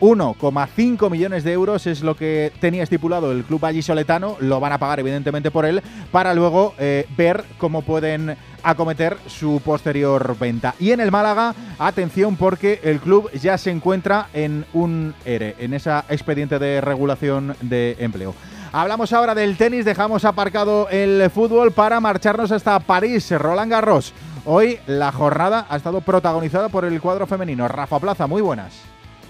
1,5 0.00 1.10
millones 1.10 1.44
de 1.44 1.52
euros 1.52 1.86
es 1.86 2.02
lo 2.02 2.16
que 2.16 2.52
tenía 2.60 2.82
estipulado 2.82 3.32
el 3.32 3.44
club 3.44 3.60
vallisoletano, 3.60 4.36
lo 4.40 4.60
van 4.60 4.72
a 4.72 4.78
pagar 4.78 5.00
evidentemente 5.00 5.50
por 5.50 5.64
él, 5.64 5.82
para 6.10 6.34
luego 6.34 6.74
eh, 6.78 7.06
ver 7.16 7.44
cómo 7.58 7.82
pueden 7.82 8.36
acometer 8.62 9.16
su 9.26 9.62
posterior 9.64 10.36
venta. 10.38 10.74
Y 10.80 10.90
en 10.90 11.00
el 11.00 11.10
Málaga, 11.10 11.54
atención 11.78 12.36
porque 12.36 12.80
el 12.82 12.98
club 13.00 13.30
ya 13.32 13.56
se 13.56 13.70
encuentra 13.70 14.28
en 14.34 14.66
un 14.72 15.14
ERE, 15.24 15.54
en 15.58 15.74
esa 15.74 16.04
expediente 16.08 16.58
de 16.58 16.80
regulación 16.80 17.56
de 17.60 17.96
empleo. 18.00 18.34
Hablamos 18.76 19.12
ahora 19.12 19.36
del 19.36 19.56
tenis, 19.56 19.84
dejamos 19.84 20.24
aparcado 20.24 20.88
el 20.88 21.30
fútbol 21.30 21.70
para 21.70 22.00
marcharnos 22.00 22.50
hasta 22.50 22.80
París, 22.80 23.30
Roland 23.30 23.70
Garros. 23.70 24.12
Hoy 24.44 24.80
la 24.88 25.12
jornada 25.12 25.64
ha 25.68 25.76
estado 25.76 26.00
protagonizada 26.00 26.68
por 26.70 26.84
el 26.84 27.00
cuadro 27.00 27.28
femenino. 27.28 27.68
Rafa 27.68 28.00
Plaza, 28.00 28.26
muy 28.26 28.42
buenas. 28.42 28.82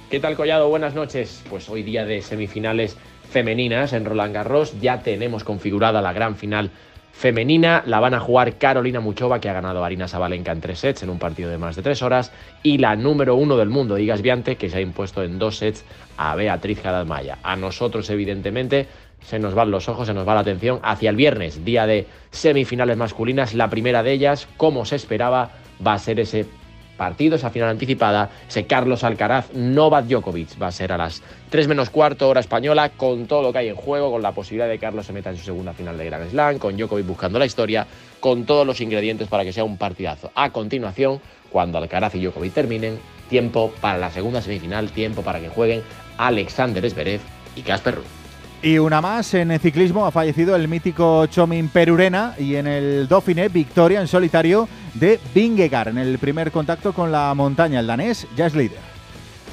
¿Qué 0.09 0.19
tal 0.19 0.35
Collado? 0.35 0.71
Buenas 0.71 0.95
noches. 0.95 1.45
Pues 1.51 1.69
hoy 1.69 1.83
día 1.83 2.07
de 2.07 2.23
semifinales 2.23 2.97
femeninas 3.29 3.93
en 3.93 4.07
Roland 4.07 4.33
Garros. 4.33 4.81
Ya 4.81 5.03
tenemos 5.03 5.45
configurada 5.45 6.01
la 6.01 6.15
gran 6.15 6.37
final 6.37 6.71
femenina. 7.13 7.83
La 7.85 8.01
van 8.01 8.15
a 8.15 8.21
jugar 8.21 8.57
Carolina 8.57 9.01
Muchova, 9.01 9.41
que 9.41 9.51
ha 9.51 9.53
ganado 9.53 9.83
a 9.83 9.87
Arina 9.87 10.09
Sabalenka 10.09 10.53
en 10.53 10.63
tres 10.63 10.79
sets 10.79 11.03
en 11.03 11.11
un 11.11 11.19
partido 11.19 11.51
de 11.51 11.59
más 11.59 11.77
de 11.77 11.83
tres 11.83 12.03
horas. 12.03 12.33
Y 12.63 12.79
la 12.79 12.97
número 12.97 13.37
uno 13.37 13.59
del 13.59 13.69
mundo, 13.69 13.99
Igas 13.99 14.23
Viante, 14.23 14.57
que 14.57 14.71
se 14.71 14.79
ha 14.79 14.81
impuesto 14.81 15.23
en 15.23 15.39
dos 15.39 15.59
sets 15.59 15.85
a 16.17 16.35
Beatriz 16.35 16.83
Maya. 17.07 17.39
A 17.43 17.57
nosotros, 17.57 18.09
evidentemente, 18.11 18.89
se 19.27 19.39
nos 19.39 19.55
van 19.55 19.71
los 19.71 19.89
ojos, 19.89 20.07
se 20.07 20.15
nos 20.15 20.27
va 20.27 20.35
la 20.35 20.41
atención 20.41 20.81
hacia 20.83 21.11
el 21.11 21.17
viernes, 21.17 21.65
día 21.65 21.87
de 21.87 22.07
semifinales 22.31 22.97
masculinas. 22.97 23.55
La 23.55 23.71
primera 23.71 24.03
de 24.03 24.13
ellas, 24.13 24.49
como 24.57 24.85
se 24.85 24.97
esperaba, 24.97 25.51
va 25.85 25.95
a 25.95 25.99
ser 25.99 26.21
ese 26.21 26.47
partido, 26.97 27.37
esa 27.37 27.51
final 27.51 27.71
anticipada, 27.71 28.31
ese 28.49 28.67
Carlos 28.67 29.03
Alcaraz, 29.03 29.53
Novak 29.53 30.07
Djokovic. 30.07 30.61
Va 30.63 30.69
a 30.69 30.73
ser 30.73 30.93
a 30.93 30.99
las 30.99 31.23
3 31.51 31.67
menos 31.69 31.91
cuarto 31.91 32.29
hora 32.29 32.41
española, 32.41 32.91
con 32.91 33.27
todo 33.27 33.43
lo 33.43 33.53
que 33.53 33.59
hay 33.59 33.69
en 33.69 33.77
juego, 33.77 34.13
con 34.13 34.23
la 34.23 34.33
posibilidad 34.33 34.69
de 34.69 34.75
que 34.75 34.81
Carlos 34.81 35.07
se 35.07 35.13
meta 35.13 35.31
en 35.31 35.37
su 35.37 35.45
segunda 35.45 35.73
final 35.73 35.99
de 35.99 36.05
Grand 36.05 36.31
Slam, 36.31 36.59
con 36.59 36.77
Djokovic 36.77 37.07
buscando 37.07 37.39
la 37.39 37.47
historia, 37.47 37.87
con 38.21 38.45
todos 38.45 38.67
los 38.67 38.81
ingredientes 38.81 39.29
para 39.29 39.45
que 39.45 39.53
sea 39.53 39.65
un 39.65 39.77
partidazo. 39.77 40.31
A 40.35 40.51
continuación, 40.51 41.21
cuando 41.51 41.79
Alcaraz 41.79 42.15
y 42.15 42.21
Djokovic 42.21 42.53
terminen, 42.53 42.99
tiempo 43.29 43.73
para 43.81 43.99
la 43.99 44.11
segunda 44.11 44.41
semifinal, 44.41 44.91
tiempo 44.91 45.23
para 45.23 45.41
que 45.41 45.49
jueguen 45.49 45.83
Alexander 46.19 46.89
Zverev 46.89 47.21
y 47.57 47.63
Casper 47.63 47.97
Ruud. 47.97 48.24
Y 48.65 48.79
una 48.79 49.03
más, 49.03 49.35
en 49.35 49.51
el 49.51 49.61
ciclismo 49.61 50.07
ha 50.07 50.11
fallecido 50.11 50.57
el 50.57 50.69
mítico 50.69 51.27
Chomin 51.27 51.69
Perurena 51.69 52.35
y 52.39 52.57
en 52.57 52.67
el 52.67 53.07
Dauphiné 53.07 53.51
victoria 53.51 54.01
en 54.01 54.09
solitario 54.09 54.67
de 54.95 55.21
Vingegaard 55.35 55.89
en 55.89 55.99
el 55.99 56.19
primer 56.19 56.51
contacto 56.51 56.95
con 56.95 57.13
la 57.13 57.35
montaña. 57.35 57.81
El 57.81 57.87
danés 57.87 58.27
ya 58.35 58.47
es 58.47 58.55
líder. 58.55 58.79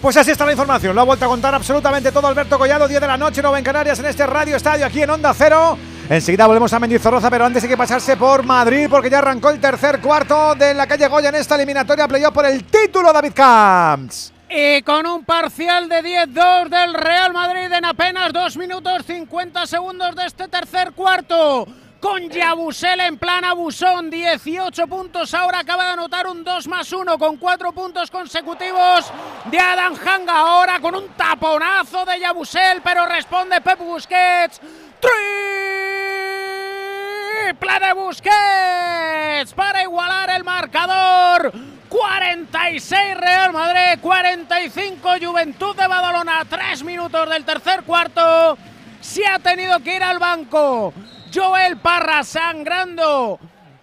Pues 0.02 0.16
así 0.16 0.32
está 0.32 0.46
la 0.46 0.54
información, 0.54 0.96
lo 0.96 1.02
ha 1.02 1.04
vuelto 1.04 1.26
a 1.26 1.28
contar 1.28 1.54
absolutamente 1.54 2.10
todo 2.14 2.26
Alberto 2.26 2.58
Collado, 2.58 2.88
10 2.88 3.02
de 3.02 3.08
la 3.08 3.18
noche, 3.18 3.42
9 3.42 3.58
en 3.58 3.66
Canarias, 3.66 4.00
en 4.00 4.06
este 4.06 4.26
Radio 4.26 4.56
Estadio 4.56 4.86
aquí 4.86 5.02
en 5.02 5.10
Onda 5.10 5.34
Cero. 5.34 5.78
Enseguida 6.08 6.48
volvemos 6.48 6.72
a 6.72 6.80
Mendizorroza, 6.80 7.30
pero 7.30 7.46
antes 7.46 7.64
hay 7.64 7.70
que 7.70 7.76
pasarse 7.76 8.16
por 8.16 8.44
Madrid 8.44 8.88
porque 8.90 9.10
ya 9.10 9.18
arrancó 9.18 9.50
el 9.50 9.60
tercer 9.60 10.00
cuarto 10.00 10.56
de 10.56 10.74
la 10.74 10.88
calle 10.88 11.10
Goya 11.10 11.28
en 11.28 11.36
esta 11.36 11.56
eliminatoria 11.56 12.08
playoff 12.08 12.34
por 12.34 12.46
el 12.46 12.64
título 12.64 13.12
David 13.12 13.34
Camps. 13.34 14.32
Y 14.54 14.82
con 14.82 15.08
un 15.08 15.24
parcial 15.24 15.88
de 15.88 16.04
10-2 16.04 16.68
del 16.68 16.94
Real 16.94 17.32
Madrid 17.32 17.72
en 17.72 17.86
apenas 17.86 18.34
2 18.34 18.58
minutos 18.58 19.06
50 19.06 19.66
segundos 19.66 20.14
de 20.14 20.26
este 20.26 20.50
tercer 20.50 20.92
cuarto. 20.92 21.66
Con 22.02 22.30
Yabusel 22.30 23.00
en 23.00 23.18
plan 23.18 23.46
abusón, 23.46 24.10
18 24.10 24.88
puntos. 24.88 25.34
Ahora 25.34 25.60
acaba 25.60 25.86
de 25.86 25.92
anotar 25.92 26.28
un 26.28 26.44
2 26.44 26.68
más 26.68 26.92
1 26.92 27.18
con 27.18 27.38
4 27.38 27.72
puntos 27.72 28.12
consecutivos 28.12 29.10
de 29.46 29.58
Adam 29.58 29.96
Hanga. 30.06 30.40
Ahora 30.40 30.82
con 30.82 30.96
un 30.96 31.08
taponazo 31.16 32.04
de 32.04 32.20
Yabusel, 32.20 32.82
pero 32.84 33.06
responde 33.06 33.62
Pep 33.62 33.80
Busquets. 33.80 34.60
Triple 37.40 37.80
de 37.88 37.94
Busquets 37.94 39.54
para 39.56 39.82
igualar 39.82 40.30
el 40.32 40.44
marcador. 40.44 41.54
46 41.92 43.18
Real 43.18 43.52
Madrid, 43.52 44.00
45 44.02 45.10
Juventud 45.22 45.76
de 45.76 45.88
Badalona, 45.88 46.46
3 46.50 46.86
minutos 46.86 47.30
del 47.30 47.44
tercer 47.44 47.84
cuarto. 47.84 48.58
Se 49.02 49.28
ha 49.28 49.40
tenido 49.40 49.78
que 49.82 49.98
ir 49.98 50.04
al 50.04 50.18
banco. 50.18 50.94
Joel 51.34 51.78
Parra 51.80 52.24
sangrando. 52.24 53.38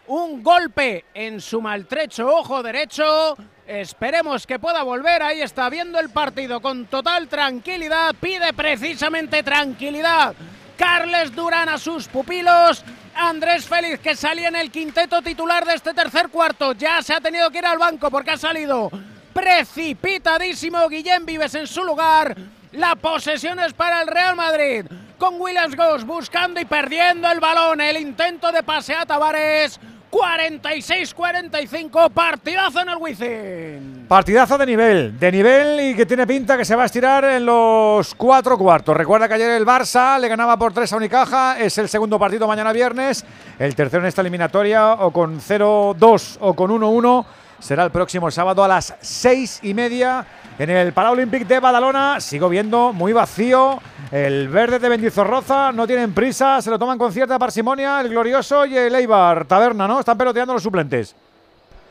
Un 0.06 0.42
golpe 0.42 1.04
en 1.12 1.38
su 1.42 1.60
maltrecho 1.60 2.34
ojo 2.34 2.62
derecho. 2.62 3.36
Esperemos 3.66 4.46
que 4.46 4.58
pueda 4.58 4.82
volver. 4.84 5.22
Ahí 5.22 5.42
está 5.42 5.68
viendo 5.68 6.00
el 6.00 6.08
partido 6.08 6.62
con 6.62 6.86
total 6.86 7.28
tranquilidad. 7.28 8.14
Pide 8.18 8.54
precisamente 8.54 9.42
tranquilidad. 9.42 10.34
Carles 10.78 11.34
Durán 11.34 11.68
a 11.68 11.76
sus 11.76 12.08
pupilos. 12.08 12.82
Andrés 13.18 13.66
Félix, 13.66 13.98
que 13.98 14.14
salía 14.14 14.46
en 14.46 14.54
el 14.54 14.70
quinteto 14.70 15.20
titular 15.20 15.66
de 15.66 15.74
este 15.74 15.92
tercer 15.92 16.28
cuarto, 16.28 16.72
ya 16.72 17.02
se 17.02 17.12
ha 17.12 17.20
tenido 17.20 17.50
que 17.50 17.58
ir 17.58 17.66
al 17.66 17.76
banco 17.76 18.12
porque 18.12 18.30
ha 18.30 18.36
salido 18.36 18.90
precipitadísimo 19.34 20.88
Guillén 20.88 21.26
Vives 21.26 21.56
en 21.56 21.66
su 21.66 21.82
lugar. 21.82 22.36
La 22.72 22.94
posesión 22.94 23.58
es 23.58 23.72
para 23.72 24.02
el 24.02 24.06
Real 24.06 24.36
Madrid, 24.36 24.84
con 25.18 25.40
Williams 25.40 25.74
Goss 25.74 26.04
buscando 26.04 26.60
y 26.60 26.64
perdiendo 26.64 27.28
el 27.28 27.40
balón. 27.40 27.80
El 27.80 27.96
intento 27.96 28.52
de 28.52 28.62
pase 28.62 28.94
a 28.94 29.04
Tavares. 29.04 29.80
46-45, 30.10 32.10
partidazo 32.10 32.80
en 32.80 32.88
el 32.88 32.96
Wizzing. 32.96 34.06
Partidazo 34.08 34.56
de 34.56 34.66
nivel, 34.66 35.18
de 35.18 35.32
nivel 35.32 35.80
y 35.80 35.94
que 35.94 36.06
tiene 36.06 36.26
pinta 36.26 36.56
que 36.56 36.64
se 36.64 36.74
va 36.74 36.84
a 36.84 36.86
estirar 36.86 37.24
en 37.24 37.44
los 37.44 38.14
cuatro 38.14 38.56
cuartos. 38.56 38.96
Recuerda 38.96 39.28
que 39.28 39.34
ayer 39.34 39.50
el 39.50 39.66
Barça 39.66 40.18
le 40.18 40.28
ganaba 40.28 40.56
por 40.56 40.72
tres 40.72 40.92
a 40.92 40.96
Unicaja, 40.96 41.60
es 41.60 41.76
el 41.78 41.88
segundo 41.88 42.18
partido 42.18 42.48
mañana 42.48 42.72
viernes, 42.72 43.24
el 43.58 43.74
tercero 43.74 44.02
en 44.02 44.08
esta 44.08 44.22
eliminatoria 44.22 44.94
o 44.94 45.10
con 45.10 45.40
0-2 45.40 46.38
o 46.40 46.54
con 46.54 46.70
1-1 46.70 47.26
será 47.58 47.84
el 47.84 47.90
próximo 47.90 48.30
sábado 48.30 48.62
a 48.62 48.68
las 48.68 48.94
seis 49.00 49.58
y 49.62 49.74
media 49.74 50.24
en 50.58 50.70
el 50.70 50.92
Paralympic 50.92 51.46
de 51.46 51.60
Badalona. 51.60 52.20
Sigo 52.20 52.48
viendo 52.48 52.92
muy 52.92 53.12
vacío. 53.12 53.80
El 54.10 54.48
verde 54.48 54.78
de 54.78 54.88
Bendizorroza 54.88 55.70
no 55.72 55.86
tienen 55.86 56.14
prisa, 56.14 56.60
se 56.62 56.70
lo 56.70 56.78
toman 56.78 56.98
con 56.98 57.12
cierta 57.12 57.38
parsimonia 57.38 58.00
el 58.00 58.08
Glorioso 58.08 58.64
y 58.64 58.76
el 58.76 58.94
Eibar 58.94 59.44
Taberna, 59.44 59.86
¿no? 59.86 60.00
Están 60.00 60.16
peloteando 60.16 60.54
los 60.54 60.62
suplentes. 60.62 61.14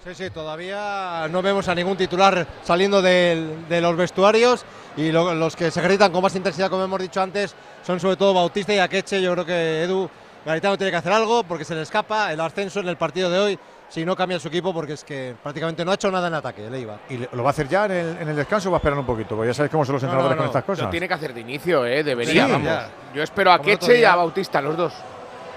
Sí, 0.04 0.16
sí, 0.16 0.30
todavía 0.30 1.28
no 1.30 1.42
vemos 1.42 1.68
a 1.68 1.76
ningún 1.76 1.96
titular 1.98 2.48
saliendo 2.64 3.02
de 3.02 3.80
los 3.82 3.96
vestuarios 3.96 4.66
y 4.96 5.12
los 5.12 5.56
que 5.56 5.70
se 5.70 5.80
ejercitan 5.80 6.12
con 6.12 6.24
más 6.24 6.36
intensidad, 6.36 6.70
como 6.70 6.84
hemos 6.84 7.02
dicho 7.02 7.22
antes, 7.22 7.56
son 7.86 8.00
sobre 8.00 8.16
todo 8.16 8.34
Bautista 8.34 8.74
y 8.74 8.80
Akeche. 8.80 9.22
Yo 9.22 9.34
creo 9.34 9.46
que 9.46 9.84
Edu 9.84 10.10
Garitano 10.46 10.78
tiene 10.78 10.92
que 10.92 10.98
hacer 10.98 11.12
algo 11.12 11.44
porque 11.44 11.66
se 11.66 11.76
le 11.76 11.82
escapa 11.82 12.32
el 12.32 12.40
ascenso 12.40 12.80
en 12.80 12.88
el 12.88 12.98
partido 12.98 13.30
de 13.30 13.38
hoy 13.38 13.60
si 13.90 14.06
no 14.06 14.16
cambia 14.16 14.40
su 14.40 14.50
equipo 14.50 14.74
porque 14.74 14.94
es 14.94 15.04
que 15.04 15.36
prácticamente 15.42 15.86
no 15.86 15.92
ha 15.92 15.96
hecho 15.96 16.12
nada 16.12 16.28
en 16.28 16.34
ataque, 16.34 16.70
le 16.70 16.82
iba. 16.82 16.98
¿Y 17.10 17.18
lo 17.18 17.44
va 17.44 17.50
a 17.50 17.52
hacer 17.52 17.68
ya 17.68 17.86
en 17.86 17.92
el, 17.92 18.18
en 18.20 18.30
el 18.30 18.36
descanso 18.36 18.70
o 18.70 18.72
va 18.72 18.78
a 18.78 18.80
esperar 18.80 19.00
un 19.00 19.06
poquito? 19.06 19.36
Porque 19.36 19.50
ya 19.50 19.54
sabéis 19.54 19.72
cómo 19.72 19.86
son 19.86 19.94
los 19.94 20.04
entrenadores 20.04 20.38
con 20.38 20.46
estas 20.48 20.64
cosas. 20.64 20.86
Lo 20.86 20.92
tiene 20.92 21.08
que 21.08 21.14
hacer 21.14 21.34
de 21.34 21.42
inicio, 21.42 21.86
¿eh? 21.86 22.04
Debería, 22.04 22.48
vamos. 22.48 22.72
Yo 23.14 23.24
espero 23.24 23.52
a 23.52 23.62
Queche 23.62 24.00
y 24.00 24.04
a 24.04 24.16
Bautista, 24.16 24.62
los 24.62 24.76
dos. 24.76 24.94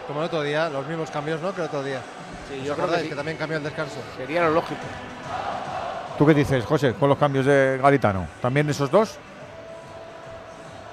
Como 0.06 0.20
el 0.20 0.26
otro 0.26 0.42
día, 0.42 0.68
los 0.68 0.86
mismos 0.86 1.10
cambios, 1.10 1.40
¿no? 1.40 1.52
Que 1.54 1.60
el 1.60 1.66
otro 1.66 1.82
día. 1.82 2.00
Sí, 2.48 2.64
yo 2.64 2.74
creo 2.74 2.90
que, 2.90 3.08
que, 3.08 3.14
también 3.14 3.36
cambió 3.36 3.58
el 3.58 3.64
descanso. 3.64 3.96
Sería 4.16 4.42
lo 4.42 4.50
lógico. 4.50 4.80
¿Tú 6.18 6.26
qué 6.26 6.34
dices, 6.34 6.64
José, 6.64 6.94
con 6.94 7.08
los 7.08 7.18
cambios 7.18 7.46
de 7.46 7.78
Garitano? 7.80 8.26
¿También 8.42 8.68
esos 8.68 8.90
dos? 8.90 9.18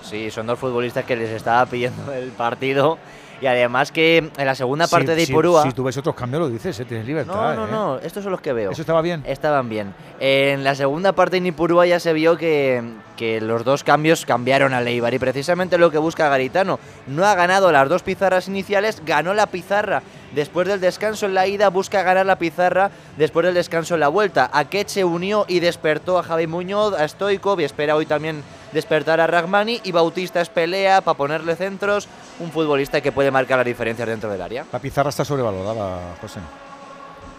Sí, 0.01 0.31
son 0.31 0.47
dos 0.47 0.57
futbolistas 0.57 1.03
que 1.03 1.15
les 1.15 1.29
estaba 1.31 1.65
pidiendo 1.65 2.13
el 2.13 2.29
partido 2.29 2.97
y 3.41 3.45
además 3.45 3.91
que 3.91 4.17
en 4.17 4.45
la 4.45 4.55
segunda 4.55 4.87
parte 4.87 5.15
de 5.15 5.23
Ipurúa. 5.23 5.63
Si, 5.63 5.71
tú 5.71 5.83
ves 5.83 5.97
otros 5.97 6.15
cambios, 6.15 6.41
lo 6.41 6.49
dices, 6.49 6.79
¿eh? 6.79 6.85
tienes 6.85 7.05
libertad. 7.05 7.55
No, 7.55 7.55
no, 7.55 7.65
¿eh? 7.65 7.71
no, 7.71 7.99
estos 7.99 8.23
son 8.23 8.31
los 8.31 8.41
que 8.41 8.53
veo. 8.53 8.71
¿Eso 8.71 8.81
estaba 8.81 9.01
bien? 9.01 9.23
Estaban 9.25 9.69
bien. 9.69 9.93
En 10.19 10.63
la 10.63 10.75
segunda 10.75 11.13
parte 11.13 11.39
de 11.39 11.47
Ipurúa 11.47 11.85
ya 11.85 11.99
se 11.99 12.13
vio 12.13 12.37
que, 12.37 12.83
que 13.17 13.41
los 13.41 13.65
dos 13.65 13.83
cambios 13.83 14.25
cambiaron 14.25 14.73
a 14.73 14.79
Leibar 14.79 15.13
y 15.13 15.19
precisamente 15.19 15.77
lo 15.77 15.91
que 15.91 15.97
busca 15.97 16.29
Garitano. 16.29 16.79
No 17.07 17.25
ha 17.25 17.35
ganado 17.35 17.71
las 17.73 17.89
dos 17.89 18.03
pizarras 18.03 18.47
iniciales, 18.47 19.01
ganó 19.05 19.33
la 19.33 19.47
pizarra 19.47 20.01
después 20.33 20.67
del 20.67 20.79
descanso 20.79 21.25
en 21.25 21.33
la 21.33 21.47
ida, 21.47 21.69
busca 21.69 22.03
ganar 22.03 22.25
la 22.25 22.37
pizarra 22.37 22.91
después 23.17 23.45
del 23.45 23.55
descanso 23.55 23.95
en 23.95 23.99
la 23.99 24.07
vuelta. 24.07 24.49
Akeche 24.53 25.03
unió 25.03 25.45
y 25.49 25.59
despertó 25.59 26.17
a 26.17 26.23
Javi 26.23 26.47
Muñoz, 26.47 26.93
a 26.93 27.07
Stoikov 27.07 27.59
y 27.59 27.65
espera 27.65 27.95
hoy 27.95 28.05
también 28.05 28.43
despertar 28.71 29.19
a 29.19 29.27
Ragmani 29.27 29.81
y 29.83 29.91
Bautista 29.91 30.39
es 30.39 30.49
pelea 30.49 31.01
para 31.01 31.17
ponerle 31.17 31.55
centros, 31.55 32.07
un 32.39 32.51
futbolista 32.51 33.01
que 33.01 33.11
puede 33.11 33.31
marcar 33.31 33.57
las 33.57 33.65
diferencias 33.65 34.07
dentro 34.07 34.29
del 34.29 34.41
área. 34.41 34.65
La 34.71 34.79
pizarra 34.79 35.09
está 35.09 35.25
sobrevalorada, 35.25 36.15
José. 36.21 36.39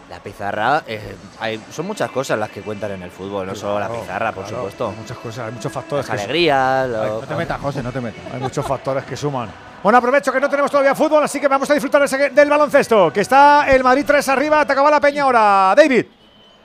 La 0.09 0.21
pizarra, 0.21 0.85
eh, 0.87 1.17
hay, 1.39 1.63
son 1.71 1.87
muchas 1.87 2.11
cosas 2.11 2.39
las 2.39 2.49
que 2.49 2.63
cuentan 2.63 2.93
en 2.93 3.03
el 3.03 3.11
fútbol, 3.11 3.47
no 3.47 3.55
solo 3.55 3.79
la 3.79 3.91
pizarra, 3.91 4.33
por 4.33 4.47
supuesto. 4.49 4.91
Muchas 4.93 5.19
cosas, 5.19 5.47
hay 5.47 5.53
muchos 5.53 5.71
factores. 5.71 6.09
Las 6.09 6.19
alegrías. 6.19 6.89
No 6.89 7.21
te 7.21 7.35
metas, 7.35 7.61
José, 7.61 7.83
no 7.83 7.93
te 7.93 8.01
metas. 8.01 8.23
Hay 8.33 8.41
muchos 8.41 8.67
factores 8.67 9.05
que 9.05 9.17
suman. 9.17 9.51
Bueno, 9.83 9.99
aprovecho 9.99 10.33
que 10.33 10.41
no 10.41 10.49
tenemos 10.49 10.71
todavía 10.71 10.95
fútbol, 10.95 11.23
así 11.23 11.39
que 11.39 11.47
vamos 11.47 11.71
a 11.71 11.75
disfrutar 11.75 12.09
del 12.09 12.49
baloncesto. 12.49 13.13
Que 13.13 13.21
está 13.21 13.71
el 13.71 13.85
Madrid 13.85 14.05
3 14.07 14.29
arriba, 14.31 14.65
te 14.65 14.73
acaba 14.73 14.91
la 14.91 15.01
peña 15.01 15.25
ahora. 15.25 15.75
David. 15.77 16.07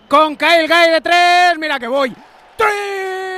Con 0.08 0.38
Kyle 0.38 0.68
Guy 0.68 0.90
de 0.90 1.02
3, 1.02 1.58
mira 1.60 1.80
que 1.80 1.88
voy. 1.88 2.16
¡Tres! 2.56 3.33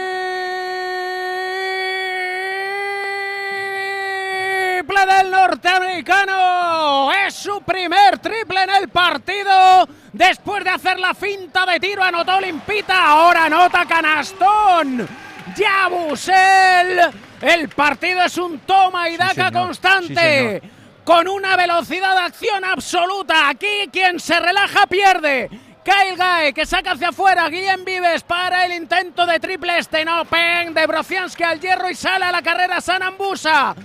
Del 5.06 5.32
norteamericano. 5.32 7.12
Es 7.14 7.36
su 7.36 7.62
primer 7.62 8.20
triple 8.20 8.64
en 8.64 8.70
el 8.72 8.90
partido. 8.90 9.88
Después 10.12 10.64
de 10.64 10.70
hacer 10.72 11.00
la 11.00 11.14
finta 11.14 11.66
de 11.66 11.80
tiro, 11.80 12.04
anotó 12.04 12.40
Limpita. 12.40 13.06
Ahora 13.06 13.46
anota 13.46 13.86
Canastón. 13.86 15.08
Yabusel. 15.56 17.12
El 17.42 17.70
partido 17.70 18.24
es 18.24 18.38
un 18.38 18.60
toma 18.60 19.10
y 19.10 19.18
daca 19.18 19.52
constante. 19.52 20.62
con 21.04 21.28
una 21.28 21.56
velocidad 21.56 22.16
de 22.16 22.22
acción 22.22 22.66
absoluta. 22.66 23.50
Aquí 23.50 23.90
quien 23.92 24.20
se 24.20 24.40
relaja 24.40 24.88
pierde. 24.88 25.50
Kyle 25.84 26.18
Guy 26.18 26.54
que 26.54 26.66
saca 26.66 26.94
hacia 26.94 27.10
afuera. 27.10 27.48
Guillem 27.48 27.86
Vives 27.86 28.24
para 28.24 28.66
el 28.66 28.74
intento 28.74 29.26
de 29.26 29.40
triple 29.40 29.84
Stenopen 29.84 30.74
de 30.74 30.88
Brociansky 30.88 31.44
al 31.44 31.60
hierro 31.60 31.90
y 31.92 31.96
sale 31.96 32.26
a 32.26 32.32
la 32.32 32.42
carrera 32.42 32.82
Sanambusa. 32.82 33.76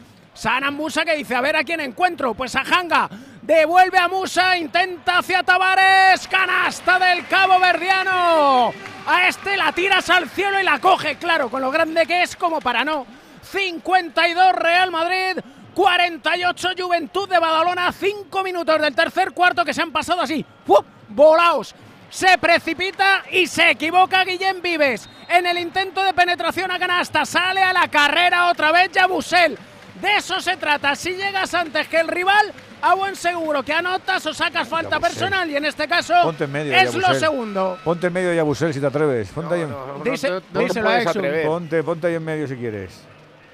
Sana 0.41 0.70
Musa 0.70 1.05
que 1.05 1.16
dice, 1.16 1.34
a 1.34 1.43
ver 1.43 1.55
a 1.55 1.64
quién 1.64 1.80
encuentro. 1.80 2.32
Pues 2.32 2.57
a 2.57 2.61
Hanga. 2.61 3.11
Devuelve 3.43 3.99
a 3.99 4.09
Musa, 4.09 4.57
intenta 4.57 5.18
hacia 5.18 5.43
Tavares. 5.43 6.26
Canasta 6.28 6.99
del 6.99 7.26
Cabo 7.26 7.61
Verdiano. 7.61 8.72
A 9.07 9.28
este 9.28 9.55
la 9.59 9.70
tiras 9.72 10.09
al 10.09 10.30
cielo 10.30 10.59
y 10.59 10.64
la 10.64 10.78
coge, 10.78 11.16
claro, 11.16 11.51
con 11.51 11.61
lo 11.61 11.70
grande 11.70 12.07
que 12.07 12.22
es 12.22 12.36
como 12.36 12.59
para 12.59 12.86
no. 12.86 13.07
52 13.43 14.53
Real 14.55 14.91
Madrid. 14.91 15.43
48 15.74 16.68
Juventud 16.78 17.28
de 17.28 17.38
Badalona, 17.38 17.93
5 17.93 18.43
minutos 18.43 18.80
del 18.80 18.95
tercer 18.95 19.32
cuarto 19.32 19.62
que 19.62 19.74
se 19.74 19.82
han 19.82 19.93
pasado 19.93 20.22
así. 20.22 20.43
Volaos. 21.11 21.74
Se 22.09 22.38
precipita 22.38 23.24
y 23.30 23.47
se 23.47 23.72
equivoca 23.72 24.24
Guillén 24.24 24.62
Vives. 24.62 25.07
En 25.28 25.45
el 25.45 25.59
intento 25.59 26.03
de 26.03 26.14
penetración 26.14 26.70
a 26.70 26.78
canasta 26.78 27.26
sale 27.26 27.62
a 27.62 27.74
la 27.74 27.88
carrera 27.88 28.49
otra 28.49 28.72
vez 28.72 28.91
Yabusel. 28.91 29.59
De 30.01 30.16
eso 30.16 30.40
se 30.40 30.57
trata. 30.57 30.94
Si 30.96 31.11
llegas 31.11 31.53
antes 31.55 31.86
que 31.88 32.01
el 32.01 32.09
rival, 32.09 32.53
a 32.82 32.94
buen 32.94 33.14
seguro 33.16 33.62
que 33.62 33.72
anotas 33.72 34.24
o 34.26 34.34
sacas 34.34 34.66
falta 34.66 34.98
personal 34.98 35.51
y 35.51 35.57
en 35.57 35.66
este 35.66 35.86
caso 35.86 36.14
es 36.32 36.94
lo 36.94 37.14
segundo. 37.14 37.78
Ponte 37.84 38.07
en 38.07 38.12
medio, 38.12 38.32
Yabusel, 38.32 38.72
si 38.72 38.80
te 38.80 38.86
atreves. 38.86 39.28
Ponte 39.28 39.55
ahí, 39.55 39.66
Ponte, 41.44 41.82
ponte 41.82 42.07
ahí 42.07 42.14
en 42.14 42.24
medio 42.24 42.48
si 42.48 42.57
quieres. 42.57 43.03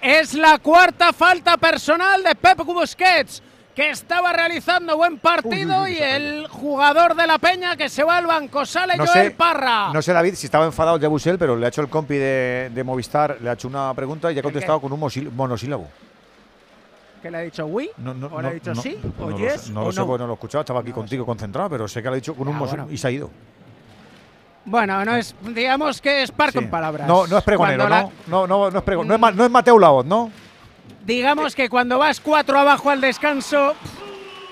Es 0.01 0.35
la 0.35 0.59
cuarta 0.59 1.13
falta 1.13 1.57
personal 1.57 2.23
de 2.23 2.35
Pep 2.35 2.59
Busquets 2.59 3.43
que 3.75 3.91
estaba 3.91 4.33
realizando 4.33 4.97
buen 4.97 5.19
partido 5.19 5.87
y 5.87 5.99
el 5.99 6.47
jugador 6.49 7.15
de 7.15 7.27
la 7.27 7.39
Peña 7.39 7.77
que 7.77 7.91
se 7.91 8.05
va 8.05 8.17
al 8.17 8.27
banco, 8.27 8.65
sale 8.65 8.97
no 8.97 9.07
Joel 9.07 9.33
Parra. 9.33 9.91
No 9.93 10.01
sé, 10.01 10.15
David, 10.15 10.35
si 10.35 10.47
estaba 10.47 10.65
enfadado 10.65 10.99
Yabusel, 10.99 11.39
pero 11.39 11.57
le 11.57 11.67
ha 11.67 11.69
hecho 11.69 11.83
el 11.83 11.89
compi 11.89 12.15
de, 12.15 12.83
Movistar, 12.87 13.37
le 13.43 13.51
ha 13.51 13.53
hecho 13.53 13.69
una 13.69 13.93
pregunta 13.93 14.33
y 14.33 14.39
ha 14.39 14.43
contestado 14.43 14.81
con 14.81 14.93
un 14.93 15.01
monosílabo 15.35 15.89
que 17.21 17.31
le 17.31 17.39
ha 17.39 17.41
dicho 17.41 17.67
oui, 17.67 17.91
no, 17.99 18.15
no, 18.15 18.29
o 18.29 18.43
le 18.43 18.49
ha 18.49 18.53
dicho 18.53 18.75
sí, 18.75 18.99
o 19.21 19.31
yes, 19.37 19.71
No 19.71 19.85
lo 19.85 19.93
sé, 19.93 20.03
porque 20.03 20.21
no 20.21 20.27
lo 20.27 20.33
he 20.33 20.35
escuchado, 20.35 20.63
estaba 20.63 20.81
aquí 20.81 20.93
contigo 20.93 21.25
concentrado, 21.27 21.71
pero 21.71 21.89
sé 21.89 22.03
que 22.03 22.09
le 22.09 22.13
ha 22.13 22.17
dicho 22.17 22.35
con 22.35 22.49
un 22.49 22.57
ah, 22.57 22.87
y 22.91 22.97
se 22.97 23.09
ha 23.09 23.11
ido. 23.11 23.31
Bueno, 24.65 25.05
no 25.05 25.17
es, 25.17 25.35
digamos 25.55 26.01
que 26.01 26.23
es 26.23 26.33
par 26.33 26.53
con 26.53 26.69
palabras. 26.69 27.07
No, 27.07 27.27
no 27.27 27.39
es 27.39 27.45
pregonero, 27.45 27.89
¿no? 27.89 28.13
No, 28.27 28.47
no, 28.47 28.71
no 28.71 28.79
es 28.79 28.85
pregonero, 28.85 29.17
no, 29.17 29.29
es, 29.29 29.35
no 29.37 29.45
es 29.45 29.51
Mateo 29.51 29.79
Laoz, 29.79 30.05
¿no? 30.05 30.31
Digamos 31.05 31.55
que 31.55 31.69
cuando 31.69 31.99
vas 31.99 32.21
cuatro 32.21 32.59
abajo 32.59 32.91
al 32.91 33.01
descanso, 33.01 33.75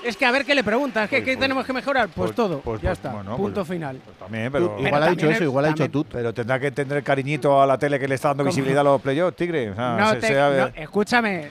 es 0.05 0.15
que 0.15 0.25
a 0.25 0.31
ver 0.31 0.45
qué 0.45 0.55
le 0.55 0.63
preguntas, 0.63 1.09
¿qué, 1.09 1.21
pues, 1.21 1.37
tenemos 1.37 1.65
que 1.65 1.73
mejorar? 1.73 2.07
Pues, 2.07 2.27
pues 2.27 2.35
todo, 2.35 2.59
pues, 2.61 2.81
ya 2.81 2.93
está, 2.93 3.11
punto 3.35 3.65
final. 3.65 3.99
también, 4.17 4.51
pero, 4.51 4.77
igual 4.79 5.03
ha 5.03 5.09
dicho 5.09 5.29
eso, 5.29 5.43
igual 5.43 5.65
ha 5.65 5.67
dicho 5.69 5.89
tú. 5.89 6.05
Pero 6.05 6.33
tendrá 6.33 6.59
que 6.59 6.71
tener 6.71 7.03
cariñito 7.03 7.61
a 7.61 7.65
la 7.65 7.77
tele 7.77 7.99
que 7.99 8.07
le 8.07 8.15
está 8.15 8.29
dando 8.29 8.45
visibilidad 8.45 8.81
a 8.81 8.83
los 8.83 9.01
playoffs, 9.01 9.35
Tigre. 9.35 9.73
no, 9.75 10.11
escúchame, 10.75 11.49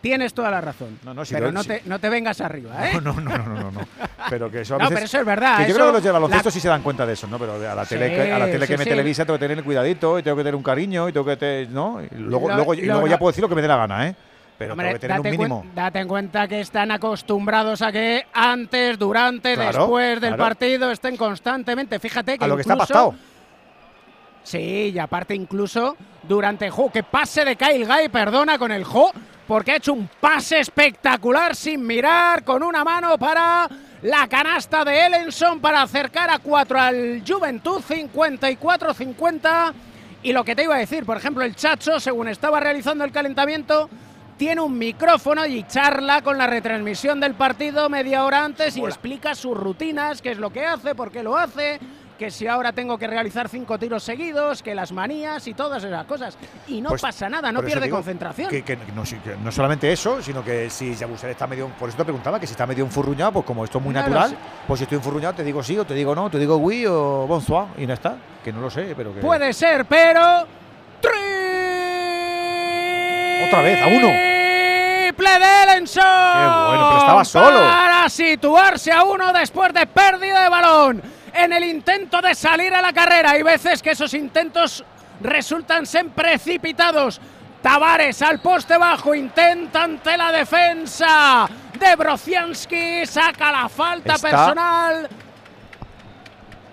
Tienes 0.00 0.32
toda 0.32 0.50
la 0.50 0.60
razón. 0.60 0.98
No, 1.04 1.12
no, 1.12 1.22
pero 1.28 1.52
no, 1.52 1.62
te, 1.62 1.82
no 1.84 1.98
te 1.98 2.08
vengas 2.08 2.40
arriba, 2.40 2.88
¿eh? 2.88 2.92
No, 2.94 3.12
no, 3.12 3.20
no, 3.20 3.38
no, 3.38 3.70
no. 3.70 3.80
pero 4.30 4.50
que 4.50 4.62
eso 4.62 4.74
a 4.74 4.78
veces, 4.78 4.90
No, 4.90 4.94
pero 4.94 5.04
eso 5.04 5.20
es 5.20 5.26
verdad. 5.26 5.58
Que 5.58 5.68
yo 5.68 5.74
creo 5.74 5.86
que 5.88 5.92
los 5.92 6.02
de 6.02 6.10
baloncesto 6.10 6.50
sí 6.50 6.58
se 6.58 6.68
dan 6.68 6.82
cuenta 6.82 7.04
de 7.04 7.12
eso, 7.12 7.26
¿no? 7.26 7.38
Pero 7.38 7.54
a 7.54 7.74
la 7.74 7.84
tele, 7.84 8.32
a 8.32 8.38
la 8.38 8.46
tele 8.46 8.66
que 8.66 8.78
me 8.78 8.84
televisa 8.84 9.26
tengo 9.26 9.38
que 9.38 9.46
tener 9.46 9.62
cuidadito 9.62 10.18
y 10.18 10.22
tengo 10.22 10.36
que 10.36 10.42
tener 10.42 10.54
un 10.54 10.62
cariño 10.62 11.08
y 11.08 11.12
tengo 11.12 11.26
que 11.26 11.36
tener, 11.36 11.68
¿no? 11.68 12.00
Y 12.02 12.08
luego, 12.16 12.48
luego, 12.48 12.74
y 12.74 12.82
luego 12.82 13.06
ya 13.06 13.18
puedo 13.18 13.30
decir 13.30 13.42
lo 13.42 13.48
que 13.48 13.54
me 13.54 13.62
dé 13.62 13.68
la 13.68 13.76
gana, 13.76 14.08
¿eh? 14.08 14.14
Pero 14.56 14.76
tengo 14.76 14.92
que 14.92 14.98
tener 14.98 15.20
un 15.20 15.30
mínimo. 15.30 15.66
date 15.74 16.00
en 16.00 16.08
cuenta 16.08 16.46
que 16.46 16.60
están 16.60 16.90
acostumbrados 16.90 17.80
a 17.80 17.90
que 17.90 18.26
antes, 18.32 18.98
durante, 18.98 19.56
después 19.56 20.20
del 20.20 20.36
partido 20.36 20.90
estén 20.90 21.16
constantemente. 21.16 21.98
Fíjate 21.98 22.36
que 22.36 22.44
a 22.44 22.48
lo 22.48 22.56
que 22.56 22.62
está 22.62 22.76
pactado. 22.76 23.14
Sí, 24.42 24.92
y 24.94 24.98
aparte 24.98 25.34
incluso 25.34 25.96
durante 26.22 26.70
juego, 26.70 26.92
que 26.92 27.02
pase 27.02 27.44
de 27.44 27.56
Kyle 27.56 27.86
Guy, 27.86 28.08
perdona, 28.10 28.58
con 28.58 28.72
el 28.72 28.84
juego 28.84 29.12
porque 29.50 29.72
ha 29.72 29.76
hecho 29.78 29.94
un 29.94 30.08
pase 30.20 30.60
espectacular 30.60 31.56
sin 31.56 31.84
mirar 31.84 32.44
con 32.44 32.62
una 32.62 32.84
mano 32.84 33.18
para 33.18 33.68
la 34.02 34.28
canasta 34.28 34.84
de 34.84 35.06
Ellenson 35.06 35.58
para 35.58 35.82
acercar 35.82 36.30
a 36.30 36.38
4 36.38 36.80
al 36.80 37.24
Juventud 37.26 37.82
54-50. 37.82 39.72
Y 40.22 40.32
lo 40.32 40.44
que 40.44 40.54
te 40.54 40.62
iba 40.62 40.76
a 40.76 40.78
decir, 40.78 41.04
por 41.04 41.16
ejemplo, 41.16 41.42
el 41.42 41.56
Chacho, 41.56 41.98
según 41.98 42.28
estaba 42.28 42.60
realizando 42.60 43.02
el 43.02 43.10
calentamiento, 43.10 43.90
tiene 44.36 44.60
un 44.60 44.78
micrófono 44.78 45.44
y 45.44 45.64
charla 45.64 46.22
con 46.22 46.38
la 46.38 46.46
retransmisión 46.46 47.18
del 47.18 47.34
partido 47.34 47.88
media 47.88 48.24
hora 48.24 48.44
antes 48.44 48.76
y 48.76 48.80
explica 48.82 49.34
sus 49.34 49.56
rutinas, 49.56 50.22
qué 50.22 50.30
es 50.30 50.38
lo 50.38 50.50
que 50.50 50.64
hace, 50.64 50.94
por 50.94 51.10
qué 51.10 51.24
lo 51.24 51.36
hace, 51.36 51.80
que 52.20 52.30
si 52.30 52.46
ahora 52.46 52.70
tengo 52.74 52.98
que 52.98 53.06
realizar 53.06 53.48
cinco 53.48 53.78
tiros 53.78 54.02
seguidos, 54.02 54.62
que 54.62 54.74
las 54.74 54.92
manías 54.92 55.46
y 55.46 55.54
todas 55.54 55.82
esas 55.82 56.04
cosas. 56.04 56.36
Y 56.68 56.82
no 56.82 56.90
pues 56.90 57.00
pasa 57.00 57.30
nada, 57.30 57.50
no 57.50 57.62
pierde 57.62 57.88
concentración. 57.88 58.50
Que, 58.50 58.78
no, 59.42 59.50
solamente 59.50 59.90
eso, 59.90 60.20
sino 60.20 60.44
que 60.44 60.68
si 60.68 60.94
Jabusel 60.94 61.30
está 61.30 61.46
medio. 61.46 61.68
Por 61.78 61.88
eso 61.88 61.96
te 61.96 62.04
preguntaba 62.04 62.38
que 62.38 62.46
si 62.46 62.52
está 62.52 62.66
medio 62.66 62.84
enfurruñado, 62.84 63.32
pues 63.32 63.46
como 63.46 63.64
esto 63.64 63.78
es 63.78 63.84
muy 63.84 63.94
natural, 63.94 64.36
pues 64.66 64.76
si 64.80 64.84
estoy 64.84 64.98
enfurruñado 64.98 65.32
te 65.32 65.44
digo 65.44 65.62
sí 65.62 65.78
o 65.78 65.86
te 65.86 65.94
digo 65.94 66.14
no, 66.14 66.28
te 66.28 66.38
digo 66.38 66.58
oui 66.58 66.84
o 66.84 67.26
bonsoir 67.26 67.68
y 67.78 67.86
no 67.86 67.94
está. 67.94 68.18
Que 68.44 68.52
no 68.52 68.60
lo 68.60 68.68
sé, 68.68 68.92
pero 68.94 69.14
que. 69.14 69.20
Puede 69.20 69.54
ser, 69.54 69.86
pero 69.86 70.46
Otra 73.46 73.62
vez, 73.62 73.82
a 73.82 73.86
uno. 73.86 74.08
Triple 75.08 75.30
de 75.30 75.74
Lenson. 75.74 76.04
Qué 76.04 76.66
bueno, 76.68 76.86
pero 76.86 76.98
estaba 76.98 77.24
solo. 77.24 77.60
Para 77.60 78.10
situarse 78.10 78.92
a 78.92 79.04
uno 79.04 79.32
después 79.32 79.72
de 79.72 79.86
pérdida 79.86 80.42
de 80.42 80.48
balón. 80.50 81.19
En 81.34 81.52
el 81.52 81.64
intento 81.64 82.20
de 82.20 82.34
salir 82.34 82.74
a 82.74 82.82
la 82.82 82.92
carrera. 82.92 83.32
Hay 83.32 83.42
veces 83.42 83.82
que 83.82 83.90
esos 83.90 84.14
intentos 84.14 84.84
resultan 85.20 85.86
ser 85.86 86.08
precipitados. 86.08 87.20
Tavares 87.62 88.22
al 88.22 88.40
poste 88.40 88.78
bajo, 88.78 89.14
intenta 89.14 89.82
ante 89.82 90.16
la 90.16 90.32
defensa 90.32 91.46
de 91.78 91.94
Brociansky, 91.94 93.04
saca 93.04 93.52
la 93.52 93.68
falta 93.68 94.14
Está 94.14 94.30
personal. 94.30 95.08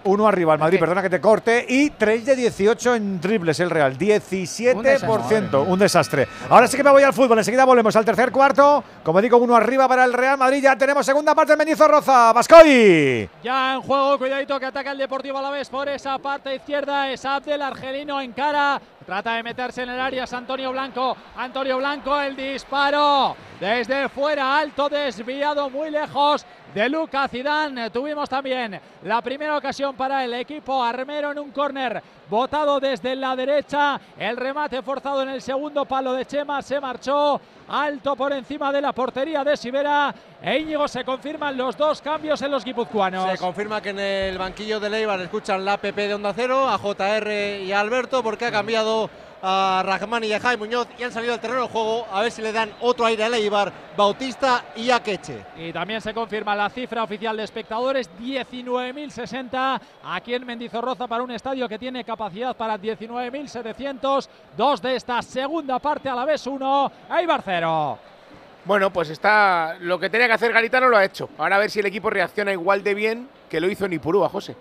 Uno 0.08 0.26
arriba 0.26 0.54
al 0.54 0.60
Madrid, 0.60 0.80
perdona 0.80 1.02
que 1.02 1.10
te 1.10 1.20
corte. 1.20 1.66
Y 1.68 1.90
3 1.90 2.26
de 2.26 2.36
18 2.38 2.96
en 2.96 3.20
triples 3.20 3.60
el 3.60 3.70
Real. 3.70 3.98
17%. 3.98 5.66
Un 5.68 5.78
desastre. 5.78 6.26
Ahora 6.50 6.66
sí 6.68 6.78
que 6.78 6.84
me 6.84 6.92
voy 6.92 7.04
al 7.04 7.12
fútbol. 7.12 7.38
Enseguida 7.38 7.66
volvemos 7.66 7.94
al 7.98 8.06
tercer 8.06 8.32
cuarto. 8.32 8.82
Como 9.04 9.22
digo, 9.22 9.38
uno 9.38 9.54
arriba 9.54 9.86
para 9.86 10.06
el 10.06 10.14
Real 10.14 10.38
Madrid. 10.38 10.64
Ya 10.64 10.78
tenemos 10.78 11.06
segunda 11.06 11.36
parte 11.36 11.52
del 11.52 11.58
Mendizorroza. 11.58 12.32
Bascoy. 12.32 13.30
Ya 13.44 13.74
en 13.74 13.82
juego, 13.82 14.18
cuidadito 14.18 14.58
que 14.58 14.68
ataca 14.68 14.94
el 14.94 14.98
Deportivo 14.98 15.40
a 15.40 15.42
la 15.42 15.50
vez 15.50 15.68
por 15.68 15.90
esa 15.90 16.18
parte 16.20 16.56
izquierda. 16.56 17.12
Es 17.12 17.26
Abdel 17.26 17.62
Argelino 17.62 18.22
en 18.22 18.32
cara. 18.32 18.82
Trata 19.06 19.34
de 19.34 19.44
meterse 19.44 19.84
en 19.84 19.90
el 19.90 20.00
área. 20.00 20.24
Es 20.24 20.32
Antonio 20.32 20.72
Blanco. 20.72 21.18
Antonio 21.36 21.78
Blanco, 21.80 22.18
el 22.22 22.38
disparo. 22.38 23.36
Desde 23.60 24.08
fuera, 24.08 24.58
alto, 24.58 24.88
desviado, 24.88 25.70
muy 25.70 25.90
lejos 25.90 26.46
de 26.74 26.90
Luca 26.90 27.28
Zidane. 27.28 27.90
Tuvimos 27.90 28.30
también 28.30 28.80
la 29.04 29.22
primera 29.22 29.58
ocasión 29.58 29.96
para 29.96 30.24
el 30.24 30.34
equipo 30.34 30.84
armero 30.84 31.32
en 31.32 31.40
un 31.40 31.52
córner 31.52 32.02
botado 32.30 32.80
desde 32.80 33.16
la 33.16 33.36
derecha. 33.36 34.00
El 34.18 34.38
remate 34.38 34.82
forzado 34.82 35.24
en 35.24 35.30
el 35.30 35.42
segundo 35.42 35.86
palo 35.86 36.14
de 36.14 36.26
Chema 36.26 36.62
se 36.62 36.80
marchó 36.80 37.40
alto 37.70 38.16
por 38.16 38.34
encima 38.34 38.72
de 38.72 38.82
la 38.82 38.94
portería 38.94 39.44
de 39.44 39.58
Sibera. 39.58 40.14
E 40.42 40.60
Íñigo 40.60 40.88
se 40.88 41.04
confirman 41.04 41.58
los 41.58 41.76
dos 41.76 42.02
cambios 42.02 42.42
en 42.42 42.52
los 42.52 42.64
guipuzcoanos. 42.64 43.32
Se 43.32 43.38
confirma 43.38 43.82
que 43.82 43.90
en 43.90 44.00
el 44.00 44.38
banquillo 44.38 44.80
de 44.80 44.90
Leibar 44.90 45.20
escuchan 45.22 45.66
la 45.66 45.74
APP 45.74 45.96
de 45.96 46.14
Onda 46.14 46.34
Cero, 46.34 46.70
a 46.70 46.78
JR 46.78 47.62
y 47.64 47.72
a 47.72 47.80
Alberto, 47.80 48.24
porque 48.24 48.46
ha 48.46 48.52
cambiado 48.52 49.10
a 49.42 49.84
Rahman 49.86 50.24
y 50.24 50.34
a 50.34 50.40
Jaime 50.40 50.66
Muñoz 50.66 50.88
y 50.98 51.04
han 51.04 51.12
salido 51.12 51.34
al 51.34 51.40
terreno 51.40 51.64
de 51.64 51.68
juego 51.68 52.06
a 52.12 52.22
ver 52.22 52.32
si 52.32 52.42
le 52.42 52.52
dan 52.52 52.72
otro 52.82 53.06
aire 53.06 53.24
a 53.24 53.30
Leibar, 53.30 53.72
Bautista 53.96 54.66
y 54.76 54.90
a 54.90 55.02
Queche. 55.02 55.46
Y 55.58 55.72
también 55.72 56.02
se 56.02 56.14
confirma 56.14 56.56
la 56.56 56.70
cifra 56.70 57.04
oficial 57.04 57.38
de 57.38 57.44
espectadores, 57.44 58.10
19.060 58.20 59.82
aquí 60.04 60.34
en 60.34 60.46
Mendizorroza 60.46 61.08
para 61.08 61.24
un 61.24 61.32
estadio 61.32 61.68
que 61.68 61.80
tiene 61.80 62.04
capacidad 62.04 62.56
para 62.56 62.78
19.700. 62.78 64.28
Dos 64.56 64.82
de 64.82 64.96
esta 64.96 65.22
segunda 65.22 65.80
parte 65.80 66.10
a 66.10 66.16
la 66.16 66.26
vez, 66.26 66.46
uno, 66.48 66.92
Eibar 67.10 67.42
cero. 67.44 68.00
Bueno, 68.66 68.92
pues 68.92 69.10
está. 69.10 69.78
Lo 69.80 69.98
que 69.98 70.10
tenía 70.10 70.28
que 70.28 70.34
hacer 70.34 70.52
Garitano 70.52 70.90
lo 70.90 70.98
ha 70.98 71.06
hecho. 71.06 71.30
Ahora 71.38 71.56
a 71.56 71.60
ver 71.60 71.72
si 71.72 71.80
el 71.80 71.86
equipo 71.86 72.10
reacciona 72.10 72.52
igual 72.52 72.84
de 72.84 72.94
bien 72.94 73.30
que 73.50 73.62
lo 73.62 73.70
hizo 73.70 73.86
en 73.86 73.94
Ipurúa, 73.94 74.28
José. 74.28 74.58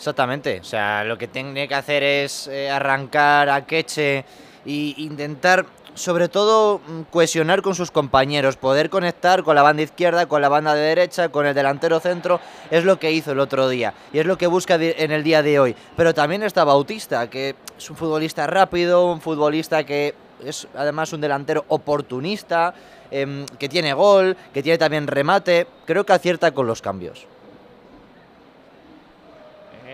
Exactamente, 0.00 0.60
o 0.60 0.64
sea, 0.64 1.04
lo 1.04 1.18
que 1.18 1.28
tiene 1.28 1.68
que 1.68 1.74
hacer 1.74 2.02
es 2.02 2.46
eh, 2.46 2.70
arrancar 2.70 3.50
a 3.50 3.66
Queche 3.66 4.24
e 4.64 4.94
intentar, 4.96 5.66
sobre 5.92 6.30
todo, 6.30 6.78
mm, 6.78 7.02
cohesionar 7.10 7.60
con 7.60 7.74
sus 7.74 7.90
compañeros, 7.90 8.56
poder 8.56 8.88
conectar 8.88 9.42
con 9.42 9.56
la 9.56 9.62
banda 9.62 9.82
izquierda, 9.82 10.24
con 10.24 10.40
la 10.40 10.48
banda 10.48 10.74
de 10.74 10.80
derecha, 10.80 11.28
con 11.28 11.44
el 11.44 11.54
delantero 11.54 12.00
centro, 12.00 12.40
es 12.70 12.84
lo 12.84 12.98
que 12.98 13.12
hizo 13.12 13.32
el 13.32 13.40
otro 13.40 13.68
día 13.68 13.92
y 14.10 14.20
es 14.20 14.24
lo 14.24 14.38
que 14.38 14.46
busca 14.46 14.76
en 14.76 15.12
el 15.12 15.22
día 15.22 15.42
de 15.42 15.60
hoy. 15.60 15.76
Pero 15.98 16.14
también 16.14 16.44
está 16.44 16.64
Bautista, 16.64 17.28
que 17.28 17.54
es 17.76 17.90
un 17.90 17.96
futbolista 17.96 18.46
rápido, 18.46 19.04
un 19.04 19.20
futbolista 19.20 19.84
que 19.84 20.14
es 20.42 20.66
además 20.74 21.12
un 21.12 21.20
delantero 21.20 21.66
oportunista, 21.68 22.72
em, 23.10 23.44
que 23.58 23.68
tiene 23.68 23.92
gol, 23.92 24.34
que 24.54 24.62
tiene 24.62 24.78
también 24.78 25.06
remate, 25.06 25.66
creo 25.84 26.06
que 26.06 26.14
acierta 26.14 26.52
con 26.52 26.66
los 26.66 26.80
cambios. 26.80 27.26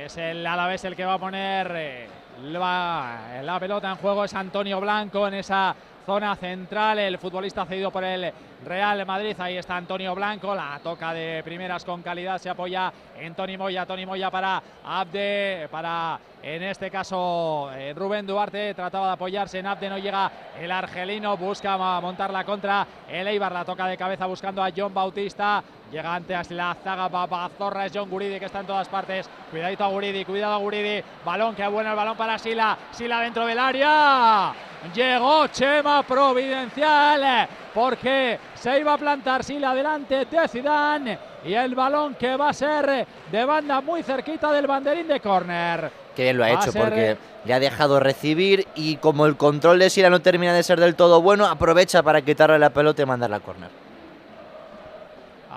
Es 0.06 0.16
el 0.18 0.46
Alavés 0.46 0.84
el 0.84 0.94
que 0.94 1.04
va 1.04 1.14
a 1.14 1.18
poner 1.18 1.72
eh, 1.74 2.06
la, 2.44 3.40
la 3.42 3.58
pelota 3.58 3.90
en 3.90 3.96
juego. 3.96 4.22
Es 4.24 4.34
Antonio 4.34 4.80
Blanco 4.80 5.26
en 5.26 5.34
esa 5.34 5.74
zona 6.06 6.36
central. 6.36 7.00
El 7.00 7.18
futbolista 7.18 7.66
cedido 7.66 7.90
por 7.90 8.04
el 8.04 8.32
Real 8.64 9.04
Madrid. 9.04 9.36
Ahí 9.38 9.58
está 9.58 9.76
Antonio 9.76 10.14
Blanco. 10.14 10.54
La 10.54 10.78
toca 10.82 11.12
de 11.12 11.42
primeras 11.44 11.84
con 11.84 12.00
calidad. 12.02 12.38
Se 12.38 12.48
apoya 12.48 12.92
en 13.18 13.34
Tony 13.34 13.58
Moya. 13.58 13.84
Tony 13.84 14.06
Moya 14.06 14.30
para 14.30 14.62
Abde. 14.84 15.68
Para, 15.70 16.18
en 16.42 16.62
este 16.62 16.90
caso, 16.90 17.70
eh, 17.74 17.92
Rubén 17.94 18.26
Duarte. 18.26 18.72
Trataba 18.74 19.08
de 19.08 19.12
apoyarse 19.14 19.58
en 19.58 19.66
Abde. 19.66 19.90
No 19.90 19.98
llega 19.98 20.30
el 20.58 20.70
argelino. 20.70 21.36
Busca 21.36 21.76
montar 21.76 22.32
la 22.32 22.44
contra. 22.44 22.86
El 23.08 23.26
Eibar 23.26 23.52
la 23.52 23.64
toca 23.64 23.88
de 23.88 23.96
cabeza 23.96 24.26
buscando 24.26 24.62
a 24.62 24.70
John 24.74 24.94
Bautista. 24.94 25.62
Llega 25.90 26.14
antes 26.14 26.50
la 26.52 26.76
zaga 26.82 27.08
Babazorra. 27.08 27.86
Es 27.86 27.92
John 27.94 28.08
Guridi 28.08 28.38
que 28.38 28.46
está 28.46 28.60
en 28.60 28.66
todas 28.66 28.88
partes. 28.88 29.28
Cuidadito 29.50 29.84
a 29.84 29.88
Guridi. 29.88 30.24
Cuidado 30.24 30.54
a 30.54 30.58
Guridi. 30.58 31.02
Balón 31.24 31.56
que 31.56 31.66
bueno 31.66 31.90
el 31.90 31.96
balón 31.96 32.16
para 32.16 32.38
Sila. 32.38 32.78
Sila 32.92 33.20
dentro 33.20 33.44
del 33.44 33.58
área. 33.58 34.54
Llegó 34.94 35.46
Chema 35.48 36.02
Providencial 36.02 37.48
porque 37.74 38.38
se 38.54 38.80
iba 38.80 38.94
a 38.94 38.98
plantar 38.98 39.44
Sila 39.44 39.74
delante 39.74 40.24
de 40.24 40.48
Zidane 40.48 41.18
y 41.44 41.54
el 41.54 41.74
balón 41.74 42.14
que 42.14 42.36
va 42.36 42.50
a 42.50 42.52
ser 42.52 43.06
de 43.30 43.44
banda 43.44 43.80
muy 43.80 44.02
cerquita 44.02 44.50
del 44.52 44.66
banderín 44.66 45.08
de 45.08 45.20
córner. 45.20 45.90
Que 46.14 46.24
bien 46.24 46.38
lo 46.38 46.44
ha 46.44 46.48
Va 46.48 46.54
hecho 46.54 46.72
porque 46.72 47.16
le 47.44 47.54
ha 47.54 47.60
dejado 47.60 48.00
recibir 48.00 48.66
y 48.74 48.96
como 48.96 49.26
el 49.26 49.36
control 49.36 49.78
de 49.78 49.90
Sila 49.90 50.10
no 50.10 50.20
termina 50.20 50.54
de 50.54 50.62
ser 50.62 50.80
del 50.80 50.94
todo 50.94 51.20
bueno, 51.20 51.46
aprovecha 51.46 52.02
para 52.02 52.22
quitarle 52.22 52.58
la 52.58 52.70
pelota 52.70 53.02
y 53.02 53.06
mandarla 53.06 53.36
a 53.36 53.40
córner. 53.40 53.70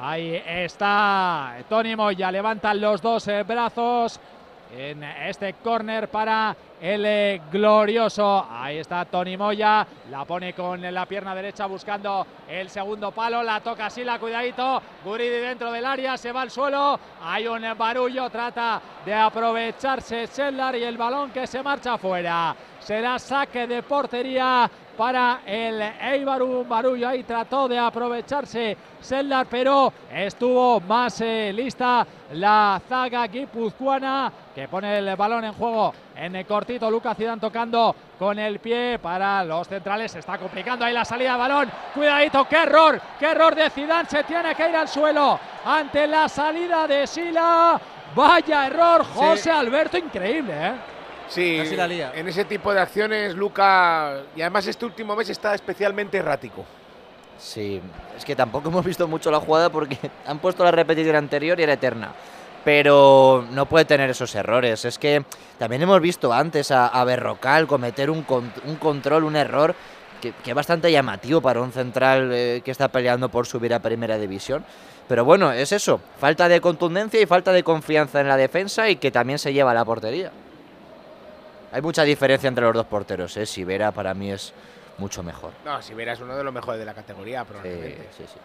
Ahí 0.01 0.41
está 0.45 1.57
Tony 1.67 1.95
Moya, 1.95 2.31
levantan 2.31 2.79
los 2.79 3.01
dos 3.01 3.27
eh, 3.27 3.43
brazos 3.43 4.19
en 4.71 5.03
este 5.03 5.53
córner 5.53 6.09
para 6.09 6.55
el 6.81 7.05
eh, 7.05 7.41
glorioso. 7.51 8.45
Ahí 8.49 8.77
está 8.77 9.05
Tony 9.05 9.35
Moya, 9.35 9.85
la 10.09 10.25
pone 10.25 10.53
con 10.53 10.81
la 10.81 11.05
pierna 11.05 11.35
derecha 11.35 11.65
buscando 11.65 12.25
el 12.47 12.69
segundo 12.69 13.11
palo, 13.11 13.43
la 13.43 13.59
toca 13.61 13.87
así, 13.87 14.03
la 14.03 14.19
cuidadito, 14.19 14.81
Guridi 15.03 15.39
dentro 15.39 15.71
del 15.71 15.85
área, 15.85 16.17
se 16.17 16.31
va 16.31 16.41
al 16.41 16.51
suelo, 16.51 16.99
hay 17.21 17.47
un 17.47 17.65
barullo, 17.77 18.29
trata 18.29 18.81
de 19.05 19.13
aprovecharse 19.13 20.27
Sellar 20.27 20.75
y 20.75 20.83
el 20.83 20.97
balón 20.97 21.31
que 21.31 21.47
se 21.47 21.63
marcha 21.63 21.93
afuera. 21.93 22.55
Será 22.79 23.19
saque 23.19 23.67
de 23.67 23.83
portería 23.83 24.69
para 24.99 25.41
el 25.45 25.81
Eibar, 25.81 26.43
un 26.43 26.67
barullo 26.67 27.07
ahí 27.07 27.23
trató 27.23 27.69
de 27.69 27.79
aprovecharse 27.79 28.75
Sellar, 28.99 29.47
pero 29.49 29.93
estuvo 30.11 30.81
más 30.81 31.21
eh, 31.21 31.53
lista 31.53 32.05
la 32.33 32.81
zaga 32.85 33.25
guipuzcoana 33.27 34.29
que 34.53 34.67
pone 34.67 34.97
el 34.97 35.15
balón 35.15 35.45
en 35.45 35.53
juego 35.53 35.93
en 36.17 36.35
el 36.35 36.45
cortito. 36.45 36.91
Lucas 36.91 37.15
Zidane 37.15 37.39
tocando 37.39 37.95
con 38.19 38.37
el 38.39 38.59
pie 38.59 38.99
para 39.01 39.41
los 39.45 39.69
centrales. 39.69 40.11
Se 40.11 40.19
está 40.19 40.37
complicando 40.37 40.83
ahí 40.83 40.93
la 40.93 41.05
salida 41.05 41.31
de 41.31 41.37
balón. 41.37 41.71
Cuidadito, 41.93 42.45
qué 42.49 42.57
error, 42.57 43.01
qué 43.17 43.27
error 43.27 43.55
de 43.55 43.69
Zidane. 43.69 44.09
Se 44.09 44.25
tiene 44.25 44.53
que 44.53 44.69
ir 44.69 44.75
al 44.75 44.89
suelo 44.89 45.39
ante 45.63 46.07
la 46.07 46.27
salida 46.27 46.85
de 46.87 47.07
Sila. 47.07 47.79
Vaya 48.13 48.67
error, 48.67 49.05
José 49.05 49.49
Alberto, 49.49 49.97
increíble, 49.97 50.53
¿eh? 50.53 50.98
Sí, 51.29 51.57
Casi 51.59 51.75
la 51.75 51.87
lía. 51.87 52.11
en 52.15 52.27
ese 52.27 52.43
tipo 52.45 52.73
de 52.73 52.79
acciones, 52.79 53.35
Luca. 53.35 54.21
Y 54.35 54.41
además, 54.41 54.65
este 54.67 54.85
último 54.85 55.15
mes 55.15 55.29
está 55.29 55.53
especialmente 55.53 56.17
errático. 56.17 56.65
Sí, 57.37 57.79
es 58.17 58.25
que 58.25 58.35
tampoco 58.35 58.69
hemos 58.69 58.83
visto 58.83 59.07
mucho 59.07 59.31
la 59.31 59.39
jugada 59.39 59.69
porque 59.69 59.97
han 60.25 60.39
puesto 60.39 60.63
la 60.63 60.71
repetición 60.71 61.15
anterior 61.15 61.59
y 61.59 61.63
era 61.63 61.73
eterna. 61.73 62.11
Pero 62.65 63.45
no 63.51 63.65
puede 63.67 63.85
tener 63.85 64.09
esos 64.09 64.33
errores. 64.35 64.83
Es 64.85 64.97
que 64.99 65.23
también 65.57 65.81
hemos 65.81 66.01
visto 66.01 66.33
antes 66.33 66.71
a, 66.71 66.87
a 66.87 67.03
Berrocal 67.05 67.67
cometer 67.67 68.09
un, 68.09 68.23
con- 68.23 68.51
un 68.65 68.75
control, 68.75 69.23
un 69.23 69.35
error 69.37 69.73
que, 70.21 70.33
que 70.43 70.51
es 70.51 70.55
bastante 70.55 70.91
llamativo 70.91 71.39
para 71.41 71.61
un 71.61 71.71
central 71.71 72.29
eh, 72.33 72.61
que 72.65 72.71
está 72.71 72.89
peleando 72.89 73.29
por 73.29 73.45
subir 73.47 73.73
a 73.73 73.79
primera 73.79 74.17
división. 74.17 74.65
Pero 75.07 75.23
bueno, 75.23 75.51
es 75.53 75.71
eso, 75.71 76.01
falta 76.19 76.49
de 76.49 76.59
contundencia 76.59 77.21
y 77.21 77.25
falta 77.25 77.53
de 77.53 77.63
confianza 77.63 78.19
en 78.19 78.27
la 78.27 78.35
defensa 78.35 78.89
y 78.89 78.97
que 78.97 79.09
también 79.11 79.39
se 79.39 79.53
lleva 79.53 79.71
a 79.71 79.73
la 79.75 79.85
portería. 79.85 80.29
Hay 81.71 81.81
mucha 81.81 82.03
diferencia 82.03 82.47
entre 82.47 82.63
los 82.65 82.73
dos 82.73 82.85
porteros, 82.85 83.35
¿eh? 83.37 83.45
Sivera 83.45 83.91
para 83.91 84.13
mí 84.13 84.31
es 84.31 84.53
mucho 84.97 85.23
mejor. 85.23 85.51
No, 85.63 85.81
si 85.81 85.93
verás 85.93 86.19
uno 86.19 86.35
de 86.35 86.43
los 86.43 86.53
mejores 86.53 86.79
de 86.79 86.85
la 86.85 86.93
categoría, 86.93 87.43
probablemente. 87.45 88.09
sí, 88.17 88.23
sí. 88.25 88.39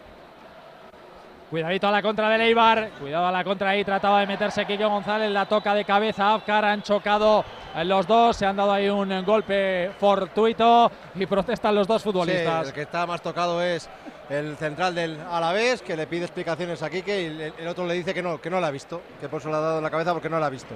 Cuidadito 1.49 1.87
a 1.87 1.91
la 1.91 2.01
contra 2.01 2.27
de 2.27 2.39
Leibar. 2.39 2.89
Cuidado 2.99 3.27
a 3.27 3.31
la 3.31 3.43
contra 3.43 3.69
ahí. 3.69 3.85
Trataba 3.85 4.19
de 4.19 4.27
meterse 4.27 4.65
Quique 4.65 4.83
González. 4.83 5.29
La 5.31 5.45
toca 5.45 5.75
de 5.75 5.85
cabeza. 5.85 6.33
Afkar. 6.33 6.65
Han 6.65 6.81
chocado 6.81 7.45
los 7.83 8.07
dos. 8.07 8.35
Se 8.35 8.47
han 8.47 8.55
dado 8.55 8.73
ahí 8.73 8.89
un 8.89 9.23
golpe 9.23 9.91
fortuito. 9.99 10.91
Y 11.13 11.25
protestan 11.27 11.75
los 11.75 11.87
dos 11.87 12.01
futbolistas. 12.01 12.63
Sí, 12.63 12.67
el 12.69 12.73
que 12.73 12.81
está 12.81 13.05
más 13.05 13.21
tocado 13.21 13.61
es 13.61 13.87
el 14.27 14.57
central 14.57 14.95
del 14.95 15.19
Alavés, 15.21 15.83
que 15.83 15.95
le 15.95 16.07
pide 16.07 16.25
explicaciones 16.25 16.81
a 16.81 16.89
Quique 16.89 17.21
y 17.21 17.25
el, 17.25 17.53
el 17.59 17.67
otro 17.67 17.85
le 17.85 17.93
dice 17.93 18.11
que 18.11 18.23
no, 18.23 18.41
que 18.41 18.49
no 18.49 18.59
la 18.59 18.67
ha 18.67 18.71
visto, 18.71 19.03
que 19.21 19.29
por 19.29 19.39
eso 19.39 19.49
le 19.49 19.55
ha 19.55 19.59
dado 19.59 19.77
en 19.77 19.83
la 19.83 19.91
cabeza 19.91 20.13
porque 20.13 20.29
no 20.29 20.39
la 20.39 20.47
ha 20.47 20.49
visto. 20.49 20.73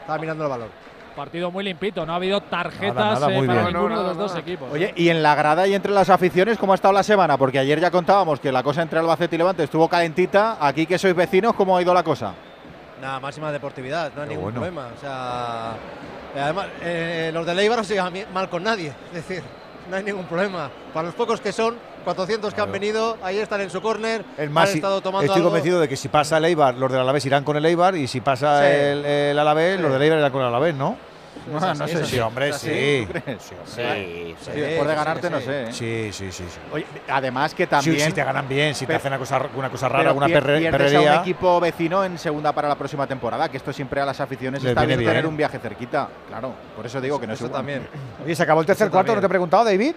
Estaba 0.00 0.18
mirando 0.18 0.44
el 0.44 0.50
balón. 0.50 0.68
Partido 1.16 1.50
muy 1.50 1.64
limpito, 1.64 2.06
no 2.06 2.12
ha 2.12 2.16
habido 2.16 2.40
tarjetas 2.42 2.94
Nada, 2.94 3.14
nada, 3.28 3.32
eh, 3.32 3.46
para 3.46 3.62
bien. 3.62 3.74
ninguno 3.74 3.88
No, 3.88 3.94
no, 3.96 4.02
de 4.02 4.08
los 4.08 4.16
dos 4.18 4.36
equipos. 4.36 4.68
Oye, 4.72 4.92
y 4.94 5.08
en 5.08 5.22
la 5.22 5.34
grada 5.34 5.66
y 5.66 5.74
entre 5.74 5.90
las 5.92 6.10
aficiones, 6.10 6.58
¿cómo 6.58 6.72
ha 6.72 6.74
estado 6.76 6.94
la 6.94 7.02
semana? 7.02 7.36
Porque 7.36 7.58
ayer 7.58 7.80
ya 7.80 7.90
contábamos 7.90 8.38
que 8.38 8.52
la 8.52 8.62
cosa 8.62 8.82
entre 8.82 8.98
Albacete 9.00 9.34
y 9.34 9.38
Levante 9.38 9.64
estuvo 9.64 9.88
calentita. 9.88 10.58
Aquí 10.60 10.86
que 10.86 10.98
sois 10.98 11.16
vecinos, 11.16 11.54
¿cómo 11.54 11.76
ha 11.76 11.82
ido 11.82 11.92
la 11.92 12.04
cosa? 12.04 12.34
Nada, 13.00 13.18
máxima 13.18 13.50
deportividad, 13.50 14.12
no 14.14 14.22
hay 14.22 14.28
Qué 14.28 14.34
ningún 14.36 14.52
bueno. 14.54 14.60
problema. 14.60 14.88
O 14.96 15.00
sea, 15.00 15.72
eh, 16.34 16.40
además, 16.40 16.66
eh, 16.82 17.30
los 17.34 17.44
de 17.44 17.54
Leibar 17.54 17.78
no 17.78 17.84
se 17.84 17.94
llevan 17.94 18.14
mal 18.32 18.48
con 18.48 18.62
nadie. 18.62 18.92
Es 19.14 19.26
decir, 19.26 19.42
no 19.90 19.96
hay 19.96 20.04
ningún 20.04 20.26
problema. 20.26 20.70
Para 20.94 21.06
los 21.06 21.14
pocos 21.14 21.40
que 21.40 21.52
son, 21.52 21.76
400 22.10 22.54
que 22.54 22.60
han 22.60 22.70
venido, 22.70 23.18
ahí 23.22 23.38
están 23.38 23.60
en 23.60 23.68
su 23.68 23.82
córner. 23.82 24.24
El 24.38 24.48
más, 24.50 24.70
han 24.70 24.76
estado 24.76 25.00
tomando 25.00 25.24
estoy 25.24 25.40
algo. 25.40 25.48
convencido 25.50 25.80
de 25.80 25.88
que 25.88 25.96
si 25.96 26.06
pasa 26.08 26.38
el 26.38 26.44
Eibar, 26.44 26.74
los 26.76 26.90
del 26.90 27.00
Alavés 27.00 27.26
irán 27.26 27.42
con 27.42 27.56
el 27.56 27.66
Eibar 27.66 27.96
y 27.96 28.06
si 28.06 28.20
pasa 28.20 28.60
Sí. 28.60 28.66
el, 28.70 29.04
el 29.04 29.38
Alavés, 29.38 29.76
Sí. 29.76 29.82
los 29.82 29.92
del 29.92 30.02
Eibar 30.02 30.18
irán 30.20 30.30
con 30.32 30.40
el 30.42 30.46
Alavés, 30.46 30.74
¿no? 30.76 30.96
Es 31.46 31.52
no 31.78 31.84
es 31.84 31.90
sé, 31.92 32.06
sí, 32.06 32.18
hombre, 32.18 32.48
Es 32.48 32.56
sí. 32.56 33.06
Sí, 33.06 33.06
Sí, 33.66 34.34
sí, 34.40 34.50
después 34.60 34.88
de 34.88 34.94
ganarte, 34.94 35.30
no 35.30 35.40
sé. 35.40 35.64
¿eh? 35.64 35.72
Sí, 35.72 36.08
sí, 36.12 36.32
sí. 36.32 36.44
sí. 36.48 36.58
Oye, 36.72 36.86
además 37.08 37.54
que 37.54 37.64
Sí, 37.64 37.70
también. 37.70 38.00
si 38.06 38.12
te 38.12 38.24
ganan 38.24 38.48
bien, 38.48 38.74
si 38.74 38.86
te 38.86 38.94
hacen 38.94 39.12
una 39.12 39.18
cosa, 39.18 39.42
una 39.54 39.68
cosa 39.68 39.88
rara, 39.88 40.12
pier- 40.14 40.32
perre- 40.42 40.68
a 40.68 40.70
perrería. 40.70 41.12
un 41.14 41.20
equipo 41.20 41.60
vecino 41.60 42.04
en 42.04 42.18
segunda 42.18 42.52
para 42.52 42.68
la 42.68 42.74
próxima 42.76 43.06
temporada, 43.06 43.48
que 43.48 43.58
esto 43.58 43.72
siempre 43.72 44.00
a 44.00 44.06
las 44.06 44.20
aficiones 44.20 44.62
Les 44.62 44.70
está 44.70 44.84
bien, 44.86 44.98
tener 45.00 45.26
un 45.26 45.36
viaje 45.36 45.58
cerquita. 45.58 46.08
Claro, 46.28 46.52
por 46.74 46.86
eso 46.86 47.00
digo 47.00 47.20
que 47.20 47.26
no 47.26 47.34
es 47.34 47.38
Eso 47.38 47.46
igual. 47.46 47.58
también. 47.60 47.88
Oye, 48.24 48.34
se 48.34 48.42
acabó 48.42 48.60
el 48.60 48.66
tercer 48.66 48.86
Eso 48.86 48.92
cuarto, 48.92 49.08
¿no 49.12 49.14
también. 49.16 49.20
te 49.20 49.26
he 49.26 49.28
preguntado, 49.28 49.64
David? 49.64 49.94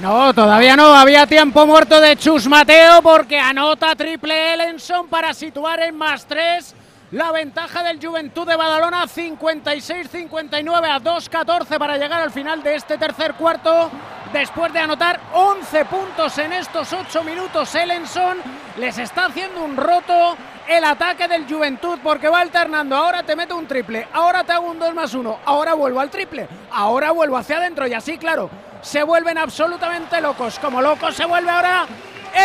No, 0.00 0.34
todavía 0.34 0.76
no. 0.76 0.94
Había 0.94 1.26
tiempo 1.26 1.66
muerto 1.66 2.00
de 2.00 2.16
Chus 2.16 2.48
Mateo 2.48 3.00
porque 3.02 3.38
anota 3.38 3.94
triple 3.94 4.54
Ellenson 4.54 5.08
para 5.08 5.32
situar 5.32 5.80
en 5.80 5.96
más 5.96 6.26
tres. 6.26 6.74
La 7.12 7.30
ventaja 7.30 7.84
del 7.84 8.04
Juventud 8.04 8.46
de 8.46 8.56
Badalona 8.56 9.04
56-59 9.04 10.88
a 10.88 11.00
2-14 11.00 11.78
para 11.78 11.96
llegar 11.96 12.20
al 12.20 12.32
final 12.32 12.62
de 12.62 12.74
este 12.74 12.98
tercer 12.98 13.34
cuarto. 13.34 13.90
Después 14.32 14.72
de 14.72 14.80
anotar 14.80 15.20
11 15.32 15.84
puntos 15.84 16.36
en 16.38 16.54
estos 16.54 16.92
8 16.92 17.22
minutos, 17.22 17.72
Ellenson 17.76 18.38
les 18.78 18.98
está 18.98 19.26
haciendo 19.26 19.62
un 19.62 19.76
roto 19.76 20.36
el 20.66 20.82
ataque 20.82 21.28
del 21.28 21.46
Juventud 21.46 22.00
porque 22.02 22.28
va 22.28 22.40
alternando. 22.40 22.96
Ahora 22.96 23.22
te 23.22 23.36
meto 23.36 23.56
un 23.56 23.68
triple, 23.68 24.08
ahora 24.12 24.42
te 24.42 24.50
hago 24.50 24.66
un 24.66 24.80
2 24.80 24.92
más 24.92 25.14
1, 25.14 25.38
ahora 25.44 25.74
vuelvo 25.74 26.00
al 26.00 26.10
triple, 26.10 26.48
ahora 26.72 27.12
vuelvo 27.12 27.36
hacia 27.36 27.58
adentro 27.58 27.86
y 27.86 27.94
así, 27.94 28.18
claro, 28.18 28.50
se 28.84 29.02
vuelven 29.02 29.38
absolutamente 29.38 30.20
locos. 30.20 30.58
Como 30.58 30.80
locos 30.80 31.16
se 31.16 31.24
vuelve 31.24 31.50
ahora 31.50 31.86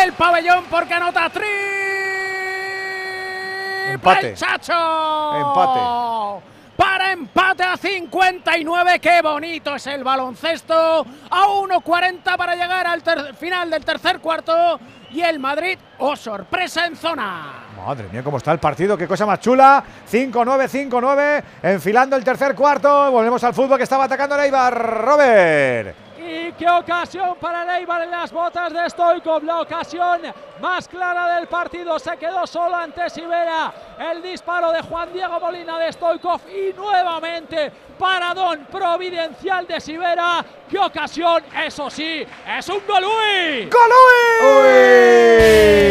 el 0.02 0.12
pabellón 0.14 0.64
porque 0.70 0.94
anota 0.94 1.28
triple 1.28 1.70
Empate. 3.92 4.34
Chacho. 4.34 4.72
Empate. 5.36 5.80
Para 6.76 7.12
empate 7.12 7.62
a 7.62 7.76
59, 7.76 9.00
qué 9.00 9.20
bonito 9.20 9.74
es 9.74 9.86
el 9.88 10.02
baloncesto. 10.02 11.04
A 11.30 11.46
1.40 11.46 12.36
para 12.36 12.54
llegar 12.54 12.86
al 12.86 13.02
final 13.34 13.68
del 13.68 13.84
tercer 13.84 14.20
cuarto. 14.20 14.80
Y 15.10 15.20
el 15.22 15.40
Madrid, 15.40 15.76
oh 15.98 16.14
sorpresa 16.14 16.86
en 16.86 16.96
zona. 16.96 17.64
Madre 17.84 18.08
mía, 18.12 18.22
cómo 18.22 18.36
está 18.36 18.52
el 18.52 18.60
partido, 18.60 18.96
qué 18.96 19.08
cosa 19.08 19.26
más 19.26 19.40
chula. 19.40 19.82
5-9, 20.10 20.88
5-9, 20.88 21.42
enfilando 21.64 22.14
el 22.16 22.22
tercer 22.22 22.54
cuarto. 22.54 23.10
Volvemos 23.10 23.42
al 23.42 23.52
fútbol 23.52 23.76
que 23.76 23.82
estaba 23.82 24.04
atacando 24.04 24.36
el 24.36 24.42
Eibar. 24.42 24.72
Robert. 24.72 26.09
Y 26.22 26.52
qué 26.52 26.68
ocasión 26.68 27.36
para 27.40 27.62
el 27.62 27.80
Eibar 27.80 28.02
en 28.02 28.10
las 28.10 28.30
botas 28.30 28.72
de 28.72 28.90
Stoikov. 28.90 29.42
La 29.42 29.60
ocasión 29.60 30.20
más 30.60 30.86
clara 30.86 31.36
del 31.36 31.46
partido. 31.48 31.98
Se 31.98 32.16
quedó 32.18 32.46
solo 32.46 32.76
ante 32.76 33.08
Sibera. 33.08 33.72
El 33.98 34.22
disparo 34.22 34.70
de 34.70 34.82
Juan 34.82 35.12
Diego 35.12 35.40
Molina 35.40 35.78
de 35.78 35.92
Stoikov. 35.92 36.40
Y 36.48 36.74
nuevamente 36.74 37.72
paradón 37.98 38.66
providencial 38.70 39.66
de 39.66 39.80
Sibera. 39.80 40.44
Qué 40.68 40.78
ocasión, 40.78 41.42
eso 41.66 41.90
sí, 41.90 42.24
es 42.58 42.68
un 42.68 42.80
Golui. 42.86 43.68
¡Golui! 43.70 44.90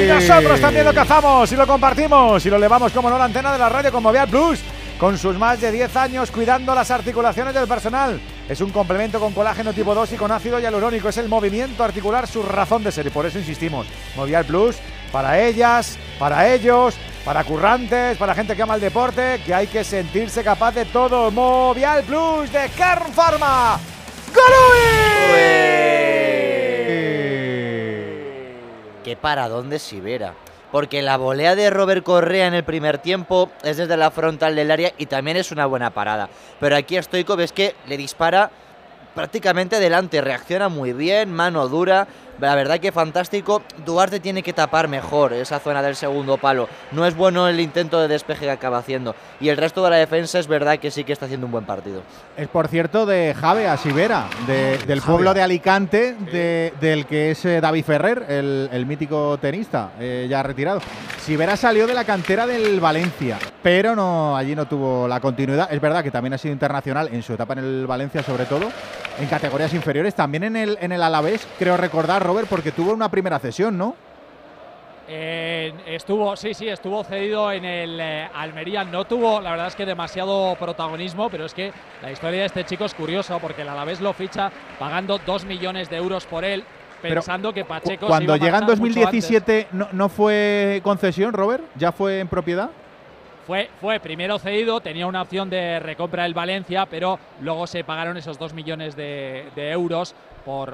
Nosotros 0.08 0.62
también 0.62 0.86
lo 0.86 0.94
cazamos 0.94 1.52
y 1.52 1.56
lo 1.56 1.68
compartimos 1.68 2.46
y 2.46 2.50
lo 2.50 2.58
levamos 2.58 2.92
como 2.92 3.10
no 3.10 3.18
la 3.18 3.26
antena 3.26 3.52
de 3.54 3.60
la 3.60 3.70
radio 3.70 3.92
con 3.92 4.04
Movial 4.04 4.28
Plus. 4.28 4.60
Con 5.00 5.18
sus 5.18 5.38
más 5.38 5.62
de 5.62 5.72
10 5.72 5.96
años 5.96 6.30
cuidando 6.30 6.76
las 6.76 6.92
articulaciones 6.92 7.54
del 7.54 7.70
personal. 7.70 8.20
Es 8.50 8.60
un 8.60 8.72
complemento 8.72 9.18
con 9.18 9.32
colágeno 9.32 9.72
tipo 9.72 9.96
2 9.96 10.12
y 10.12 10.18
con 10.18 10.30
ácido 10.30 10.60
hialurónico. 10.60 11.08
Es 11.08 11.16
el 11.18 11.30
movimiento 11.30 11.86
articular 11.86 12.28
su 12.28 12.44
razón 12.44 12.84
de 12.84 12.92
ser 12.92 13.08
y 13.08 13.10
por 13.10 13.26
eso 13.26 13.40
insistimos. 13.40 13.88
Movial 14.18 14.44
Plus 14.44 14.76
para 15.10 15.40
ellas, 15.40 15.98
para 16.20 16.54
ellos, 16.54 16.96
para 17.24 17.46
currantes, 17.46 18.18
para 18.18 18.36
gente 18.36 18.58
que 18.58 18.62
ama 18.62 18.76
el 18.76 18.82
deporte, 18.82 19.42
que 19.46 19.54
hay 19.54 19.68
que 19.68 19.86
sentirse 19.86 20.44
capaz 20.44 20.74
de 20.74 20.84
todo. 20.84 21.32
Movial 21.32 22.04
Plus 22.04 22.52
de 22.52 22.68
Kern 22.70 23.14
Pharma. 23.14 23.80
Qué 29.04 29.16
paradón 29.16 29.70
de 29.70 29.80
Sibera. 29.80 30.36
Porque 30.72 31.02
la 31.02 31.18
volea 31.18 31.56
de 31.56 31.70
Robert 31.70 32.04
Correa 32.04 32.48
en 32.48 32.54
el 32.54 32.64
primer 32.64 33.00
tiempo 33.00 33.50
es 33.64 33.78
desde 33.78 33.98
la 33.98 34.12
frontal 34.12 34.56
del 34.56 34.72
área 34.72 34.94
y 34.98 35.08
también 35.08 35.38
es 35.38 35.52
una 35.52 35.66
buena 35.66 35.90
parada. 35.90 36.30
Pero 36.60 36.76
aquí 36.76 36.98
a 36.98 37.04
Stoikov 37.04 37.40
es 37.40 37.52
que 37.52 37.76
le 37.88 37.98
dispara 37.98 38.52
prácticamente 39.16 39.80
delante, 39.80 40.22
reacciona 40.22 40.70
muy 40.70 40.94
bien, 40.94 41.34
mano 41.34 41.68
dura. 41.68 42.08
La 42.40 42.56
verdad 42.56 42.80
que 42.80 42.92
fantástico. 42.92 43.62
Duarte 43.86 44.20
tiene 44.20 44.44
que 44.44 44.54
tapar 44.54 44.88
mejor 44.88 45.34
esa 45.34 45.60
zona 45.60 45.82
del 45.82 45.96
segundo 45.96 46.38
palo. 46.38 46.68
No 46.92 47.06
es 47.06 47.16
bueno 47.16 47.48
el 47.48 47.60
intento 47.60 48.00
de 48.00 48.08
despeje 48.08 48.46
que 48.46 48.52
acaba 48.52 48.78
haciendo. 48.78 49.16
Y 49.40 49.50
el 49.50 49.58
resto 49.58 49.84
de 49.84 49.90
la 49.90 49.96
defensa 49.98 50.40
es 50.40 50.48
verdad 50.48 50.78
que 50.80 50.92
sí 50.92 51.04
que 51.04 51.14
está 51.14 51.26
haciendo 51.26 51.46
un 51.48 51.52
buen 51.52 51.66
partido. 51.66 52.02
Es 52.38 52.48
por 52.48 52.68
cierto 52.68 53.06
de 53.06 53.34
Jave 53.40 53.68
a 53.68 53.78
Sibera, 53.78 54.28
de- 54.48 54.78
del 54.88 55.02
pueblo 55.02 55.34
de 55.34 55.42
Alicante, 55.42 56.14
de- 56.32 56.74
del 56.80 57.06
que 57.06 57.32
es 57.32 57.44
eh, 57.46 57.60
David 57.62 57.84
Ferrer, 57.86 58.26
el, 58.30 58.70
el 58.72 58.86
mítico 58.86 59.38
tenista, 59.40 59.92
eh, 60.00 60.28
ya 60.30 60.42
retirado. 60.44 60.82
Sibera 61.22 61.58
salió 61.58 61.86
de 61.88 61.94
la 61.94 62.06
cantera 62.06 62.48
del 62.48 62.80
Valencia, 62.80 63.38
pero 63.62 63.96
no 63.96 64.36
allí 64.36 64.56
no 64.56 64.66
tuvo 64.68 65.08
la 65.08 65.20
continuidad. 65.20 65.72
Es 65.72 65.82
verdad 65.82 66.04
que 66.04 66.12
también 66.12 66.34
ha 66.34 66.38
sido 66.38 66.54
internacional 66.54 67.10
en 67.12 67.22
su 67.22 67.34
etapa 67.34 67.54
en 67.54 67.60
el 67.60 67.86
Valencia, 67.88 68.24
sobre 68.24 68.46
todo, 68.46 68.70
en 69.20 69.28
categorías 69.28 69.74
inferiores, 69.74 70.16
también 70.16 70.44
en 70.46 70.56
el, 70.56 70.78
en 70.82 70.92
el 70.92 71.04
Alavés, 71.04 71.46
creo 71.60 71.76
recordar, 71.78 72.26
Robert, 72.30 72.48
porque 72.48 72.72
tuvo 72.72 72.94
una 72.94 73.10
primera 73.10 73.40
cesión, 73.40 73.76
¿no? 73.76 73.96
Eh, 75.08 75.74
estuvo, 75.88 76.36
sí, 76.36 76.54
sí, 76.54 76.68
estuvo 76.68 77.04
cedido 77.04 77.52
en 77.52 77.66
el 77.66 78.00
eh, 78.00 78.30
Almería. 78.36 78.84
No 78.84 79.06
tuvo, 79.06 79.42
la 79.42 79.50
verdad 79.50 79.66
es 79.66 79.76
que 79.76 79.84
demasiado 79.84 80.56
protagonismo, 80.60 81.32
pero 81.32 81.46
es 81.46 81.56
que 81.56 81.74
la 82.04 82.12
historia 82.12 82.42
de 82.42 82.46
este 82.46 82.66
chico 82.66 82.86
es 82.86 82.94
curioso 82.94 83.40
porque 83.40 83.64
el 83.64 83.70
Alavés 83.70 84.00
lo 84.00 84.14
ficha 84.14 84.52
pagando 84.78 85.18
2 85.26 85.46
millones 85.46 85.90
de 85.90 85.98
euros 85.98 86.28
por 86.28 86.46
él, 86.46 86.64
Pero 87.02 87.16
pensando 87.16 87.52
que 87.52 87.66
Pacheco. 87.66 88.06
se 88.06 88.08
Cuando 88.08 88.26
iba 88.26 88.34
a 88.36 88.38
llega 88.38 88.58
en 88.60 88.66
marchar 88.66 88.78
mucho 88.78 89.00
antes. 89.00 89.24
2017, 89.24 89.68
no, 89.72 89.88
¿no 89.92 90.08
fue 90.10 90.82
concesión, 90.84 91.34
Robert? 91.34 91.64
¿Ya 91.78 91.92
fue 91.92 92.20
en 92.20 92.28
propiedad? 92.28 92.70
Fue, 93.48 93.68
fue 93.82 94.00
primero 94.00 94.38
cedido, 94.38 94.80
tenía 94.80 95.08
una 95.08 95.24
opción 95.24 95.50
de 95.50 95.80
recompra 95.80 96.22
del 96.22 96.36
Valencia, 96.36 96.86
pero 96.86 97.18
luego 97.42 97.66
se 97.66 97.84
pagaron 97.84 98.16
esos 98.16 98.38
2 98.38 98.54
millones 98.54 98.96
de, 98.96 99.48
de 99.56 99.72
euros 99.72 100.14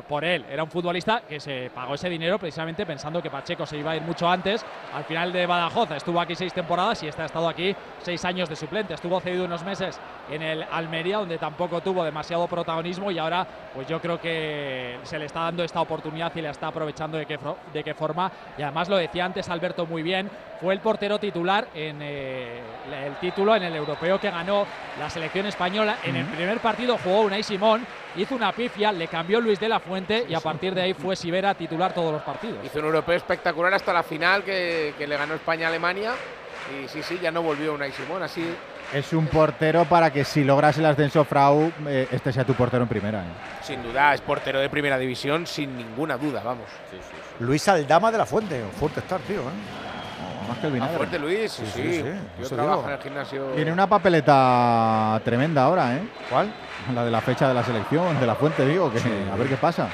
por, 0.07 0.23
él. 0.23 0.45
Era 0.49 0.63
un 0.63 0.69
futbolista 0.69 1.21
que 1.27 1.39
se 1.39 1.69
pagó 1.73 1.95
ese 1.95 2.09
dinero 2.09 2.39
precisamente 2.39 2.85
pensando 2.85 3.21
que 3.21 3.29
Pacheco 3.29 3.65
se 3.65 3.77
iba 3.77 3.91
a 3.91 3.95
ir 3.95 4.01
mucho 4.03 4.27
antes. 4.27 4.65
Al 4.93 5.03
final 5.03 5.33
de 5.33 5.45
Badajoz 5.45 5.91
estuvo 5.91 6.19
aquí 6.21 6.35
seis 6.35 6.53
temporadas 6.53 7.03
y 7.03 7.07
este 7.07 7.21
ha 7.21 7.25
estado 7.25 7.49
aquí 7.49 7.75
seis 8.01 8.23
años 8.23 8.47
de 8.47 8.55
suplente. 8.55 8.93
Estuvo 8.93 9.19
cedido 9.19 9.45
unos 9.45 9.63
meses 9.63 9.99
en 10.29 10.41
el 10.41 10.65
Almería, 10.71 11.17
donde 11.17 11.37
tampoco 11.37 11.81
tuvo 11.81 12.03
demasiado 12.03 12.47
protagonismo 12.47 13.11
y 13.11 13.19
ahora 13.19 13.45
pues 13.73 13.87
yo 13.87 13.99
creo 13.99 14.19
que 14.19 14.97
se 15.03 15.19
le 15.19 15.25
está 15.25 15.41
dando 15.41 15.63
esta 15.63 15.81
oportunidad 15.81 16.31
y 16.35 16.41
la 16.41 16.51
está 16.51 16.67
aprovechando 16.67 17.17
de 17.17 17.25
qué, 17.25 17.37
de 17.73 17.83
qué 17.83 17.93
forma. 17.93 18.31
Y 18.57 18.61
además 18.61 18.89
lo 18.89 18.97
decía 18.97 19.25
antes 19.25 19.49
Alberto 19.49 19.85
muy 19.85 20.01
bien, 20.01 20.29
fue 20.61 20.73
el 20.73 20.79
portero 20.79 21.19
titular 21.19 21.67
en 21.73 21.99
eh, 22.01 22.59
el 23.05 23.15
título 23.15 23.55
en 23.55 23.63
el 23.63 23.75
europeo 23.75 24.19
que 24.19 24.29
ganó 24.29 24.65
la 24.99 25.09
selección 25.09 25.45
española. 25.45 25.97
En 26.03 26.15
el 26.15 26.25
primer 26.25 26.59
partido 26.59 26.97
jugó 27.03 27.21
Unai 27.21 27.43
Simón, 27.43 27.85
hizo 28.15 28.35
una 28.35 28.51
pifia, 28.51 28.91
le 28.91 29.07
cambió 29.07 29.41
Luis 29.41 29.59
de 29.59 29.69
la 29.69 29.79
Fuente 29.79 30.25
y 30.27 30.33
a 30.33 30.39
partir 30.39 30.73
de 30.73 30.81
ahí 30.81 30.93
fue 30.93 31.15
Sibera 31.15 31.53
titular 31.53 31.93
todos 31.93 32.11
los 32.11 32.21
partidos. 32.21 32.65
Hizo 32.65 32.79
un 32.79 32.85
europeo 32.85 33.15
espectacular 33.15 33.73
hasta 33.73 33.93
la 33.93 34.03
final 34.03 34.43
que, 34.43 34.93
que 34.97 35.07
le 35.07 35.17
ganó 35.17 35.33
España 35.35 35.67
a 35.67 35.69
Alemania. 35.69 36.13
Y 36.73 36.87
sí, 36.87 37.03
sí, 37.03 37.19
ya 37.21 37.31
no 37.31 37.41
volvió 37.43 37.73
Unai 37.73 37.91
Simón, 37.91 38.23
así. 38.23 38.43
Es 38.93 39.13
un 39.13 39.27
portero 39.27 39.85
para 39.85 40.11
que 40.11 40.23
si 40.23 40.43
logras 40.43 40.77
el 40.77 40.85
ascenso 40.85 41.23
Frau, 41.25 41.71
eh, 41.87 42.07
este 42.11 42.31
sea 42.31 42.43
tu 42.43 42.53
portero 42.53 42.83
en 42.83 42.89
primera. 42.89 43.19
¿eh? 43.21 43.27
Sin 43.61 43.81
duda, 43.83 44.13
es 44.13 44.21
portero 44.21 44.59
de 44.59 44.69
primera 44.69 44.97
división, 44.97 45.45
sin 45.47 45.75
ninguna 45.77 46.17
duda, 46.17 46.41
vamos. 46.43 46.65
Luis 47.39 47.67
Aldama 47.67 48.11
de 48.11 48.17
la 48.17 48.25
Fuente. 48.25 48.63
Fuerte 48.79 48.99
estar, 48.99 49.19
tío. 49.21 49.41
¿eh? 49.41 50.47
Más 50.47 50.57
que 50.59 50.67
el 50.67 50.73
Ah, 50.73 50.75
vinagre. 50.75 50.97
fuerte 50.97 51.19
Luis, 51.19 51.51
sí, 51.51 51.63
Sí, 51.65 51.71
sí. 51.73 51.81
sí, 51.93 52.01
sí, 52.03 52.09
Yo 52.39 52.45
eso 52.45 52.55
trabajo 52.55 52.77
digo. 52.81 52.89
en 52.89 52.95
el 52.97 53.01
gimnasio. 53.01 53.45
Tiene 53.55 53.71
una 53.71 53.87
papeleta 53.87 55.19
tremenda 55.25 55.63
ahora, 55.63 55.95
¿eh? 55.95 56.01
¿Cuál? 56.29 56.51
La 56.93 57.03
de 57.05 57.11
la 57.11 57.21
fecha 57.21 57.47
de 57.47 57.53
la 57.55 57.63
selección, 57.63 58.19
de 58.19 58.27
la 58.27 58.35
fuente, 58.35 58.65
digo, 58.67 58.91
que 58.91 58.99
a 59.31 59.35
ver 59.35 59.47
qué 59.47 59.57
pasa. 59.57 59.87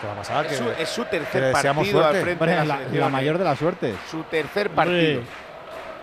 ¿Qué 0.00 0.06
va 0.06 0.12
a 0.12 0.16
pasar? 0.16 0.46
Es 0.46 0.56
su, 0.56 0.64
es 0.78 0.88
su 0.88 1.02
que 1.04 1.18
tercer 1.18 1.52
partido 1.52 2.06
al 2.06 2.14
frente 2.16 2.46
de 2.46 2.98
la, 3.00 3.08
mayor 3.08 3.36
de 3.38 3.44
la 3.44 3.56
suerte. 3.56 3.94
Su 4.10 4.22
tercer 4.24 4.70
partido. 4.70 5.22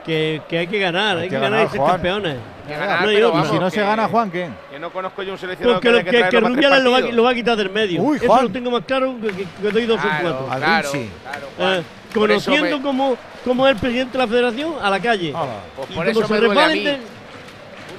Que, 0.08 0.42
que 0.50 0.58
hay 0.58 0.68
que 0.68 0.80
ganar, 0.80 1.18
hay, 1.18 1.24
Hay 1.24 1.30
que, 1.30 1.36
que 1.36 1.42
ganar, 1.42 1.52
ganar, 1.52 1.68
y 1.68 1.70
ser 1.70 1.80
Juan. 1.80 1.92
campeones. 1.92 2.38
Ganar, 2.68 3.08
No 3.08 3.32
vamos, 3.32 3.50
si 3.50 3.60
no 3.60 3.70
se 3.70 3.82
gana, 3.82 4.08
Juan, 4.08 4.32
¿qué? 4.32 4.50
Que 4.72 4.80
no 4.80 4.90
conozco 4.90 5.22
yo 5.24 5.34
un 5.34 5.38
seleccionado 5.38 5.80
Porque 5.80 6.04
que 6.04 6.12
que 6.12 6.24
que, 6.24 6.30
que 6.30 6.40
Rubiales 6.40 6.84
lo 6.84 6.90
va, 6.92 6.98
partidos. 6.98 7.16
lo 7.16 7.24
va 7.24 7.30
a 7.30 7.34
quitar 7.36 7.56
del 7.58 7.70
medio. 7.70 8.02
Uy, 8.02 8.18
Eso 8.18 8.42
lo 8.42 8.50
tengo 8.50 8.72
más 8.72 8.84
claro 8.86 9.16
que, 9.22 9.28
que- 9.28 9.44
que 9.62 9.70
doy 9.72 9.86
dos 9.86 10.00
o 10.00 10.02
Claro, 10.02 10.48
cuatro. 10.48 10.60
Claro, 10.60 10.90
Juan. 11.58 11.74
Eh, 11.80 11.84
conociendo 12.14 12.78
me- 12.78 12.84
como, 12.84 13.18
como 13.46 13.68
es 13.68 13.76
el 13.76 13.80
presidente 13.80 14.14
de 14.14 14.18
la 14.18 14.28
federación, 14.28 14.74
a 14.82 14.90
la 14.90 15.00
calle. 15.00 15.34
Pues 15.76 15.90
y 15.92 15.94
por 15.94 16.06
como 16.06 16.20
eso 16.20 16.28
se 16.28 16.34
me 16.34 16.40
duele 16.48 16.62
a 16.64 16.68
mí. 16.70 16.74
resbalen, 16.76 17.02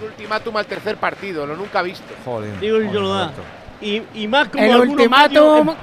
Un 0.01 0.07
ultimátum 0.09 0.57
al 0.57 0.67
tercer 0.67 0.97
partido, 0.97 1.47
lo 1.47 1.57
nunca 1.57 1.83
visto. 1.83 2.15
Joder. 2.25 2.59
digo 2.61 2.79
yo 2.83 3.01
lo 3.01 3.15
da. 3.15 3.33
Y, 3.81 4.03
y 4.15 4.27
más 4.29 4.49
como 4.49 4.65
El 4.65 4.73
algunos 4.73 4.97
ultimátum- 4.97 5.65
medios- 5.65 5.77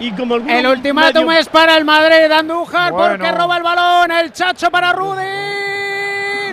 y 0.00 0.12
como 0.12 0.34
algunos 0.34 0.56
El 0.56 0.66
ultimátum 0.66 1.30
es 1.32 1.48
para 1.48 1.76
el 1.76 1.84
Madrid. 1.84 2.30
Andújar 2.30 2.92
Bueno. 2.92 3.16
porque 3.16 3.32
roba 3.32 3.56
el 3.56 3.62
balón. 3.62 4.10
El 4.10 4.32
Chacho 4.32 4.70
para 4.70 4.92
Rudy. 4.92 6.52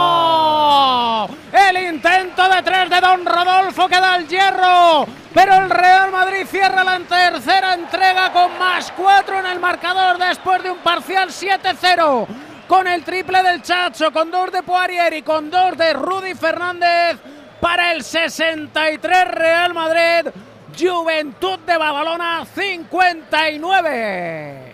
¡No! 0.00 1.28
El 1.52 1.76
intento 1.94 2.48
de 2.48 2.62
tres 2.62 2.90
de 2.90 3.00
Don 3.00 3.24
Rodolfo 3.26 3.88
que 3.88 4.00
da 4.00 4.16
el 4.16 4.26
hierro. 4.28 5.06
Pero 5.32 5.54
el 5.56 5.70
Real 5.70 6.10
Madrid 6.10 6.46
cierra 6.46 6.82
la 6.82 6.98
tercera 7.00 7.74
entrega 7.74 8.32
con 8.32 8.58
más 8.58 8.92
cuatro 8.96 9.38
en 9.38 9.46
el 9.46 9.60
marcador 9.60 10.18
después 10.18 10.62
de 10.62 10.70
un 10.70 10.78
parcial 10.78 11.28
7-0. 11.30 12.26
Con 12.66 12.86
el 12.86 13.02
triple 13.04 13.42
del 13.42 13.62
Chacho, 13.62 14.12
con 14.12 14.30
dos 14.30 14.52
de 14.52 14.62
Poirier 14.62 15.12
y 15.14 15.22
con 15.22 15.50
dos 15.50 15.76
de 15.76 15.92
Rudy 15.92 16.34
Fernández 16.34 17.18
para 17.60 17.92
el 17.92 18.02
63 18.04 19.28
Real 19.28 19.74
Madrid. 19.74 20.30
Juventud 20.78 21.58
de 21.66 21.76
Badalona 21.78 22.44
59. 22.44 24.70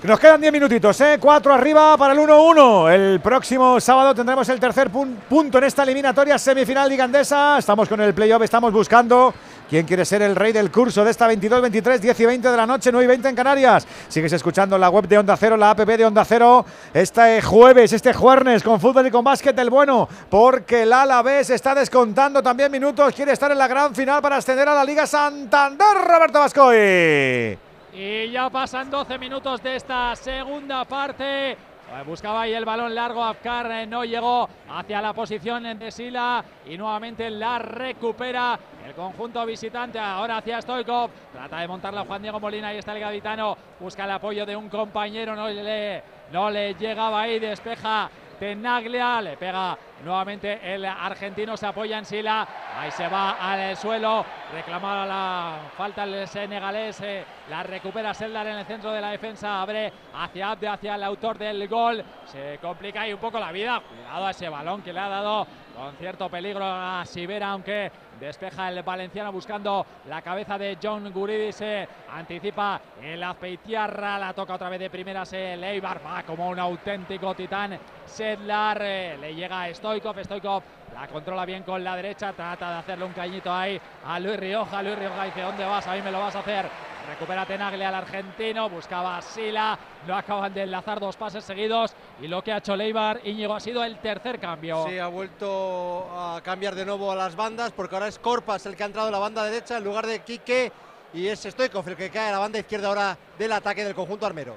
Que 0.00 0.08
Nos 0.08 0.20
quedan 0.20 0.40
10 0.40 0.52
minutitos, 0.52 1.00
¿eh? 1.00 1.16
4 1.18 1.54
arriba 1.54 1.96
para 1.96 2.12
el 2.12 2.18
1-1. 2.18 2.92
El 2.92 3.20
próximo 3.20 3.80
sábado 3.80 4.14
tendremos 4.14 4.46
el 4.50 4.60
tercer 4.60 4.90
pun- 4.90 5.16
punto 5.28 5.56
en 5.58 5.64
esta 5.64 5.82
eliminatoria 5.82 6.36
semifinal 6.38 6.88
ligandesa. 6.90 7.56
Estamos 7.58 7.88
con 7.88 8.00
el 8.02 8.12
playoff, 8.12 8.42
estamos 8.42 8.70
buscando 8.72 9.32
quién 9.68 9.86
quiere 9.86 10.04
ser 10.04 10.22
el 10.22 10.36
rey 10.36 10.52
del 10.52 10.70
curso 10.70 11.04
de 11.04 11.10
esta 11.10 11.30
22-23, 11.30 11.98
10 11.98 12.20
y 12.20 12.26
20 12.26 12.50
de 12.50 12.56
la 12.56 12.66
noche, 12.66 12.90
9 12.92 13.04
y 13.04 13.08
20 13.08 13.28
en 13.28 13.36
Canarias. 13.36 13.86
Sigues 14.08 14.32
escuchando 14.32 14.78
la 14.78 14.88
web 14.88 15.06
de 15.08 15.18
Onda 15.18 15.36
Cero, 15.36 15.56
la 15.56 15.70
app 15.70 15.80
de 15.80 16.04
Onda 16.04 16.24
Cero. 16.24 16.64
Este 16.92 17.42
jueves, 17.42 17.92
este 17.92 18.12
jueves, 18.12 18.62
con 18.62 18.80
fútbol 18.80 19.06
y 19.06 19.10
con 19.10 19.24
básquet 19.24 19.58
el 19.58 19.70
bueno, 19.70 20.08
porque 20.28 20.82
el 20.82 20.92
Alavés 20.92 21.50
está 21.50 21.74
descontando 21.74 22.42
también 22.42 22.70
minutos. 22.70 23.14
Quiere 23.14 23.32
estar 23.32 23.50
en 23.50 23.58
la 23.58 23.68
gran 23.68 23.94
final 23.94 24.20
para 24.22 24.36
ascender 24.36 24.68
a 24.68 24.74
la 24.74 24.84
Liga 24.84 25.06
Santander, 25.06 25.96
Roberto 26.06 26.40
Vascoy. 26.40 27.58
Y 27.92 28.30
ya 28.32 28.50
pasan 28.50 28.90
12 28.90 29.18
minutos 29.18 29.62
de 29.62 29.76
esta 29.76 30.16
segunda 30.16 30.84
parte. 30.84 31.73
Buscaba 32.06 32.42
ahí 32.42 32.52
el 32.52 32.64
balón 32.64 32.94
largo, 32.94 33.22
Afkar 33.22 33.70
eh, 33.70 33.86
no 33.86 34.04
llegó 34.04 34.48
hacia 34.68 35.00
la 35.00 35.12
posición 35.12 35.78
de 35.78 35.90
Sila 35.90 36.44
y 36.66 36.76
nuevamente 36.76 37.30
la 37.30 37.58
recupera 37.58 38.58
el 38.84 38.94
conjunto 38.94 39.44
visitante. 39.46 39.98
Ahora 39.98 40.38
hacia 40.38 40.60
Stoikov, 40.60 41.10
trata 41.32 41.60
de 41.60 41.68
montarla 41.68 42.04
Juan 42.04 42.20
Diego 42.20 42.40
Molina, 42.40 42.68
ahí 42.68 42.78
está 42.78 42.92
el 42.94 43.00
gaditano, 43.00 43.56
busca 43.78 44.04
el 44.04 44.10
apoyo 44.10 44.44
de 44.44 44.56
un 44.56 44.68
compañero, 44.68 45.36
no 45.36 45.48
le, 45.48 46.02
no 46.32 46.50
le 46.50 46.74
llegaba 46.74 47.22
ahí, 47.22 47.38
despeja 47.38 48.10
Tenaglia, 48.44 49.22
le 49.22 49.38
pega 49.38 49.74
nuevamente 50.04 50.60
el 50.62 50.84
argentino, 50.84 51.56
se 51.56 51.64
apoya 51.64 51.96
en 51.96 52.04
Sila, 52.04 52.46
ahí 52.78 52.90
se 52.90 53.08
va 53.08 53.38
al 53.40 53.74
suelo, 53.74 54.22
reclamaba 54.52 55.06
la 55.06 55.56
falta 55.74 56.04
el 56.04 56.28
senegalés, 56.28 57.00
eh, 57.00 57.24
la 57.48 57.62
recupera 57.62 58.12
Seldar 58.12 58.46
en 58.48 58.58
el 58.58 58.66
centro 58.66 58.92
de 58.92 59.00
la 59.00 59.12
defensa, 59.12 59.62
abre 59.62 59.90
hacia 60.14 60.50
Abde, 60.50 60.68
hacia 60.68 60.94
el 60.96 61.04
autor 61.04 61.38
del 61.38 61.66
gol, 61.68 62.04
se 62.26 62.58
complica 62.60 63.00
ahí 63.00 63.14
un 63.14 63.18
poco 63.18 63.40
la 63.40 63.50
vida, 63.50 63.80
cuidado 63.80 64.26
a 64.26 64.30
ese 64.32 64.50
balón 64.50 64.82
que 64.82 64.92
le 64.92 65.00
ha 65.00 65.08
dado 65.08 65.46
con 65.74 65.94
cierto 65.96 66.28
peligro 66.28 66.64
a 66.64 67.04
Sibera, 67.04 67.50
aunque 67.50 67.90
despeja 68.20 68.68
el 68.68 68.82
valenciano 68.82 69.32
buscando 69.32 69.84
la 70.08 70.22
cabeza 70.22 70.56
de 70.56 70.78
John 70.80 71.12
Guridis, 71.12 71.56
se 71.56 71.88
anticipa 72.12 72.80
el 73.02 73.22
Azpeitiarra, 73.22 74.18
la 74.18 74.32
toca 74.32 74.54
otra 74.54 74.68
vez 74.68 74.80
de 74.80 74.90
primeras 74.90 75.32
el 75.32 75.64
Eibar, 75.64 76.00
va 76.04 76.22
como 76.22 76.48
un 76.48 76.58
auténtico 76.58 77.34
titán, 77.34 77.78
Sedlar, 78.06 78.78
eh, 78.82 79.18
le 79.18 79.34
llega 79.34 79.62
a 79.62 79.74
Stoikov, 79.74 80.22
Stoikov 80.22 80.62
la 80.94 81.08
controla 81.08 81.44
bien 81.44 81.64
con 81.64 81.82
la 81.82 81.96
derecha, 81.96 82.32
trata 82.32 82.70
de 82.70 82.78
hacerle 82.78 83.04
un 83.04 83.12
cañito 83.12 83.52
ahí 83.52 83.80
a 84.06 84.20
Luis 84.20 84.38
Rioja, 84.38 84.82
Luis 84.82 84.98
Rioja 84.98 85.24
dice, 85.24 85.40
¿dónde 85.42 85.64
vas? 85.64 85.86
A 85.86 85.94
mí 85.94 86.02
me 86.02 86.12
lo 86.12 86.20
vas 86.20 86.36
a 86.36 86.40
hacer. 86.40 86.93
Recupera 87.06 87.44
Tenaglia 87.44 87.88
al 87.88 87.94
argentino, 87.96 88.70
buscaba 88.70 89.18
a 89.18 89.22
Sila, 89.22 89.78
no 90.06 90.16
acaban 90.16 90.54
de 90.54 90.62
enlazar 90.62 90.98
dos 90.98 91.16
pases 91.16 91.44
seguidos 91.44 91.94
y 92.20 92.28
lo 92.28 92.42
que 92.42 92.52
ha 92.52 92.58
hecho 92.58 92.74
Leibar, 92.74 93.20
Íñigo, 93.24 93.54
ha 93.54 93.60
sido 93.60 93.84
el 93.84 93.98
tercer 93.98 94.40
cambio. 94.40 94.86
Sí, 94.88 94.98
ha 94.98 95.08
vuelto 95.08 96.08
a 96.10 96.40
cambiar 96.42 96.74
de 96.74 96.86
nuevo 96.86 97.12
a 97.12 97.16
las 97.16 97.36
bandas 97.36 97.72
porque 97.72 97.94
ahora 97.94 98.08
es 98.08 98.18
Corpas 98.18 98.64
el 98.66 98.74
que 98.74 98.84
ha 98.84 98.86
entrado 98.86 99.08
en 99.08 99.12
la 99.12 99.18
banda 99.18 99.44
derecha 99.44 99.76
en 99.76 99.84
lugar 99.84 100.06
de 100.06 100.20
Quique 100.20 100.72
y 101.12 101.28
es 101.28 101.42
Stoikov 101.42 101.86
el 101.88 101.96
que 101.96 102.10
cae 102.10 102.28
a 102.28 102.32
la 102.32 102.38
banda 102.38 102.58
izquierda 102.58 102.88
ahora 102.88 103.18
del 103.38 103.52
ataque 103.52 103.84
del 103.84 103.94
conjunto 103.94 104.24
armero. 104.24 104.56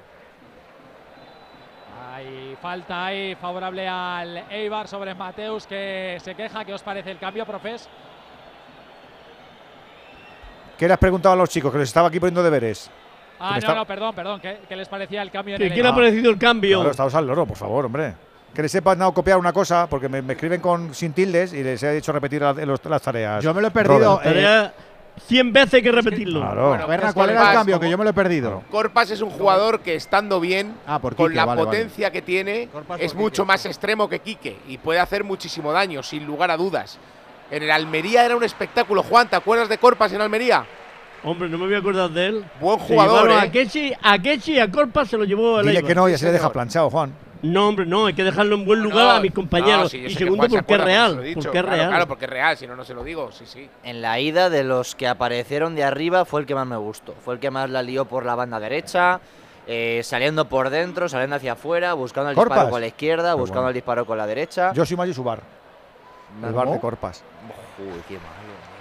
Hay 2.14 2.56
falta 2.60 3.06
ahí 3.06 3.34
favorable 3.36 3.86
al 3.86 4.50
Eibar 4.50 4.88
sobre 4.88 5.14
Mateus 5.14 5.66
que 5.66 6.18
se 6.20 6.34
queja. 6.34 6.64
¿Qué 6.64 6.72
os 6.72 6.82
parece 6.82 7.10
el 7.10 7.18
cambio, 7.18 7.46
profes? 7.46 7.88
¿Qué 10.78 10.86
le 10.86 10.94
has 10.94 10.98
preguntado 10.98 11.32
a 11.34 11.36
los 11.36 11.48
chicos? 11.50 11.72
Que 11.72 11.78
les 11.78 11.88
estaba 11.88 12.08
aquí 12.08 12.20
poniendo 12.20 12.42
deberes. 12.42 12.90
Ah, 13.40 13.46
me 13.46 13.52
no, 13.52 13.58
está- 13.58 13.74
no, 13.74 13.84
perdón, 13.86 14.14
perdón. 14.14 14.40
¿Qué, 14.40 14.58
qué 14.68 14.76
les 14.76 14.88
parecía 14.88 15.22
el 15.22 15.30
cambio 15.30 15.54
en 15.56 15.58
¿Qué, 15.60 15.66
el 15.66 15.74
¿Qué 15.74 15.82
le 15.82 15.88
ha 15.88 15.94
parecido 15.94 16.30
el 16.30 16.38
cambio? 16.38 16.78
Claro, 16.78 16.90
estamos 16.90 17.14
al 17.14 17.26
loro, 17.26 17.46
por 17.46 17.56
favor, 17.56 17.84
hombre. 17.86 18.14
Que 18.54 18.62
les 18.62 18.72
sepa 18.72 18.94
no 18.94 19.12
copiar 19.12 19.38
una 19.38 19.52
cosa, 19.52 19.86
porque 19.88 20.08
me, 20.08 20.22
me 20.22 20.32
escriben 20.32 20.60
con 20.60 20.94
sin 20.94 21.12
tildes 21.12 21.52
y 21.52 21.62
les 21.62 21.82
he 21.82 21.92
dicho 21.92 22.12
repetir 22.12 22.42
la- 22.42 22.52
los- 22.52 22.84
las 22.84 23.02
tareas. 23.02 23.42
Yo 23.44 23.52
me 23.54 23.60
lo 23.60 23.68
he 23.68 23.70
perdido. 23.70 24.20
Eh, 24.20 24.24
Tarea 24.24 24.72
100 25.26 25.52
veces 25.52 25.74
hay 25.74 25.82
que 25.82 25.92
repetirlo. 25.92 26.40
Claro. 26.40 26.68
Bueno, 26.68 26.86
Berna, 26.86 27.12
¿cuál 27.12 27.30
era 27.30 27.40
el 27.40 27.44
Corpas, 27.46 27.56
cambio? 27.58 27.74
como- 27.76 27.82
Que 27.84 27.90
yo 27.90 27.98
me 27.98 28.04
lo 28.04 28.10
he 28.10 28.14
perdido. 28.14 28.62
Corpas 28.70 29.10
es 29.10 29.20
un 29.20 29.30
jugador 29.30 29.80
que 29.80 29.94
estando 29.96 30.38
bien, 30.40 30.74
Ah, 30.86 30.98
por 31.00 31.14
con 31.16 31.26
Quique, 31.26 31.36
la 31.36 31.44
vale, 31.44 31.64
vale. 31.64 31.76
potencia 31.78 32.10
que 32.10 32.22
tiene, 32.22 32.68
Corpas 32.72 33.00
es 33.00 33.14
mucho 33.14 33.42
Quique. 33.42 33.46
más 33.52 33.66
extremo 33.66 34.08
que 34.08 34.20
Quique 34.20 34.56
y 34.68 34.78
puede 34.78 35.00
hacer 35.00 35.24
muchísimo 35.24 35.72
daño, 35.72 36.02
sin 36.02 36.24
lugar 36.24 36.50
a 36.52 36.56
dudas. 36.56 36.98
En 37.50 37.62
el 37.62 37.70
Almería 37.70 38.24
era 38.24 38.36
un 38.36 38.44
espectáculo. 38.44 39.02
Juan, 39.02 39.28
¿te 39.28 39.36
acuerdas 39.36 39.68
de 39.68 39.78
Corpas 39.78 40.12
en 40.12 40.20
Almería? 40.20 40.64
Hombre, 41.24 41.48
no 41.48 41.58
me 41.58 41.66
voy 41.66 41.74
a 41.74 41.78
acordar 41.78 42.10
de 42.10 42.26
él. 42.26 42.44
Buen 42.60 42.78
Se 42.80 42.86
jugador, 42.86 43.22
llevaron 43.28 43.44
¿eh? 43.44 43.48
A 43.48 43.50
Kechi, 43.50 43.92
a 44.00 44.18
Kechi 44.18 44.52
y 44.52 44.58
a 44.60 44.70
Corpa 44.70 45.04
se 45.04 45.16
lo 45.16 45.24
llevó 45.24 45.58
el 45.60 45.66
Dile 45.66 45.78
Eibar. 45.78 45.88
que 45.88 45.94
no, 45.94 46.08
ya 46.08 46.18
se 46.18 46.26
le 46.26 46.32
deja 46.32 46.50
planchado, 46.52 46.90
Juan. 46.90 47.12
No, 47.40 47.68
hombre, 47.68 47.86
no, 47.86 48.06
hay 48.06 48.14
que 48.14 48.24
dejarlo 48.24 48.56
en 48.56 48.64
buen 48.64 48.80
No, 48.80 48.88
lugar 48.88 49.16
a 49.16 49.20
mis 49.20 49.30
no, 49.30 49.36
compañeros. 49.36 49.90
sí, 49.92 50.00
yo 50.02 50.08
y 50.08 50.14
segundo, 50.14 50.48
se 50.48 50.56
porque 50.56 50.74
es 50.74 50.80
real. 50.80 51.14
se 51.16 51.20
dicho. 51.22 51.40
Porque 51.40 51.58
es 51.58 51.62
Claro, 51.64 51.76
real. 51.76 51.88
Claro, 51.90 52.06
porque 52.08 52.24
es 52.24 52.30
real, 52.30 52.56
si 52.56 52.66
no, 52.66 52.76
no 52.76 52.84
se 52.84 52.94
lo 52.94 53.02
digo. 53.04 53.30
Sí, 53.32 53.44
sí. 53.46 53.68
En 53.84 54.02
la 54.02 54.18
ida 54.20 54.50
de 54.50 54.64
los 54.64 54.94
que 54.94 55.06
aparecieron 55.08 55.74
de 55.74 55.84
arriba 55.84 56.24
fue 56.24 56.40
el 56.40 56.46
que 56.46 56.54
más 56.54 56.66
me 56.66 56.76
gustó. 56.76 57.14
Fue 57.24 57.34
el 57.34 57.40
que 57.40 57.50
más 57.50 57.70
la 57.70 57.82
lió 57.82 58.04
por 58.06 58.24
la 58.26 58.34
banda 58.34 58.58
derecha, 58.60 59.20
eh, 59.68 60.00
saliendo 60.04 60.44
por 60.48 60.70
dentro, 60.70 61.08
saliendo 61.08 61.36
hacia 61.36 61.52
afuera, 61.52 61.94
buscando 61.94 62.30
el 62.30 62.36
Corpas. 62.36 62.56
disparo 62.58 62.70
con 62.70 62.80
la 62.80 62.86
izquierda, 62.88 63.34
buscando 63.34 63.60
bueno. 63.62 63.68
el 63.68 63.74
disparo 63.74 64.04
con 64.06 64.18
la 64.18 64.26
derecha. 64.26 64.72
Yo 64.72 64.84
soy 64.84 64.96
Mayo 64.96 65.14
Subar. 65.14 65.40
El 66.44 66.52
bar 66.52 66.68
de 66.68 66.78
Corpas. 66.80 67.22
Uy, 67.78 68.02
qué 68.08 68.14
malo. 68.14 68.28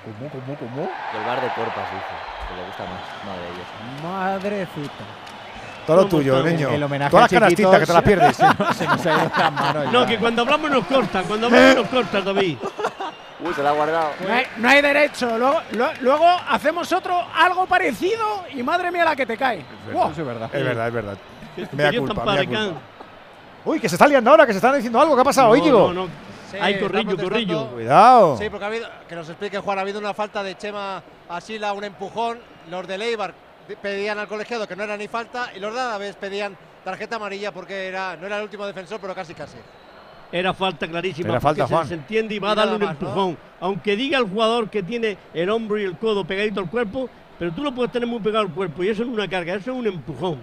¿Cómo, 0.05 0.29
cómo, 0.29 0.57
cómo? 0.57 0.81
El 0.83 1.25
bar 1.25 1.41
de 1.41 1.47
Corpas, 1.49 1.85
dice. 1.91 2.15
Que 2.47 2.55
le 2.55 2.65
gusta 2.67 2.83
más. 2.83 3.01
No 3.25 3.31
de 3.33 3.47
ellos. 3.49 3.67
Madrecita. 4.03 5.03
Todo 5.85 5.97
¿Cómo 5.99 6.09
tuyo, 6.09 6.43
niño. 6.43 6.69
El 6.69 6.83
homenaje 6.83 7.11
Todas 7.11 7.31
las 7.31 7.39
canastitas 7.39 7.79
que 7.79 7.85
te 7.85 7.93
las 7.93 8.03
pierdes. 8.03 8.35
Se 8.77 8.85
nos 8.87 9.05
ha 9.05 9.09
ido 9.13 9.23
de 9.23 9.29
las 9.37 9.51
manos 9.53 9.85
No, 9.93 10.01
ya. 10.01 10.07
que 10.07 10.17
cuando 10.17 10.41
hablamos 10.41 10.69
nos 10.71 10.85
corta. 10.85 11.23
Cuando 11.23 11.47
hablamos 11.47 11.75
nos 11.75 11.87
corta, 11.87 12.21
David. 12.21 12.57
Uy, 13.39 13.53
se 13.53 13.63
la 13.63 13.69
ha 13.69 13.73
guardado. 13.73 14.09
No 14.27 14.33
hay, 14.33 14.45
no 14.57 14.67
hay 14.69 14.81
derecho. 14.81 15.37
Luego, 15.37 15.61
lo- 15.71 15.93
luego 16.01 16.25
hacemos 16.49 16.91
otro 16.91 17.21
algo 17.35 17.65
parecido 17.67 18.43
y 18.53 18.63
madre 18.63 18.91
mía 18.91 19.05
la 19.05 19.15
que 19.15 19.25
te 19.25 19.37
cae. 19.37 19.63
Buah. 19.93 20.11
Eso 20.11 20.21
es 20.21 20.27
verdad. 20.27 20.49
Es 20.53 20.63
verdad, 20.63 20.87
es 20.87 20.93
verdad. 20.93 21.17
Que 21.55 21.67
Mea 21.71 21.91
yo 21.91 22.01
culpa, 22.01 22.15
tan 22.15 22.25
mea 22.25 22.35
paracán. 22.35 22.65
culpa. 22.65 22.81
Uy, 23.65 23.79
que 23.79 23.89
se 23.89 23.95
está 23.95 24.07
liando 24.07 24.29
ahora, 24.29 24.45
que 24.45 24.51
se 24.53 24.57
están 24.57 24.75
diciendo 24.75 24.99
algo. 24.99 25.15
¿Qué 25.15 25.21
ha 25.21 25.25
pasado, 25.25 25.49
No, 25.49 25.55
Íñigo? 25.55 25.93
no, 25.93 26.05
no. 26.05 26.09
Sí, 26.51 26.57
Ay, 26.59 26.75
está 26.75 26.87
corrillo, 26.87 27.17
corrillo. 27.17 27.67
Cuidado. 27.67 28.37
Sí, 28.37 28.49
porque 28.49 28.63
ha 28.63 28.67
habido, 28.67 28.87
que 29.07 29.15
nos 29.15 29.27
explique 29.27 29.59
Juan, 29.59 29.77
ha 29.77 29.81
habido 29.81 29.99
una 29.99 30.13
falta 30.13 30.41
de 30.43 30.55
Chema 30.55 31.03
Asila, 31.27 31.73
un 31.73 31.83
empujón. 31.83 32.39
Los 32.69 32.87
de 32.87 32.97
Leibar 32.97 33.33
pedían 33.81 34.17
al 34.17 34.27
colegiado 34.27 34.67
que 34.67 34.75
no 34.75 34.83
era 34.83 34.95
ni 34.95 35.07
falta 35.07 35.51
y 35.55 35.59
los 35.59 35.73
de 35.73 35.81
Alavés 35.81 36.15
pedían 36.15 36.57
tarjeta 36.83 37.17
amarilla 37.17 37.51
porque 37.51 37.87
era, 37.87 38.15
no 38.15 38.25
era 38.27 38.37
el 38.37 38.43
último 38.43 38.65
defensor, 38.65 38.99
pero 39.01 39.13
casi 39.13 39.33
casi. 39.33 39.57
Era 40.31 40.53
falta 40.53 40.87
clarísima. 40.87 41.29
Era 41.29 41.39
falta, 41.39 41.63
porque 41.63 41.73
Juan. 41.73 41.85
Se, 41.85 41.89
se 41.89 41.95
entiende 41.95 42.35
y 42.35 42.39
va 42.39 42.49
Y 42.49 42.51
a 42.51 42.55
darle 42.55 42.75
un 42.75 42.83
empujón. 42.83 43.37
Aunque 43.59 43.95
diga 43.95 44.17
el 44.17 44.25
jugador 44.25 44.69
que 44.69 44.83
tiene 44.83 45.17
el 45.33 45.49
hombro 45.49 45.77
y 45.77 45.83
el 45.83 45.97
codo 45.97 46.25
pegadito 46.25 46.59
al 46.59 46.69
cuerpo, 46.69 47.09
pero 47.37 47.51
tú 47.51 47.63
lo 47.63 47.73
puedes 47.73 47.91
tener 47.91 48.07
muy 48.07 48.19
pegado 48.19 48.45
al 48.45 48.53
cuerpo 48.53 48.83
y 48.83 48.89
eso 48.89 49.03
no 49.03 49.11
es 49.11 49.17
una 49.17 49.27
carga, 49.27 49.55
eso 49.55 49.71
es 49.71 49.77
un 49.77 49.87
empujón. 49.87 50.39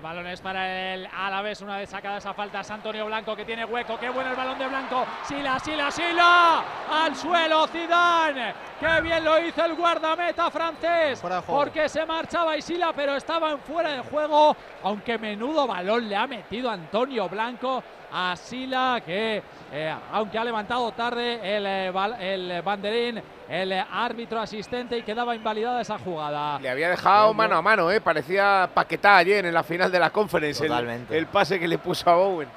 El 0.00 0.04
balón 0.04 0.26
es 0.28 0.40
para 0.40 0.94
el 0.94 1.06
Alavés. 1.14 1.60
Una 1.60 1.76
vez 1.76 1.90
sacada 1.90 2.16
esa 2.16 2.32
falta 2.32 2.60
es 2.60 2.70
Antonio 2.70 3.04
Blanco 3.04 3.36
que 3.36 3.44
tiene 3.44 3.66
hueco. 3.66 3.98
Qué 3.98 4.08
bueno 4.08 4.30
el 4.30 4.36
balón 4.36 4.58
de 4.58 4.66
Blanco. 4.66 5.04
Sila, 5.24 5.60
Sila, 5.60 5.90
Sila. 5.90 6.64
Al 6.90 7.14
suelo 7.14 7.66
Zidane. 7.66 8.54
Qué 8.80 9.02
bien 9.02 9.22
lo 9.22 9.38
hizo 9.44 9.62
el 9.62 9.74
guardameta 9.74 10.50
francés. 10.50 11.22
Porque 11.46 11.86
se 11.90 12.06
marchaba 12.06 12.56
Isila, 12.56 12.94
pero 12.94 13.14
estaba 13.14 13.50
en 13.50 13.58
fuera 13.58 13.90
de 13.90 13.98
juego. 13.98 14.56
Aunque 14.84 15.18
menudo 15.18 15.66
balón 15.66 16.08
le 16.08 16.16
ha 16.16 16.26
metido 16.26 16.70
Antonio 16.70 17.28
Blanco 17.28 17.84
a 18.12 18.34
Sila 18.36 19.02
que 19.04 19.42
eh, 19.72 19.94
aunque 20.12 20.38
ha 20.38 20.44
levantado 20.44 20.90
tarde 20.92 21.34
el, 21.56 21.64
eh, 21.66 21.92
el 22.20 22.62
banderín, 22.62 23.22
el 23.48 23.72
árbitro 23.72 24.40
asistente 24.40 24.98
y 24.98 25.02
quedaba 25.02 25.34
invalidada 25.36 25.80
esa 25.80 25.98
jugada. 25.98 26.58
Le 26.58 26.70
había 26.70 26.90
dejado 26.90 27.32
mano 27.34 27.56
a 27.56 27.62
mano, 27.62 27.90
¿eh? 27.90 28.00
parecía 28.00 28.68
Paquetá 28.72 29.18
ayer 29.18 29.46
en 29.46 29.54
la 29.54 29.62
final 29.62 29.92
de 29.92 29.98
la 29.98 30.10
conference, 30.10 30.66
el, 30.66 31.06
el, 31.10 31.26
pase 31.26 31.60
que 31.60 31.68
le 31.68 31.78
puso 31.78 32.10
a 32.10 32.16
Bowen. 32.16 32.48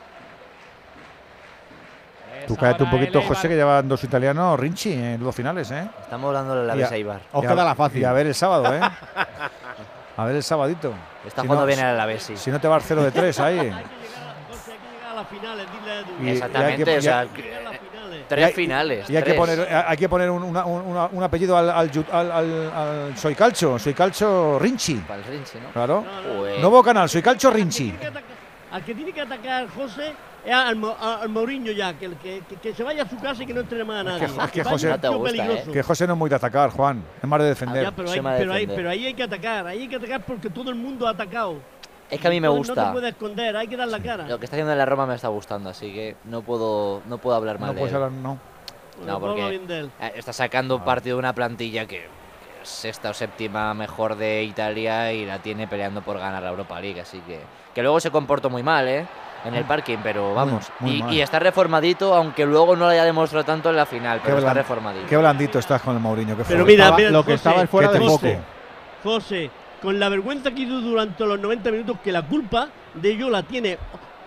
Tú 2.48 2.58
cállate 2.58 2.84
un 2.84 2.90
poquito, 2.90 3.22
José, 3.22 3.48
que 3.48 3.56
llevan 3.56 3.88
dos 3.88 4.04
italianos, 4.04 4.60
Rinchi, 4.60 4.92
en 4.92 5.24
los 5.24 5.34
finales, 5.34 5.72
¿eh? 5.72 5.88
Estamos 6.02 6.28
hablando 6.28 6.56
de 6.56 6.68
la 6.68 6.76
Vesa 6.76 6.98
Ibar. 6.98 7.22
Os 7.32 7.42
queda 7.42 7.64
la 7.64 7.76
fácil. 7.76 8.02
Y 8.02 8.04
a 8.04 8.12
ver 8.12 8.28
el 8.28 8.36
sábado, 8.36 8.74
¿eh? 8.74 8.82
a 10.18 10.26
ver 10.26 10.36
el 10.36 10.44
sabadito. 10.44 10.94
Está 11.26 11.42
si 11.42 11.48
jugando 11.48 11.62
no, 11.62 11.68
bien 11.68 11.80
el 11.80 11.86
Alavés, 11.86 12.32
Si 12.36 12.52
no 12.52 12.60
te 12.60 12.68
vas 12.68 12.84
0 12.86 13.04
de 13.04 13.12
3 13.12 13.40
ahí. 13.40 13.74
Y, 16.22 16.30
Exactamente, 16.30 16.98
o 16.98 17.02
sea, 17.02 17.28
tres 18.28 18.54
finales. 18.54 19.10
Y 19.10 19.16
hay 19.16 19.24
que 19.24 19.34
poner, 19.34 19.68
hay 19.88 19.98
que 19.98 20.10
poner 20.10 20.30
un, 20.30 20.44
una, 20.44 20.66
una, 20.66 21.06
un 21.08 21.24
apellido 21.24 21.58
al, 21.58 21.70
al, 21.70 21.92
al, 22.12 22.42
al, 22.42 23.18
Soy 23.18 23.36
Calcho, 23.36 23.78
Soy 23.80 23.94
Calcho 23.94 24.58
Rinchi. 24.60 24.96
Para 24.96 25.20
el 25.20 25.26
Rinchi, 25.26 25.60
¿no? 25.60 25.72
Claro. 25.72 26.06
Nuevo 26.60 26.84
canal, 26.84 27.10
Soy 27.10 27.22
Calcho 27.22 27.52
Rinchi. 27.52 27.94
Al 28.72 28.84
que 28.84 28.96
tiene 28.96 29.12
que 29.12 29.22
atacar 29.22 29.68
José 29.70 30.14
es 30.46 30.54
al, 30.54 30.78
al 31.00 31.30
Mourinho 31.30 31.72
ya, 31.72 31.94
que, 31.94 32.10
que, 32.16 32.42
que, 32.62 32.74
se 32.74 32.84
vaya 32.84 33.04
a 33.04 33.10
su 33.10 33.18
casa 33.18 33.44
y 33.44 33.46
que 33.46 33.54
no 33.54 33.62
entre 33.62 33.84
más 33.84 34.02
a 34.02 34.04
nadie. 34.04 34.26
Es 34.26 34.52
que, 34.52 34.64
José, 34.64 34.98
no 35.02 35.18
gusta, 35.20 35.46
¿eh? 35.46 35.64
que 35.72 35.84
José 35.84 36.08
no 36.08 36.14
es 36.14 36.20
muy 36.20 36.30
de 36.30 36.36
atacar, 36.36 36.70
Juan. 36.72 37.04
Es 37.22 37.30
más 37.30 37.40
de 37.40 37.46
defender. 37.50 37.86
Ah, 37.86 37.90
ya, 37.90 37.96
pero, 37.96 38.12
hay, 38.12 38.20
pero, 38.20 38.54
hay, 38.54 38.68
pero 38.68 38.90
ahí 38.90 39.06
hay 39.06 39.14
que 39.14 39.24
atacar, 39.24 39.68
ahí 39.68 39.82
hay 39.82 39.88
que 39.88 39.96
atacar 39.96 40.26
porque 40.26 40.50
todo 40.50 40.70
el 40.70 40.76
mundo 40.76 41.08
ha 41.08 41.12
atacado. 41.12 41.60
Es 42.10 42.20
que 42.20 42.28
a 42.28 42.30
mí 42.30 42.40
me 42.40 42.48
gusta. 42.48 42.76
No 42.76 42.88
te 42.88 42.94
puedes 42.94 43.12
esconder, 43.12 43.58
hay 43.58 43.68
que 43.68 43.78
dar 43.78 43.88
la 43.88 44.02
cara. 44.02 44.28
Lo 44.28 44.40
que 44.40 44.46
está 44.46 44.56
haciendo 44.56 44.72
en 44.72 44.78
la 44.78 44.86
Roma 44.86 45.06
me 45.06 45.16
está 45.16 45.30
gustando, 45.30 45.70
así 45.70 45.92
que 45.94 46.16
no 46.26 46.42
puedo, 46.42 47.02
no 47.08 47.18
puedo 47.18 47.36
hablar 47.36 47.60
mal 47.60 47.70
no 47.70 47.74
de 47.74 47.80
puedes 47.80 47.96
él. 47.96 48.04
Hablar, 48.04 48.12
no. 48.12 48.40
No, 49.06 49.20
porque 49.20 49.62
eh, 49.68 50.14
está 50.16 50.34
sacando 50.34 50.84
partido 50.84 51.16
de 51.16 51.20
una 51.20 51.34
plantilla 51.34 51.88
que 51.88 52.06
es 52.62 52.70
sexta 52.70 53.10
o 53.10 53.14
séptima 53.14 53.74
mejor 53.74 54.16
de 54.16 54.44
Italia 54.44 55.12
y 55.12 55.26
la 55.26 55.40
tiene 55.40 55.68
peleando 55.68 56.02
por 56.02 56.20
ganar 56.20 56.44
la 56.44 56.50
Europa 56.50 56.80
League, 56.80 57.02
así 57.02 57.20
que 57.22 57.40
que 57.74 57.82
luego 57.82 58.00
se 58.00 58.12
comportó 58.12 58.50
muy 58.50 58.64
mal, 58.64 58.88
¿eh? 58.88 59.06
En 59.46 59.56
el 59.56 59.66
parking, 59.66 59.98
pero 60.02 60.34
vamos. 60.34 60.72
y, 60.86 61.20
está 61.20 61.38
reformadito, 61.38 62.14
aunque 62.16 62.46
luego 62.46 62.78
no 62.78 62.86
lo 62.86 62.92
haya 62.92 63.04
demostrado 63.04 63.44
tanto 63.44 63.72
en 63.72 63.76
la 63.76 63.86
final, 63.86 64.22
pero 64.24 64.38
está 64.38 64.54
reformadito. 64.54 65.06
Qué 65.08 65.18
blandito 65.18 65.60
estás 65.60 65.82
con 65.82 65.96
el 65.96 66.02
Mourinho. 66.02 66.38
Que 66.38 66.46
pero 66.46 66.64
mira, 66.66 66.98
lo 66.98 67.26
que 67.26 67.34
estaba 67.34 67.68
fuera 67.68 67.92
de 67.92 68.00
José, 68.00 68.40
José, 69.04 69.52
con 69.84 70.00
la 70.00 70.08
vergüenza 70.08 70.50
que 70.52 70.62
hizo 70.62 70.80
durante 70.80 71.26
los 71.26 71.38
90 71.38 71.70
minutos, 71.72 71.98
que 72.02 72.12
la 72.12 72.22
culpa 72.22 72.70
de 72.94 73.12
ello 73.12 73.30
la 73.30 73.44
tiene 73.44 73.78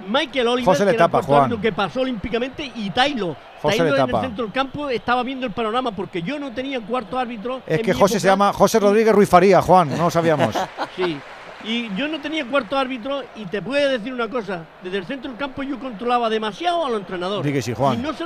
Michael 0.07 0.49
Oliver, 0.49 0.87
que, 0.87 0.93
tapa, 0.93 1.49
que 1.61 1.73
pasó 1.73 2.03
olímpicamente, 2.03 2.71
y 2.75 2.91
Tailo. 2.91 3.35
Tailo 3.63 3.97
en 3.97 4.11
el 4.11 4.21
centro 4.21 4.45
del 4.45 4.53
campo 4.53 4.91
estaba 4.91 5.23
viendo 5.23 5.47
el 5.47 5.53
panorama 5.53 5.93
porque 5.93 6.21
yo 6.23 6.39
no 6.39 6.53
tenía 6.53 6.79
cuarto 6.83 7.19
árbitro. 7.19 7.63
Es 7.67 7.81
que 7.81 7.95
José 7.95 8.21
se 8.21 8.29
llama 8.29 8.53
José 8.53 8.79
Rodríguez 8.79 9.15
Ruiz 9.15 9.31
Faría, 9.31 9.63
Juan, 9.63 9.97
no 9.97 10.05
lo 10.05 10.11
sabíamos. 10.11 10.55
sí, 10.97 11.19
y 11.65 11.95
yo 11.97 12.07
no 12.09 12.21
tenía 12.21 12.45
cuarto 12.45 12.77
árbitro 12.77 13.23
y 13.35 13.45
te 13.47 13.63
puedo 13.63 13.89
decir 13.89 14.13
una 14.13 14.29
cosa, 14.29 14.65
desde 14.83 14.99
el 14.99 15.07
centro 15.07 15.31
del 15.31 15.39
campo 15.39 15.63
yo 15.63 15.79
controlaba 15.79 16.29
demasiado 16.29 16.85
a 16.85 16.91
los 16.91 17.01
entrenadores. 17.01 17.65
sí, 17.65 17.73
Juan. 17.73 17.99
Y 17.99 18.03
no, 18.03 18.13
se, 18.13 18.25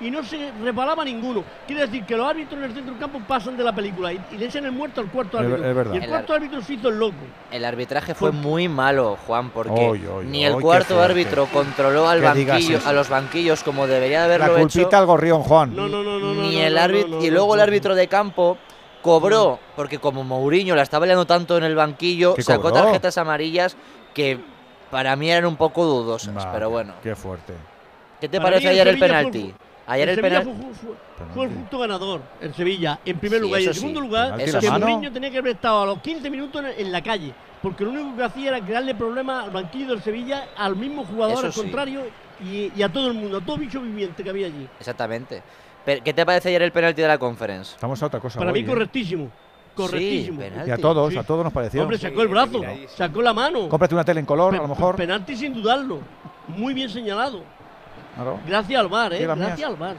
y, 0.00 0.10
no 0.10 0.22
se 0.22 0.52
reparaba 0.62 1.04
ninguno. 1.04 1.44
Quiere 1.66 1.82
decir 1.82 2.04
que 2.06 2.16
los 2.16 2.28
árbitros 2.28 2.58
en 2.58 2.64
el 2.64 2.72
centro 2.72 2.92
del 2.92 3.00
campo 3.00 3.20
pasan 3.26 3.56
de 3.56 3.64
la 3.64 3.74
película 3.74 4.12
y, 4.12 4.20
le 4.38 4.46
echan 4.46 4.64
el 4.64 4.72
muerto 4.72 5.00
al 5.00 5.10
cuarto 5.10 5.38
árbitro. 5.38 5.68
Es, 5.68 5.74
verdad. 5.74 5.94
Y 5.94 5.98
el, 5.98 6.08
cuarto 6.08 6.32
árbitro 6.32 6.62
se 6.62 6.74
hizo 6.74 6.88
el 6.88 6.98
loco. 6.98 7.16
El 7.50 7.64
arbitraje 7.64 8.14
fue 8.14 8.32
muy 8.32 8.68
malo, 8.68 9.18
Juan, 9.26 9.50
porque 9.50 10.00
ni 10.26 10.44
el 10.44 10.54
cuarto 10.60 11.02
árbitro 11.02 11.46
controló 11.52 12.08
al 12.08 12.20
banquillo, 12.20 12.78
a 12.84 12.92
los 12.92 13.08
banquillos 13.08 13.62
como 13.62 13.86
debería 13.86 14.24
haberlo 14.24 14.46
la 14.46 14.60
culpita 14.60 14.88
hecho. 14.88 14.96
al 14.96 15.06
gorrión, 15.06 15.42
Juan. 15.42 15.74
No, 15.74 15.88
no, 15.88 16.02
no, 16.02 16.18
no. 16.18 16.34
Ni 16.34 16.58
el 16.60 16.78
árbitro 16.78 17.22
y 17.22 17.30
luego 17.30 17.54
el 17.54 17.60
árbitro 17.60 17.94
de 17.94 18.08
campo 18.08 18.56
cobró, 19.02 19.58
porque 19.76 19.98
como 19.98 20.24
Mourinho 20.24 20.74
la 20.74 20.82
estaba 20.82 21.06
liando 21.06 21.26
tanto 21.26 21.56
en 21.56 21.64
el 21.64 21.74
banquillo, 21.74 22.34
sacó 22.38 22.72
tarjetas 22.72 23.18
amarillas 23.18 23.76
que 24.14 24.38
para 24.90 25.14
mí 25.16 25.30
eran 25.30 25.46
un 25.46 25.56
poco 25.56 25.84
dudosas, 25.84 26.46
pero 26.52 26.70
bueno. 26.70 26.94
Qué 27.02 27.14
fuerte. 27.14 27.54
¿Qué 28.20 28.28
te 28.28 28.40
parece 28.40 28.68
ayer 28.68 28.86
el 28.88 28.98
penalti? 28.98 29.54
Ayer 29.86 30.08
el, 30.10 30.20
penalti 30.20 30.52
fue, 31.34 31.46
el 31.46 31.50
punto 31.50 31.78
ganador, 31.80 32.20
el 32.40 32.54
Sevilla, 32.54 33.00
en 33.04 33.18
primer 33.18 33.40
lugar. 33.40 33.60
Y 33.60 33.66
en 33.66 33.74
segundo 33.74 34.00
lugar, 34.00 34.36
que 34.36 34.70
Mourinho 34.70 35.12
tenía 35.12 35.30
que 35.30 35.38
haber 35.38 35.54
estado 35.56 35.82
a 35.82 35.86
los 35.86 36.00
15 36.00 36.30
minutos 36.30 36.64
en, 36.76 36.92
la 36.92 37.02
calle, 37.02 37.34
porque 37.60 37.84
lo 37.84 37.90
único 37.90 38.16
que 38.16 38.22
hacía 38.22 38.50
era 38.50 38.64
crearle 38.64 38.94
problemas 38.94 39.44
al 39.44 39.50
banquillo 39.50 39.88
del 39.88 40.02
Sevilla, 40.02 40.50
al 40.56 40.76
mismo 40.76 41.04
jugador, 41.04 41.44
al 41.44 41.52
contrario, 41.52 42.02
y, 42.40 42.72
y, 42.76 42.82
a 42.82 42.88
todo 42.88 43.08
el 43.08 43.14
mundo, 43.14 43.38
a 43.38 43.40
todo 43.40 43.56
bicho 43.56 43.80
viviente 43.80 44.22
que 44.22 44.30
había 44.30 44.46
allí. 44.46 44.68
Exactamente. 44.78 45.42
¿Qué 45.84 46.12
te 46.12 46.26
parece 46.26 46.48
ayer 46.50 46.62
el 46.62 46.72
penalti 46.72 47.02
de 47.02 47.08
la 47.08 47.18
conference? 47.18 47.74
Estamos 47.74 48.02
a 48.02 48.06
otra 48.06 48.20
cosa. 48.20 48.38
Para 48.38 48.52
mí, 48.52 48.60
¿eh? 48.60 48.66
correctísimo. 48.66 49.30
Correctísimo. 49.74 50.42
y 50.66 50.70
a 50.70 50.76
todos, 50.76 51.16
a 51.16 51.22
todos 51.22 51.44
nos 51.44 51.52
pareció. 51.52 51.82
Hombre, 51.82 51.98
sacó 51.98 52.22
el 52.22 52.28
brazo, 52.28 52.60
sacó 52.96 53.22
la 53.22 53.32
mano. 53.32 53.68
Cómprate 53.68 53.94
una 53.94 54.04
tele 54.04 54.20
en 54.20 54.26
color, 54.26 54.54
a 54.54 54.58
lo 54.58 54.68
mejor. 54.68 54.96
Penalti 54.96 55.36
sin 55.36 55.54
dudarlo. 55.54 56.00
Muy 56.48 56.74
bien 56.74 56.88
señalado. 56.88 57.42
Gracias 58.46 58.80
al 58.80 58.88
bar, 58.88 59.12
¿eh? 59.14 59.20
Gracias 59.22 59.62
al 59.62 59.76
bar. 59.76 59.96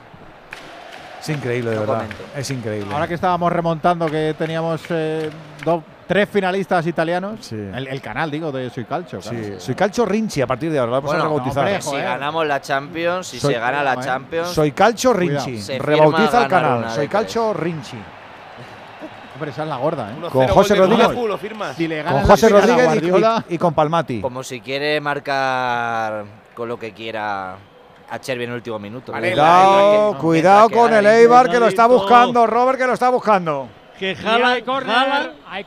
Es 1.19 1.29
increíble, 1.29 1.71
de 1.71 1.79
verdad. 1.79 2.05
Es 2.35 2.49
increíble. 2.49 2.93
Ahora 2.93 3.07
que 3.07 3.13
estábamos 3.13 3.51
remontando, 3.51 4.07
que 4.07 4.35
teníamos 4.37 4.81
eh, 4.89 5.29
dos 5.63 5.83
tres 6.11 6.27
finalistas 6.27 6.85
italianos. 6.87 7.53
El, 7.53 8.01
canal, 8.01 8.29
digo, 8.29 8.51
de 8.51 8.69
Soy 8.69 8.83
Calcio. 8.83 9.21
Sí. 9.21 9.53
Soy 9.57 9.75
Calcio 9.75 10.05
Rinchi 10.05 10.41
a 10.41 10.47
partir 10.47 10.69
de 10.69 10.77
ahora. 10.77 10.91
vamos 10.91 11.13
a 11.13 11.21
rebautizar. 11.21 11.81
si 11.81 11.95
ganamos 11.95 12.45
la 12.45 12.59
Champions, 12.59 13.27
si 13.27 13.39
se 13.39 13.53
gana 13.53 13.81
la 13.81 13.97
Champions. 13.97 14.49
Soy 14.49 14.73
Calcio 14.73 15.13
Rinchi. 15.13 15.77
Rebautiza 15.79 16.43
el 16.43 16.47
canal. 16.49 16.91
Soy 16.91 17.07
Calcio 17.07 17.53
Rinchi. 17.53 17.97
Hombre, 19.35 19.51
esa 19.51 19.63
es 19.63 19.69
la 19.69 19.77
gorda, 19.77 20.11
¿eh? 20.11 20.15
Con 20.29 20.47
José 20.49 20.75
Rodríguez. 20.75 21.07
con 21.07 22.23
José 22.23 22.49
Rodríguez 22.49 23.43
y, 23.47 23.57
con 23.57 23.73
Palmati. 23.73 24.19
Como 24.19 24.43
si 24.43 24.59
quiere 24.59 24.99
marcar 24.99 26.25
con 26.53 26.67
lo 26.67 26.77
que 26.77 26.91
quiera 26.91 27.55
a 28.09 28.19
Chervi 28.19 28.43
en 28.43 28.49
el 28.49 28.57
último 28.57 28.79
minuto. 28.79 29.13
Cuidado, 29.13 30.17
cuidado 30.17 30.69
con 30.69 30.93
el 30.93 31.05
Eibar 31.05 31.49
que 31.49 31.57
lo 31.57 31.67
está 31.67 31.87
buscando, 31.87 32.45
Robert 32.45 32.77
que 32.77 32.85
lo 32.85 32.93
está 32.93 33.09
buscando 33.09 33.69
que 34.01 34.15
jala, 34.15 34.53
hay 34.53 34.63
corner, 34.63 35.35
hay 35.47 35.63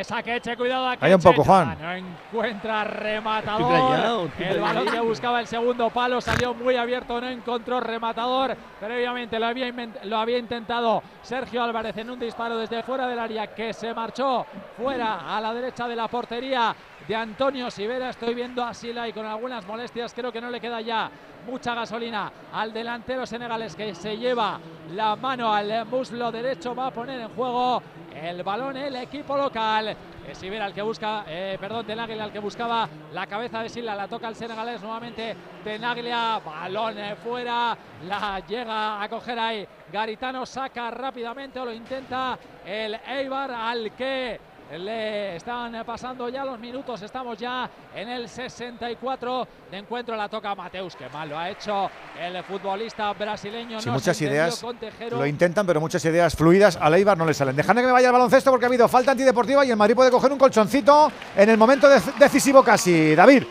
esa 0.00 0.22
queche, 0.22 0.56
cuidado 0.56 0.88
aquí. 0.88 1.04
Hay 1.04 1.14
un 1.14 1.20
poco, 1.20 1.44
Juan. 1.44 1.76
No 1.80 1.92
encuentra 1.92 2.84
rematador. 2.84 4.30
el 4.38 4.60
balón 4.60 4.86
que 4.86 5.00
buscaba 5.00 5.40
el 5.40 5.46
segundo 5.46 5.90
palo 5.90 6.20
salió 6.20 6.54
muy 6.54 6.76
abierto, 6.76 7.20
no 7.20 7.28
encontró 7.28 7.80
rematador. 7.80 8.56
Previamente 8.80 9.38
lo 9.38 9.46
había, 9.46 9.72
lo 10.04 10.16
había 10.18 10.38
intentado 10.38 11.02
Sergio 11.22 11.62
Álvarez 11.62 11.96
en 11.96 12.10
un 12.10 12.18
disparo 12.18 12.58
desde 12.58 12.82
fuera 12.82 13.06
del 13.06 13.18
área 13.18 13.46
que 13.48 13.72
se 13.72 13.92
marchó 13.94 14.46
fuera 14.76 15.36
a 15.36 15.40
la 15.40 15.54
derecha 15.54 15.88
de 15.88 15.96
la 15.96 16.08
portería 16.08 16.74
de 17.06 17.14
Antonio 17.14 17.70
Sivera. 17.70 18.10
Estoy 18.10 18.34
viendo 18.34 18.64
a 18.64 18.74
Sila 18.74 19.08
y 19.08 19.12
con 19.12 19.26
algunas 19.26 19.66
molestias 19.66 20.12
creo 20.14 20.32
que 20.32 20.40
no 20.40 20.50
le 20.50 20.60
queda 20.60 20.80
ya 20.80 21.10
mucha 21.46 21.74
gasolina 21.74 22.32
al 22.52 22.72
delantero 22.72 23.24
senegalés 23.24 23.76
que 23.76 23.94
se 23.94 24.16
lleva 24.16 24.58
la 24.92 25.14
mano 25.16 25.52
al 25.52 25.86
muslo 25.86 26.32
derecho. 26.32 26.74
Va 26.74 26.88
a 26.88 26.90
poner 26.90 27.20
en 27.20 27.28
juego 27.28 27.82
el 28.14 28.42
balón 28.42 28.76
el 28.76 28.96
equipo 28.96 29.36
local. 29.36 29.96
Es 30.26 30.42
Ibera 30.42 30.66
el 30.66 30.74
que 30.74 30.82
busca, 30.82 31.24
eh, 31.28 31.56
perdón, 31.60 31.86
Tenaglia 31.86 32.24
el 32.24 32.32
que 32.32 32.40
buscaba 32.40 32.88
la 33.12 33.28
cabeza 33.28 33.62
de 33.62 33.68
Sila. 33.68 33.94
La 33.94 34.08
toca 34.08 34.26
el 34.26 34.34
senegalés 34.34 34.82
nuevamente. 34.82 35.36
Tenaglia, 35.62 36.40
balón 36.44 36.96
fuera. 37.22 37.76
La 38.08 38.40
llega 38.40 39.00
a 39.00 39.08
coger 39.08 39.38
ahí. 39.38 39.66
Garitano 39.92 40.44
saca 40.44 40.90
rápidamente 40.90 41.60
o 41.60 41.64
lo 41.64 41.72
intenta 41.72 42.36
el 42.64 42.98
Eibar 43.06 43.52
al 43.52 43.92
que 43.92 44.40
le 44.72 45.36
están 45.36 45.84
pasando 45.84 46.28
ya 46.28 46.44
los 46.44 46.58
minutos, 46.58 47.00
estamos 47.02 47.38
ya 47.38 47.70
en 47.94 48.08
el 48.08 48.28
64 48.28 49.48
de 49.70 49.78
encuentro. 49.78 50.16
La 50.16 50.28
toca 50.28 50.54
Mateus, 50.54 50.96
que 50.96 51.08
mal 51.08 51.28
lo 51.28 51.38
ha 51.38 51.50
hecho 51.50 51.90
el 52.20 52.42
futbolista 52.42 53.12
brasileño. 53.12 53.78
no 53.84 53.92
muchas 53.92 54.20
ideas 54.20 54.64
lo 55.10 55.26
intentan, 55.26 55.66
pero 55.66 55.80
muchas 55.80 56.04
ideas 56.04 56.34
fluidas 56.34 56.76
a 56.80 56.90
Leibar 56.90 57.16
no 57.16 57.26
le 57.26 57.34
salen. 57.34 57.54
Dejadme 57.54 57.82
que 57.82 57.86
me 57.86 57.92
vaya 57.92 58.08
al 58.08 58.12
baloncesto 58.12 58.50
porque 58.50 58.66
ha 58.66 58.68
habido 58.68 58.88
falta 58.88 59.12
antideportiva 59.12 59.64
y 59.64 59.70
el 59.70 59.76
Madrid 59.76 59.94
puede 59.94 60.10
coger 60.10 60.32
un 60.32 60.38
colchoncito 60.38 61.10
en 61.36 61.48
el 61.48 61.56
momento 61.56 61.88
decisivo 61.88 62.62
casi. 62.62 63.14
David. 63.14 63.44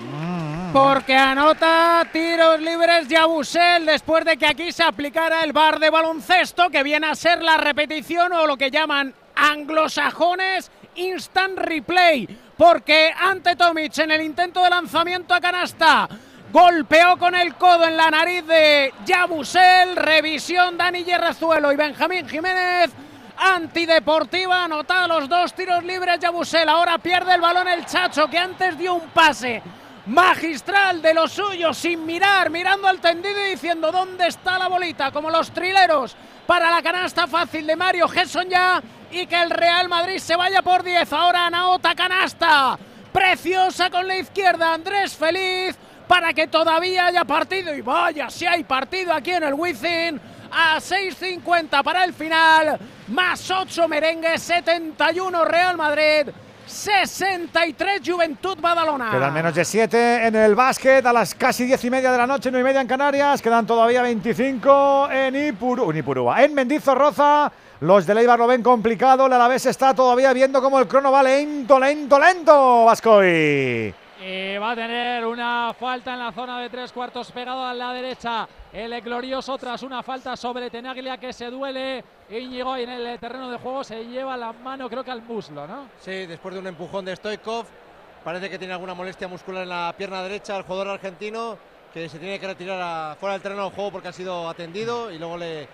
Porque 0.73 1.15
anota 1.15 2.05
tiros 2.11 2.59
libres 2.59 3.07
Yabusel 3.07 3.85
después 3.85 4.25
de 4.25 4.35
que 4.35 4.45
aquí 4.45 4.73
se 4.73 4.83
aplicara 4.83 5.43
el 5.43 5.53
bar 5.53 5.79
de 5.79 5.89
baloncesto, 5.89 6.69
que 6.69 6.83
viene 6.83 7.07
a 7.07 7.15
ser 7.15 7.41
la 7.41 7.55
repetición 7.55 8.33
o 8.33 8.45
lo 8.45 8.57
que 8.57 8.69
llaman 8.69 9.13
anglosajones 9.35 10.71
instant 10.95 11.57
replay, 11.57 12.27
porque 12.57 13.13
ante 13.17 13.55
Tomic 13.55 13.97
en 13.99 14.11
el 14.11 14.21
intento 14.21 14.63
de 14.63 14.69
lanzamiento 14.69 15.33
a 15.33 15.41
canasta 15.41 16.07
golpeó 16.51 17.17
con 17.17 17.35
el 17.35 17.55
codo 17.55 17.85
en 17.85 17.97
la 17.97 18.09
nariz 18.09 18.45
de 18.45 18.93
Yabusel, 19.05 19.95
revisión 19.95 20.77
Dani 20.77 21.03
Yerrazuelo 21.03 21.71
y 21.71 21.75
Benjamín 21.75 22.27
Jiménez. 22.27 22.91
Antideportiva, 23.37 24.63
anota 24.63 25.07
los 25.07 25.27
dos 25.27 25.53
tiros 25.53 25.83
libres 25.83 26.19
Yabusel. 26.19 26.69
Ahora 26.69 26.97
pierde 26.97 27.35
el 27.35 27.41
balón 27.41 27.67
el 27.67 27.85
Chacho, 27.85 28.29
que 28.29 28.37
antes 28.37 28.77
dio 28.77 28.93
un 28.93 29.09
pase 29.09 29.61
magistral 30.05 31.01
de 31.01 31.13
los 31.13 31.31
suyos, 31.31 31.77
sin 31.77 32.05
mirar, 32.05 32.49
mirando 32.49 32.87
al 32.87 32.99
tendido 32.99 33.45
y 33.45 33.51
diciendo 33.51 33.91
dónde 33.91 34.27
está 34.27 34.59
la 34.59 34.67
bolita, 34.67 35.11
como 35.11 35.29
los 35.29 35.51
trileros 35.51 36.15
para 36.45 36.69
la 36.69 36.81
canasta 36.81 37.27
fácil 37.27 37.65
de 37.65 37.75
Mario 37.75 38.07
Gesson 38.07 38.49
ya 38.49 38.81
y 39.11 39.25
que 39.25 39.41
el 39.41 39.49
Real 39.49 39.89
Madrid 39.89 40.19
se 40.19 40.35
vaya 40.35 40.61
por 40.61 40.83
10. 40.83 41.11
Ahora 41.13 41.49
Naota 41.49 41.95
canasta, 41.95 42.77
preciosa 43.11 43.89
con 43.89 44.07
la 44.07 44.17
izquierda, 44.17 44.73
Andrés 44.73 45.15
Feliz 45.15 45.77
para 46.07 46.33
que 46.33 46.47
todavía 46.47 47.07
haya 47.07 47.25
partido 47.25 47.73
y 47.73 47.81
vaya 47.81 48.29
si 48.29 48.45
hay 48.45 48.63
partido 48.63 49.11
aquí 49.13 49.31
en 49.31 49.43
el 49.43 49.53
Wizzing 49.55 50.21
a 50.51 50.77
6.50 50.77 51.83
para 51.83 52.03
el 52.03 52.13
final, 52.13 52.79
más 53.07 53.49
8 53.49 53.87
merengue, 53.87 54.37
71 54.37 55.45
Real 55.45 55.75
Madrid. 55.75 56.27
63 56.67 58.01
Juventud 58.05 58.57
Badalona. 58.59 59.11
Quedan 59.11 59.33
menos 59.33 59.55
de 59.55 59.65
7 59.65 60.27
en 60.27 60.35
el 60.35 60.55
básquet 60.55 61.05
a 61.05 61.13
las 61.13 61.35
casi 61.35 61.65
10 61.65 61.83
y 61.85 61.89
media 61.89 62.11
de 62.11 62.17
la 62.17 62.27
noche, 62.27 62.49
9 62.51 62.61
y 62.61 62.63
media 62.63 62.81
en 62.81 62.87
Canarias. 62.87 63.41
Quedan 63.41 63.65
todavía 63.65 64.01
25 64.01 65.09
en, 65.11 65.47
Ipuru, 65.47 65.91
en 65.91 65.97
Ipurúa. 65.97 66.43
En 66.43 66.53
Mendizorroza, 66.53 67.51
los 67.81 68.05
de 68.05 68.15
Leibar 68.15 68.39
lo 68.39 68.47
ven 68.47 68.63
complicado. 68.63 69.27
La 69.27 69.35
Alavés 69.35 69.65
está 69.65 69.93
todavía 69.93 70.33
viendo 70.33 70.61
como 70.61 70.79
el 70.79 70.87
crono 70.87 71.11
va 71.11 71.23
lento, 71.23 71.79
lento, 71.79 72.19
lento. 72.19 72.85
Vascoy. 72.85 74.04
Y 74.21 74.57
va 74.57 74.71
a 74.71 74.75
tener 74.75 75.25
una 75.25 75.73
falta 75.77 76.13
en 76.13 76.19
la 76.19 76.31
zona 76.31 76.61
de 76.61 76.69
tres 76.69 76.93
cuartos 76.93 77.31
pegado 77.33 77.65
a 77.65 77.73
la 77.73 77.91
derecha. 77.91 78.47
El 78.71 79.01
glorioso 79.01 79.57
tras 79.57 79.83
una 79.83 80.01
falta 80.03 80.37
sobre 80.37 80.69
Tenaglia 80.69 81.17
que 81.17 81.33
se 81.33 81.49
duele. 81.49 82.03
Íñigo 82.29 82.77
en 82.77 82.89
el 82.89 83.19
terreno 83.19 83.51
de 83.51 83.57
juego 83.57 83.83
se 83.83 84.05
lleva 84.05 84.37
la 84.37 84.53
mano 84.53 84.89
creo 84.89 85.03
que 85.03 85.11
al 85.11 85.21
muslo, 85.21 85.67
¿no? 85.67 85.89
Sí, 85.99 86.25
después 86.25 86.53
de 86.53 86.61
un 86.61 86.67
empujón 86.67 87.03
de 87.03 87.15
Stoikov. 87.15 87.65
Parece 88.23 88.49
que 88.49 88.57
tiene 88.57 88.73
alguna 88.73 88.93
molestia 88.93 89.27
muscular 89.27 89.63
en 89.63 89.69
la 89.69 89.93
pierna 89.97 90.23
derecha 90.23 90.55
el 90.57 90.63
jugador 90.63 90.87
argentino 90.87 91.57
que 91.93 92.07
se 92.09 92.17
tiene 92.17 92.39
que 92.39 92.47
retirar 92.47 93.17
fuera 93.17 93.33
del 93.33 93.41
terreno 93.41 93.65
de 93.65 93.75
juego 93.75 93.91
porque 93.91 94.07
ha 94.07 94.13
sido 94.13 94.49
atendido 94.49 95.11
y 95.11 95.19
luego 95.19 95.37
le, 95.37 95.67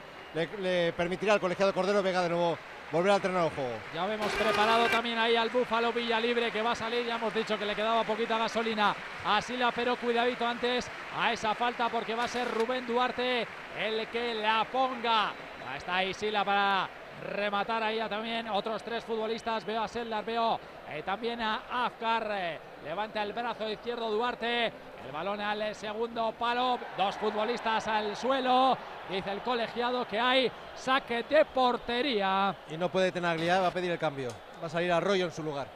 le 0.59 0.93
permitirá 0.93 1.33
al 1.33 1.39
colegiado 1.39 1.73
Cordero 1.73 2.03
Vega 2.03 2.21
de 2.23 2.29
nuevo 2.29 2.57
volver 2.91 3.11
al 3.11 3.21
terreno 3.21 3.45
de 3.45 3.49
juego. 3.51 3.73
Ya 3.93 4.05
vemos 4.05 4.31
preparado 4.33 4.87
también 4.87 5.17
ahí 5.17 5.35
al 5.35 5.49
Búfalo 5.49 5.93
Villalibre 5.93 6.51
que 6.51 6.61
va 6.61 6.71
a 6.71 6.75
salir. 6.75 7.05
Ya 7.05 7.15
hemos 7.15 7.33
dicho 7.33 7.57
que 7.57 7.65
le 7.65 7.75
quedaba 7.75 8.03
poquita 8.03 8.37
gasolina 8.37 8.95
a 9.25 9.41
Sila, 9.41 9.71
pero 9.71 9.95
cuidadito 9.95 10.45
antes 10.45 10.89
a 11.17 11.31
esa 11.31 11.55
falta 11.55 11.89
porque 11.89 12.15
va 12.15 12.25
a 12.25 12.27
ser 12.27 12.47
Rubén 12.49 12.85
Duarte 12.85 13.47
el 13.79 14.07
que 14.07 14.33
la 14.35 14.65
ponga. 14.71 15.31
Está 15.75 15.97
ahí 15.97 16.13
Sila 16.13 16.43
para 16.43 16.89
rematar 17.21 17.83
ahí 17.83 17.99
también 18.09 18.49
otros 18.49 18.83
tres 18.83 19.03
futbolistas. 19.03 19.65
Veo 19.65 19.83
a 19.83 19.87
Sellar, 19.87 20.25
veo 20.25 20.59
eh, 20.93 21.03
también 21.03 21.41
a 21.41 21.85
Afkar. 21.85 22.27
Eh, 22.31 22.59
levanta 22.83 23.23
el 23.23 23.33
brazo 23.33 23.69
izquierdo 23.69 24.11
Duarte. 24.11 24.67
El 24.67 25.11
balón 25.11 25.41
al 25.41 25.73
segundo 25.73 26.33
palo. 26.37 26.77
Dos 26.97 27.15
futbolistas 27.15 27.87
al 27.87 28.15
suelo. 28.15 28.77
Dice 29.09 29.31
el 29.31 29.41
colegiado 29.41 30.07
que 30.07 30.19
hay 30.19 30.51
saque 30.75 31.23
de 31.23 31.45
portería. 31.45 32.55
Y 32.69 32.77
no 32.77 32.89
puede 32.89 33.11
Tenaglia, 33.11 33.61
va 33.61 33.67
a 33.67 33.71
pedir 33.71 33.91
el 33.91 33.99
cambio. 33.99 34.29
Va 34.61 34.67
a 34.67 34.69
salir 34.69 34.91
Arroyo 34.91 35.25
en 35.25 35.31
su 35.31 35.43
lugar. 35.43 35.67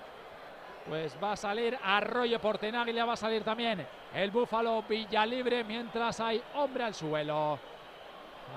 Pues 0.88 1.18
va 1.22 1.32
a 1.32 1.36
salir 1.36 1.78
Arroyo 1.84 2.40
por 2.40 2.60
Tenaglia, 2.60 3.06
va 3.06 3.14
a 3.14 3.18
salir 3.18 3.44
también 3.44 3.86
el 4.14 4.30
Búfalo 4.30 4.84
Villalibre 4.84 5.64
mientras 5.64 6.20
hay 6.20 6.42
hombre 6.54 6.84
al 6.84 6.94
suelo. 6.94 7.58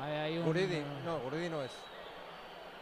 Hay, 0.03 0.39
Guridi, 0.39 0.83
no, 1.05 1.19
Guridi 1.21 1.49
no 1.49 1.63
es. 1.63 1.88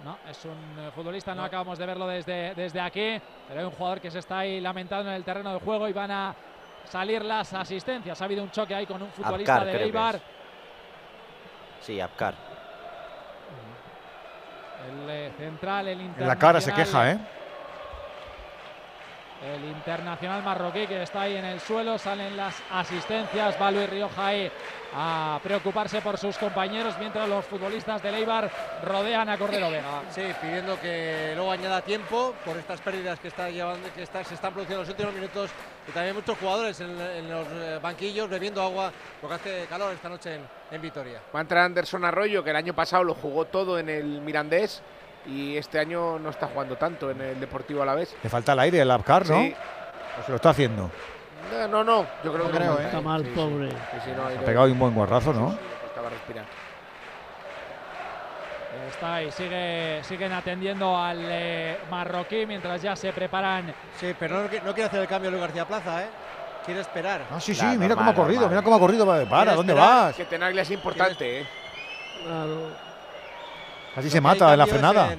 No, 0.04 0.18
es 0.28 0.44
un 0.44 0.78
eh, 0.78 0.90
futbolista, 0.94 1.34
no. 1.34 1.42
acabamos 1.42 1.78
de 1.78 1.86
verlo 1.86 2.06
desde, 2.06 2.54
desde 2.54 2.80
aquí, 2.80 3.20
pero 3.48 3.60
hay 3.60 3.66
un 3.66 3.72
jugador 3.72 4.00
que 4.00 4.10
se 4.10 4.18
está 4.18 4.40
ahí 4.40 4.60
lamentando 4.60 5.10
en 5.10 5.16
el 5.16 5.24
terreno 5.24 5.52
de 5.54 5.60
juego 5.60 5.88
y 5.88 5.92
van 5.92 6.10
a 6.10 6.34
salir 6.84 7.24
las 7.24 7.52
asistencias. 7.54 8.20
Ha 8.20 8.24
habido 8.24 8.42
un 8.42 8.50
choque 8.50 8.74
ahí 8.74 8.86
con 8.86 9.02
un 9.02 9.10
futbolista 9.10 9.64
de 9.64 9.82
Eibar. 9.84 10.20
Sí, 11.80 12.00
Apcar. 12.00 12.34
El 14.86 15.10
eh, 15.10 15.32
central, 15.36 15.88
el 15.88 16.00
internacional. 16.00 16.22
En 16.22 16.28
la 16.28 16.38
cara 16.38 16.60
se 16.60 16.72
queja, 16.72 17.10
¿eh? 17.10 17.18
El 19.42 19.64
internacional 19.64 20.42
marroquí 20.42 20.86
que 20.86 21.02
está 21.02 21.22
ahí 21.22 21.36
en 21.36 21.44
el 21.44 21.60
suelo, 21.60 21.98
salen 21.98 22.36
las 22.36 22.54
asistencias, 22.70 23.54
va 23.60 23.70
Luis 23.70 23.88
Rioja 23.88 24.26
ahí 24.26 24.50
a 24.94 25.38
preocuparse 25.42 26.00
por 26.00 26.16
sus 26.16 26.38
compañeros 26.38 26.94
mientras 26.98 27.28
los 27.28 27.44
futbolistas 27.44 28.02
de 28.02 28.08
Eibar 28.16 28.50
rodean 28.82 29.28
a 29.28 29.36
Cordero 29.36 29.70
Vega. 29.70 30.02
Sí, 30.10 30.22
pidiendo 30.40 30.80
que 30.80 31.32
luego 31.34 31.52
añada 31.52 31.82
tiempo 31.82 32.34
por 32.44 32.56
estas 32.56 32.80
pérdidas 32.80 33.20
que, 33.20 33.28
está 33.28 33.50
llevando, 33.50 33.86
que 33.94 34.06
se 34.06 34.34
están 34.34 34.54
produciendo 34.54 34.82
en 34.82 34.88
los 34.88 34.88
últimos 34.88 35.14
minutos 35.14 35.50
y 35.86 35.92
también 35.92 36.14
muchos 36.14 36.38
jugadores 36.38 36.80
en, 36.80 37.28
los 37.28 37.46
eh, 37.52 37.78
banquillos 37.82 38.30
bebiendo 38.30 38.62
agua 38.62 38.90
porque 39.20 39.34
hace 39.34 39.66
calor 39.68 39.92
esta 39.92 40.08
noche 40.08 40.40
en, 40.70 40.80
Vitoria. 40.80 41.20
Va 41.34 41.40
a 41.40 41.42
entrar 41.42 41.64
Anderson 41.64 42.04
Arroyo 42.04 42.42
que 42.42 42.50
el 42.50 42.56
año 42.56 42.74
pasado 42.74 43.04
lo 43.04 43.14
jugó 43.14 43.44
todo 43.44 43.78
en 43.78 43.88
el 43.88 44.20
Mirandés 44.22 44.82
y 45.26 45.56
este 45.56 45.78
año 45.78 46.18
no 46.18 46.30
está 46.30 46.46
jugando 46.48 46.76
tanto 46.76 47.10
en 47.10 47.20
el 47.20 47.40
Deportivo 47.40 47.82
a 47.82 47.86
la 47.86 47.94
vez. 47.94 48.16
Le 48.22 48.30
falta 48.30 48.52
el 48.52 48.60
aire, 48.60 48.80
el 48.80 48.90
Abcar, 48.90 49.28
¿no? 49.28 49.40
Sí. 49.40 49.54
se 50.24 50.30
lo 50.30 50.36
está 50.36 50.50
haciendo. 50.50 50.90
No, 51.70 51.84
no, 51.84 52.06
yo 52.24 52.32
creo 52.32 52.50
que 52.50 52.58
no. 52.58 52.78
Está 52.78 53.00
mal, 53.00 53.24
pobre. 53.26 53.70
ha 53.70 54.40
pegado 54.44 54.66
un 54.66 54.78
buen 54.78 54.94
guarrazo, 54.94 55.32
¿no? 55.32 55.56
Estaba 55.86 56.10
respirar. 56.10 56.44
Está 58.90 59.16
ahí, 59.16 59.32
sigue, 59.32 60.00
siguen 60.04 60.32
atendiendo 60.32 60.96
al 60.96 61.18
eh, 61.22 61.78
marroquí 61.90 62.46
mientras 62.46 62.80
ya 62.80 62.94
se 62.94 63.12
preparan. 63.12 63.74
Sí, 63.98 64.14
pero 64.18 64.42
no, 64.42 64.48
quiere 64.48 64.84
hacer 64.84 65.00
el 65.00 65.08
cambio 65.08 65.30
Luis 65.30 65.42
García 65.42 65.66
Plaza, 65.66 66.02
¿eh? 66.02 66.08
Quiere 66.64 66.80
esperar. 66.80 67.22
Ah, 67.30 67.40
sí, 67.40 67.54
sí, 67.54 67.64
mira 67.78 67.94
cómo 67.94 68.10
ha 68.10 68.14
corrido, 68.14 68.48
mira 68.48 68.62
cómo 68.62 68.76
ha 68.76 68.78
corrido. 68.78 69.06
Para, 69.28 69.54
¿dónde 69.54 69.72
vas? 69.72 70.16
Que 70.16 70.24
Tenaglia 70.24 70.62
es 70.62 70.70
importante, 70.70 71.40
¿eh? 71.40 71.46
Claro. 72.24 72.85
Así 73.96 74.10
se 74.10 74.20
mata 74.20 74.52
en 74.52 74.58
la 74.58 74.66
frenada. 74.66 75.16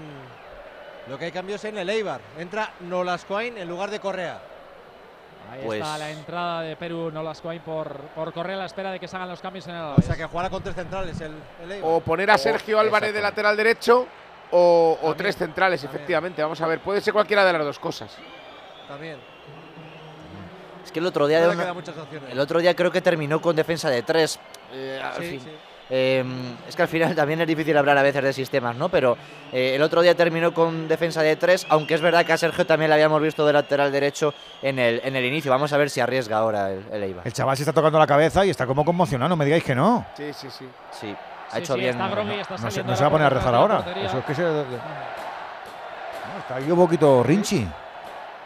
lo 1.07 1.17
que 1.17 1.25
hay 1.25 1.31
cambios 1.31 1.63
en 1.65 1.77
el 1.79 1.89
Eibar. 1.89 2.21
Entra 2.37 2.71
Nolascoain 2.81 3.57
en 3.57 3.67
lugar 3.67 3.89
de 3.89 3.99
Correa. 3.99 4.39
Ahí 5.51 5.59
está 5.59 5.65
pues 5.65 5.79
la 5.99 6.11
entrada 6.11 6.61
de 6.61 6.75
Perú 6.75 7.09
Nolascoain 7.11 7.61
por, 7.61 7.89
por 8.13 8.33
Correa 8.33 8.55
a 8.55 8.59
la 8.59 8.65
espera 8.65 8.91
de 8.91 8.99
que 8.99 9.07
se 9.07 9.15
hagan 9.15 9.29
los 9.29 9.39
cambios 9.39 9.65
en 9.67 9.75
el 9.75 9.81
O 9.81 10.01
sea 10.01 10.15
que 10.15 10.25
jugará 10.25 10.49
con 10.49 10.61
tres 10.61 10.75
centrales 10.75 11.19
el, 11.21 11.33
Eibar. 11.71 11.89
O 11.91 12.01
poner 12.01 12.29
a 12.29 12.37
Sergio 12.37 12.79
Álvarez 12.79 13.13
de 13.13 13.21
lateral 13.21 13.57
derecho 13.57 14.07
o, 14.51 15.15
tres 15.17 15.35
centrales, 15.35 15.83
efectivamente. 15.83 16.41
Vamos 16.41 16.61
a 16.61 16.67
ver, 16.67 16.79
puede 16.79 17.01
ser 17.01 17.13
cualquiera 17.13 17.43
de 17.45 17.53
las 17.53 17.63
dos 17.63 17.79
cosas. 17.79 18.15
También. 18.87 19.17
Es 20.85 20.91
que 20.91 20.99
el 20.99 21.05
otro 21.05 21.27
día, 21.27 21.43
el 22.29 22.39
otro 22.39 22.59
día 22.59 22.73
creo 22.73 22.91
que 22.91 23.01
terminó 23.01 23.41
con 23.41 23.55
defensa 23.55 23.89
de 23.89 24.03
tres. 24.03 24.39
Eh, 24.71 25.01
sí, 25.19 25.39
sí. 25.39 25.49
Em, 25.89 26.55
es 26.67 26.75
que 26.75 26.81
al 26.81 26.87
final 26.87 27.15
también 27.15 27.39
es 27.41 27.47
difícil 27.47 27.75
hablar 27.77 27.97
a 27.97 28.01
veces 28.01 28.23
de 28.23 28.33
sistemas, 28.33 28.75
¿no? 28.75 28.89
Pero 28.89 29.17
eh, 29.51 29.73
el 29.75 29.81
otro 29.81 30.01
día 30.01 30.15
terminó 30.15 30.53
con 30.53 30.87
defensa 30.87 31.21
de 31.21 31.35
tres, 31.35 31.65
aunque 31.69 31.93
es 31.93 32.01
verdad 32.01 32.25
que 32.25 32.33
a 32.33 32.37
Sergio 32.37 32.65
también 32.65 32.89
le 32.89 32.95
habíamos 32.95 33.21
visto 33.21 33.45
de 33.45 33.53
lateral 33.53 33.91
derecho 33.91 34.33
en 34.61 34.79
el, 34.79 35.01
en 35.03 35.15
el 35.15 35.25
inicio. 35.25 35.51
Vamos 35.51 35.71
a 35.73 35.77
ver 35.77 35.89
si 35.89 36.01
arriesga 36.01 36.37
ahora 36.37 36.71
el, 36.71 36.85
el 36.91 37.03
Eibar. 37.03 37.25
El 37.25 37.33
chaval 37.33 37.55
se 37.55 37.63
está 37.63 37.73
tocando 37.73 37.99
la 37.99 38.07
cabeza 38.07 38.45
y 38.45 38.49
está 38.49 38.65
como 38.65 38.83
conmocionado, 38.83 39.29
no 39.29 39.35
me 39.35 39.45
digáis 39.45 39.63
que 39.63 39.75
no. 39.75 40.05
Sí, 40.15 40.33
sí, 40.33 40.47
sí. 40.49 40.65
Sí, 40.91 41.15
ha 41.51 41.59
hecho 41.59 41.75
bien. 41.75 41.97
no, 41.97 42.71
se, 42.71 42.81
va 42.83 43.07
a 43.07 43.09
poner 43.09 43.27
a 43.27 43.29
rezar 43.29 43.55
ahora. 43.55 43.85
Eso 44.03 44.19
es 44.19 44.25
que 44.25 44.35
se, 44.35 44.43
está 46.39 46.55
ahí 46.55 46.69
un 46.69 46.77
poquito 46.77 47.23
rinchi. 47.23 47.67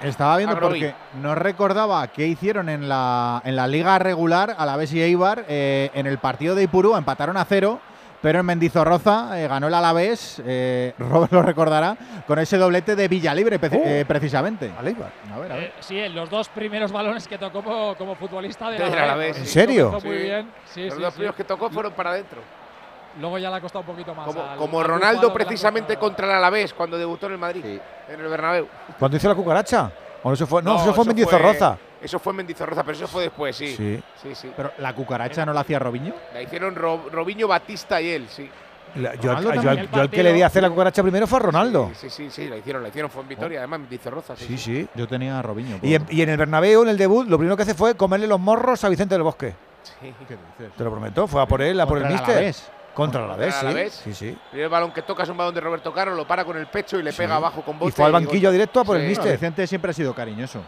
Estaba 0.03 0.37
viendo 0.37 0.59
porque 0.59 0.93
no 1.21 1.35
recordaba 1.35 2.07
qué 2.07 2.27
hicieron 2.27 2.69
en 2.69 2.89
la, 2.89 3.41
en 3.45 3.55
la 3.55 3.67
liga 3.67 3.99
regular 3.99 4.55
a 4.57 4.65
la 4.65 4.75
vez 4.75 4.93
y 4.93 5.01
Eibar 5.01 5.45
eh, 5.47 5.91
en 5.93 6.07
el 6.07 6.17
partido 6.17 6.55
de 6.55 6.63
Ipurú 6.63 6.95
empataron 6.95 7.37
a 7.37 7.45
cero, 7.45 7.79
pero 8.21 8.39
en 8.39 8.45
Mendizorroza 8.45 9.39
eh, 9.39 9.47
ganó 9.47 9.67
el 9.67 9.73
Alavés, 9.73 10.41
eh, 10.45 10.93
Robert 10.99 11.31
lo 11.31 11.41
recordará, 11.43 11.97
con 12.25 12.39
ese 12.39 12.57
doblete 12.57 12.95
de 12.95 13.07
Villalibre 13.07 13.57
uh. 13.57 14.05
precisamente. 14.07 14.71
A 14.77 14.81
ver, 14.81 14.95
a 15.51 15.55
ver. 15.55 15.73
sí, 15.79 15.99
en 15.99 16.15
los 16.15 16.29
dos 16.29 16.49
primeros 16.49 16.91
balones 16.91 17.27
que 17.27 17.37
tocó 17.37 17.95
como, 17.97 18.15
futbolista 18.15 18.69
de 18.69 18.83
Alavés. 18.83 19.37
¿En 19.37 19.45
serio? 19.45 19.99
Muy 20.03 20.17
bien. 20.17 20.49
los 20.75 20.99
dos 20.99 21.13
primeros 21.13 21.35
que 21.35 21.43
tocó 21.43 21.69
fueron 21.69 21.93
para 21.93 22.11
adentro. 22.11 22.41
Luego 23.19 23.37
ya 23.37 23.49
le 23.49 23.57
ha 23.57 23.61
costado 23.61 23.81
un 23.81 23.87
poquito 23.87 24.15
más. 24.15 24.27
Como, 24.57 24.83
Ronaldo 24.83 25.33
precisamente 25.33 25.97
contra 25.97 26.27
el 26.27 26.33
Alavés 26.33 26.73
cuando 26.73 26.97
debutó 26.97 27.25
en 27.27 27.33
el 27.33 27.37
Madrid, 27.37 27.63
en 27.65 28.19
el 28.19 28.27
Bernabéu. 28.27 28.67
¿Cuándo 28.97 29.17
hizo 29.17 29.27
la 29.27 29.35
cucaracha? 29.35 29.91
¿O 30.23 30.31
eso 30.33 30.45
fue, 30.45 30.61
no, 30.61 30.79
eso 30.81 30.93
fue 30.93 31.05
Mendizorroza. 31.05 31.77
Eso 32.01 32.19
fue 32.19 32.33
Mendizorroza, 32.33 32.83
pero 32.83 32.95
eso 32.97 33.07
fue 33.07 33.23
después, 33.23 33.55
sí. 33.55 33.75
Sí. 33.75 34.01
sí, 34.21 34.35
sí. 34.35 34.51
Pero 34.55 34.71
la 34.77 34.93
cucaracha 34.93 35.45
no 35.45 35.53
la 35.53 35.61
hacía 35.61 35.77
Robiño. 35.79 36.13
La 36.33 36.41
hicieron 36.41 36.75
Robiño, 36.75 37.47
Batista 37.47 37.99
y 38.01 38.09
él, 38.09 38.27
sí. 38.29 38.49
La- 38.95 39.15
yo, 39.15 39.31
al- 39.31 39.41
yo 39.43 39.69
al- 39.69 39.89
yo 39.89 40.01
al 40.01 40.09
que 40.09 40.21
le 40.21 40.33
di 40.33 40.41
a 40.41 40.47
hacer 40.47 40.61
la 40.63 40.69
cucaracha 40.69 41.01
primero 41.01 41.25
fue 41.25 41.37
a 41.39 41.41
Ronaldo. 41.43 41.91
Sí, 41.95 42.09
sí, 42.09 42.29
sí, 42.29 42.47
lo 42.47 42.57
hicieron, 42.57 42.81
lo 42.81 42.89
hicieron. 42.89 43.09
Fue 43.09 43.21
en 43.21 43.29
Vitoria, 43.29 43.59
además, 43.59 43.81
dice 43.89 44.09
Roza. 44.09 44.35
Sí, 44.35 44.57
sí. 44.57 44.87
Yo 44.95 45.07
tenía 45.07 45.39
a 45.39 45.41
Robinho. 45.41 45.77
Y 45.81 45.95
en, 45.95 46.05
y 46.09 46.21
en 46.21 46.29
el 46.29 46.37
Bernabéu, 46.37 46.83
en 46.83 46.89
el 46.89 46.97
debut, 46.97 47.25
lo 47.27 47.37
primero 47.37 47.55
que 47.55 47.63
hace 47.63 47.73
fue 47.73 47.95
comerle 47.95 48.27
los 48.27 48.39
morros 48.39 48.83
a 48.83 48.89
Vicente 48.89 49.15
del 49.15 49.23
Bosque. 49.23 49.55
Sí. 49.83 50.13
Te 50.77 50.83
lo 50.83 50.91
prometo, 50.91 51.25
fue 51.27 51.41
a 51.41 51.45
por 51.45 51.61
él, 51.61 51.79
a 51.79 51.85
por 51.87 51.97
el 51.99 52.05
mister. 52.05 52.53
Contra 52.93 53.25
la 53.25 53.35
vez, 53.35 53.55
sí. 53.55 53.89
Sí, 54.03 54.13
sí. 54.13 54.37
Y 54.53 54.59
el 54.59 54.69
balón 54.69 54.91
que 54.91 55.01
toca 55.01 55.23
es 55.23 55.29
un 55.29 55.37
balón 55.37 55.53
de 55.55 55.61
Roberto 55.61 55.93
Caro, 55.93 56.13
lo 56.13 56.27
para 56.27 56.43
con 56.43 56.57
el 56.57 56.67
pecho 56.67 56.99
y 56.99 57.03
le 57.03 57.13
pega 57.13 57.35
abajo 57.37 57.61
con 57.61 57.79
bote. 57.79 57.89
Y 57.89 57.91
fue 57.93 58.05
al 58.05 58.11
banquillo 58.11 58.51
directo 58.51 58.81
a 58.81 58.83
por 58.83 58.97
el 58.97 59.03
Sí. 59.03 59.07
mister. 59.09 59.31
Vicente 59.31 59.65
siempre 59.67 59.91
ha 59.91 59.93
sido 59.93 60.13
cariñoso. 60.13 60.59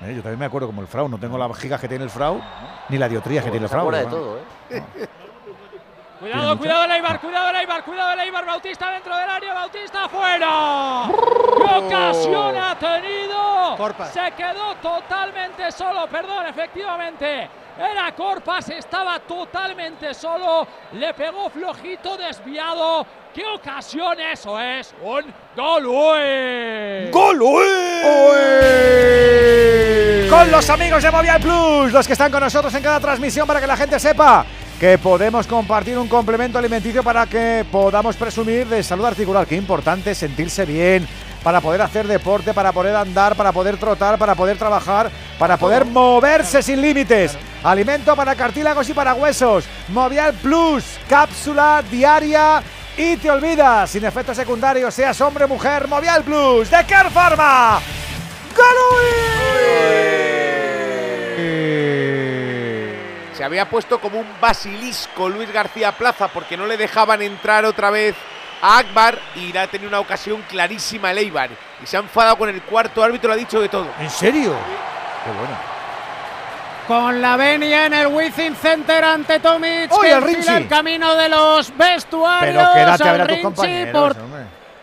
Eh, 0.00 0.14
yo 0.16 0.22
también 0.22 0.38
me 0.38 0.46
acuerdo 0.46 0.66
como 0.66 0.80
el 0.82 0.88
Frau, 0.88 1.08
no 1.08 1.18
tengo 1.18 1.38
las 1.38 1.56
gigas 1.58 1.80
que 1.80 1.88
tiene 1.88 2.04
el 2.04 2.10
Frau, 2.10 2.40
ni 2.88 2.98
la 2.98 3.08
diotría 3.08 3.42
que 3.42 3.50
tiene 3.50 3.64
el 3.66 3.70
Frau. 3.70 3.90
de 3.90 4.04
todo, 4.06 4.38
¿eh? 4.70 4.82
Cuidado, 6.20 6.56
cuidado 6.56 6.84
el 6.84 6.90
Eibar, 6.92 7.20
cuidado 7.20 7.50
el 7.50 7.56
Eibar, 7.56 7.84
cuidado 7.84 8.12
el 8.12 8.20
Eibar, 8.20 8.46
Bautista 8.46 8.90
dentro 8.92 9.14
del 9.14 9.28
área, 9.28 9.52
Bautista 9.52 10.08
fuera. 10.08 11.08
¡Qué 11.58 11.74
ocasión 11.86 12.56
ha 12.56 12.78
tenido! 12.78 13.76
Se 14.10 14.32
quedó 14.32 14.74
totalmente 14.80 15.70
solo, 15.72 16.06
perdón, 16.06 16.46
efectivamente. 16.46 17.50
Era 17.76 18.14
Corpas, 18.14 18.68
estaba 18.68 19.18
totalmente 19.18 20.14
solo, 20.14 20.66
le 20.92 21.12
pegó 21.12 21.50
flojito, 21.50 22.16
desviado. 22.16 23.04
¡Qué 23.34 23.42
ocasión! 23.44 24.16
Eso 24.20 24.60
es 24.60 24.94
un 25.02 25.24
gol. 25.56 25.86
¡Uy! 25.88 27.10
¡Gol! 27.10 27.38
Con 30.30 30.50
los 30.52 30.70
amigos 30.70 31.02
de 31.02 31.10
Movial 31.10 31.40
Plus, 31.40 31.92
los 31.92 32.06
que 32.06 32.12
están 32.12 32.30
con 32.30 32.40
nosotros 32.40 32.72
en 32.74 32.82
cada 32.82 33.00
transmisión 33.00 33.44
para 33.44 33.60
que 33.60 33.66
la 33.66 33.76
gente 33.76 33.98
sepa 33.98 34.46
que 34.78 34.96
podemos 34.98 35.46
compartir 35.48 35.98
un 35.98 36.06
complemento 36.06 36.58
alimenticio 36.58 37.02
para 37.02 37.26
que 37.26 37.64
podamos 37.72 38.14
presumir 38.14 38.68
de 38.68 38.84
salud 38.84 39.04
articular. 39.04 39.46
Qué 39.46 39.56
importante 39.56 40.14
sentirse 40.14 40.64
bien 40.64 41.08
para 41.44 41.60
poder 41.60 41.82
hacer 41.82 42.08
deporte, 42.08 42.54
para 42.54 42.72
poder 42.72 42.96
andar, 42.96 43.36
para 43.36 43.52
poder 43.52 43.76
trotar, 43.76 44.18
para 44.18 44.34
poder 44.34 44.56
trabajar, 44.56 45.10
para 45.38 45.58
poder 45.58 45.84
moverse 45.84 46.62
sin 46.62 46.80
límites. 46.80 47.36
Alimento 47.62 48.16
para 48.16 48.34
cartílagos 48.34 48.88
y 48.88 48.94
para 48.94 49.14
huesos. 49.14 49.66
Movial 49.88 50.32
Plus, 50.34 50.98
cápsula 51.06 51.84
diaria 51.90 52.62
y 52.96 53.18
te 53.18 53.30
olvidas, 53.30 53.90
sin 53.90 54.04
efectos 54.06 54.36
secundarios, 54.36 54.94
seas 54.94 55.20
hombre 55.20 55.44
o 55.44 55.48
mujer, 55.48 55.86
Movial 55.86 56.24
Plus 56.24 56.70
de 56.70 56.84
Care 56.86 57.10
Pharma. 57.10 57.80
Se 63.34 63.44
había 63.44 63.68
puesto 63.68 64.00
como 64.00 64.20
un 64.20 64.28
basilisco 64.40 65.28
Luis 65.28 65.52
García 65.52 65.92
Plaza 65.92 66.28
porque 66.28 66.56
no 66.56 66.66
le 66.66 66.78
dejaban 66.78 67.20
entrar 67.20 67.66
otra 67.66 67.90
vez 67.90 68.14
a 68.66 68.78
Akbar 68.78 69.18
y 69.36 69.40
irá 69.50 69.62
a 69.62 69.66
tener 69.66 69.86
una 69.86 70.00
ocasión 70.00 70.42
clarísima 70.48 71.10
el 71.10 71.18
Eibar. 71.18 71.50
Y 71.82 71.86
se 71.86 71.98
ha 71.98 72.00
enfadado 72.00 72.38
con 72.38 72.48
el 72.48 72.62
cuarto 72.62 73.02
árbitro, 73.02 73.28
lo 73.28 73.34
ha 73.34 73.36
dicho 73.36 73.60
de 73.60 73.68
todo. 73.68 73.86
¿En 74.00 74.08
serio? 74.08 74.54
Qué 75.24 75.30
bueno. 75.30 75.54
Con 76.88 77.20
la 77.20 77.36
venia 77.36 77.86
en 77.86 77.94
el 77.94 78.06
Wizzing 78.06 78.56
Center 78.56 79.04
ante 79.04 79.38
Tomic, 79.40 79.90
¡Uy, 79.92 80.00
que 80.00 80.12
el 80.12 80.22
enfila 80.22 80.36
Rinchi! 80.38 80.52
el 80.62 80.68
camino 80.68 81.14
de 81.14 81.28
los 81.28 81.76
vestuarios. 81.76 82.54
Pero 82.56 82.72
quédate 82.74 83.02
a 83.02 83.10
al 83.10 83.18
ver 83.18 83.20
a 83.20 83.26
tus 83.26 83.38
compañeros, 83.38 83.92
por-. 83.92 84.16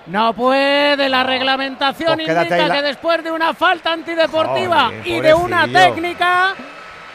No 0.07 0.33
puede, 0.33 1.09
la 1.09 1.23
reglamentación 1.23 2.15
Pues 2.15 2.27
indica 2.27 2.67
la- 2.67 2.75
que 2.75 2.81
después 2.81 3.23
de 3.23 3.31
una 3.31 3.53
falta 3.53 3.93
antideportiva 3.93 4.85
Joder, 4.85 5.07
y 5.07 5.21
de 5.21 5.33
una 5.33 5.67
técnica, 5.67 6.55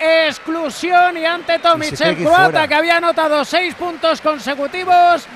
exclusión 0.00 1.16
y 1.16 1.24
ante 1.24 1.58
Tomic, 1.58 2.00
el 2.00 2.16
croata 2.16 2.68
que 2.68 2.74
había 2.74 2.96
anotado 2.98 3.44
seis 3.44 3.74
puntos 3.74 4.20
consecutivos, 4.20 5.26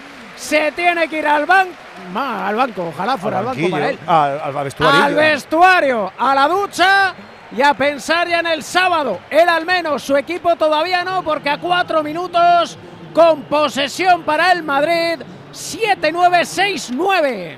se 0.41 0.73
tiene 0.73 1.07
que 1.07 1.19
ir 1.19 1.27
al 1.27 1.45
banco, 1.45 1.75
al 2.17 2.57
banco, 2.57 2.87
ojalá 2.89 3.19
fuera 3.19 3.41
al, 3.41 3.45
banco 3.45 3.71
para 3.71 3.91
él. 3.91 3.99
Al, 4.07 4.41
al 4.41 4.65
vestuario. 4.65 5.05
Al 5.05 5.15
vestuario, 5.15 6.11
a 6.19 6.35
la 6.35 6.49
ducha 6.49 7.15
y 7.55 7.61
a 7.61 7.75
pensar 7.75 8.27
ya 8.27 8.41
en 8.41 8.47
el 8.47 8.62
sábado. 8.62 9.21
Él 9.29 9.47
al 9.49 9.67
menos, 9.67 10.03
su 10.03 10.17
equipo 10.17 10.57
todavía 10.57 11.05
no, 11.05 11.23
porque 11.23 11.51
a 11.51 11.59
cuatro 11.59 12.03
minutos 12.03 12.79
con 13.12 13.43
posesión 13.43 14.23
para 14.23 14.53
el 14.53 14.62
Madrid. 14.62 15.21
7-9-6-9. 15.53 17.57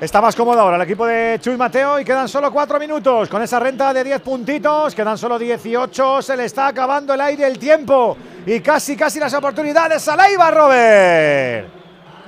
Está 0.00 0.20
más 0.22 0.34
cómodo 0.34 0.60
ahora 0.60 0.76
el 0.76 0.82
equipo 0.82 1.06
de 1.06 1.38
Chuy 1.42 1.58
Mateo 1.58 2.00
y 2.00 2.04
quedan 2.04 2.26
solo 2.26 2.50
cuatro 2.50 2.78
minutos. 2.78 3.28
Con 3.28 3.42
esa 3.42 3.60
renta 3.60 3.92
de 3.92 4.02
10 4.02 4.22
puntitos, 4.22 4.94
quedan 4.94 5.18
solo 5.18 5.38
18. 5.38 6.22
Se 6.22 6.34
le 6.36 6.46
está 6.46 6.68
acabando 6.68 7.12
el 7.12 7.20
aire, 7.20 7.46
el 7.46 7.58
tiempo 7.58 8.16
y 8.46 8.60
casi, 8.60 8.96
casi 8.96 9.20
las 9.20 9.34
oportunidades 9.34 10.08
a 10.08 10.16
Leiva, 10.16 10.50
Robert. 10.50 11.79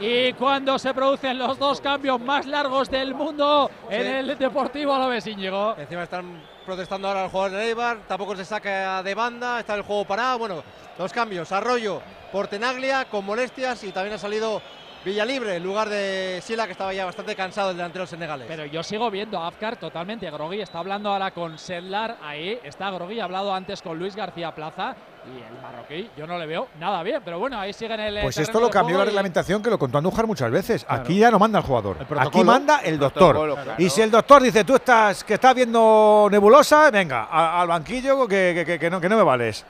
Y 0.05 0.33
cuando 0.33 0.81
se 0.81 0.93
producen 0.93 1.39
los 1.39 1.57
dos 1.61 1.81
cambios 1.81 2.20
más 2.20 2.45
largos 2.45 2.91
del 2.91 3.15
mundo 3.15 3.70
en 3.89 4.05
el 4.05 4.37
Deportivo 4.37 4.93
Alavés 4.93 5.29
Íñigo. 5.29 5.77
Encima 5.79 6.03
están 6.03 6.43
protestando 6.66 7.07
ahora 7.07 7.23
los 7.23 7.31
jugadores 7.31 7.59
de 7.59 7.69
Eibar, 7.69 7.99
tampoco 8.09 8.35
se 8.35 8.45
saca 8.45 9.01
de 9.05 9.15
banda, 9.15 9.61
está 9.61 9.77
el 9.77 9.83
juego 9.83 10.05
parado. 10.05 10.41
Bueno, 10.41 10.65
dos 10.99 11.12
cambios, 11.12 11.53
Arroyo 11.53 12.03
por 12.33 12.49
Tenaglia 12.49 13.05
con 13.05 13.24
molestias 13.24 13.85
y 13.85 13.93
también 13.93 14.16
ha 14.16 14.19
salido 14.19 14.61
Villalibre 15.05 15.57
en 15.57 15.62
lugar 15.65 15.89
de 15.89 16.41
Sila 16.45 16.66
que 16.66 16.73
estaba 16.73 16.93
ya 16.95 17.05
bastante 17.05 17.35
cansado 17.35 17.70
el 17.70 17.77
delantero 17.77 18.07
senegalés. 18.07 18.47
Pero 18.49 18.66
yo 18.66 18.83
sigo 18.85 19.11
viendo 19.11 19.39
a 19.39 19.49
Afkar 19.49 19.77
totalmente 19.77 20.31
grogui. 20.31 20.61
Está 20.61 20.79
hablando 20.79 21.11
ahora 21.11 21.33
con 21.33 21.59
Sedlar 21.59 22.19
ahí. 22.23 22.59
Está 22.62 22.91
grogui. 22.91 23.19
Ha 23.19 23.24
hablado 23.24 23.53
antes 23.53 23.83
con 23.83 23.99
Luis 23.99 24.15
García 24.15 24.55
Plaza. 24.55 24.95
Y 25.24 25.39
el 25.39 25.61
marroquí, 25.62 26.11
yo 26.16 26.27
no 26.27 26.37
le 26.39 26.47
veo 26.47 26.69
nada 26.81 27.03
bien. 27.03 27.20
Pero 27.24 27.39
bueno, 27.41 27.59
ahí 27.59 27.73
siguen 27.73 27.99
el. 28.01 28.20
Pues 28.23 28.39
esto 28.39 28.61
lo 28.61 28.70
cambió 28.70 28.97
la 28.99 29.03
y- 29.05 29.07
reglamentación 29.07 29.61
que 29.62 29.70
lo 29.70 29.79
contó 29.79 29.99
Andújar 29.99 30.27
muchas 30.27 30.51
veces. 30.51 30.87
Aquí 30.89 31.19
ya 31.19 31.31
no 31.33 31.39
manda 31.39 31.59
el 31.59 31.65
jugador. 31.65 31.97
Aquí 32.19 32.45
manda 32.45 32.79
el 32.85 32.99
doctor. 32.99 33.35
claro. 33.55 33.74
Y 33.79 33.91
si 33.91 34.03
el 34.03 34.11
doctor 34.11 34.41
dice, 34.43 34.62
tú 34.65 34.77
estás 34.77 35.24
que 35.24 35.35
estás 35.35 35.55
viendo 35.55 36.29
nebulosa, 36.31 36.91
venga, 36.93 37.24
al 37.61 37.66
banquillo 37.69 38.27
que, 38.29 38.53
que- 38.55 38.65
que- 38.65 38.79
que 38.79 38.91
no, 38.91 39.01
que 39.01 39.09
no 39.09 39.16
me 39.16 39.23
vales. 39.24 39.65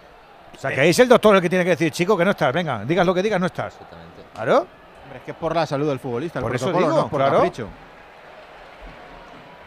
O 0.54 0.59
sea, 0.59 0.74
que 0.74 0.80
ahí 0.82 0.90
es 0.90 0.98
el 0.98 1.09
doctor 1.09 1.34
el 1.36 1.40
que 1.42 1.48
tiene 1.48 1.64
que 1.64 1.70
decir, 1.70 1.90
chico, 1.90 2.16
que 2.16 2.24
no 2.24 2.32
estás. 2.32 2.52
Venga, 2.52 2.84
digas 2.84 3.06
lo 3.06 3.14
que 3.14 3.22
digas, 3.22 3.40
no 3.40 3.46
estás. 3.46 3.74
Claro. 4.34 4.66
Hombre, 5.12 5.18
es 5.18 5.24
que 5.24 5.30
es 5.32 5.36
por 5.36 5.55
la 5.55 5.66
salud 5.66 5.89
del 5.89 5.98
futbolista. 5.98 6.39
el 6.39 6.44
Por 6.44 6.56
eso 6.56 6.72
digo, 6.72 6.89
no, 6.89 7.09
por 7.09 7.20
claro. 7.20 7.36
capricho. 7.36 7.68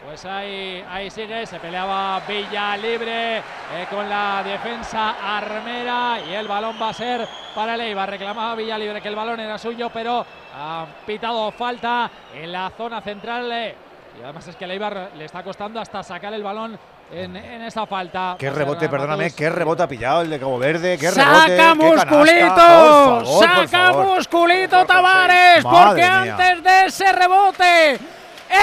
Pues 0.04 0.24
ahí, 0.24 0.84
ahí 0.88 1.08
sigue, 1.08 1.46
se 1.46 1.60
peleaba 1.60 2.20
Villa 2.26 2.76
Libre 2.76 3.38
eh, 3.38 3.42
con 3.88 4.08
la 4.08 4.42
defensa 4.44 5.36
armera 5.36 6.18
y 6.28 6.32
el 6.34 6.48
balón 6.48 6.76
va 6.80 6.88
a 6.88 6.92
ser 6.92 7.28
para 7.54 7.74
el 7.74 7.80
Eibar. 7.82 8.10
Reclamaba 8.10 8.56
Villa 8.56 8.76
Libre 8.76 9.00
que 9.00 9.08
el 9.08 9.14
balón 9.14 9.38
era 9.38 9.56
suyo, 9.58 9.88
pero 9.92 10.24
ha 10.54 10.86
pitado 11.04 11.52
falta 11.52 12.10
en 12.34 12.50
la 12.50 12.70
zona 12.76 13.00
central. 13.00 13.50
eh, 13.52 13.74
y 14.18 14.22
además 14.22 14.48
es 14.48 14.56
que 14.56 14.64
el 14.64 14.72
Eibar 14.72 15.10
le 15.16 15.24
está 15.26 15.44
costando 15.44 15.78
hasta 15.80 16.02
sacar 16.02 16.32
el 16.34 16.42
balón 16.42 16.76
en, 17.12 17.36
en 17.36 17.62
esa 17.62 17.86
falta. 17.86 18.36
Qué 18.38 18.50
rebote, 18.50 18.88
perdóname, 18.88 19.30
qué 19.32 19.50
rebote 19.50 19.82
ha 19.82 19.88
pillado 19.88 20.22
el 20.22 20.30
de 20.30 20.38
Cabo 20.38 20.58
Verde, 20.58 20.98
qué 20.98 21.10
¡Saca 21.10 21.46
rebote, 21.46 21.56
qué 21.56 21.74
musculito! 21.74 23.40
¡Saca 23.40 23.92
musculito 23.92 24.86
Tavares! 24.86 25.62
Porque 25.62 26.02
antes 26.02 26.62
de 26.62 26.86
ese 26.86 27.12
rebote 27.12 27.98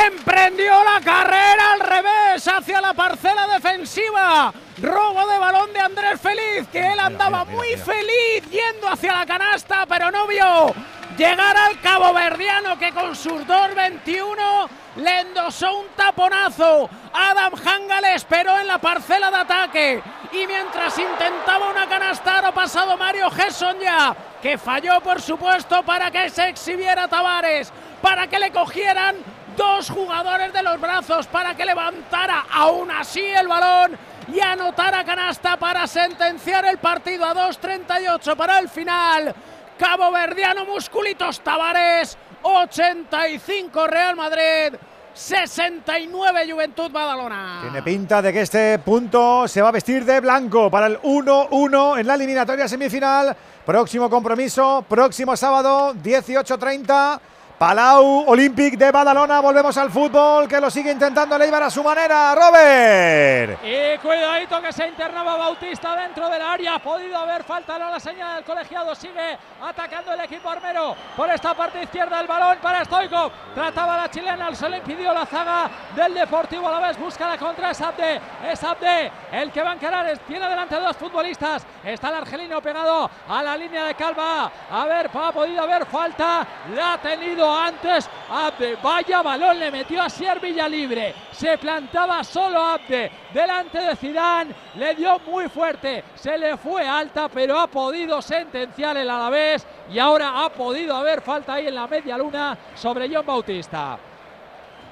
emprendió 0.07 0.73
la 0.83 1.01
carrera 1.03 1.73
al 1.73 1.79
revés 1.79 2.47
hacia 2.47 2.81
la 2.81 2.93
parcela 2.93 3.47
defensiva. 3.47 4.53
Robo 4.81 5.27
de 5.27 5.37
balón 5.37 5.71
de 5.73 5.79
Andrés 5.79 6.19
Feliz, 6.19 6.67
que 6.71 6.93
él 6.93 6.99
andaba 6.99 7.45
muy 7.45 7.75
feliz 7.77 8.49
yendo 8.49 8.89
hacia 8.89 9.13
la 9.13 9.25
canasta, 9.25 9.85
pero 9.87 10.09
no 10.09 10.27
vio 10.27 10.73
llegar 11.17 11.55
al 11.57 11.79
cabo 11.81 12.13
verdiano 12.13 12.77
que 12.77 12.91
con 12.91 13.15
sus 13.15 13.41
2.21 13.45 14.69
le 14.97 15.19
endosó 15.21 15.79
un 15.79 15.87
taponazo. 15.95 16.89
Adam 17.13 17.53
Hanga 17.53 18.01
le 18.01 18.15
esperó 18.15 18.59
en 18.59 18.67
la 18.67 18.77
parcela 18.77 19.29
de 19.29 19.37
ataque 19.37 20.03
y 20.31 20.47
mientras 20.47 20.97
intentaba 20.97 21.69
una 21.69 21.87
canasta 21.87 22.39
ha 22.39 22.51
pasado 22.51 22.97
Mario 22.97 23.29
Gesson 23.29 23.79
ya, 23.79 24.15
que 24.41 24.57
falló 24.57 24.99
por 25.01 25.21
supuesto 25.21 25.83
para 25.83 26.09
que 26.11 26.29
se 26.29 26.49
exhibiera 26.49 27.07
Tavares, 27.07 27.71
para 28.01 28.27
que 28.27 28.39
le 28.39 28.51
cogieran 28.51 29.15
dos 29.55 29.89
jugadores 29.89 30.51
de 30.51 30.63
los 30.63 30.79
brazos, 30.79 31.27
para 31.27 31.55
que 31.55 31.65
levantara 31.65 32.45
aún 32.51 32.89
así 32.91 33.21
el 33.21 33.47
balón 33.47 33.97
y 34.33 34.39
anotara 34.39 35.03
canasta 35.03 35.57
para 35.57 35.85
sentenciar 35.85 36.65
el 36.65 36.77
partido 36.77 37.25
a 37.25 37.33
2.38 37.33 38.35
para 38.35 38.59
el 38.59 38.69
final. 38.69 39.35
Cabo 39.77 40.11
Verdiano 40.11 40.65
Musculitos 40.65 41.41
Tavares, 41.41 42.17
85 42.41 43.87
Real 43.87 44.15
Madrid, 44.15 44.77
69 45.13 46.51
Juventud 46.51 46.91
Badalona. 46.91 47.59
Tiene 47.61 47.81
pinta 47.81 48.21
de 48.21 48.33
que 48.33 48.41
este 48.41 48.79
punto 48.79 49.47
se 49.47 49.61
va 49.61 49.69
a 49.69 49.71
vestir 49.71 50.05
de 50.05 50.19
blanco 50.19 50.69
para 50.69 50.87
el 50.87 50.99
1-1 51.01 51.99
en 51.99 52.07
la 52.07 52.15
eliminatoria 52.15 52.67
semifinal. 52.67 53.35
Próximo 53.65 54.09
compromiso, 54.09 54.85
próximo 54.87 55.35
sábado, 55.37 55.93
18.30. 55.95 57.19
Palau 57.57 58.25
Olympic 58.27 58.77
de 58.77 58.91
Badalona. 58.91 59.39
Volvemos 59.39 59.77
al 59.77 59.91
fútbol 59.91 60.47
que 60.47 60.59
lo 60.59 60.69
sigue 60.69 60.91
intentando 60.91 61.37
Leibar 61.37 61.63
a 61.63 61.69
su 61.69 61.83
manera. 61.83 62.35
Robert. 62.35 63.59
Y 63.63 63.97
cuidadito 63.99 64.61
que 64.61 64.73
se 64.73 64.87
internaba 64.87 65.37
Bautista 65.37 65.95
dentro 65.95 66.29
del 66.29 66.41
área. 66.41 66.79
Podido 66.79 67.17
haber 67.17 67.43
falta 67.43 67.77
no 67.77 67.89
la 67.89 67.99
señal 67.99 68.35
del 68.35 68.43
colegiado. 68.43 68.95
Sigue 68.95 69.37
atacando 69.61 70.13
el 70.13 70.21
equipo 70.21 70.49
armero 70.49 70.95
por 71.15 71.29
esta 71.29 71.53
parte 71.53 71.83
izquierda 71.83 72.19
el 72.19 72.27
balón 72.27 72.57
para 72.61 72.83
Stoikov. 72.83 73.31
Trataba 73.53 73.97
la 73.97 74.09
chilena, 74.09 74.53
se 74.55 74.69
le 74.69 74.77
impidió 74.77 75.13
la 75.13 75.25
zaga 75.25 75.69
del 75.95 76.13
Deportivo 76.15 76.67
a 76.67 76.79
la 76.79 76.87
vez. 76.87 76.97
Busca 76.97 77.29
la 77.29 77.37
contra, 77.37 77.71
es 77.71 77.81
Abde. 77.81 78.19
Es 78.51 78.63
Abde 78.63 79.11
el 79.31 79.51
que 79.51 79.61
va 79.61 79.71
a 79.71 79.73
encarar. 79.73 80.17
Tiene 80.27 80.49
delante 80.49 80.75
dos 80.75 80.97
futbolistas. 80.97 81.65
Está 81.83 82.09
el 82.09 82.15
argelino 82.15 82.61
pegado 82.61 83.09
a 83.29 83.43
la 83.43 83.55
línea 83.55 83.85
de 83.85 83.95
Calva. 83.95 84.51
A 84.71 84.85
ver, 84.85 85.09
ha 85.13 85.31
podido 85.31 85.63
haber 85.63 85.85
falta. 85.85 86.45
La 86.75 86.93
ha 86.93 86.97
tenido 86.97 87.42
antes 87.51 88.09
Abde. 88.29 88.77
Vaya 88.81 89.21
balón 89.21 89.59
le 89.59 89.71
metió 89.71 90.01
a 90.01 90.09
Sier 90.09 90.39
Villalibre. 90.39 91.13
Se 91.31 91.57
plantaba 91.57 92.23
solo 92.23 92.59
Abde 92.61 93.11
delante 93.33 93.79
de 93.79 93.95
Zidane. 93.95 94.53
Le 94.75 94.95
dio 94.95 95.19
muy 95.27 95.49
fuerte. 95.49 96.03
Se 96.15 96.37
le 96.37 96.57
fue 96.57 96.87
alta, 96.87 97.29
pero 97.29 97.59
ha 97.59 97.67
podido 97.67 98.21
sentenciar 98.21 98.97
el 98.97 99.09
Alavés. 99.09 99.65
Y 99.91 99.99
ahora 99.99 100.43
ha 100.43 100.49
podido 100.49 100.95
haber 100.95 101.21
falta 101.21 101.53
ahí 101.55 101.67
en 101.67 101.75
la 101.75 101.87
media 101.87 102.17
luna 102.17 102.57
sobre 102.75 103.13
John 103.13 103.25
Bautista. 103.25 103.97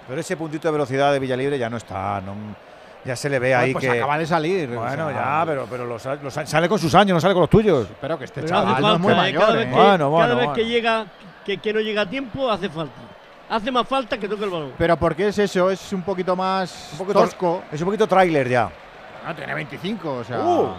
Pero 0.07 0.19
ese 0.19 0.35
puntito 0.35 0.67
de 0.67 0.71
velocidad 0.73 1.13
de 1.13 1.19
Villalibre 1.19 1.57
ya 1.57 1.69
no 1.69 1.77
está. 1.77 2.19
No, 2.21 2.33
ya 3.05 3.15
se 3.15 3.29
le 3.29 3.39
ve 3.39 3.55
ahí 3.55 3.71
pues 3.73 3.83
que. 3.85 3.91
acaba 3.91 4.17
de 4.17 4.25
salir. 4.25 4.67
Bueno, 4.69 5.07
o 5.07 5.11
sea, 5.11 5.39
ya, 5.39 5.43
pero, 5.45 5.67
pero 5.69 5.85
los, 5.85 6.03
los- 6.21 6.33
sale 6.33 6.67
con 6.67 6.77
sus 6.77 6.93
años, 6.95 7.15
no 7.15 7.21
sale 7.21 7.33
con 7.33 7.41
los 7.41 7.49
tuyos. 7.49 7.87
Espero 7.89 8.17
que 8.17 8.25
este 8.25 8.41
Pero 8.41 8.53
chaval 8.53 8.81
no 8.81 8.93
es 8.95 8.99
muy 8.99 9.13
¿eh? 9.13 9.15
mayor. 9.15 9.41
Cada 9.41 9.53
¿eh? 9.53 9.57
vez 9.57 9.65
que, 9.67 9.73
Bueno, 9.73 9.87
cada 9.97 10.07
bueno, 10.09 10.27
vez 10.35 10.35
bueno. 10.35 10.53
que 10.53 10.65
llega 10.65 11.05
que, 11.45 11.57
que 11.57 11.73
no 11.73 11.79
llega 11.79 12.01
a 12.01 12.09
tiempo, 12.09 12.49
hace 12.49 12.69
falta. 12.69 12.93
Hace 13.49 13.69
más 13.71 13.87
falta 13.87 14.17
que 14.17 14.29
toque 14.29 14.43
el 14.45 14.49
balón. 14.49 14.73
Pero 14.77 14.95
¿por 14.97 15.15
qué 15.15 15.27
es 15.27 15.37
eso? 15.37 15.69
Es 15.69 15.91
un 15.91 16.03
poquito 16.03 16.35
más 16.35 16.89
Un 16.93 16.97
poquito- 16.99 17.19
tosco. 17.21 17.63
Es 17.71 17.81
un 17.81 17.85
poquito 17.85 18.07
tráiler 18.07 18.47
ya. 18.47 18.69
No, 19.27 19.35
tiene 19.35 19.53
25, 19.53 20.13
o 20.13 20.23
sea. 20.23 20.39
Uh, 20.39 20.61
oh, 20.61 20.73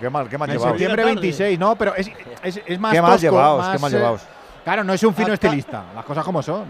qué 0.00 0.10
mal, 0.10 0.28
qué 0.28 0.36
mal 0.38 0.48
en 0.48 0.54
llevados. 0.56 0.72
septiembre 0.72 1.02
Llega 1.02 1.14
tarde. 1.14 1.20
26, 1.20 1.58
no, 1.58 1.76
pero 1.76 1.94
es, 1.94 2.10
es, 2.42 2.60
es 2.66 2.78
más 2.80 2.92
Qué 2.92 3.02
mal 3.02 3.18
llevados, 3.20 3.58
más, 3.60 3.72
qué 3.76 3.78
mal 3.82 3.92
eh, 3.92 3.96
llevados. 3.96 4.22
Claro, 4.64 4.82
no 4.84 4.94
es 4.94 5.02
un 5.04 5.14
fino 5.14 5.32
estilista, 5.34 5.84
las 5.94 6.04
cosas 6.04 6.24
como 6.24 6.42
son. 6.42 6.64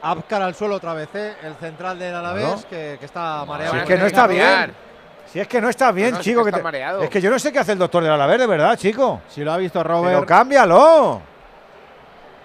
Abkar 0.00 0.40
al 0.42 0.54
suelo 0.54 0.76
otra 0.76 0.94
vez, 0.94 1.08
¿eh? 1.14 1.34
el 1.42 1.54
central 1.56 1.98
del 1.98 2.14
Alavés, 2.14 2.64
que, 2.66 2.96
que 3.00 3.04
está 3.04 3.44
mareado. 3.44 3.74
Si 3.74 3.78
es 3.80 3.84
que 3.86 3.96
no 3.98 4.06
está 4.06 4.26
bien. 4.28 4.72
Si 5.26 5.40
es 5.40 5.48
que 5.48 5.60
no 5.60 5.68
está 5.68 5.92
bien, 5.92 6.12
No, 6.14 6.20
chico. 6.20 6.40
que 6.40 6.44
que 6.44 6.48
está 6.50 6.58
te- 6.58 6.62
mareado. 6.62 7.02
Es 7.02 7.10
que 7.10 7.20
yo 7.20 7.30
no 7.30 7.38
sé 7.38 7.52
qué 7.52 7.58
hace 7.58 7.72
el 7.72 7.78
doctor 7.78 8.02
de 8.04 8.08
la 8.08 8.14
Alavés, 8.14 8.38
de 8.38 8.46
verdad, 8.46 8.76
chico. 8.78 9.20
Si 9.28 9.42
lo 9.42 9.52
ha 9.52 9.56
visto 9.58 9.82
Pero 9.82 9.94
Robert, 10.00 10.24
cámbialo. 10.24 11.20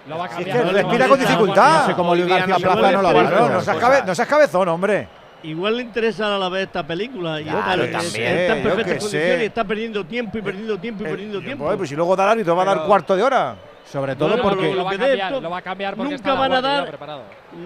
Lo 0.08 0.18
va 0.18 0.24
a 0.26 0.28
Si 0.28 0.34
es 0.42 0.48
cambiar. 0.48 0.58
que 0.58 0.64
no, 0.64 0.72
respira 0.72 1.08
con 1.08 1.20
dificultad. 1.20 1.80
no 1.80 1.86
sé 1.86 1.94
cómo 1.94 2.14
Luis 2.14 2.26
García 2.28 2.56
Plaza 2.56 2.92
no 2.92 3.02
lo 3.02 3.08
ha 3.08 3.12
no 3.48 3.60
seas, 3.60 3.76
cabe- 3.78 4.02
no 4.06 4.14
seas 4.14 4.28
cabezón, 4.28 4.68
hombre. 4.68 5.08
Igual 5.42 5.76
le 5.76 5.82
interesa 5.82 6.34
a 6.34 6.38
la 6.38 6.48
vez 6.48 6.62
esta 6.66 6.86
película. 6.86 7.38
Y 7.40 7.44
Claro, 7.44 7.82
está, 7.84 7.98
también, 7.98 8.26
está 8.38 8.56
en 8.56 8.62
perfectas 8.62 8.98
condiciones 8.98 9.42
y 9.42 9.44
está 9.44 9.64
perdiendo 9.64 10.04
tiempo 10.04 10.38
y 10.38 10.42
perdiendo 10.42 10.78
tiempo 10.78 11.02
y 11.02 11.06
Eh, 11.06 11.10
perdiendo 11.10 11.38
eh, 11.38 11.42
tiempo. 11.42 11.64
pues, 11.66 11.76
pues 11.76 11.88
si 11.90 11.96
luego 11.96 12.16
da 12.16 12.24
el 12.24 12.30
árbitro 12.30 12.56
va 12.56 12.62
a 12.62 12.66
dar 12.66 12.86
cuarto 12.86 13.14
de 13.16 13.22
hora. 13.22 13.54
Sobre 13.84 14.16
todo 14.16 14.34
No, 14.36 14.42
porque 14.42 14.70
Lo, 14.70 14.76
lo 14.76 14.84
va 14.84 14.90
a 14.90 14.96
cambiar, 14.96 15.18
esto, 15.28 15.40
lo 15.42 15.50
va 15.50 15.58
a 15.58 15.62
cambiar 15.62 15.94
porque 15.94 16.14
nunca 16.14 16.34
van 16.34 16.52
a 16.54 16.60
dar-. 16.62 16.98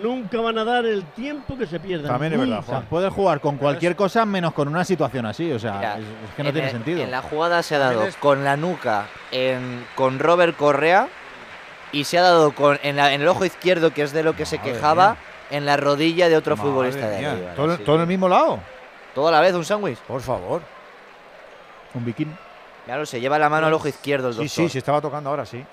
Nunca 0.03 0.41
van 0.41 0.59
a 0.59 0.65
dar 0.65 0.85
el 0.85 1.05
tiempo 1.05 1.57
que 1.57 1.67
se 1.67 1.79
pierda. 1.79 2.09
También 2.09 2.33
es 2.33 2.41
verdad, 2.41 2.59
o 2.59 2.63
sea, 2.65 2.81
puedes 2.81 3.13
jugar 3.13 3.41
con 3.41 3.57
cualquier 3.57 3.95
cosa 3.97 4.27
menos 4.27 4.53
con 4.53 4.67
una 4.69 4.85
situación 4.85 5.25
así. 5.27 5.51
O 5.53 5.59
sea, 5.61 5.75
Mira, 5.75 5.95
es, 5.99 6.01
es 6.01 6.35
que 6.37 6.43
no 6.43 6.49
en 6.49 6.55
tiene 6.55 6.67
el- 6.69 6.73
sentido. 6.73 7.03
En 7.03 7.11
la 7.13 7.23
jugada 7.23 7.63
se 7.63 7.77
ha 7.77 7.79
dado 7.79 8.05
con 8.19 8.45
la 8.45 8.57
nuca 8.57 9.07
en- 9.31 9.87
con 9.95 10.19
Robert 10.19 10.57
Correa 10.57 11.07
y 11.93 12.05
se 12.05 12.19
ha 12.19 12.23
dado 12.23 12.53
con, 12.55 12.79
en, 12.83 12.97
la- 12.97 13.13
en 13.13 13.21
el 13.23 13.29
ojo 13.29 13.45
izquierdo, 13.45 13.93
que 13.93 14.03
es 14.03 14.13
de 14.13 14.23
lo 14.23 14.35
que 14.35 14.47
se 14.47 14.59
Madre 14.59 14.73
quejaba, 14.73 15.09
mía. 15.11 15.19
en 15.59 15.67
la 15.67 15.77
rodilla 15.77 16.29
de 16.29 16.37
otro 16.37 16.57
Madre 16.57 16.71
futbolista 16.71 17.09
de 17.09 17.27
arriba. 17.27 17.55
¿Todo, 17.55 17.77
sí. 17.77 17.83
todo 17.85 17.97
en 17.97 18.03
el 18.03 18.09
mismo 18.09 18.29
lado? 18.29 18.59
Todo 19.15 19.29
a 19.29 19.33
la 19.33 19.41
vez, 19.41 19.55
un 19.55 19.65
sándwich. 19.65 19.99
Por 20.01 20.21
favor. 20.21 20.63
Un 21.95 22.05
bikini. 22.05 22.35
Claro, 22.85 23.05
se 23.07 23.21
lleva 23.21 23.39
la 23.39 23.49
mano 23.49 23.67
al 23.67 23.75
ojo 23.75 23.89
izquierdo 23.89 24.29
el 24.29 24.35
Sí, 24.35 24.39
doctor. 24.41 24.51
sí, 24.65 24.69
sí, 24.69 24.79
estaba 24.79 25.01
tocando 25.01 25.31
ahora, 25.31 25.45
sí. 25.45 25.65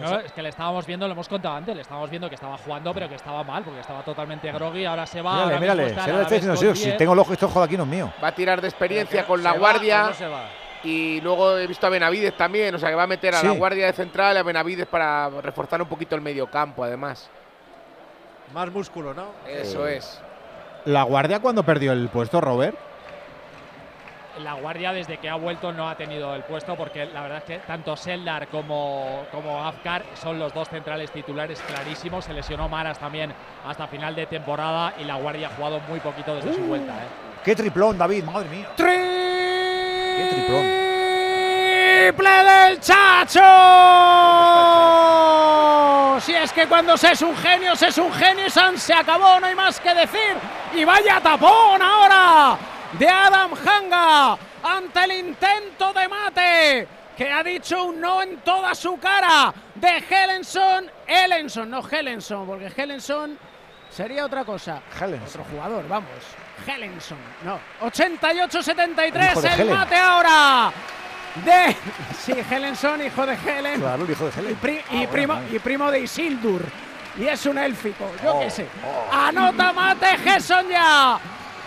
No, 0.00 0.20
es 0.20 0.32
que 0.32 0.40
le 0.42 0.48
estábamos 0.48 0.86
viendo, 0.86 1.06
lo 1.06 1.12
hemos 1.12 1.28
contado 1.28 1.54
antes, 1.54 1.76
le 1.76 1.82
estábamos 1.82 2.08
viendo 2.08 2.26
que 2.30 2.34
estaba 2.36 2.56
jugando, 2.56 2.94
pero 2.94 3.10
que 3.10 3.16
estaba 3.16 3.44
mal, 3.44 3.62
porque 3.62 3.80
estaba 3.80 4.02
totalmente 4.02 4.50
groggy, 4.50 4.86
ahora 4.86 5.04
se 5.06 5.20
va. 5.20 5.32
Mírale, 5.34 5.52
ahora 5.52 5.60
mírale. 5.60 5.82
Se 5.82 5.94
le 6.12 6.22
está 6.22 6.34
diciendo, 6.34 6.74
si 6.74 6.84
10. 6.86 6.96
tengo 6.96 7.12
el 7.12 7.18
ojo, 7.18 7.32
este 7.34 7.44
ojo 7.44 7.58
de 7.58 7.66
aquí 7.66 7.76
no 7.76 7.82
es 7.82 7.88
mío. 7.90 8.10
Va 8.24 8.28
a 8.28 8.34
tirar 8.34 8.62
de 8.62 8.68
experiencia 8.68 9.26
con 9.26 9.42
la 9.42 9.52
se 9.52 9.58
va 9.58 9.60
guardia. 9.60 10.02
no 10.04 10.14
se 10.14 10.26
va. 10.26 10.44
Y 10.84 11.20
luego 11.20 11.56
he 11.58 11.66
visto 11.66 11.86
a 11.86 11.90
Benavides 11.90 12.36
también, 12.36 12.74
o 12.74 12.78
sea 12.78 12.88
que 12.88 12.96
va 12.96 13.04
a 13.04 13.06
meter 13.06 13.34
a 13.34 13.42
la 13.42 13.52
guardia 13.52 13.86
de 13.86 13.92
central 13.92 14.34
y 14.36 14.38
a 14.38 14.42
Benavides 14.42 14.86
para 14.86 15.30
reforzar 15.40 15.80
un 15.80 15.88
poquito 15.88 16.16
el 16.16 16.20
medio 16.22 16.50
campo, 16.50 16.82
además. 16.82 17.30
Más 18.52 18.70
músculo, 18.70 19.14
¿no? 19.14 19.26
Eso 19.46 19.86
es. 19.86 20.20
La 20.84 21.04
guardia 21.04 21.38
cuando 21.40 21.62
perdió 21.62 21.92
el 21.92 22.08
puesto, 22.08 22.40
Robert. 22.40 22.76
La 24.42 24.54
guardia 24.54 24.92
desde 24.92 25.18
que 25.18 25.28
ha 25.28 25.36
vuelto 25.36 25.72
no 25.72 25.88
ha 25.88 25.94
tenido 25.96 26.34
el 26.34 26.42
puesto 26.42 26.74
porque 26.74 27.04
la 27.06 27.20
verdad 27.22 27.38
es 27.38 27.44
que 27.44 27.58
tanto 27.58 27.94
Seldar 27.96 28.48
como, 28.48 29.24
como 29.30 29.64
Afkar 29.64 30.02
son 30.14 30.38
los 30.38 30.52
dos 30.54 30.68
centrales 30.70 31.10
titulares 31.12 31.60
clarísimos. 31.60 32.24
Se 32.24 32.32
lesionó 32.32 32.68
Maras 32.68 32.98
también 32.98 33.32
hasta 33.66 33.86
final 33.86 34.14
de 34.16 34.26
temporada 34.26 34.94
y 34.98 35.04
la 35.04 35.16
guardia 35.16 35.48
ha 35.48 35.50
jugado 35.50 35.80
muy 35.88 36.00
poquito 36.00 36.34
desde 36.34 36.50
Uh. 36.50 36.54
su 36.54 36.60
vuelta. 36.62 36.92
¿eh? 36.92 37.06
Qué 37.44 37.54
triplón, 37.54 37.98
David, 37.98 38.24
madre 38.24 38.48
mía. 38.48 38.68
Qué 40.16 40.24
triplón. 40.30 40.92
¡Triple 42.02 42.44
del 42.44 42.80
Chacho! 42.80 43.40
Si 46.20 46.34
es 46.34 46.52
que 46.52 46.66
cuando 46.66 46.96
se 46.96 47.12
es 47.12 47.22
un 47.22 47.36
genio, 47.36 47.74
se 47.74 47.88
es 47.88 47.98
un 47.98 48.12
genio, 48.12 48.48
San 48.48 48.78
se 48.78 48.94
acabó, 48.94 49.40
no 49.40 49.46
hay 49.46 49.54
más 49.54 49.80
que 49.80 49.94
decir. 49.94 50.36
Y 50.74 50.84
vaya 50.84 51.20
tapón 51.20 51.82
ahora 51.82 52.56
de 52.92 53.08
Adam 53.08 53.52
Hanga 53.54 54.38
ante 54.62 55.04
el 55.04 55.12
intento 55.12 55.92
de 55.92 56.08
mate 56.08 56.88
que 57.16 57.30
ha 57.30 57.42
dicho 57.42 57.84
un 57.84 58.00
no 58.00 58.22
en 58.22 58.38
toda 58.38 58.74
su 58.74 58.98
cara 58.98 59.52
de 59.74 60.02
Helenson. 60.08 60.90
Helenson, 61.06 61.70
no 61.70 61.82
Helenson, 61.88 62.46
porque 62.46 62.72
Helenson 62.74 63.38
sería 63.90 64.24
otra 64.24 64.44
cosa. 64.44 64.82
Helenson. 65.00 65.40
Otro 65.40 65.44
jugador, 65.44 65.88
vamos. 65.88 66.10
Helenson, 66.66 67.18
no. 67.44 67.58
88-73, 67.80 69.30
Hijo 69.32 69.40
de 69.42 69.48
el 69.62 69.70
mate 69.70 69.96
ahora 69.96 70.72
de. 71.44 71.76
Sí, 72.24 72.32
Helenson, 72.50 73.02
hijo 73.04 73.26
de 73.26 73.34
Helen. 73.34 73.80
Claro, 73.80 74.04
el 74.04 74.10
hijo 74.10 74.26
de 74.26 74.30
Y, 74.30 74.38
Helen. 74.40 74.56
pri- 74.56 74.82
y 74.90 75.04
Ah, 75.04 75.08
primo, 75.10 75.40
y 75.50 75.58
primo 75.58 75.90
de 75.90 76.00
Isildur. 76.00 76.62
Y 77.18 77.26
es 77.26 77.44
un 77.46 77.58
élfico, 77.58 78.10
yo 78.22 78.36
Oh, 78.36 78.40
qué 78.40 78.50
sé. 78.50 78.66
oh. 78.86 79.12
Anota 79.14 79.72
mate 79.72 80.06
Gerson 80.18 80.68
ya. 80.68 81.18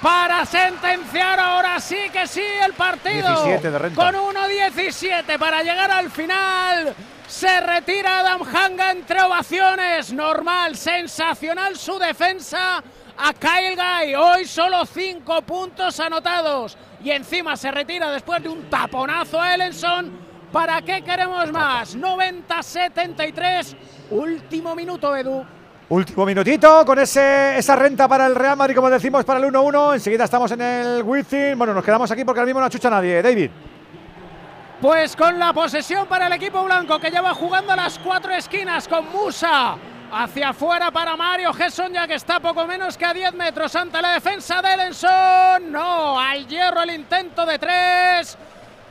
Para 0.02 0.46
sentenciar 0.46 1.40
ahora 1.40 1.80
sí 1.80 1.98
que 2.12 2.28
sí 2.28 2.44
el 2.64 2.74
partido. 2.74 3.28
17 3.44 3.72
de 3.72 3.80
renta. 3.80 4.02
Con 4.12 4.16
1-17 4.36 5.38
para 5.40 5.64
llegar 5.64 5.90
al 5.92 6.12
final. 6.12 6.94
Se 7.28 7.60
retira 7.62 8.20
Adam 8.20 8.42
Hanga 8.44 8.92
entre 8.92 9.22
ovaciones. 9.22 10.14
Normal, 10.14 10.76
sensacional 10.78 11.76
su 11.76 11.98
defensa 11.98 12.84
a 13.18 13.34
Kyle 13.34 13.76
Guy. 13.76 14.16
Hoy 14.16 14.46
solo 14.46 14.86
5 14.86 15.42
puntos 15.42 16.00
anotados. 16.00 16.78
Y 17.04 17.12
encima 17.12 17.56
se 17.56 17.72
retira 17.72 18.12
después 18.12 18.42
de 18.42 18.50
un 18.50 18.70
taponazo 18.70 19.42
a 19.42 19.54
Ellenson. 19.54 20.12
¿Para 20.52 20.82
qué 20.82 21.02
queremos 21.02 21.52
más? 21.52 21.98
90-73. 21.98 23.76
Último 24.12 24.76
minuto, 24.76 25.16
Edu. 25.16 25.46
Último 25.88 26.26
minutito 26.26 26.84
con 26.84 26.98
ese, 26.98 27.58
esa 27.60 27.76
renta 27.76 28.08
para 28.08 28.26
el 28.26 28.34
Real 28.34 28.58
Madrid, 28.58 28.76
como 28.76 28.90
decimos, 28.90 29.24
para 29.24 29.40
el 29.40 29.46
1-1. 29.46 29.94
Enseguida 29.94 30.24
estamos 30.24 30.52
en 30.52 30.62
el 30.62 31.04
Wizzing. 31.04 31.58
Bueno, 31.58 31.74
nos 31.74 31.84
quedamos 31.84 32.10
aquí 32.10 32.26
porque 32.26 32.40
ahora 32.40 32.48
mismo 32.48 32.60
no 32.60 32.66
achucha 32.66 32.90
nadie. 32.90 33.22
David. 33.22 33.52
Pues 34.82 35.16
con 35.16 35.38
la 35.40 35.54
posesión 35.54 36.08
para 36.08 36.28
el 36.28 36.34
equipo 36.34 36.64
blanco 36.64 37.00
que 37.00 37.10
lleva 37.10 37.34
jugando 37.34 37.74
a 37.74 37.76
las 37.76 38.00
cuatro 38.00 38.34
esquinas 38.34 38.88
con 38.88 39.10
Musa. 39.12 39.78
Hacia 40.12 40.50
afuera 40.50 40.92
para 40.92 41.16
Mario 41.16 41.52
Gesson 41.54 41.92
ya 41.92 42.08
que 42.08 42.16
está 42.16 42.40
poco 42.40 42.66
menos 42.66 42.98
que 42.98 43.06
a 43.06 43.14
10 43.14 43.34
metros 43.34 43.76
ante 43.76 44.02
la 44.02 44.14
defensa 44.14 44.62
de 44.62 44.74
Ellenson. 44.74 45.72
No, 45.72 46.20
al 46.20 46.48
hierro 46.48 46.84
el 46.84 46.92
intento 46.92 47.46
de 47.46 47.60
tres. 47.60 48.38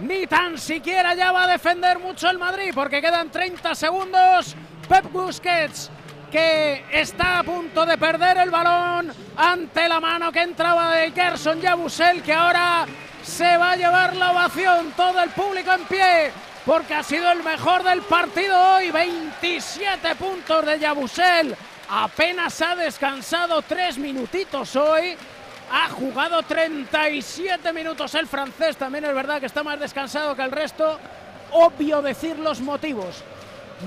Ni 0.01 0.27
tan 0.27 0.59
siquiera 0.59 1.15
ya 1.15 1.33
va 1.33 1.45
a 1.45 1.47
defender 1.47 1.99
mucho 1.99 2.29
el 2.29 2.39
Madrid 2.39 2.73
porque 2.75 3.01
quedan 3.01 3.31
30 3.31 3.75
segundos. 3.75 4.57
Pep 4.89 5.11
Busquets 5.11 5.91
que 6.31 6.85
está 6.91 7.39
a 7.39 7.45
punto 7.45 7.87
de 7.87 7.97
perder 7.97 8.39
el 8.39 8.51
balón 8.51 9.13
ante 9.37 9.89
la 9.89 10.01
mano 10.01 10.33
que 10.33 10.43
entraba 10.43 10.93
de 10.97 11.13
Gerson 11.13 11.61
Yabusel 11.61 12.23
que 12.23 12.33
ahora 12.33 12.87
se 13.23 13.57
va 13.57 13.71
a 13.73 13.77
llevar 13.77 14.17
la 14.17 14.33
ovación, 14.33 14.93
todo 14.97 15.23
el 15.23 15.31
público 15.31 15.73
en 15.73 15.85
pie, 15.85 16.33
porque 16.65 16.95
ha 16.95 17.03
sido 17.03 17.31
el 17.31 17.43
mejor 17.43 17.83
del 17.83 18.03
partido 18.03 18.59
hoy, 18.77 18.91
27 18.91 20.15
puntos 20.17 20.65
de 20.65 20.79
Yabusel, 20.79 21.55
apenas 21.89 22.61
ha 22.63 22.75
descansado 22.75 23.61
tres 23.63 23.99
minutitos 23.99 24.75
hoy, 24.77 25.17
ha 25.71 25.89
jugado 25.91 26.43
37 26.43 27.73
minutos 27.73 28.15
el 28.15 28.27
francés, 28.27 28.77
también 28.77 29.05
es 29.05 29.15
verdad 29.15 29.41
que 29.41 29.47
está 29.47 29.63
más 29.63 29.79
descansado 29.79 30.35
que 30.35 30.43
el 30.43 30.53
resto, 30.53 30.99
obvio 31.53 32.01
decir 32.01 32.39
los 32.39 32.61
motivos. 32.61 33.23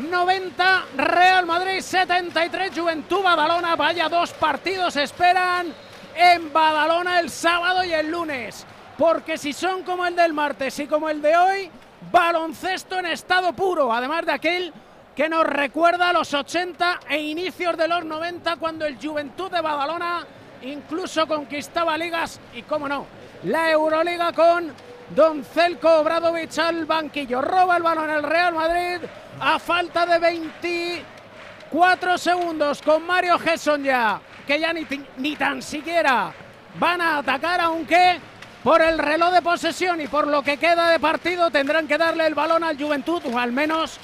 90 0.09 0.85
Real 0.97 1.45
Madrid 1.45 1.81
73 1.81 2.71
Juventud 2.77 3.23
Badalona. 3.23 3.75
Vaya 3.75 4.09
dos 4.09 4.31
partidos 4.33 4.95
esperan 4.95 5.73
en 6.15 6.51
Badalona 6.51 7.19
el 7.19 7.29
sábado 7.29 7.83
y 7.83 7.93
el 7.93 8.11
lunes. 8.11 8.65
Porque 8.97 9.37
si 9.37 9.53
son 9.53 9.83
como 9.83 10.05
el 10.05 10.15
del 10.15 10.33
martes 10.33 10.77
y 10.79 10.87
como 10.87 11.09
el 11.09 11.21
de 11.21 11.35
hoy, 11.35 11.71
baloncesto 12.11 12.99
en 12.99 13.07
estado 13.07 13.53
puro. 13.53 13.93
Además 13.93 14.25
de 14.25 14.31
aquel 14.31 14.73
que 15.15 15.29
nos 15.29 15.45
recuerda 15.45 16.09
a 16.09 16.13
los 16.13 16.33
80 16.33 16.99
e 17.09 17.19
inicios 17.19 17.77
de 17.77 17.87
los 17.87 18.05
90 18.05 18.57
cuando 18.57 18.85
el 18.85 18.97
Juventud 19.01 19.49
de 19.51 19.61
Badalona 19.61 20.25
incluso 20.61 21.27
conquistaba 21.27 21.97
ligas 21.97 22.39
y, 22.53 22.61
cómo 22.63 22.87
no, 22.87 23.05
la 23.43 23.71
Euroliga 23.71 24.31
con 24.33 24.71
Don 25.15 25.43
Celko 25.43 25.99
Obradovic 25.99 26.57
al 26.59 26.85
banquillo. 26.85 27.41
Roba 27.41 27.77
el 27.77 27.83
balón 27.83 28.09
el 28.09 28.23
Real 28.23 28.53
Madrid 28.53 28.99
a 29.39 29.57
falta 29.59 30.05
de 30.05 30.19
24 30.19 32.17
segundos 32.17 32.81
con 32.81 33.05
Mario 33.05 33.39
Gesson 33.39 33.83
ya, 33.83 34.19
que 34.45 34.59
ya 34.59 34.73
ni, 34.73 34.85
ni 35.17 35.35
tan 35.35 35.61
siquiera 35.61 36.33
van 36.79 37.01
a 37.01 37.17
atacar, 37.19 37.61
aunque 37.61 38.19
por 38.67 38.81
el 38.81 38.99
reloj 38.99 39.31
de 39.31 39.41
posesión 39.41 40.01
y 40.01 40.09
por 40.09 40.27
lo 40.27 40.43
que 40.43 40.57
queda 40.57 40.89
de 40.89 40.99
partido 40.99 41.49
tendrán 41.49 41.87
que 41.87 41.97
darle 41.97 42.27
el 42.27 42.35
balón 42.35 42.65
al 42.65 42.77
Juventud 42.77 43.21
o 43.31 43.39
al 43.39 43.53
menos 43.53 43.97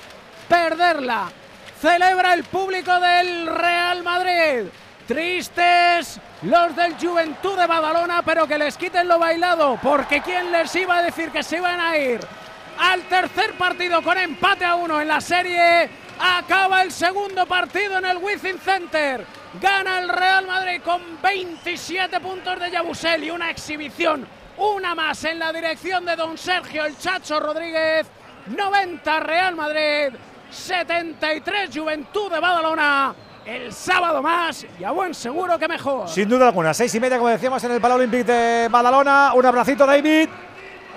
perderla. 0.48 1.30
Celebra 1.82 2.34
el 2.34 2.46
público 2.46 2.98
del 2.98 3.48
Real 3.48 4.04
Madrid. 4.04 4.70
Tristes 5.06 6.18
los 6.44 6.74
del 6.78 6.96
Juventud 6.98 7.60
de 7.60 7.68
Badalona, 7.68 8.22
pero 8.22 8.48
que 8.48 8.58
les 8.58 8.78
quiten 8.78 9.10
lo 9.10 9.20
bailado, 9.20 9.78
porque 9.84 10.22
¿quién 10.22 10.54
les 10.54 10.74
iba 10.78 11.00
a 11.00 11.04
decir 11.04 11.30
que 11.30 11.44
se 11.44 11.58
iban 11.58 11.82
a 11.82 11.98
ir 11.98 12.22
al 12.80 13.02
tercer 13.10 13.56
partido 13.56 14.02
con 14.02 14.18
empate 14.18 14.64
a 14.64 14.76
uno 14.76 15.02
en 15.02 15.10
la 15.10 15.20
serie? 15.20 15.90
Acaba 16.18 16.84
el 16.84 16.94
segundo 16.94 17.46
partido 17.46 17.98
en 17.98 18.06
el 18.06 18.16
Wizzing 18.16 18.60
Center. 18.60 19.26
Gana 19.62 20.00
el 20.00 20.08
Real 20.08 20.48
Madrid 20.48 20.80
con 20.86 21.02
27 21.22 22.18
puntos 22.22 22.62
de 22.62 22.72
Yabusel 22.72 23.26
y 23.26 23.30
una 23.30 23.50
exhibición, 23.52 24.26
una 24.58 24.96
más 24.96 25.24
en 25.24 25.40
la 25.40 25.52
dirección 25.52 26.06
de 26.06 26.16
don 26.16 26.38
Sergio 26.38 26.86
el 26.86 26.98
Chacho 26.98 27.40
Rodríguez. 27.40 28.08
90 28.48 29.20
Real 29.22 29.56
Madrid, 29.56 30.14
73 30.50 31.70
Juventud 31.74 32.30
de 32.30 32.40
Badalona 32.42 33.16
el 33.46 33.74
sábado 33.74 34.22
más 34.22 34.66
y 34.80 34.84
a 34.84 34.92
buen 34.92 35.14
seguro 35.14 35.58
que 35.60 35.68
mejor. 35.68 36.08
Sin 36.08 36.30
duda 36.30 36.48
alguna, 36.48 36.74
seis 36.74 36.94
y 36.96 37.00
media, 37.00 37.18
como 37.18 37.30
decíamos, 37.30 37.64
en 37.64 37.72
el 37.72 37.82
Palau 37.82 37.98
Olympique 37.98 38.24
de 38.24 38.68
Badalona. 38.70 39.34
Un 39.34 39.46
abracito, 39.46 39.86
David. 39.86 40.30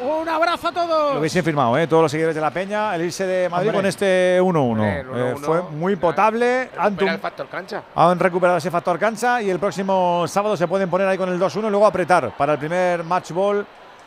Un 0.02 0.28
abrazo 0.28 0.68
a 0.68 0.72
todos. 0.72 1.14
Lo 1.14 1.20
hubiesen 1.20 1.42
firmado, 1.42 1.78
¿eh? 1.78 1.86
todos 1.86 2.02
los 2.02 2.10
seguidores 2.10 2.34
de 2.34 2.40
la 2.40 2.50
Peña, 2.50 2.94
el 2.94 3.02
irse 3.02 3.26
de 3.26 3.48
Madrid 3.48 3.72
con 3.72 3.86
este 3.86 4.40
1-1. 4.40 5.04
Eh, 5.14 5.34
fue 5.40 5.62
muy 5.62 5.96
potable. 5.96 6.70
Han, 6.76 6.98
el 7.00 7.18
factor 7.18 7.48
cancha. 7.48 7.82
han 7.94 8.18
recuperado 8.18 8.58
ese 8.58 8.70
factor 8.70 8.98
cancha 8.98 9.40
y 9.40 9.48
el 9.48 9.58
próximo 9.58 10.24
sábado 10.28 10.56
se 10.56 10.68
pueden 10.68 10.90
poner 10.90 11.08
ahí 11.08 11.16
con 11.16 11.28
el 11.28 11.40
2-1 11.40 11.68
y 11.68 11.70
luego 11.70 11.86
apretar 11.86 12.36
para 12.36 12.54
el 12.54 12.58
primer 12.58 13.04
match 13.04 13.30
ball 13.30 13.66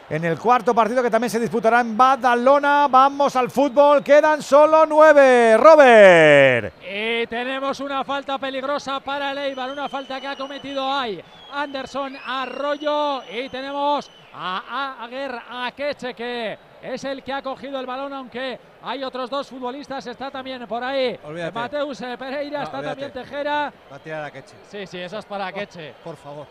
en 0.09 0.25
el 0.25 0.39
cuarto 0.39 0.73
partido 0.73 1.03
que 1.03 1.09
también 1.09 1.29
se 1.29 1.39
disputará 1.39 1.81
en 1.81 1.95
Badalona. 1.95 2.87
Vamos 2.89 3.35
al 3.35 3.49
fútbol, 3.49 4.03
quedan 4.03 4.41
solo 4.41 4.85
nueve. 4.85 5.55
Robert. 5.57 6.73
Y 6.81 7.27
tenemos 7.27 7.79
una 7.79 8.03
falta 8.03 8.37
peligrosa 8.37 8.99
para 8.99 9.31
el 9.31 9.37
Eibar, 9.37 9.71
una 9.71 9.87
falta 9.87 10.19
que 10.19 10.27
ha 10.27 10.35
cometido 10.35 10.91
ahí 10.91 11.21
Anderson 11.53 12.17
Arroyo. 12.25 13.21
Y 13.31 13.49
tenemos 13.49 14.09
a 14.33 15.03
Aguer 15.03 15.39
Akeche, 15.49 16.13
que 16.13 16.57
es 16.81 17.03
el 17.03 17.23
que 17.23 17.33
ha 17.33 17.41
cogido 17.41 17.79
el 17.79 17.85
balón, 17.85 18.13
aunque 18.13 18.59
hay 18.81 19.03
otros 19.03 19.29
dos 19.29 19.47
futbolistas. 19.47 20.05
Está 20.07 20.31
también 20.31 20.65
por 20.67 20.83
ahí 20.83 21.19
Mateus 21.53 21.99
Pereira, 22.17 22.63
está 22.63 22.81
también 22.81 23.11
Tejera. 23.11 23.73
Va 23.91 23.95
a 23.95 23.99
tirar 23.99 24.23
Akeche. 24.25 24.55
Sí, 24.67 24.87
sí, 24.87 24.99
eso 24.99 25.17
es 25.19 25.25
para 25.25 25.47
Akeche. 25.47 25.93
por 26.03 26.15
favor 26.15 26.47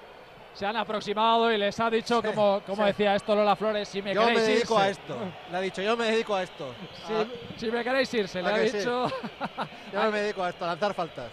se 0.58 0.66
han 0.66 0.76
aproximado 0.76 1.52
y 1.52 1.56
les 1.56 1.78
ha 1.78 1.88
dicho, 1.88 2.20
como, 2.20 2.60
como 2.66 2.84
decía 2.84 3.14
esto 3.14 3.32
Lola 3.32 3.54
Flores, 3.54 3.86
si 3.86 4.02
me 4.02 4.12
yo 4.12 4.22
queréis 4.22 4.40
me 4.40 4.46
dedico 4.46 4.74
irse. 4.74 4.84
a 4.84 4.88
esto. 4.90 5.18
Le 5.52 5.56
ha 5.56 5.60
dicho, 5.60 5.82
yo 5.82 5.96
me 5.96 6.04
dedico 6.06 6.34
a 6.34 6.42
esto. 6.42 6.74
Si, 7.06 7.60
si 7.66 7.70
me 7.70 7.84
queréis 7.84 8.12
irse, 8.12 8.42
le 8.42 8.48
¿A 8.48 8.54
ha 8.54 8.58
que 8.58 8.68
sí? 8.68 8.78
dicho. 8.78 9.06
Yo 9.92 10.10
me 10.10 10.20
dedico 10.20 10.42
a 10.42 10.48
esto, 10.48 10.64
a 10.64 10.68
lanzar 10.68 10.94
faltas. 10.94 11.30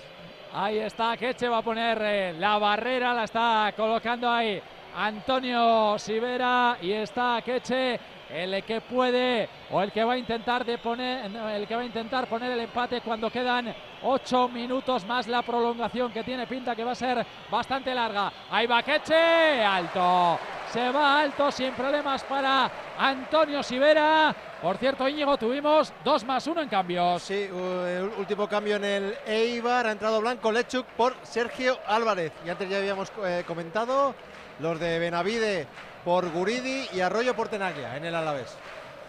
Ahí 0.53 0.77
está 0.77 1.17
Keche, 1.17 1.49
va 1.49 1.57
a 1.57 1.61
poner 1.63 1.97
eh, 2.01 2.33
la 2.37 2.59
barrera, 2.59 3.15
la 3.15 3.23
está 3.23 3.73
colocando 3.75 4.29
ahí 4.29 4.61
Antonio 4.95 5.99
Sivera 5.99 6.77
y 6.81 6.91
está 6.93 7.41
Keche 7.43 7.99
el 8.29 8.63
que 8.63 8.81
puede 8.81 9.47
o 9.69 9.81
el 9.81 9.91
que 9.91 10.03
va 10.03 10.13
a 10.13 10.17
intentar 10.17 10.65
de 10.65 10.77
poner 10.77 11.25
el 11.25 11.67
que 11.67 11.75
va 11.75 11.81
a 11.81 11.85
intentar 11.85 12.27
poner 12.27 12.51
el 12.51 12.61
empate 12.61 13.01
cuando 13.01 13.29
quedan 13.29 13.73
ocho 14.03 14.47
minutos 14.47 15.05
más 15.05 15.27
la 15.27 15.41
prolongación 15.41 16.11
que 16.11 16.23
tiene 16.23 16.47
pinta 16.47 16.75
que 16.75 16.83
va 16.83 16.93
a 16.93 16.95
ser 16.95 17.25
bastante 17.51 17.93
larga. 17.93 18.31
Ahí 18.49 18.67
va 18.67 18.83
Keche, 18.83 19.63
alto. 19.63 20.39
Se 20.71 20.89
va 20.91 21.21
alto 21.21 21.51
sin 21.51 21.73
problemas 21.73 22.23
para 22.23 22.69
Antonio 22.97 23.63
Sivera. 23.63 24.35
Por 24.61 24.77
cierto, 24.77 25.07
Íñigo, 25.07 25.37
tuvimos 25.37 25.93
dos 26.03 26.23
más 26.25 26.47
uno 26.47 26.61
en 26.61 26.69
cambios. 26.69 27.21
Sí, 27.21 27.43
el 27.43 28.11
último 28.17 28.47
cambio 28.47 28.77
en 28.77 28.83
el 28.83 29.17
Eibar. 29.25 29.87
Ha 29.87 29.91
entrado 29.91 30.19
Blanco 30.21 30.51
Lechuk 30.51 30.85
por 30.97 31.15
Sergio 31.23 31.77
Álvarez. 31.87 32.31
Y 32.45 32.49
antes 32.49 32.69
ya 32.69 32.77
habíamos 32.77 33.11
eh, 33.23 33.43
comentado 33.45 34.15
los 34.59 34.79
de 34.79 34.99
Benavide 34.99 35.67
por 36.03 36.29
Guridi 36.31 36.87
y 36.93 36.99
Arroyo 37.01 37.35
por 37.35 37.47
Tenaglia 37.47 37.95
en 37.97 38.05
el 38.05 38.15
Alavés. 38.15 38.57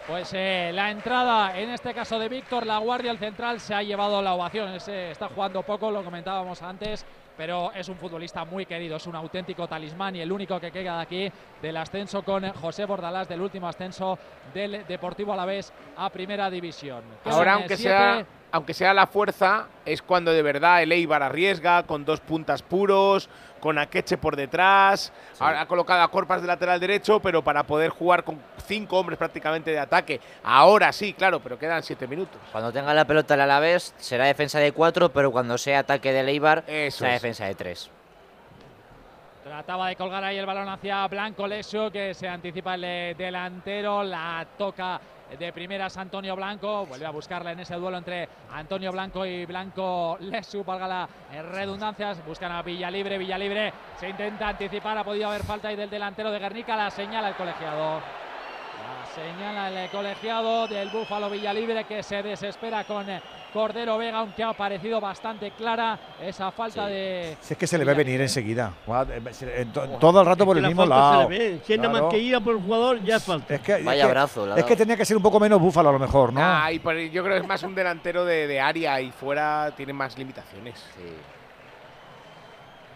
Pues 0.07 0.31
eh, 0.33 0.71
la 0.73 0.89
entrada, 0.89 1.57
en 1.59 1.69
este 1.69 1.93
caso 1.93 2.17
de 2.17 2.29
Víctor, 2.29 2.65
la 2.65 2.77
guardia 2.77 3.11
el 3.11 3.17
central 3.19 3.59
se 3.59 3.73
ha 3.73 3.83
llevado 3.83 4.21
la 4.21 4.33
ovación. 4.33 4.69
Ese 4.69 5.11
está 5.11 5.27
jugando 5.27 5.63
poco, 5.63 5.91
lo 5.91 6.01
comentábamos 6.01 6.61
antes, 6.61 7.05
pero 7.35 7.73
es 7.73 7.89
un 7.89 7.97
futbolista 7.97 8.45
muy 8.45 8.65
querido, 8.65 8.95
es 8.95 9.05
un 9.05 9.17
auténtico 9.17 9.67
talismán 9.67 10.15
y 10.15 10.21
el 10.21 10.31
único 10.31 10.61
que 10.61 10.71
queda 10.71 10.95
de 10.95 11.01
aquí 11.01 11.31
del 11.61 11.75
ascenso 11.75 12.23
con 12.23 12.49
José 12.53 12.85
Bordalás, 12.85 13.27
del 13.27 13.41
último 13.41 13.67
ascenso 13.67 14.17
del 14.53 14.85
Deportivo 14.87 15.33
Alavés 15.33 15.73
a 15.97 16.09
Primera 16.09 16.49
División. 16.49 17.03
Ahora, 17.25 17.55
aunque 17.55 17.73
eh, 17.73 17.77
siete- 17.77 17.89
sea, 17.97 18.25
aunque 18.53 18.73
sea 18.73 18.93
la 18.93 19.07
fuerza, 19.07 19.67
es 19.85 20.01
cuando 20.01 20.31
de 20.31 20.41
verdad 20.41 20.81
el 20.81 20.93
Eibar 20.93 21.21
arriesga, 21.21 21.83
con 21.83 22.05
dos 22.05 22.21
puntas 22.21 22.63
puros, 22.63 23.29
con 23.59 23.77
Akeche 23.77 24.17
por 24.17 24.35
detrás. 24.35 25.11
Ahora 25.39 25.61
ha 25.61 25.65
colocado 25.67 26.01
a 26.01 26.07
Corpas 26.09 26.41
de 26.41 26.47
lateral 26.47 26.79
derecho, 26.79 27.19
pero 27.19 27.43
para 27.43 27.63
poder 27.63 27.89
jugar 27.89 28.23
con 28.23 28.39
cinco 28.65 28.99
hombres 28.99 29.17
prácticamente 29.17 29.71
de 29.71 29.79
ataque. 29.79 30.19
Ahora 30.43 30.91
sí, 30.91 31.13
claro, 31.13 31.39
pero 31.39 31.57
quedan 31.59 31.83
siete 31.83 32.07
minutos. 32.07 32.39
Cuando 32.51 32.71
tenga 32.71 32.93
la 32.93 33.05
pelota 33.05 33.33
el 33.33 33.41
Alavés 33.41 33.93
será 33.97 34.25
defensa 34.25 34.59
de 34.59 34.71
cuatro, 34.71 35.09
pero 35.09 35.31
cuando 35.31 35.57
sea 35.57 35.79
ataque 35.79 36.11
de 36.11 36.23
Leibar 36.23 36.63
Eso 36.67 36.99
será 36.99 37.15
es. 37.15 37.21
defensa 37.21 37.45
de 37.45 37.55
tres. 37.55 37.89
Trataba 39.43 39.87
de 39.87 39.95
colgar 39.95 40.23
ahí 40.25 40.37
el 40.37 40.45
balón 40.45 40.67
hacia 40.67 41.07
Blanco 41.07 41.47
Lesio, 41.47 41.89
que 41.89 42.13
se 42.13 42.27
anticipa 42.27 42.75
el 42.75 42.83
eh, 42.83 43.15
delantero, 43.17 44.03
la 44.03 44.45
toca 44.57 44.99
de 45.37 45.53
primeras 45.53 45.97
Antonio 45.97 46.35
Blanco, 46.35 46.85
vuelve 46.85 47.05
a 47.05 47.11
buscarla 47.11 47.51
en 47.51 47.59
ese 47.59 47.75
duelo 47.75 47.97
entre 47.97 48.29
Antonio 48.51 48.91
Blanco 48.91 49.25
y 49.25 49.45
Blanco 49.45 50.17
Lesu, 50.19 50.63
valga 50.63 50.87
la 50.87 51.09
eh, 51.31 51.41
redundancias, 51.41 52.25
buscan 52.25 52.51
a 52.51 52.61
Villalibre, 52.61 53.17
Villalibre 53.17 53.73
se 53.97 54.09
intenta 54.09 54.49
anticipar, 54.49 54.97
ha 54.97 55.03
podido 55.03 55.27
haber 55.27 55.43
falta 55.43 55.67
ahí 55.67 55.75
del 55.75 55.89
delantero 55.89 56.31
de 56.31 56.39
Guernica, 56.39 56.75
la 56.75 56.89
señala 56.89 57.29
el 57.29 57.35
colegiado. 57.35 58.26
La 59.17 59.23
señala 59.33 59.83
el 59.83 59.89
colegiado 59.89 60.67
del 60.67 60.89
Búfalo 60.89 61.29
Villalibre 61.29 61.85
que 61.85 62.03
se 62.03 62.21
desespera 62.21 62.83
con 62.83 63.09
eh, 63.09 63.19
Cordero 63.51 63.97
Vega, 63.97 64.19
aunque 64.19 64.43
ha 64.43 64.53
parecido 64.53 65.01
bastante 65.01 65.51
clara 65.51 65.97
esa 66.21 66.51
falta 66.51 66.85
de 66.85 67.35
Si 67.41 67.53
es 67.53 67.57
que 67.57 67.65
se 67.65 67.77
le 67.79 67.85
ve 67.85 67.95
venir 67.95 68.21
enseguida. 68.21 68.73
Eh, 68.87 69.21
eh, 69.41 69.65
to- 69.73 69.87
Todo 69.99 70.21
el 70.21 70.27
rato 70.27 70.45
por 70.45 70.55
que 70.55 70.59
el 70.59 70.63
la 70.63 70.67
mismo 70.69 70.83
falta 70.83 70.95
lado. 70.95 71.23
se 71.23 71.29
le 71.29 71.37
ve. 71.49 71.61
Si 71.65 71.73
es 71.73 71.79
nada 71.79 71.89
más 72.01 72.11
que 72.11 72.19
ir 72.19 72.35
a 72.35 72.39
por 72.41 72.55
el 72.55 72.61
jugador, 72.61 73.03
ya 73.03 73.15
es 73.15 73.23
falta. 73.23 73.55
Es 73.55 73.61
que, 73.61 73.75
es 73.75 73.85
Vaya 73.85 74.05
que- 74.05 74.11
brazo, 74.11 74.55
Es 74.55 74.63
que 74.65 74.75
tenía 74.75 74.95
que 74.95 75.05
ser 75.05 75.17
un 75.17 75.23
poco 75.23 75.39
menos 75.39 75.59
búfalo 75.59 75.89
a 75.89 75.93
lo 75.93 75.99
mejor, 75.99 76.31
¿no? 76.33 76.39
Ah, 76.43 76.71
y 76.71 76.77
por- 76.79 76.95
yo 76.97 77.23
creo 77.23 77.35
que 77.37 77.41
es 77.41 77.47
más 77.47 77.63
un 77.63 77.73
delantero 77.73 78.23
de, 78.23 78.45
de 78.45 78.59
área 78.59 79.01
y 79.01 79.11
fuera 79.11 79.71
tiene 79.75 79.93
más 79.93 80.15
limitaciones. 80.17 80.75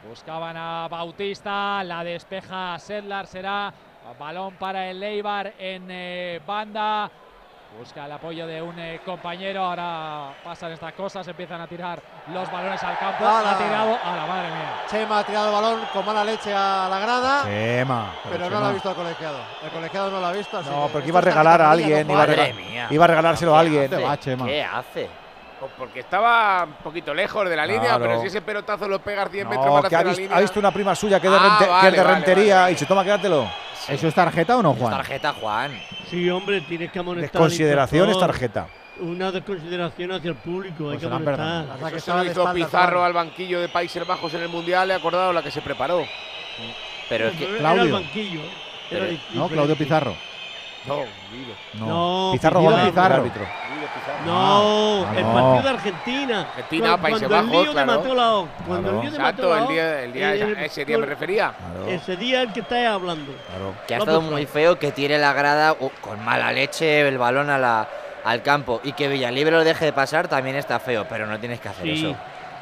Buscaban 0.07 0.55
a 0.57 0.87
Bautista, 0.89 1.83
la 1.83 2.03
despeja 2.03 2.77
Sedlar, 2.79 3.25
será 3.27 3.71
balón 4.19 4.55
para 4.55 4.87
el 4.89 4.99
Leibar 4.99 5.53
en 5.57 5.87
eh, 5.89 6.41
banda. 6.45 7.09
Busca 7.79 8.05
el 8.05 8.11
apoyo 8.11 8.45
de 8.45 8.61
un 8.61 8.77
eh, 8.77 8.99
compañero, 9.05 9.63
ahora 9.63 10.33
pasan 10.43 10.73
estas 10.73 10.91
cosas, 10.91 11.25
empiezan 11.25 11.61
a 11.61 11.67
tirar 11.67 12.01
los 12.33 12.51
balones 12.51 12.83
al 12.83 12.97
campo. 12.99 13.25
Ha 13.25 13.57
tirado 13.57 13.97
a 14.03 14.15
la 14.17 14.25
madre 14.25 14.47
mía. 14.49 14.73
Chema 14.89 15.19
ha 15.19 15.23
tirado 15.23 15.47
el 15.47 15.53
balón 15.53 15.79
con 15.93 16.05
mala 16.05 16.25
leche 16.25 16.53
a 16.53 16.87
la 16.89 16.99
grada. 16.99 17.43
Chema. 17.45 18.11
Pero 18.29 18.49
no 18.49 18.59
lo 18.59 18.65
ha 18.65 18.71
visto 18.73 18.89
el 18.89 18.95
colegiado. 18.95 19.37
El 19.63 19.69
colegiado 19.69 20.11
no 20.11 20.19
lo 20.19 20.25
ha 20.25 20.31
visto. 20.33 20.57
así 20.57 20.69
No, 20.69 20.87
que 20.87 20.93
porque 20.93 21.07
iba 21.07 21.19
a 21.19 21.21
regalar 21.21 21.61
a 21.61 21.71
alguien. 21.71 22.09
Iba 22.11 22.23
a, 22.23 22.93
iba 22.93 23.05
a 23.05 23.07
regalárselo 23.07 23.55
a 23.55 23.59
alguien. 23.61 23.89
¿Qué 23.89 24.63
hace? 24.63 25.09
Porque 25.77 25.99
estaba 25.99 26.63
un 26.65 26.73
poquito 26.83 27.13
lejos 27.13 27.47
de 27.47 27.55
la 27.55 27.65
línea, 27.65 27.81
Claro. 27.97 28.03
pero 28.05 28.21
si 28.21 28.27
ese 28.27 28.41
pelotazo 28.41 28.87
lo 28.87 28.99
pegas 28.99 29.31
10 29.31 29.45
metros 29.47 29.65
No, 29.65 29.73
más 29.73 29.89
que 29.89 29.95
ha 29.95 29.99
hacia 29.99 30.03
la 30.05 30.09
visto, 30.09 30.21
línea. 30.21 30.37
ha 30.37 30.41
visto 30.41 30.59
una 30.59 30.71
prima 30.71 30.95
suya 30.95 31.19
que 31.19 31.27
es 31.27 31.33
de, 31.33 31.39
Ah, 31.39 31.41
rente- 31.41 31.65
que 31.65 31.69
vale, 31.71 31.87
es 31.87 31.93
de 31.95 32.01
vale, 32.03 32.13
rentería 32.15 32.55
vale, 32.55 32.61
vale. 32.63 32.73
y 32.73 32.77
se 32.77 32.85
toma, 32.85 33.03
quédatelo. 33.03 33.47
¿Eso 33.87 34.07
es 34.07 34.13
tarjeta 34.13 34.57
o 34.57 34.61
no, 34.63 34.71
Es 34.73 34.79
Juan? 34.79 34.91
tarjeta, 34.91 35.33
Juan. 35.33 35.79
Sí, 36.09 36.29
hombre, 36.29 36.61
tienes 36.61 36.91
que 36.91 36.99
amonestar. 36.99 37.31
Desconsideración 37.31 38.09
es 38.09 38.19
tarjeta. 38.19 38.67
una 38.99 39.31
desconsideración 39.31 40.11
hacia 40.11 40.29
el 40.29 40.35
público. 40.35 40.89
hay 40.89 40.97
Pues 40.97 40.99
que 40.99 41.05
se 41.05 41.09
la. 41.09 41.65
Eso 41.87 41.99
se 41.99 42.13
lo 42.13 42.25
hizo 42.25 42.53
Pizarro 42.53 43.03
al 43.03 43.13
banquillo 43.13 43.59
de 43.59 43.69
Países 43.69 44.05
Bajos 44.05 44.33
en 44.35 44.41
el 44.41 44.49
Mundial, 44.49 44.87
le 44.87 44.93
he 44.93 44.97
acordado 44.97 45.33
la 45.33 45.41
que 45.41 45.49
se 45.51 45.61
preparó. 45.61 46.05
Pero 47.09 47.27
es 47.27 47.33
No, 47.33 47.39
que. 47.39 47.45
era 47.49 47.57
Claudio. 47.59 47.83
el 47.83 47.91
banquillo. 47.91 48.41
Era 48.91 49.05
Pero- 49.07 49.17
No. 49.33 49.47
Claudio 49.47 49.75
Pizarro. 49.75 50.15
No, 50.85 50.95
Guido. 51.31 51.53
No. 51.75 51.85
No, 51.87 52.31
Pizarro 52.33 52.59
Pizarro. 52.59 52.61
Gómez, 52.77 52.89
Pizarro. 52.89 53.13
el 53.15 53.19
árbitro. 53.21 53.43
No, 54.25 55.05
Ah, 55.05 55.13
el 55.15 55.23
no. 55.23 55.33
partido 55.33 55.63
de 55.63 55.69
Argentina. 55.69 56.41
Argentina, 56.41 56.87
Cuando- 56.89 57.01
Países 57.01 57.27
cuando 57.27 57.35
Bajos, 57.35 57.51
el 57.59 57.63
lío 57.63 57.71
claro. 57.71 58.47
Cuando 58.67 58.89
Claro. 58.89 58.97
el 58.97 59.01
lío 59.01 59.11
de 59.11 59.17
Exacto, 59.17 59.57
el 59.57 59.67
día, 59.67 60.03
el 60.03 60.13
día, 60.13 60.33
el- 60.33 60.57
ese 60.57 60.85
día 60.85 60.97
me 60.97 61.05
refería. 61.05 61.53
Ese 61.87 62.15
día 62.17 62.41
el 62.41 62.53
que 62.53 62.59
estáis 62.61 62.87
hablando. 62.87 63.31
Que 63.87 63.95
ha 63.95 63.97
estado 63.99 64.21
muy 64.21 64.45
feo 64.45 64.77
que 64.79 64.91
tire 64.91 65.17
la 65.17 65.33
grada 65.33 65.73
uh, 65.79 65.89
con 66.01 66.23
mala 66.23 66.51
leche 66.51 67.07
el 67.07 67.17
balón 67.17 67.49
a 67.49 67.57
la, 67.57 67.87
al 68.23 68.41
campo 68.43 68.79
y 68.83 68.93
que 68.93 69.07
Villalibre 69.07 69.51
lo 69.51 69.63
deje 69.63 69.85
de 69.85 69.93
pasar 69.93 70.27
también 70.27 70.55
está 70.55 70.79
feo, 70.79 71.05
pero 71.09 71.25
no 71.25 71.39
tienes 71.39 71.59
que 71.59 71.69
hacer 71.69 71.83
Sí, 71.85 72.05
eso. 72.09 72.15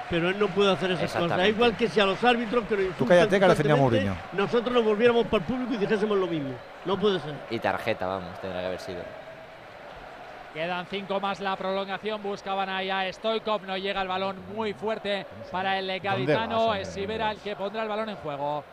Pero 0.10 0.30
él 0.30 0.40
no 0.40 0.48
puede 0.48 0.72
hacer 0.72 0.92
esas 0.92 1.14
cosas. 1.14 1.48
Igual 1.48 1.78
que 1.78 1.88
si 1.88 2.00
a 2.00 2.06
los 2.06 2.24
árbitros 2.24 2.66
que 2.66 2.76
nos 2.76 2.86
insultan 2.86 3.28
cállate, 3.30 3.64
que 3.64 4.12
Nosotros 4.34 4.74
nos 4.74 4.84
volviéramos 4.84 5.28
para 5.28 5.44
el 5.44 5.44
público 5.44 5.74
y 5.74 5.78
dijésemos 5.78 6.18
lo 6.18 6.28
mismo. 6.28 6.54
No 6.86 7.00
puede 7.00 7.20
ser. 7.20 7.36
Y 7.50 7.60
tarjeta, 7.60 8.08
vamos, 8.08 8.40
tendrá 8.42 8.62
que 8.62 8.68
haber 8.68 8.80
sido. 8.80 9.02
Quedan 10.54 10.88
cinco 10.88 11.20
más 11.20 11.40
la 11.40 11.56
prolongación. 11.56 12.24
Buscaban 12.24 12.70
ahí 12.70 12.90
a 12.90 13.12
Stoikov. 13.14 13.62
No 13.68 13.78
llega 13.78 14.02
el 14.02 14.08
balón 14.08 14.38
muy 14.56 14.74
fuerte 14.74 15.26
para 15.52 15.78
el 15.78 16.00
gaditano. 16.00 16.74
Es 16.74 16.88
Sivera 16.90 17.32
el 17.32 17.38
que 17.38 17.56
pondrá 17.56 17.84
el 17.84 17.90
balón 17.90 18.10
en 18.10 18.16
juego. 18.16 18.64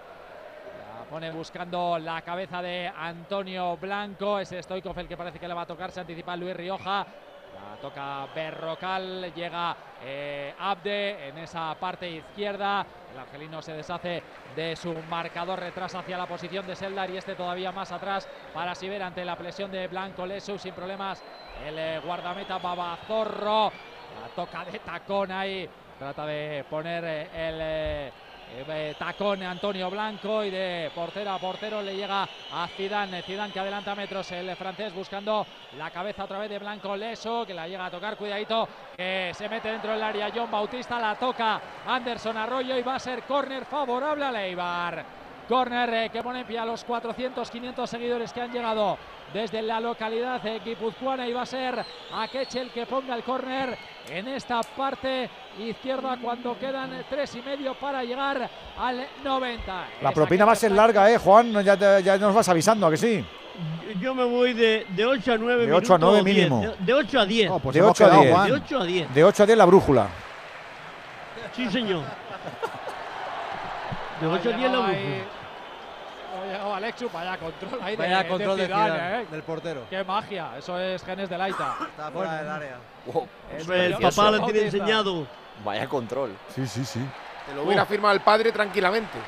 La 0.99 1.05
pone 1.11 1.31
buscando 1.31 1.99
la 1.99 2.23
cabeza 2.23 2.63
de 2.63 2.91
Antonio 2.97 3.77
Blanco. 3.77 4.39
Es 4.39 4.55
Stoikov 4.59 4.99
el 4.99 5.07
que 5.07 5.19
parece 5.19 5.39
que 5.39 5.47
le 5.47 5.53
va 5.53 5.63
a 5.63 5.67
tocar. 5.67 5.91
Se 5.91 6.01
anticipa 6.01 6.35
Luis 6.35 6.57
Rioja. 6.57 7.07
Toca 7.77 8.27
Berrocal. 8.35 9.33
Llega 9.35 9.77
eh, 10.03 10.55
Abde 10.59 11.29
en 11.29 11.39
esa 11.39 11.75
parte 11.79 12.09
izquierda. 12.09 12.87
El 13.13 13.19
argelino 13.19 13.63
se 13.63 13.73
deshace 13.73 14.23
de 14.55 14.77
su 14.77 14.95
marcador. 15.09 15.61
Retrasa 15.61 16.01
hacia 16.01 16.19
la 16.19 16.27
posición 16.27 16.67
de 16.67 16.77
Seldar 16.77 17.11
y 17.11 17.17
este 17.17 17.35
todavía 17.35 17.73
más 17.73 17.93
atrás 17.93 18.29
para 18.53 18.75
Siver 18.75 19.03
ante 19.03 19.25
la 19.25 19.37
presión 19.37 19.71
de 19.71 19.89
Blanco 19.89 20.27
Lesu 20.27 20.59
sin 20.59 20.75
problemas. 20.75 21.23
El 21.65 21.79
eh, 21.79 22.01
guardameta 22.05 22.59
Babazorro. 22.59 23.73
La 24.21 24.29
toca 24.35 24.65
de 24.65 24.79
tacón 24.81 25.33
ahí. 25.33 25.69
Trata 25.99 26.27
de 26.27 26.65
poner 26.69 27.05
eh, 27.05 27.29
el 27.33 28.13
eh, 28.55 28.95
tacón 28.99 29.43
Antonio 29.43 29.91
Blanco 29.91 30.45
y 30.45 30.51
de 30.51 30.91
portero 30.95 31.33
a 31.33 31.39
portero 31.39 31.83
le 31.83 31.97
llega 31.97 32.23
a 32.53 32.69
Zidane. 32.69 33.23
Zidane 33.23 33.53
que 33.53 33.61
adelanta 33.61 33.95
metros 33.95 34.31
el 34.33 34.55
francés 34.57 34.95
buscando 34.95 35.47
la 35.77 35.91
cabeza 35.91 36.25
otra 36.25 36.39
vez 36.39 36.51
de 36.51 36.59
Blanco 36.59 36.97
Leso 36.97 37.45
que 37.47 37.55
la 37.55 37.69
llega 37.69 37.87
a 37.87 37.91
tocar. 37.91 38.17
Cuidadito 38.17 38.69
que 38.97 39.33
se 39.35 39.49
mete 39.49 39.71
dentro 39.71 39.93
del 39.93 40.03
área. 40.03 40.31
John 40.35 40.51
Bautista 40.51 40.99
la 40.99 41.15
toca 41.17 41.61
Anderson 41.87 42.37
Arroyo 42.37 42.77
y 42.79 42.83
va 42.83 42.97
a 42.97 43.01
ser 43.01 43.23
córner 43.25 43.65
favorable 43.65 44.25
a 44.25 44.33
Leibar. 44.33 45.26
Corner 45.49 45.95
eh, 45.95 46.11
que 46.11 46.23
pone 46.23 46.41
en 46.41 46.47
pie 46.47 46.59
a 46.59 46.65
los 46.65 46.83
400, 46.85 47.51
500 47.51 47.89
seguidores 47.89 48.33
que 48.33 48.41
han 48.41 48.51
llegado 48.53 48.99
desde 49.33 49.63
la 49.63 49.81
localidad 49.81 50.45
eh, 50.47 50.61
guipuzcoana 50.65 51.27
y 51.29 51.33
va 51.33 51.43
a 51.43 51.47
ser 51.47 51.85
Akeche 52.15 52.61
el 52.61 52.71
que 52.71 52.87
ponga 52.87 53.15
el 53.15 53.23
córner 53.23 53.77
en 54.11 54.29
esta 54.29 54.61
parte 54.63 55.29
izquierda 55.59 56.17
cuando 56.21 56.59
quedan 56.59 56.91
tres 57.09 57.35
y 57.37 57.43
medio 57.43 57.75
para 57.75 58.03
llegar 58.05 58.49
al 58.79 59.07
90. 59.25 59.85
La 60.03 60.13
propina 60.13 60.45
va 60.45 60.53
a 60.53 60.57
ser 60.57 60.73
larga, 60.73 61.11
¿eh, 61.11 61.19
Juan? 61.19 61.53
Ya, 61.63 61.77
te- 61.77 62.03
ya 62.03 62.17
nos 62.19 62.35
vas 62.35 62.49
avisando, 62.49 62.87
¿a 62.87 62.91
que 62.91 62.97
sí? 62.97 63.25
Yo 64.01 64.15
me 64.15 64.25
voy 64.25 64.53
de, 64.53 64.87
de 64.91 65.07
8 65.07 65.33
a 65.33 65.39
9 65.39 65.67
De 65.67 65.73
8 65.73 65.95
a 65.95 65.99
9 65.99 66.23
minutos, 66.23 66.25
10. 66.25 66.37
mínimo. 66.51 66.61
De, 66.79 66.85
de 66.85 66.95
8 66.95 67.21
a 67.21 67.25
10. 67.27 67.53
pues 67.63 67.75
de 67.75 67.81
hemos 67.81 67.91
8 67.93 68.05
a 68.05 68.07
quedado, 68.09 68.23
10. 68.23 68.35
Juan. 68.35 68.47
De 68.49 68.53
8 68.53 68.79
a 68.81 68.85
10. 68.85 69.15
De 69.15 69.25
8 69.25 69.43
a 69.43 69.47
10 69.47 69.59
la 69.59 69.65
brújula. 69.65 70.09
Sí, 71.55 71.71
señor. 71.71 72.03
De 74.21 74.27
8 74.27 74.51
a 74.51 74.57
10 74.57 74.71
la 74.73 74.79
brújula. 74.79 75.36
Llegado 76.47 76.75
Alexu, 76.75 77.09
vaya 77.13 77.37
control 77.39 77.81
ahí 77.83 77.97
de- 77.97 78.03
Vaya 78.03 78.23
de, 78.23 78.29
control 78.29 78.57
de 78.57 78.67
Zidane, 78.67 78.93
Zidane, 78.93 79.23
¿eh? 79.23 79.27
del 79.31 79.43
portero. 79.43 79.81
Qué 79.91 80.05
magia, 80.05 80.51
eso 80.59 80.79
es 80.79 81.05
genes 81.05 81.29
de 81.29 81.39
Laita. 81.39 81.77
Está 81.91 82.11
fuera 82.11 82.35
del 82.35 82.49
área. 82.49 82.77
Hombre, 83.13 83.87
el 83.87 83.97
papá 83.97 84.31
le 84.31 84.41
tiene 84.41 84.61
enseñado. 84.63 85.27
Vaya 85.65 85.89
control. 85.89 86.37
Sí, 86.55 86.67
sí, 86.67 86.85
sí. 86.85 87.01
Te 87.47 87.55
lo 87.55 87.63
hubiera 87.63 87.87
firmado 87.87 88.15
el 88.15 88.21
padre 88.21 88.51
tranquilamente. 88.53 89.19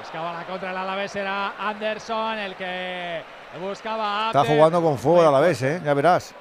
Buscaba 0.00 0.32
la 0.32 0.44
contra 0.44 0.70
el 0.70 0.76
Alavés, 0.76 1.16
era 1.16 1.54
Anderson 1.58 2.38
el 2.38 2.54
que 2.54 3.22
buscaba 3.60 4.26
a 4.26 4.28
Está 4.28 4.44
jugando 4.44 4.82
con 4.82 4.98
fuego 4.98 5.26
a 5.26 5.32
la 5.32 5.40
vez, 5.40 5.62
¿eh? 5.62 5.80
Ya 5.84 5.94
verás. 5.94 6.34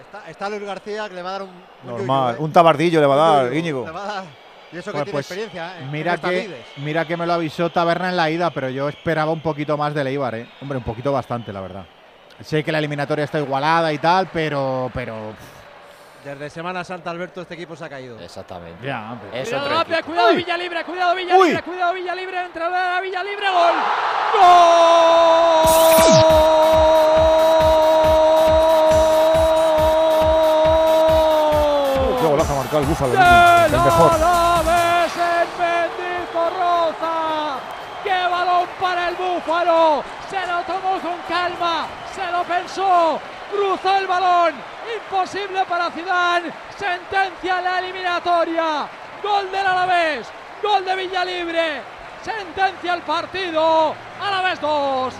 Está, 0.00 0.28
está 0.30 0.48
Luis 0.50 0.62
García 0.62 1.08
que 1.08 1.14
le 1.14 1.22
va 1.22 1.30
a 1.30 1.32
dar 1.32 1.42
un. 1.42 1.48
un 1.48 1.64
Normal. 1.86 2.32
yuyu, 2.34 2.40
¿eh? 2.40 2.44
Un 2.44 2.52
tabardillo 2.52 3.00
le 3.00 3.06
va 3.06 3.14
a 3.14 3.42
dar, 3.44 3.54
Íñigo. 3.54 3.84
le 3.86 3.90
va 3.92 4.02
a 4.02 4.06
dar. 4.06 4.24
Y 4.74 4.78
eso 4.78 4.90
que 4.90 4.98
Pues, 4.98 5.04
tiene 5.04 5.12
pues, 5.12 5.26
experiencia, 5.26 5.78
¿eh? 5.78 5.88
mira, 5.92 6.16
que, 6.18 6.64
mira 6.78 7.04
que 7.04 7.16
me 7.16 7.26
lo 7.26 7.34
avisó 7.34 7.70
Taberna 7.70 8.08
en 8.08 8.16
la 8.16 8.28
ida, 8.28 8.50
pero 8.50 8.68
yo 8.70 8.88
esperaba 8.88 9.30
un 9.30 9.40
poquito 9.40 9.76
más 9.78 9.94
de 9.94 10.02
Leibar, 10.02 10.34
¿eh? 10.34 10.48
Hombre, 10.60 10.78
un 10.78 10.84
poquito 10.84 11.12
bastante, 11.12 11.52
la 11.52 11.60
verdad. 11.60 11.84
Sé 12.40 12.64
que 12.64 12.72
la 12.72 12.78
eliminatoria 12.78 13.24
está 13.24 13.38
igualada 13.38 13.92
y 13.92 13.98
tal, 13.98 14.28
pero. 14.32 14.90
pero 14.92 15.32
Desde 16.24 16.50
Semana 16.50 16.82
Santa, 16.82 17.10
Alberto, 17.10 17.42
este 17.42 17.54
equipo 17.54 17.76
se 17.76 17.84
ha 17.84 17.88
caído. 17.88 18.18
Exactamente. 18.18 18.84
Ya. 18.84 19.16
Es 19.32 19.48
Cuidado, 19.50 19.80
otro 19.80 20.02
cuidado 20.04 20.34
Villa 20.34 20.56
Libre, 20.56 20.84
cuidado 20.84 21.14
Villa 21.14 21.36
Uy. 21.38 21.48
Libre, 21.50 21.62
cuidado 21.62 21.94
Villa 21.94 22.14
Libre, 22.16 22.44
entra 22.44 22.68
la 22.68 23.00
Villa 23.00 23.22
Libre, 23.22 23.46
gol. 23.48 23.74
Uh, 30.84 32.20
qué 32.20 32.26
golazo 32.26 32.52
ha 32.52 32.56
marcado 32.56 32.78
el 32.80 32.86
Búfalo. 32.86 33.12
¡De 33.12 33.18
Niño. 33.18 33.64
El 33.66 33.72
mejor. 33.72 34.10
Alaves 34.14 35.12
en 35.16 35.48
Mendizorroza! 35.60 37.16
¡Qué 38.02 38.18
balón 38.30 38.68
para 38.80 39.08
el 39.08 39.14
Búfalo! 39.16 40.02
Se 40.30 40.46
lo 40.46 40.62
calma, 41.44 41.86
se 42.14 42.32
lo 42.32 42.42
pensó, 42.44 43.20
cruzó 43.50 43.96
el 43.98 44.06
balón, 44.06 44.54
imposible 44.96 45.64
para 45.66 45.90
Zidane, 45.90 46.50
sentencia 46.76 47.60
la 47.60 47.80
eliminatoria, 47.80 48.86
gol 49.22 49.50
del 49.50 49.66
Alavés, 49.66 50.26
gol 50.62 50.84
de 50.84 50.96
Villalibre, 50.96 51.82
sentencia 52.22 52.94
el 52.94 53.02
partido, 53.02 53.94
Alavés 54.22 54.60
2, 54.60 55.14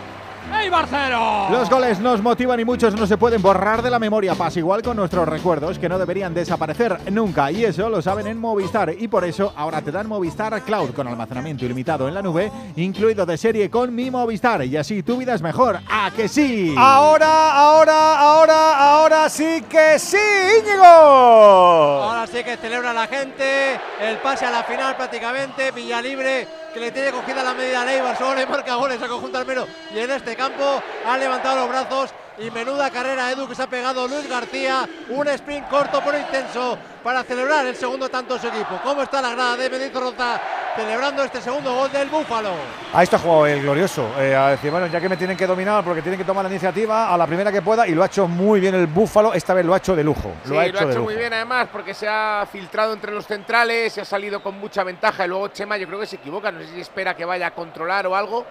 Eibar 0.52 0.86
0. 0.88 1.48
Los 1.50 1.70
goles 1.70 2.00
nos 2.00 2.22
motivan 2.22 2.60
y 2.60 2.64
muchos 2.64 2.94
no 2.94 3.06
se 3.06 3.16
pueden 3.16 3.40
borrar 3.40 3.82
de 3.82 3.90
la 3.90 3.98
memoria. 3.98 4.34
Pasa 4.34 4.58
igual 4.58 4.82
con 4.82 4.96
nuestros 4.96 5.28
recuerdos 5.28 5.78
que 5.78 5.88
no 5.88 5.98
deberían 5.98 6.34
desaparecer 6.34 7.12
nunca. 7.12 7.50
Y 7.50 7.64
eso 7.64 7.88
lo 7.88 8.02
saben 8.02 8.26
en 8.26 8.38
Movistar. 8.38 8.94
Y 8.98 9.08
por 9.08 9.24
eso 9.24 9.52
ahora 9.56 9.80
te 9.82 9.92
dan 9.92 10.08
Movistar 10.08 10.62
Cloud 10.62 10.90
con 10.90 11.08
almacenamiento 11.08 11.64
ilimitado 11.64 12.08
en 12.08 12.14
la 12.14 12.22
nube, 12.22 12.50
incluido 12.76 13.24
de 13.26 13.36
serie 13.36 13.70
con 13.70 13.94
mi 13.94 14.10
Movistar. 14.10 14.64
Y 14.64 14.76
así 14.76 15.02
tu 15.02 15.16
vida 15.16 15.34
es 15.34 15.42
mejor. 15.42 15.80
¡A 15.90 16.10
que 16.14 16.28
sí! 16.28 16.74
Ahora, 16.76 17.52
ahora, 17.52 18.18
ahora, 18.18 18.78
ahora 18.78 19.28
sí 19.28 19.64
que 19.68 19.98
sí, 19.98 20.16
Íñigo. 20.60 20.84
Ahora 20.84 22.26
sí 22.26 22.42
que 22.44 22.56
celebra 22.56 22.92
la 22.92 23.06
gente. 23.06 23.80
El 24.00 24.18
pase 24.18 24.46
a 24.46 24.50
la 24.50 24.62
final 24.64 24.96
prácticamente. 24.96 25.70
Villalibre 25.70 26.46
que 26.72 26.80
le 26.80 26.90
tiene 26.90 27.12
cogida 27.12 27.42
la 27.42 27.54
medida 27.54 27.82
a 27.82 27.84
Leibar. 27.84 28.18
Solo 28.18 28.34
le 28.34 28.46
marca 28.46 28.74
goles 28.74 29.00
al 29.00 29.08
conjunto 29.08 29.38
almero. 29.38 29.66
Y 29.94 29.98
en 29.98 30.10
este 30.10 30.33
campo 30.36 30.82
ha 31.06 31.16
levantado 31.18 31.56
los 31.60 31.68
brazos. 31.68 32.14
Y 32.36 32.50
menuda 32.50 32.90
carrera 32.90 33.30
Edu 33.30 33.46
que 33.46 33.54
se 33.54 33.62
ha 33.62 33.68
pegado 33.68 34.08
Luis 34.08 34.28
García. 34.28 34.88
Un 35.10 35.28
sprint 35.28 35.68
corto 35.68 36.02
pero 36.04 36.18
intenso 36.18 36.76
para 37.04 37.22
celebrar 37.22 37.64
el 37.64 37.76
segundo 37.76 38.08
tanto 38.08 38.34
de 38.34 38.40
su 38.40 38.48
equipo. 38.48 38.80
¿Cómo 38.82 39.02
está 39.02 39.22
la 39.22 39.30
grada 39.30 39.56
de 39.56 39.70
Mendizorroza 39.70 40.40
celebrando 40.74 41.22
este 41.22 41.40
segundo 41.40 41.72
gol 41.72 41.92
del 41.92 42.08
Búfalo? 42.08 42.50
A 42.92 43.04
esto 43.04 43.14
ha 43.14 43.18
jugado 43.20 43.46
el 43.46 43.62
glorioso. 43.62 44.08
eh, 44.18 44.34
a 44.34 44.48
decir, 44.48 44.72
bueno, 44.72 44.88
ya 44.88 45.00
que 45.00 45.08
me 45.08 45.16
tienen 45.16 45.36
que 45.36 45.46
dominar 45.46 45.84
porque 45.84 46.02
tienen 46.02 46.18
que 46.18 46.24
tomar 46.24 46.44
la 46.44 46.50
iniciativa 46.50 47.14
a 47.14 47.16
la 47.16 47.24
primera 47.28 47.52
que 47.52 47.62
pueda 47.62 47.86
y 47.86 47.94
lo 47.94 48.02
ha 48.02 48.06
hecho 48.06 48.26
muy 48.26 48.58
bien 48.58 48.74
el 48.74 48.88
Búfalo. 48.88 49.32
Esta 49.32 49.54
vez 49.54 49.64
lo 49.64 49.72
ha 49.72 49.76
hecho 49.76 49.94
de 49.94 50.02
lujo. 50.02 50.32
Sí, 50.44 50.52
Lo 50.52 50.58
ha 50.58 50.66
hecho, 50.66 50.88
de 50.88 50.94
lujo. 50.94 51.04
muy 51.04 51.14
bien 51.14 51.32
además 51.32 51.68
porque 51.70 51.94
se 51.94 52.08
ha 52.08 52.44
filtrado 52.50 52.94
entre 52.94 53.12
los 53.12 53.26
centrales, 53.28 53.92
se 53.92 54.00
ha 54.00 54.04
salido 54.04 54.42
con 54.42 54.58
mucha 54.58 54.82
ventaja 54.82 55.24
y 55.24 55.28
luego 55.28 55.46
Chema 55.48 55.76
yo 55.76 55.86
creo 55.86 56.00
que 56.00 56.06
se 56.06 56.16
equivoca, 56.16 56.50
no 56.50 56.58
sé 56.62 56.66
si 56.74 56.80
espera 56.80 57.14
que 57.14 57.24
vaya 57.24 57.46
a 57.46 57.50
controlar 57.52 58.08
o 58.08 58.16
algo, 58.16 58.44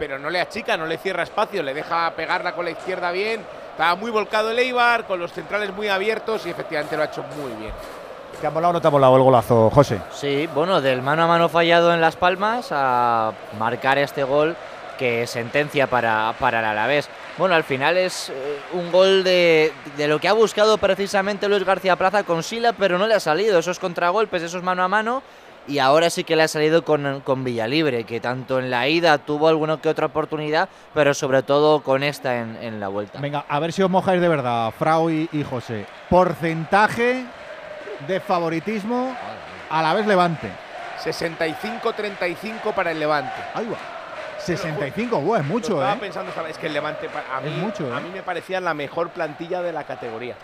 pero 0.00 0.18
no 0.18 0.30
le 0.30 0.40
achica, 0.40 0.78
no 0.78 0.86
le 0.86 0.96
cierra 0.96 1.22
espacio, 1.24 1.62
le 1.62 1.74
deja 1.74 2.10
pegarla 2.16 2.54
con 2.54 2.64
la 2.64 2.70
izquierda 2.70 3.12
bien, 3.12 3.42
estaba 3.70 3.94
muy 3.96 4.10
volcado 4.10 4.50
el 4.50 4.58
Eibar, 4.58 5.04
con 5.04 5.20
los 5.20 5.30
centrales 5.30 5.74
muy 5.74 5.88
abiertos 5.88 6.46
y 6.46 6.50
efectivamente 6.50 6.96
lo 6.96 7.02
ha 7.02 7.06
hecho 7.06 7.22
muy 7.36 7.52
bien. 7.60 7.72
¿Te 8.40 8.46
ha 8.46 8.50
molado 8.50 8.70
o 8.70 8.72
no 8.72 8.80
te 8.80 8.88
ha 8.88 8.90
molado 8.90 9.14
el 9.16 9.22
golazo, 9.22 9.68
José? 9.68 10.00
Sí, 10.10 10.48
bueno, 10.54 10.80
del 10.80 11.02
mano 11.02 11.24
a 11.24 11.26
mano 11.26 11.50
fallado 11.50 11.92
en 11.92 12.00
Las 12.00 12.16
Palmas 12.16 12.68
a 12.70 13.32
marcar 13.58 13.98
este 13.98 14.24
gol 14.24 14.56
que 14.98 15.26
sentencia 15.26 15.86
para, 15.86 16.34
para 16.40 16.60
el 16.60 16.64
Alavés. 16.64 17.10
Bueno, 17.36 17.54
al 17.54 17.64
final 17.64 17.98
es 17.98 18.30
eh, 18.30 18.58
un 18.72 18.90
gol 18.90 19.22
de, 19.22 19.70
de 19.98 20.08
lo 20.08 20.18
que 20.18 20.28
ha 20.28 20.32
buscado 20.32 20.78
precisamente 20.78 21.46
Luis 21.46 21.64
García 21.64 21.96
Plaza 21.96 22.22
con 22.22 22.42
Sila, 22.42 22.72
pero 22.72 22.96
no 22.96 23.06
le 23.06 23.14
ha 23.14 23.20
salido. 23.20 23.58
Esos 23.58 23.78
contragolpes, 23.78 24.42
esos 24.42 24.62
mano 24.62 24.82
a 24.82 24.88
mano. 24.88 25.22
Y 25.66 25.78
ahora 25.78 26.10
sí 26.10 26.24
que 26.24 26.36
le 26.36 26.42
ha 26.42 26.48
salido 26.48 26.84
con, 26.84 27.20
con 27.20 27.44
Villalibre, 27.44 28.04
que 28.04 28.20
tanto 28.20 28.58
en 28.58 28.70
la 28.70 28.88
ida 28.88 29.18
tuvo 29.18 29.48
alguna 29.48 29.80
que 29.80 29.88
otra 29.88 30.06
oportunidad, 30.06 30.68
pero 30.94 31.14
sobre 31.14 31.42
todo 31.42 31.80
con 31.82 32.02
esta 32.02 32.38
en, 32.38 32.56
en 32.60 32.80
la 32.80 32.88
vuelta. 32.88 33.20
Venga, 33.20 33.44
a 33.48 33.58
ver 33.60 33.72
si 33.72 33.82
os 33.82 33.90
mojáis 33.90 34.20
de 34.20 34.28
verdad, 34.28 34.72
Frau 34.78 35.10
y, 35.10 35.28
y 35.32 35.44
José. 35.44 35.86
Porcentaje 36.08 37.24
de 38.06 38.20
favoritismo 38.20 39.14
a 39.68 39.82
la 39.82 39.94
vez 39.94 40.06
Levante. 40.06 40.50
65-35 41.02 42.74
para 42.74 42.90
el 42.90 43.00
Levante. 43.00 43.40
Ahí 43.54 43.66
va. 43.66 43.78
65, 44.38 45.20
buah, 45.20 45.40
es 45.40 45.44
mucho, 45.44 45.74
estaba 45.74 45.94
¿eh? 45.94 45.98
pensando 46.00 46.32
vez 46.42 46.56
que 46.56 46.66
el 46.66 46.72
Levante 46.72 47.08
a 47.08 47.44
Es 47.44 47.52
mí, 47.52 47.60
mucho, 47.60 47.86
¿eh? 47.88 47.94
a 47.94 48.00
mí 48.00 48.08
me 48.12 48.22
parecía 48.22 48.60
la 48.60 48.72
mejor 48.72 49.10
plantilla 49.10 49.60
de 49.62 49.72
la 49.72 49.84
categoría. 49.84 50.34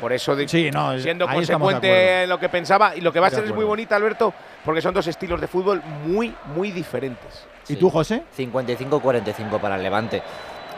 Por 0.00 0.12
eso, 0.12 0.36
de- 0.36 0.46
Sí, 0.46 0.70
no, 0.70 0.98
siendo 0.98 1.26
consecuente 1.26 2.22
en 2.24 2.28
lo 2.28 2.38
que 2.38 2.48
pensaba 2.48 2.94
y 2.94 3.00
lo 3.00 3.12
que 3.12 3.20
va 3.20 3.28
a 3.28 3.30
De 3.30 3.36
ser 3.36 3.44
es 3.46 3.54
muy 3.54 3.64
bonita, 3.64 3.96
Alberto, 3.96 4.32
porque 4.64 4.82
son 4.82 4.92
dos 4.94 5.06
estilos 5.06 5.40
de 5.40 5.46
fútbol 5.48 5.82
muy, 6.06 6.34
muy 6.54 6.70
diferentes. 6.70 7.46
¿Y 7.68 7.76
tú, 7.76 7.88
José? 7.90 8.22
55-45 8.36 9.58
para 9.58 9.76
el 9.76 9.82
Levante. 9.82 10.22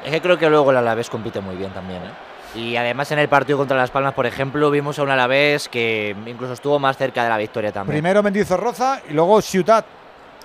Es 0.04 0.10
que 0.12 0.20
creo 0.20 0.38
que 0.38 0.48
luego 0.48 0.70
el 0.70 0.76
Alavés 0.76 1.10
compite 1.10 1.40
muy 1.40 1.56
bien 1.56 1.70
también. 1.72 2.00
¿eh? 2.02 2.58
Y 2.58 2.76
además 2.76 3.10
en 3.12 3.18
el 3.18 3.28
partido 3.28 3.58
contra 3.58 3.76
Las 3.76 3.90
Palmas, 3.90 4.14
por 4.14 4.24
ejemplo, 4.24 4.70
vimos 4.70 4.98
a 4.98 5.02
un 5.02 5.10
Alavés 5.10 5.68
que 5.68 6.14
incluso 6.26 6.52
estuvo 6.54 6.78
más 6.78 6.96
cerca 6.96 7.24
de 7.24 7.28
la 7.28 7.36
victoria 7.36 7.72
también. 7.72 7.96
Primero 7.96 8.22
Mendizorroza 8.22 9.00
y 9.10 9.12
luego 9.12 9.42
Ciutat. 9.42 9.84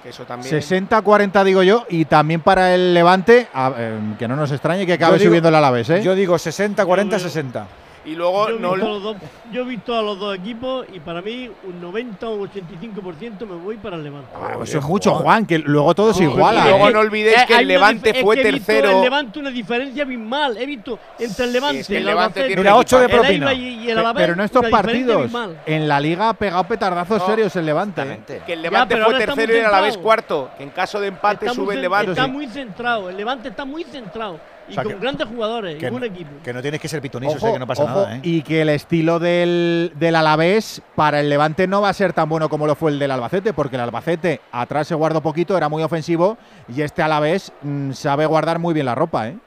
Que 0.02 0.10
eso 0.10 0.26
también. 0.26 0.54
60-40 0.54 1.44
digo 1.46 1.64
yo, 1.64 1.86
y 1.88 2.04
también 2.06 2.42
para 2.42 2.76
el 2.76 2.94
Levante, 2.94 3.48
a- 3.54 3.72
eh, 3.78 4.00
que 4.20 4.28
no 4.28 4.36
nos 4.36 4.52
extrañe 4.52 4.86
que 4.86 4.94
acabe 4.94 5.18
digo- 5.18 5.30
subiendo 5.30 5.48
el 5.48 5.56
Alavés, 5.56 5.90
¿eh? 5.92 6.02
Yo 6.04 6.14
digo 6.14 6.38
60, 6.38 6.86
40, 6.86 7.20
60. 7.20 7.66
Y 8.06 8.16
luego 8.16 8.50
Yo 8.50 8.58
he, 8.58 8.60
no 8.60 8.72
visto 8.74 8.86
a 8.86 8.90
los 8.90 9.04
dos, 9.04 9.16
yo 9.54 9.62
he 9.62 9.66
visto 9.66 9.98
a 9.98 10.02
los 10.02 10.20
dos 10.20 10.36
equipos 10.38 10.86
y 10.94 11.00
para 11.00 11.22
mí 11.22 11.50
un 11.64 11.82
90 11.82 12.28
o 12.28 12.36
un 12.36 12.50
85% 12.50 13.46
me 13.48 13.56
voy 13.56 13.78
para 13.78 13.96
el 13.96 14.04
Levante. 14.04 14.28
Ah, 14.36 14.58
eso 14.62 14.80
es 14.80 14.84
mucho, 14.86 15.16
Juan, 15.16 15.46
que 15.46 15.60
luego 15.60 15.96
todo 15.96 16.14
se 16.14 16.24
iguala. 16.26 16.66
y 16.66 16.70
luego 16.70 16.90
¿eh? 16.90 16.94
no 16.94 17.00
olvidéis 17.00 17.38
Eh, 17.38 17.46
que 17.48 17.56
el 17.60 17.68
Levante 17.68 18.12
dif- 18.12 18.16
es 18.18 18.22
fue 18.24 18.36
que 18.36 18.44
tercero. 18.44 18.90
el 18.92 19.02
Levante 19.02 19.40
una 19.40 19.50
diferencia 19.52 20.04
abismal. 20.04 20.58
He 20.58 20.66
visto 20.66 21.00
entre 21.18 21.46
el 21.46 21.54
Levante, 21.54 21.80
es 21.80 21.88
que 21.88 21.94
el 21.94 22.00
el 22.00 22.06
Levante 22.08 22.40
Albacete, 22.40 22.48
tiene 22.48 22.62
Mira, 22.62 22.76
ocho 22.76 23.00
de 23.00 23.06
el 23.06 23.12
propina. 23.12 23.54
Y, 23.54 23.86
y 23.86 23.90
el 23.90 23.98
Alavés, 23.98 24.22
Pero 24.22 24.34
en 24.34 24.40
estos 24.42 24.66
partidos, 24.70 25.32
en 25.66 25.88
la 25.88 26.00
liga 26.02 26.30
ha 26.30 26.34
pegado 26.34 26.64
petardazos 26.66 27.20
No, 27.20 27.26
serios 27.26 27.56
el 27.56 27.66
Levante. 27.66 28.02
¿eh? 28.02 28.20
Que 28.46 28.54
el 28.54 28.60
Ya, 28.60 28.64
Levante 28.64 28.96
pero 28.96 29.06
fue 29.06 29.18
tercero 29.18 29.54
y 29.56 29.60
el 29.60 29.66
Alavés 29.66 29.98
cuarto. 29.98 30.50
Que 30.58 30.64
en 30.64 30.70
caso 30.72 31.00
de 31.00 31.08
empate 31.08 31.46
Está 31.46 31.56
sube 31.56 31.76
el 31.76 31.82
Levante. 31.82 32.12
Está 32.12 32.26
sí. 32.26 32.32
muy 32.32 32.48
centrado. 32.48 33.10
El 33.10 33.16
Levante 33.16 33.48
está 33.48 33.64
muy 33.64 33.86
centrado. 33.86 34.40
Y 34.68 34.72
O 34.72 34.74
sea, 34.76 34.84
con 34.84 34.94
que- 34.94 35.00
grandes 35.00 35.28
jugadores. 35.28 35.78
Que, 35.78 35.88
y 35.88 35.90
buen 35.90 36.00
no- 36.02 36.06
equipo. 36.08 36.30
que 36.44 36.54
no 36.54 36.62
tienes 36.62 36.80
que 36.80 36.88
ser 36.88 37.02
pitonizo, 37.02 37.34
Ojo, 37.38 37.48
sé 37.48 37.54
que 37.54 37.60
no 37.60 37.68
pasa 37.68 37.84
ojo, 37.84 37.92
nada, 38.02 38.16
¿eh? 38.16 38.20
Y 38.24 38.42
que 38.44 38.62
el 38.62 38.70
estilo 38.70 39.20
del, 39.20 39.92
del 39.96 40.16
Alavés 40.16 40.82
para 40.96 41.20
el 41.20 41.30
Levante 41.30 41.68
no 41.68 41.82
va 41.82 41.90
a 41.90 41.94
ser 41.94 42.14
tan 42.14 42.30
bueno 42.30 42.48
como 42.50 42.66
lo 42.66 42.76
fue 42.76 42.92
el 42.92 43.00
del 43.00 43.12
Albacete, 43.12 43.52
porque 43.54 43.76
el 43.76 43.82
Albacete 43.82 44.40
atrás 44.52 44.88
se 44.88 44.96
guardó 44.96 45.22
poquito, 45.22 45.58
era 45.58 45.68
muy 45.70 45.84
ofensivo, 45.84 46.38
y 46.74 46.82
este 46.82 47.02
Alavés 47.02 47.52
mm, 47.62 47.92
sabe 47.92 48.26
guardar 48.26 48.60
muy 48.60 48.74
bien 48.74 48.86
la 48.86 48.96
ropa, 48.96 49.28
¿eh? 49.28 49.38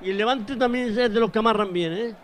Y 0.00 0.10
el 0.10 0.16
Levante 0.18 0.56
también 0.56 0.88
es 0.88 0.96
de 0.96 1.20
los 1.20 1.30
que 1.30 1.38
amarran 1.38 1.72
bien, 1.72 1.92
¿eh? 1.92 2.14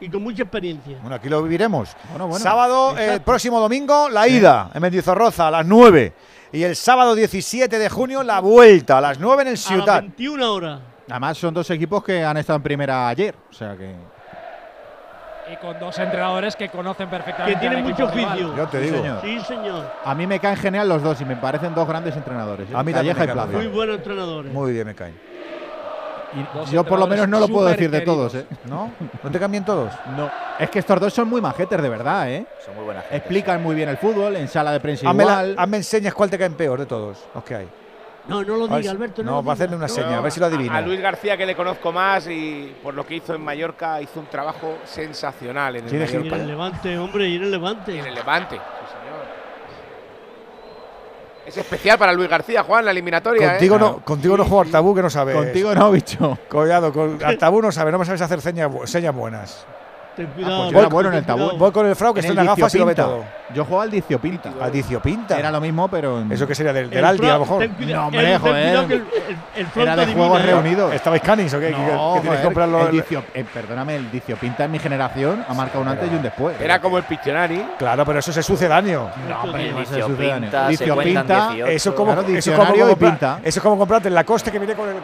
Y 0.00 0.08
con 0.08 0.22
mucha 0.22 0.42
experiencia. 0.44 0.98
Bueno, 1.00 1.16
aquí 1.16 1.28
lo 1.28 1.42
viviremos. 1.42 1.96
Bueno, 2.10 2.28
bueno. 2.28 2.40
sábado, 2.42 2.96
eh, 2.96 3.02
Exacto. 3.04 3.24
próximo 3.24 3.58
domingo, 3.58 4.08
la 4.08 4.28
ida 4.28 4.70
en 4.72 4.80
Mendizorroza 4.82 5.48
a 5.48 5.50
las 5.50 5.66
9. 5.66 6.12
Y 6.52 6.62
el 6.62 6.76
sábado 6.76 7.16
17 7.16 7.78
de 7.78 7.88
junio, 7.90 8.22
la 8.22 8.38
vuelta 8.40 8.98
a 8.98 9.00
las 9.00 9.18
9 9.18 9.42
en 9.42 9.48
el 9.48 9.54
A 9.54 9.56
las 9.56 9.60
Ciutat. 9.64 10.00
21 10.02 10.52
horas. 10.52 10.80
Además 11.10 11.38
son 11.38 11.54
dos 11.54 11.68
equipos 11.70 12.02
que 12.04 12.22
han 12.24 12.36
estado 12.36 12.56
en 12.58 12.62
primera 12.62 13.08
ayer, 13.08 13.34
o 13.50 13.52
sea 13.52 13.76
que... 13.76 13.94
Y 15.50 15.56
con 15.56 15.78
dos 15.80 15.98
entrenadores 15.98 16.54
que 16.54 16.68
conocen 16.68 17.08
perfectamente. 17.08 17.54
Que 17.54 17.60
tienen 17.66 17.82
mucho 17.82 18.04
oficio. 18.04 18.54
Yo 18.54 18.66
te 18.68 18.80
Sí, 18.80 18.84
digo. 18.84 18.96
señor. 18.98 19.20
Sí, 19.22 19.40
señor. 19.40 19.90
A 20.04 20.14
mí 20.14 20.26
me 20.26 20.38
caen 20.38 20.56
genial 20.58 20.86
los 20.86 21.02
dos 21.02 21.18
y 21.22 21.24
me 21.24 21.36
parecen 21.36 21.74
dos 21.74 21.88
grandes 21.88 22.14
entrenadores. 22.14 22.68
¿eh? 22.70 22.74
A 22.76 22.82
mí 22.82 22.92
también 22.92 23.16
Calleja 23.16 23.32
y 23.32 23.34
Plaza. 23.34 23.56
muy 23.56 23.66
buenos 23.68 23.96
entrenadores. 23.96 24.52
Muy 24.52 24.72
bien 24.72 24.86
me 24.86 24.94
caen. 24.94 25.18
Y 26.66 26.70
yo 26.70 26.84
por 26.84 26.98
lo 26.98 27.06
menos 27.06 27.26
no 27.26 27.40
lo 27.40 27.48
puedo 27.48 27.66
decir 27.68 27.90
de 27.90 28.02
todos, 28.02 28.34
¿eh? 28.34 28.44
¿No? 28.66 28.90
¿No 29.22 29.30
te 29.30 29.38
cambian 29.38 29.64
todos? 29.64 29.90
No. 30.16 30.30
Es 30.58 30.68
que 30.68 30.80
estos 30.80 31.00
dos 31.00 31.14
son 31.14 31.26
muy 31.28 31.40
majetes, 31.40 31.80
de 31.80 31.88
verdad, 31.88 32.30
¿eh? 32.30 32.44
Son 32.62 32.74
muy 32.74 32.84
buenas. 32.84 33.04
Explican 33.10 33.62
muy 33.62 33.74
bien 33.74 33.88
el 33.88 33.96
fútbol, 33.96 34.36
en 34.36 34.48
sala 34.48 34.72
de 34.72 34.80
prensa 34.80 35.08
Hazme, 35.08 35.24
la- 35.24 35.54
hazme 35.56 35.76
enseñas 35.78 36.12
cuál 36.12 36.28
te 36.28 36.36
caen 36.36 36.52
peor 36.54 36.78
de 36.80 36.84
todos 36.84 37.24
los 37.34 37.44
que 37.44 37.54
hay. 37.54 37.68
No, 38.28 38.44
no 38.44 38.56
lo 38.56 38.68
diga, 38.68 38.82
si- 38.82 38.88
Alberto. 38.88 39.22
No, 39.22 39.30
no, 39.30 39.36
lo 39.38 39.44
va 39.44 39.52
a 39.52 39.54
hacerle 39.54 39.76
una 39.76 39.86
No. 39.88 39.92
seña, 39.94 40.18
a 40.18 40.20
ver 40.20 40.30
si 40.32 40.38
lo 40.40 40.46
adivina. 40.46 40.76
A 40.76 40.80
Luis 40.82 41.00
García, 41.00 41.36
que 41.36 41.46
le 41.46 41.56
conozco 41.56 41.90
más 41.92 42.28
y 42.28 42.74
por 42.82 42.94
lo 42.94 43.04
que 43.06 43.16
hizo 43.16 43.34
en 43.34 43.40
Mallorca, 43.42 44.00
hizo 44.02 44.20
un 44.20 44.26
trabajo 44.26 44.76
sensacional 44.84 45.76
en 45.76 45.86
el 45.86 45.92
Y 45.92 45.96
en 45.96 46.02
Mallorca. 46.02 46.36
el 46.36 46.46
Levante, 46.46 46.98
hombre, 46.98 47.28
y 47.28 47.36
en 47.36 47.42
el 47.44 47.50
Levante. 47.50 47.92
Y 47.94 47.98
en 47.98 48.06
el 48.06 48.14
Levante. 48.14 48.56
sí, 48.56 48.60
señor. 48.60 49.18
Es 51.46 51.56
especial 51.56 51.96
para 51.98 52.12
Luis 52.12 52.28
García, 52.28 52.62
Juan, 52.62 52.84
la 52.84 52.90
eliminatoria. 52.90 53.50
Contigo 53.52 53.76
¿eh? 53.76 53.78
no, 53.78 53.98
contigo 54.04 54.36
no 54.36 54.44
juego 54.44 54.60
Artabú 54.60 54.94
que 54.94 55.00
no 55.02 55.08
sabes. 55.08 55.34
Contigo 55.34 55.74
no, 55.74 55.90
bicho. 55.90 56.38
Cuidado, 56.50 56.92
con 56.92 57.18
Artabú 57.24 57.62
no 57.62 57.72
sabe, 57.72 57.90
no 57.90 57.98
me 57.98 58.04
sabes 58.04 58.20
hacer 58.20 58.42
señas, 58.42 58.70
señas 58.84 59.14
buenas. 59.14 59.66
Ten 60.18 60.26
Ah, 60.26 60.32
pues 60.34 60.72
yo 60.72 60.78
era 60.80 60.88
bueno 60.88 61.08
en 61.10 61.14
el 61.16 61.24
tabú. 61.24 61.50
Voy 61.56 61.70
con 61.70 61.86
el 61.86 61.94
frau 61.96 62.12
que 62.12 62.20
En 62.20 62.26
está 62.26 62.40
en 62.40 62.46
la 62.46 62.54
gafas 62.54 62.74
y 62.74 62.78
lo 62.78 62.86
ve 62.86 62.94
Diciopinta. 62.94 63.24
todo. 63.24 63.54
Yo 63.54 63.64
juego 63.64 63.80
al 63.82 63.90
Dicio 63.90 64.18
Pinta. 64.20 64.52
Adicio 64.60 65.00
Pinta. 65.00 65.38
Era 65.38 65.50
lo 65.50 65.60
mismo, 65.60 65.88
pero. 65.88 66.20
en- 66.20 66.32
Eso 66.32 66.46
que 66.46 66.54
sería 66.54 66.72
del, 66.72 66.90
del 66.90 66.98
El 66.98 67.04
Aldi, 67.04 67.26
a 67.28 67.34
lo 67.34 67.40
mejor. 67.40 67.68
No, 67.78 68.06
hombre, 68.06 68.32
el- 68.34 68.38
joder. 68.40 68.76
el, 68.76 68.92
el, 68.92 69.04
el 69.56 69.82
Era 69.82 69.96
de 69.96 70.06
juegos 70.12 70.42
reunidos. 70.42 70.92
¿Estabais 70.92 71.22
canings 71.22 71.54
o 71.54 71.60
qué? 71.60 71.70
No, 71.70 72.14
que 72.16 72.20
tienes 72.20 72.38
que 72.40 72.44
comprarlo. 72.44 72.80
el 72.80 72.86
el- 72.88 72.92
Dicio- 73.02 73.22
eh, 73.32 73.44
perdóname, 73.54 73.96
el 73.96 74.10
Dicio 74.10 74.36
Pinta 74.36 74.64
en 74.64 74.72
mi 74.72 74.78
generación 74.78 75.44
ha 75.48 75.54
marcado 75.54 75.80
un 75.82 75.88
antes 75.88 76.10
y 76.12 76.14
un 76.14 76.22
después. 76.22 76.60
Era 76.60 76.80
como 76.80 76.98
el 76.98 77.04
Pictionary. 77.04 77.64
Claro, 77.78 78.04
pero 78.04 78.18
eso 78.18 78.32
se 78.32 78.42
sucedáneo. 78.42 79.10
No, 79.28 79.42
hombre, 79.42 79.70
no 79.70 79.84
se 79.84 79.94
Dicio 79.94 80.06
sucede. 80.08 80.40
Pinta, 80.40 80.64
se 80.64 80.70
Dicio 80.70 80.94
cuentan 80.94 81.26
Pinta, 81.26 81.48
18. 81.50 81.66
Eso 81.72 81.94
como, 81.94 82.12
eso 82.12 82.20
como 82.22 82.28
diccionario 82.34 82.86
y 82.86 82.90
comprar- 82.90 83.10
pinta. 83.12 83.40
Eso 83.44 83.62
como 83.62 83.78
comprarte 83.78 84.08
en 84.08 84.14
la 84.14 84.24
coste 84.24 84.50
que 84.50 84.58
viene 84.58 84.74
con 84.74 84.88
el- 84.88 84.96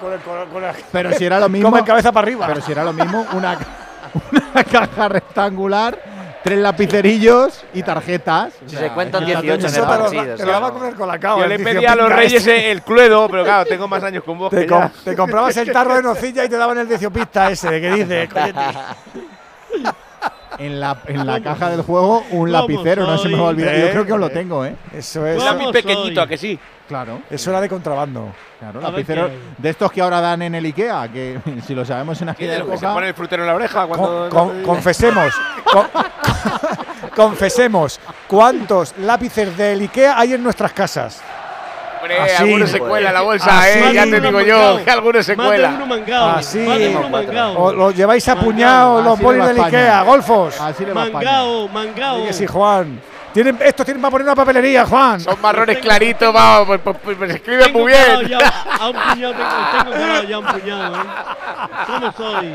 Pero 0.92 1.12
si 1.12 1.24
era 1.24 1.40
lo 1.40 1.48
mismo. 1.48 1.70
Come 1.70 1.84
cabeza 1.84 2.12
para 2.12 2.24
arriba. 2.24 2.46
Pero 2.46 2.60
si 2.60 2.72
era 2.72 2.84
lo 2.84 2.92
mismo, 2.92 3.24
una, 3.32 3.56
una 4.52 4.64
caja 4.64 5.08
rectangular, 5.08 5.98
tres 6.42 6.58
lapicerillos 6.58 7.64
y 7.74 7.82
tarjetas. 7.82 8.52
Si 8.66 8.76
O 8.76 8.78
se 8.78 8.88
cuentan 8.90 9.22
es 9.24 9.36
que 9.36 9.42
18 9.42 9.60
en 9.60 9.66
el 9.66 9.72
te 9.72 9.78
lo, 9.80 9.86
partido. 9.86 10.36
te 10.36 10.46
lo 10.46 10.52
daba 10.52 10.72
con 10.72 10.86
el 10.86 10.94
colacao. 10.94 11.38
Yo 11.38 11.44
el 11.44 11.50
le 11.50 11.58
pedí 11.58 11.84
a 11.86 11.94
los 11.94 12.10
reyes 12.12 12.42
ese. 12.42 12.70
el 12.70 12.82
Cluedo, 12.82 13.28
pero 13.28 13.44
claro, 13.44 13.64
tengo 13.66 13.88
más 13.88 14.02
años 14.02 14.22
con 14.24 14.38
vos 14.38 14.50
Te, 14.50 14.60
que 14.60 14.66
com- 14.66 14.80
ya. 14.82 14.92
te 15.04 15.16
comprabas 15.16 15.56
el 15.56 15.72
tarro 15.72 15.94
de 15.96 16.02
nocilla 16.02 16.44
y 16.44 16.48
te 16.48 16.56
daban 16.56 16.78
el 16.78 16.88
deciopista 16.88 17.50
ese, 17.50 17.80
que 17.80 17.90
dice, 17.90 18.28
"Cóllete". 18.32 18.60
En 20.58 20.80
la, 20.80 20.98
en 21.06 21.26
la 21.26 21.40
caja 21.40 21.70
del 21.70 21.82
juego, 21.82 22.18
un 22.30 22.30
¿Cómo 22.30 22.46
lapicero, 22.46 23.06
no 23.06 23.18
se 23.18 23.28
me 23.28 23.36
va 23.36 23.46
a 23.46 23.48
olvidar. 23.50 23.74
Yo 23.74 23.82
soy? 23.82 23.90
creo 23.90 24.06
que 24.06 24.12
os 24.12 24.20
lo 24.20 24.30
tengo, 24.30 24.64
¿eh? 24.64 24.74
Eso 24.92 25.26
es, 25.26 25.40
Un 25.42 25.46
¿Cómo 25.48 25.58
lápiz 25.60 25.72
pequeñito, 25.82 26.20
¿a 26.22 26.26
que 26.26 26.36
sí? 26.38 26.58
Claro. 26.86 27.20
eso 27.30 27.48
era 27.50 27.60
de 27.62 27.68
contrabando. 27.68 28.28
Claro, 28.60 28.80
lapiceros 28.80 29.30
de 29.56 29.70
estos 29.70 29.90
que 29.90 30.00
ahora 30.02 30.20
dan 30.20 30.42
en 30.42 30.54
el 30.54 30.64
IKEA, 30.66 31.08
que 31.10 31.38
si 31.66 31.74
lo 31.74 31.84
sabemos 31.84 32.20
en 32.20 32.28
¿Quién 32.34 32.50
aquella 32.50 32.64
que 32.64 32.70
se 32.70 32.84
época. 32.84 32.94
pone 32.94 33.08
el 33.08 33.14
frutero 33.14 33.42
en 33.42 33.48
la 33.48 33.54
oreja 33.54 33.86
cuando. 33.86 34.28
Con- 34.28 34.48
con- 34.48 34.62
confesemos, 34.62 35.32
con- 35.72 35.86
confesemos, 37.16 38.00
¿cuántos 38.26 38.94
lápices 38.98 39.56
del 39.56 39.80
Ikea 39.80 40.18
hay 40.18 40.34
en 40.34 40.42
nuestras 40.42 40.72
casas? 40.72 41.22
Hombre, 42.04 42.20
Así, 42.20 42.42
algunos 42.42 42.68
se 42.70 42.78
cuela 42.80 43.12
la 43.12 43.22
bolsa, 43.22 43.60
Así. 43.60 43.78
¿eh? 43.78 43.92
Ya 43.94 44.04
te 44.04 44.20
digo 44.20 44.28
uno 44.28 44.40
yo, 44.42 44.84
que 44.84 44.90
algunos 44.90 45.24
se 45.24 45.34
Más 45.36 45.50
de 45.50 45.56
uno 45.56 45.70
cuela. 45.70 45.86
mangao. 45.86 46.28
Así. 46.36 46.58
Más 46.58 46.78
de 46.78 46.88
uno. 46.96 47.52
O 47.56 47.72
lo 47.72 47.90
lleváis 47.92 48.28
a 48.28 48.36
puñado 48.36 49.00
los 49.00 49.18
va 49.18 49.46
del. 49.48 49.58
Ikea, 49.58 50.02
golfos. 50.02 50.60
Así 50.60 50.84
le. 50.84 50.92
Mangao, 50.92 51.66
mangao. 51.68 52.30
Sí, 52.30 52.46
Juan. 52.46 53.00
Tienen, 53.32 53.58
estos 53.62 53.86
tienen 53.86 54.02
para 54.02 54.10
poner 54.12 54.26
una 54.26 54.36
papelería, 54.36 54.84
Juan. 54.84 55.18
Son 55.18 55.40
marrones 55.40 55.78
claritos, 55.78 56.32
vamos, 56.32 56.66
pues, 56.68 56.80
pues, 56.84 56.96
pues, 57.02 57.16
pues 57.16 57.30
escriben 57.34 57.64
Tengo 57.64 57.78
muy 57.80 57.90
bien. 57.92 58.28
Ya, 58.28 58.38
a 58.78 58.88
un 58.90 58.96
puñado 58.96 59.34
tengo, 59.34 59.96
tengo 59.96 60.22
ya 60.28 60.38
un 60.38 60.46
puñado, 60.46 60.96
¿eh? 60.96 61.06
¿Cómo 61.86 62.12
soy? 62.12 62.54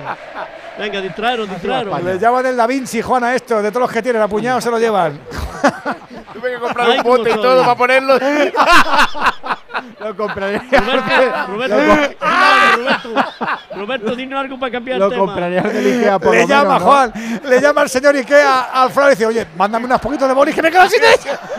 Venga, 0.77 1.01
distraeros, 1.01 1.49
distraeros. 1.49 2.03
Le 2.03 2.19
llaman 2.19 2.45
el 2.45 2.55
Da 2.55 2.67
Vinci, 2.67 3.01
Juan, 3.01 3.23
a 3.25 3.35
esto. 3.35 3.61
De 3.61 3.71
todos 3.71 3.81
los 3.81 3.91
que 3.91 4.01
tienen, 4.01 4.21
a 4.21 4.27
puñado 4.27 4.61
se 4.61 4.69
lo 4.71 4.79
llevan. 4.79 5.19
Tuve 6.33 6.51
que 6.53 6.59
comprar 6.59 6.89
un 6.89 7.03
bote 7.03 7.29
y 7.31 7.33
todo 7.33 7.61
para 7.61 7.75
ponerlo. 7.75 8.17
Lo 9.99 10.15
compraría. 10.15 10.61
Roberto, 10.69 11.47
Roberto, 11.47 11.77
Lo 11.77 11.87
com- 11.87 11.97
dime 11.97 12.45
algo, 12.45 12.79
Roberto, 12.79 13.75
Roberto, 13.75 14.15
dinos 14.15 14.39
algo 14.39 14.59
para 14.59 14.71
cambiar 14.71 14.99
Lo 14.99 15.05
el 15.05 15.11
tema. 15.11 15.25
comprarías 15.25 15.73
del 15.73 15.85
Ikea 15.99 16.19
por 16.19 16.33
le 16.35 16.41
lo 16.41 16.47
llama, 16.47 16.63
menos, 16.63 16.79
¿no? 16.81 16.85
Juan. 16.87 17.13
Le 17.43 17.61
llama 17.61 17.81
al 17.81 17.89
señor 17.89 18.15
Ikea 18.15 18.61
al 18.73 18.91
Fran 18.91 19.07
y 19.07 19.09
dice, 19.11 19.25
oye, 19.25 19.47
mándame 19.57 19.85
unos 19.85 19.99
poquitos 20.01 20.27
de 20.27 20.33
bolis 20.33 20.55
que 20.55 20.61
me 20.61 20.71
quedo 20.71 20.87
sin 20.89 21.01
ella. 21.03 21.39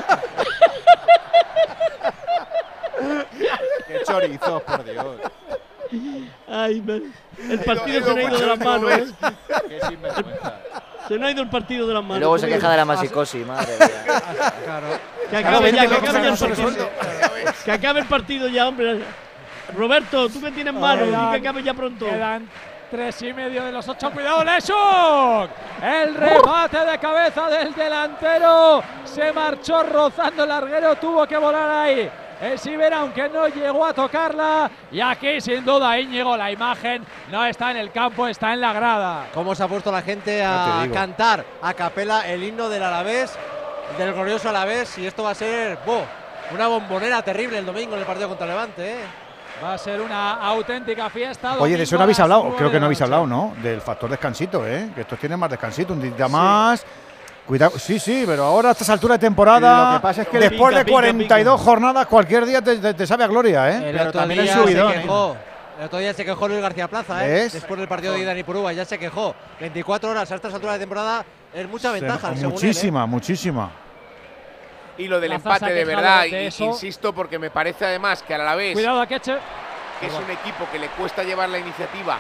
Qué 3.86 4.00
chorizos, 4.06 4.62
por 4.62 4.84
Dios. 4.84 5.06
Ay, 6.48 6.80
me- 6.80 7.02
el 7.52 7.60
partido 7.60 8.04
se 8.06 8.14
me 8.14 8.20
ha 8.20 8.28
ido 8.28 8.38
de 8.38 8.46
las 8.46 8.58
¿cómo 8.58 8.70
manos, 8.70 8.90
¿eh? 8.92 9.06
Qué 9.68 9.80
sinvergüenza. 9.88 10.59
Se 11.10 11.18
me 11.18 11.26
ha 11.26 11.30
ido 11.32 11.42
el 11.42 11.48
partido 11.50 11.88
de 11.88 11.94
las 11.94 12.04
Y 12.04 12.06
manos. 12.06 12.20
luego 12.20 12.38
se 12.38 12.46
¿cómo 12.46 12.54
queja 12.54 12.70
de 12.70 12.76
la 12.76 12.84
masicosis, 12.84 13.44
madre 13.44 13.74
mía. 13.80 13.88
Que 15.28 15.36
acabe 15.38 15.72
ya, 15.72 15.88
que 15.88 15.94
acabe 15.96 16.22
ya 16.22 16.28
el 16.28 16.36
Claro, 16.36 16.54
partido. 16.54 16.90
Que 17.64 17.72
acabe 17.72 18.00
el 18.00 18.06
partido 18.06 18.46
ya, 18.46 18.68
hombre. 18.68 19.00
Roberto, 19.76 20.28
tú 20.28 20.40
que 20.40 20.52
tienes 20.52 20.72
manos, 20.72 21.08
que 21.08 21.36
acabe 21.36 21.64
ya 21.64 21.74
pronto. 21.74 22.06
Quedan 22.06 22.48
Tres 22.92 23.22
y 23.22 23.32
medio 23.32 23.64
de 23.64 23.72
los 23.72 23.88
ocho. 23.88 24.08
Cuidado, 24.12 24.44
Leshuk. 24.44 25.50
El 25.82 26.14
remate 26.14 26.78
de 26.78 26.98
cabeza 27.00 27.48
del 27.48 27.74
delantero. 27.74 28.80
Se 29.04 29.32
marchó 29.32 29.82
rozando 29.82 30.44
el 30.44 30.48
larguero. 30.48 30.94
Tuvo 30.94 31.26
que 31.26 31.36
volar 31.36 31.70
ahí. 31.70 32.08
El 32.40 32.58
Sibera, 32.58 33.00
aunque 33.00 33.28
no 33.28 33.48
llegó 33.48 33.84
a 33.84 33.92
tocarla. 33.92 34.70
Y 34.90 35.00
aquí, 35.00 35.40
sin 35.40 35.64
duda, 35.64 35.98
Íñigo, 35.98 36.36
la 36.36 36.50
imagen 36.50 37.04
no 37.30 37.44
está 37.44 37.70
en 37.70 37.76
el 37.76 37.92
campo, 37.92 38.26
está 38.26 38.54
en 38.54 38.62
la 38.62 38.72
grada. 38.72 39.26
¿Cómo 39.34 39.54
se 39.54 39.62
ha 39.62 39.68
puesto 39.68 39.92
la 39.92 40.00
gente 40.00 40.42
a 40.42 40.86
cantar 40.92 41.44
a 41.60 41.74
capela 41.74 42.26
el 42.26 42.42
himno 42.42 42.68
del 42.70 42.82
Alavés, 42.82 43.38
del 43.98 44.14
glorioso 44.14 44.48
Alavés? 44.48 44.96
Y 44.96 45.06
esto 45.06 45.22
va 45.22 45.30
a 45.30 45.34
ser 45.34 45.78
¡buah! 45.84 46.04
una 46.54 46.66
bombonera 46.66 47.22
terrible 47.22 47.58
el 47.58 47.66
domingo 47.66 47.94
en 47.94 48.00
el 48.00 48.06
partido 48.06 48.28
contra 48.28 48.46
Levante. 48.46 48.90
¿eh? 48.90 49.04
Va 49.62 49.74
a 49.74 49.78
ser 49.78 50.00
una 50.00 50.36
auténtica 50.36 51.10
fiesta. 51.10 51.56
Oye, 51.58 51.76
de 51.76 51.82
eso 51.82 51.96
no 51.96 52.04
habéis 52.04 52.20
hablado, 52.20 52.56
creo 52.56 52.70
que 52.70 52.80
no 52.80 52.86
habéis 52.86 53.02
hablado, 53.02 53.26
¿no? 53.26 53.52
Del 53.62 53.82
factor 53.82 54.08
descansito, 54.08 54.66
¿eh? 54.66 54.90
Que 54.94 55.02
estos 55.02 55.18
tienen 55.18 55.38
más 55.38 55.50
descansito, 55.50 55.92
un 55.92 56.16
día 56.16 56.28
más. 56.28 56.86
Cuidado, 57.50 57.76
sí, 57.80 57.98
sí, 57.98 58.22
pero 58.24 58.44
ahora 58.44 58.68
a 58.68 58.72
estas 58.72 58.88
alturas 58.90 59.18
de 59.18 59.26
temporada, 59.26 59.94
Lo 59.94 59.98
que 59.98 60.02
pasa 60.04 60.22
es 60.22 60.28
que 60.28 60.38
después 60.38 60.68
pica, 60.70 60.78
de 60.78 60.84
pica, 60.84 60.92
42 60.92 61.60
jornadas, 61.60 62.06
cualquier 62.06 62.46
día 62.46 62.62
te, 62.62 62.76
te- 62.76 62.94
te 62.94 63.04
sabe 63.08 63.24
a 63.24 63.26
gloria, 63.26 63.68
¿eh? 63.70 63.90
El 63.90 63.98
otro 64.06 64.24
día 64.28 64.54
se 64.54 64.64
quejó. 64.72 65.36
El 65.80 65.84
otro 65.86 65.98
día 65.98 66.14
se 66.14 66.24
quejó 66.24 66.46
Luis 66.46 66.60
García 66.60 66.86
Plaza, 66.86 67.26
¿eh? 67.26 67.48
Después 67.52 67.76
del 67.80 67.88
partido 67.88 68.12
de 68.12 68.20
ida 68.20 68.30
en 68.30 68.38
Ipurúa, 68.38 68.72
ya 68.72 68.84
se 68.84 69.00
quejó. 69.00 69.34
24 69.58 70.10
horas 70.10 70.30
a 70.30 70.36
estas 70.36 70.54
alturas 70.54 70.76
de 70.76 70.78
temporada 70.78 71.24
es 71.52 71.68
mucha 71.68 71.90
ventaja. 71.90 72.20
según 72.28 72.36
él, 72.38 72.44
¿eh? 72.44 72.46
muchísima, 72.52 73.06
muchísima. 73.06 73.70
Y 74.98 75.08
lo 75.08 75.18
del 75.18 75.30
Plaza 75.30 75.42
se 75.42 75.54
empate 75.64 75.74
de 75.74 75.84
verdad, 75.84 76.22
de 76.30 76.44
insisto, 76.44 77.12
porque 77.12 77.40
me 77.40 77.50
parece 77.50 77.84
además 77.84 78.22
que 78.22 78.32
a 78.32 78.38
la 78.38 78.54
vez 78.54 78.74
Cuidado, 78.74 79.00
Akeche. 79.00 79.36
que 79.98 80.06
es 80.06 80.12
un 80.12 80.30
equipo 80.30 80.68
que 80.70 80.78
le 80.78 80.86
cuesta 80.90 81.24
llevar 81.24 81.48
la 81.48 81.58
iniciativa, 81.58 82.16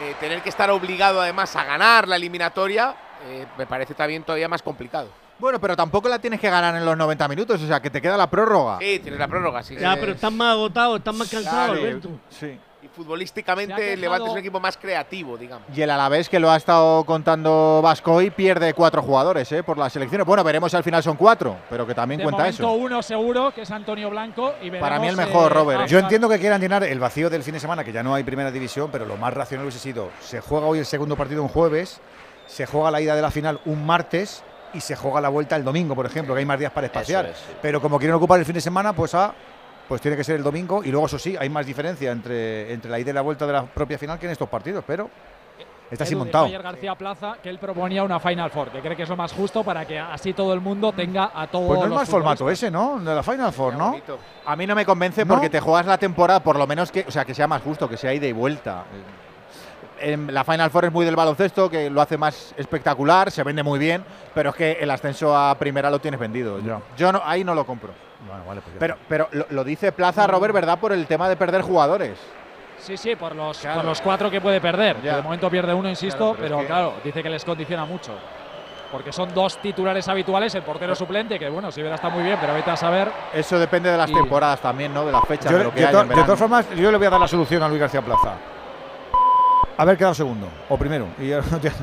eh, 0.00 0.14
tener 0.18 0.40
que 0.40 0.48
estar 0.48 0.70
obligado 0.70 1.20
además 1.20 1.54
a 1.54 1.64
ganar 1.64 2.08
la 2.08 2.16
eliminatoria, 2.16 2.94
eh, 3.26 3.46
me 3.56 3.66
parece 3.66 3.94
también 3.94 4.22
todavía 4.22 4.48
más 4.48 4.62
complicado. 4.62 5.08
Bueno, 5.38 5.60
pero 5.60 5.76
tampoco 5.76 6.08
la 6.08 6.18
tienes 6.18 6.40
que 6.40 6.48
ganar 6.48 6.76
en 6.76 6.84
los 6.84 6.96
90 6.96 7.26
minutos, 7.28 7.60
o 7.60 7.66
sea, 7.66 7.80
que 7.80 7.90
te 7.90 8.00
queda 8.00 8.16
la 8.16 8.30
prórroga. 8.30 8.78
Sí, 8.78 9.00
tienes 9.00 9.18
la 9.18 9.26
prórroga, 9.28 9.62
sí. 9.62 9.76
Ya, 9.76 9.96
pero 9.96 10.12
están 10.12 10.36
más 10.36 10.52
agotados, 10.52 10.98
están 10.98 11.16
más. 11.16 11.34
Alberto. 11.34 12.10
Sí. 12.30 12.58
Y 12.84 12.88
futbolísticamente 12.88 13.94
el 13.94 14.00
Levante 14.02 14.26
es 14.26 14.32
un 14.32 14.38
equipo 14.38 14.60
más 14.60 14.76
creativo, 14.76 15.38
digamos. 15.38 15.66
Y 15.74 15.80
el 15.80 15.88
Alavés, 15.88 16.28
que 16.28 16.38
lo 16.38 16.50
ha 16.50 16.56
estado 16.58 17.02
contando 17.04 17.80
Vascoy, 17.82 18.28
pierde 18.28 18.74
cuatro 18.74 19.00
jugadores 19.02 19.50
¿eh? 19.52 19.62
por 19.62 19.78
las 19.78 19.90
selecciones. 19.90 20.26
Bueno, 20.26 20.44
veremos 20.44 20.70
si 20.70 20.76
al 20.76 20.84
final 20.84 21.02
son 21.02 21.16
cuatro, 21.16 21.56
pero 21.70 21.86
que 21.86 21.94
también 21.94 22.18
De 22.18 22.24
cuenta 22.24 22.42
momento 22.42 22.62
eso. 22.62 22.72
uno 22.74 23.02
seguro, 23.02 23.52
que 23.54 23.62
es 23.62 23.70
Antonio 23.70 24.10
Blanco. 24.10 24.52
Y 24.60 24.70
Para 24.70 24.98
mí 24.98 25.08
el 25.08 25.16
mejor, 25.16 25.50
eh, 25.50 25.54
Robert. 25.54 25.86
Yo 25.86 25.98
entiendo 25.98 26.28
que 26.28 26.38
quieran 26.38 26.60
llenar 26.60 26.84
el 26.84 27.00
vacío 27.00 27.30
del 27.30 27.42
fin 27.42 27.54
de 27.54 27.60
semana, 27.60 27.84
que 27.84 27.92
ya 27.92 28.02
no 28.02 28.14
hay 28.14 28.22
primera 28.22 28.50
división, 28.50 28.90
pero 28.92 29.06
lo 29.06 29.16
más 29.16 29.32
racional 29.32 29.64
hubiese 29.64 29.78
sido, 29.78 30.10
se 30.20 30.42
juega 30.42 30.66
hoy 30.66 30.78
el 30.78 30.86
segundo 30.86 31.16
partido 31.16 31.42
un 31.42 31.48
jueves, 31.48 32.02
se 32.46 32.66
juega 32.66 32.90
la 32.90 33.00
ida 33.00 33.16
de 33.16 33.22
la 33.22 33.30
final 33.30 33.60
un 33.66 33.84
martes 33.84 34.42
y 34.74 34.80
se 34.80 34.96
juega 34.96 35.20
la 35.20 35.28
vuelta 35.28 35.56
el 35.56 35.64
domingo, 35.64 35.94
por 35.94 36.06
ejemplo, 36.06 36.34
que 36.34 36.40
hay 36.40 36.46
más 36.46 36.58
días 36.58 36.72
para 36.72 36.86
espaciar. 36.86 37.26
es, 37.26 37.36
sí. 37.36 37.52
Pero 37.62 37.80
como 37.80 37.98
quieren 37.98 38.14
ocupar 38.16 38.38
el 38.38 38.44
fin 38.44 38.54
de 38.54 38.60
semana, 38.60 38.92
pues 38.92 39.14
ah, 39.14 39.32
pues 39.88 40.00
tiene 40.00 40.16
que 40.16 40.24
ser 40.24 40.36
el 40.36 40.42
domingo 40.42 40.82
y 40.82 40.90
luego 40.90 41.06
eso 41.06 41.18
sí, 41.18 41.36
hay 41.38 41.48
más 41.48 41.66
diferencia 41.66 42.10
entre, 42.10 42.72
entre 42.72 42.90
la 42.90 42.98
ida 42.98 43.10
y 43.10 43.14
la 43.14 43.20
vuelta 43.20 43.46
de 43.46 43.52
la 43.52 43.64
propia 43.64 43.98
final 43.98 44.18
que 44.18 44.26
en 44.26 44.32
estos 44.32 44.48
partidos, 44.48 44.84
pero 44.86 45.10
está 45.90 46.04
así 46.04 46.16
montado. 46.16 46.46
ayer 46.46 46.62
García 46.62 46.94
Plaza 46.94 47.36
que 47.42 47.50
él 47.50 47.58
proponía 47.58 48.02
una 48.02 48.18
Final 48.18 48.50
Four, 48.50 48.70
que 48.70 48.80
cree 48.80 48.96
que 48.96 49.02
es 49.02 49.08
lo 49.08 49.16
más 49.16 49.32
justo 49.32 49.62
para 49.62 49.84
que 49.84 49.98
así 49.98 50.32
todo 50.32 50.52
el 50.52 50.60
mundo 50.60 50.92
tenga 50.92 51.30
a 51.34 51.46
todos 51.46 51.66
Pues 51.66 51.78
no 51.80 51.84
es 51.84 51.90
los 51.90 51.98
más 52.00 52.08
formato 52.08 52.50
ese, 52.50 52.70
¿no? 52.70 52.98
De 52.98 53.14
la 53.14 53.22
Final 53.22 53.52
Four, 53.52 53.74
¿no? 53.76 53.96
A 54.46 54.56
mí 54.56 54.66
no 54.66 54.74
me 54.74 54.84
convence 54.84 55.24
¿No? 55.24 55.34
porque 55.34 55.50
te 55.50 55.60
juegas 55.60 55.86
la 55.86 55.98
temporada, 55.98 56.40
por 56.40 56.56
lo 56.56 56.66
menos 56.66 56.90
que, 56.90 57.04
o 57.06 57.10
sea, 57.10 57.24
que 57.24 57.34
sea 57.34 57.46
más 57.46 57.62
justo, 57.62 57.88
que 57.88 57.96
sea 57.96 58.12
ida 58.12 58.26
y 58.26 58.32
vuelta. 58.32 58.84
En 60.04 60.34
la 60.34 60.44
Final 60.44 60.70
Four 60.70 60.84
es 60.86 60.92
muy 60.92 61.06
del 61.06 61.16
baloncesto, 61.16 61.70
que 61.70 61.88
lo 61.88 62.00
hace 62.02 62.18
más 62.18 62.54
espectacular, 62.58 63.30
se 63.30 63.42
vende 63.42 63.62
muy 63.62 63.78
bien, 63.78 64.04
pero 64.34 64.50
es 64.50 64.56
que 64.56 64.72
el 64.72 64.90
ascenso 64.90 65.34
a 65.36 65.54
primera 65.56 65.90
lo 65.90 65.98
tienes 65.98 66.20
vendido. 66.20 66.58
Yo, 66.60 66.82
yo 66.96 67.10
no, 67.10 67.22
ahí 67.24 67.42
no 67.42 67.54
lo 67.54 67.64
compro. 67.64 67.90
pues 68.44 68.58
Pero, 68.78 68.96
pero 69.08 69.28
lo, 69.32 69.46
lo 69.48 69.64
dice 69.64 69.92
Plaza 69.92 70.26
Robert, 70.26 70.52
¿verdad? 70.52 70.78
Por 70.78 70.92
el 70.92 71.06
tema 71.06 71.28
de 71.28 71.36
perder 71.36 71.62
jugadores. 71.62 72.18
Sí, 72.78 72.98
sí, 72.98 73.16
por 73.16 73.34
los, 73.34 73.58
por 73.64 73.84
los 73.84 74.00
cuatro 74.02 74.30
que 74.30 74.42
puede 74.42 74.60
perder. 74.60 75.00
Ya. 75.02 75.16
De 75.16 75.22
momento 75.22 75.48
pierde 75.48 75.72
uno, 75.72 75.88
insisto, 75.88 76.34
Claro, 76.34 76.34
pero 76.36 76.42
pero, 76.44 76.56
es 76.56 76.60
que- 76.62 76.66
claro, 76.66 76.92
dice 77.02 77.22
que 77.22 77.30
les 77.30 77.44
condiciona 77.44 77.86
mucho. 77.86 78.12
Porque 78.92 79.10
son 79.10 79.32
dos 79.32 79.56
titulares 79.58 80.06
habituales, 80.06 80.54
el 80.54 80.62
portero 80.62 80.94
suplente, 80.94 81.38
que 81.38 81.48
bueno, 81.48 81.72
si 81.72 81.80
verá 81.82 81.94
está 81.94 82.10
muy 82.10 82.22
bien, 82.22 82.36
pero 82.40 82.52
vete 82.54 82.70
a 82.70 82.76
saber. 82.76 83.10
Eso 83.32 83.58
depende 83.58 83.90
de 83.90 83.96
las 83.96 84.10
Y- 84.10 84.14
temporadas 84.14 84.60
también, 84.60 84.92
¿no? 84.92 85.04
De 85.06 85.12
las 85.12 85.24
fechas, 85.24 85.50
Yo, 85.50 85.58
de 85.58 85.64
lo 85.64 85.72
que 85.74 85.86
to- 85.86 86.02
en 86.02 86.08
de 86.10 86.14
todas 86.22 86.38
formas, 86.38 86.68
yo 86.76 86.92
le 86.92 86.98
voy 86.98 87.06
a 87.06 87.10
dar 87.10 87.18
la 87.20 87.26
solución 87.26 87.62
a 87.62 87.68
Luis 87.68 87.80
García 87.80 88.02
Plaza. 88.02 88.34
Haber 89.76 89.96
quedado 89.96 90.14
segundo 90.14 90.48
o 90.68 90.76
primero 90.76 91.06
y 91.18 91.28
ya 91.28 91.40
no 91.50 91.58
tiene, 91.60 91.76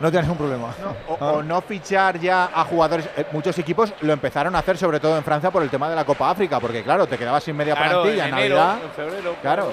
no 0.00 0.10
ningún 0.10 0.36
problema. 0.36 0.68
O, 1.08 1.14
o 1.14 1.42
no 1.42 1.60
fichar 1.60 2.18
ya 2.18 2.50
a 2.54 2.64
jugadores. 2.64 3.06
eh, 3.16 3.26
muchos 3.32 3.58
equipos 3.58 3.92
lo 4.00 4.12
empezaron 4.12 4.54
a 4.56 4.60
hacer, 4.60 4.78
sobre 4.78 4.98
todo 5.00 5.16
en 5.16 5.24
Francia, 5.24 5.50
por 5.50 5.62
el 5.62 5.68
tema 5.70 5.88
de 5.90 5.94
la 5.96 6.04
Copa 6.04 6.30
África, 6.30 6.58
porque 6.60 6.82
claro, 6.82 7.06
te 7.06 7.18
quedabas 7.18 7.44
sin 7.44 7.56
media 7.56 7.74
Claro, 7.74 8.02
plantilla 8.02 8.28
en 8.28 8.34
enero, 8.34 8.56
Navidad. 8.56 8.78
en 8.84 8.90
febrero, 8.92 9.36
Claro. 9.42 9.70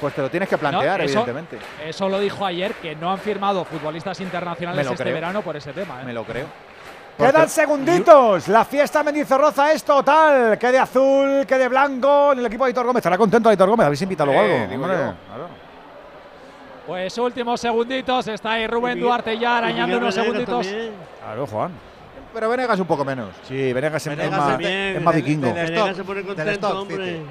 Pues 0.00 0.14
te 0.14 0.22
lo 0.22 0.28
tienes 0.30 0.48
que 0.48 0.58
plantear, 0.58 0.98
No, 0.98 1.04
eso- 1.04 1.12
evidentemente. 1.20 1.58
Eso 1.86 2.08
lo 2.08 2.18
dijo 2.18 2.44
ayer, 2.44 2.74
que 2.74 2.96
no 2.96 3.12
han 3.12 3.18
firmado 3.18 3.64
futbolistas 3.64 4.18
internacionales 4.20 4.84
este 4.86 5.02
creo. 5.04 5.14
verano 5.14 5.42
por 5.42 5.56
ese 5.56 5.72
tema. 5.72 6.00
¿eh? 6.00 6.04
Me 6.06 6.12
lo 6.12 6.24
creo. 6.24 6.46
Quedan 7.16 7.48
segunditos. 7.48 8.48
La 8.48 8.64
fiesta 8.64 9.04
Mendizorroza 9.04 9.70
es 9.70 9.84
total. 9.84 10.58
Que 10.58 10.72
de 10.72 10.78
azul, 10.80 11.44
que 11.46 11.56
de 11.56 11.68
blanco. 11.68 12.32
En 12.32 12.40
el 12.40 12.46
equipo 12.46 12.64
de 12.64 12.68
Aitor 12.70 12.84
Gómez. 12.86 12.98
Estará 13.00 13.16
contento 13.18 13.48
Aitor 13.48 13.68
Gómez. 13.68 13.84
Habéis 13.86 14.02
invitado 14.02 14.32
Eh, 14.32 14.38
algo. 14.38 14.66
digo 14.72 14.86
yo. 14.88 15.12
Pues 16.86 17.16
últimos 17.18 17.60
segunditos, 17.60 18.26
está 18.28 18.52
ahí 18.52 18.66
Rubén 18.66 18.98
Y 18.98 19.00
Duarte 19.02 19.38
ya 19.38 19.58
arañando 19.58 19.98
unos 19.98 20.14
segunditos. 20.14 20.66
también. 20.66 20.92
Claro, 21.22 21.46
Juan. 21.46 21.70
Pero 22.34 22.48
Venegas 22.48 22.80
un 22.80 22.86
poco 22.86 23.04
menos. 23.04 23.28
Sí, 23.46 23.72
Venegas, 23.72 24.06
es- 24.06 24.10
Venegas 24.16 24.32
es 24.32 24.38
más, 24.38 24.48
también, 24.48 24.96
es 24.96 25.02
más 25.02 25.14
del- 25.14 25.22
vikingo. 25.22 25.46
del- 25.46 25.54
Venegas 25.54 25.78
stock, 25.88 25.96
se 25.96 26.04
pone 26.04 26.18
del 26.22 26.26
contento, 26.26 26.50
stock, 26.52 26.80
hombre. 26.80 27.06
City. 27.06 27.26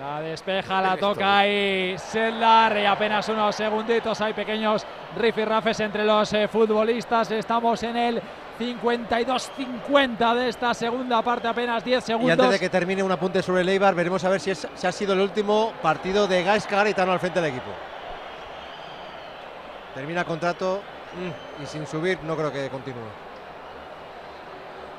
La 0.00 0.20
despeja, 0.22 0.80
la 0.80 0.96
toca 0.96 1.38
ahí 1.40 1.94
Sedlar 1.98 2.76
y 2.78 2.86
apenas 2.86 3.28
unos 3.28 3.54
segunditos. 3.54 4.18
Hay 4.20 4.32
pequeños 4.32 4.86
rifirrafes 5.16 5.80
entre 5.80 6.04
los 6.04 6.32
eh, 6.32 6.48
futbolistas. 6.48 7.30
Estamos 7.32 7.82
en 7.82 7.96
el 7.96 8.22
52-50 8.58 10.34
de 10.34 10.48
esta 10.48 10.72
segunda 10.74 11.20
parte, 11.22 11.48
apenas 11.48 11.84
10 11.84 12.02
Y 12.04 12.06
segundos. 12.06 12.32
antes 12.32 12.50
de 12.52 12.58
que 12.58 12.68
termine 12.70 13.02
un 13.02 13.12
apunte 13.12 13.42
sobre 13.42 13.62
el 13.62 13.68
Eibar, 13.68 13.94
veremos 13.94 14.22
a 14.24 14.28
ver 14.30 14.40
si, 14.40 14.50
es- 14.52 14.66
si 14.74 14.86
ha 14.86 14.92
sido 14.92 15.12
el 15.14 15.20
último 15.20 15.72
partido 15.82 16.26
de 16.26 16.44
Gaisca 16.44 16.76
Garitano 16.76 17.12
al 17.12 17.20
frente 17.20 17.40
del 17.40 17.50
equipo. 17.50 17.70
Termina 20.00 20.24
contrato 20.24 20.80
mm, 21.14 21.62
y 21.62 21.66
sin 21.66 21.86
subir 21.86 22.18
no 22.22 22.34
creo 22.34 22.50
que 22.50 22.70
continúe. 22.70 23.04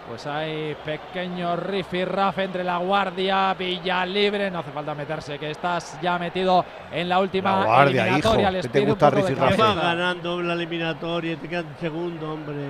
Pues 0.07 0.27
hay 0.27 0.75
pequeño 0.85 1.55
rifirrafe 1.55 2.43
entre 2.43 2.63
la 2.63 2.77
Guardia, 2.77 3.55
Villalibre. 3.55 4.51
No 4.51 4.59
hace 4.59 4.69
falta 4.69 4.93
meterse, 4.93 5.39
que 5.39 5.49
estás 5.49 5.97
ya 6.03 6.19
metido 6.19 6.63
en 6.91 7.09
la 7.09 7.19
última 7.19 7.61
La 7.61 7.65
Guardia, 7.65 8.01
eliminatoria. 8.03 8.41
hijo, 8.43 8.51
Les 8.51 8.67
¿qué 8.67 8.69
te 8.69 8.85
gusta 8.85 9.09
poco 9.09 9.23
de 9.23 9.29
rifirrafe? 9.29 9.57
Ya 9.57 9.63
vas 9.63 9.75
ganando 9.75 10.41
la 10.43 10.53
eliminatoria, 10.53 11.35
te 11.37 11.49
quedan 11.49 11.75
segundo, 11.79 12.33
hombre. 12.33 12.69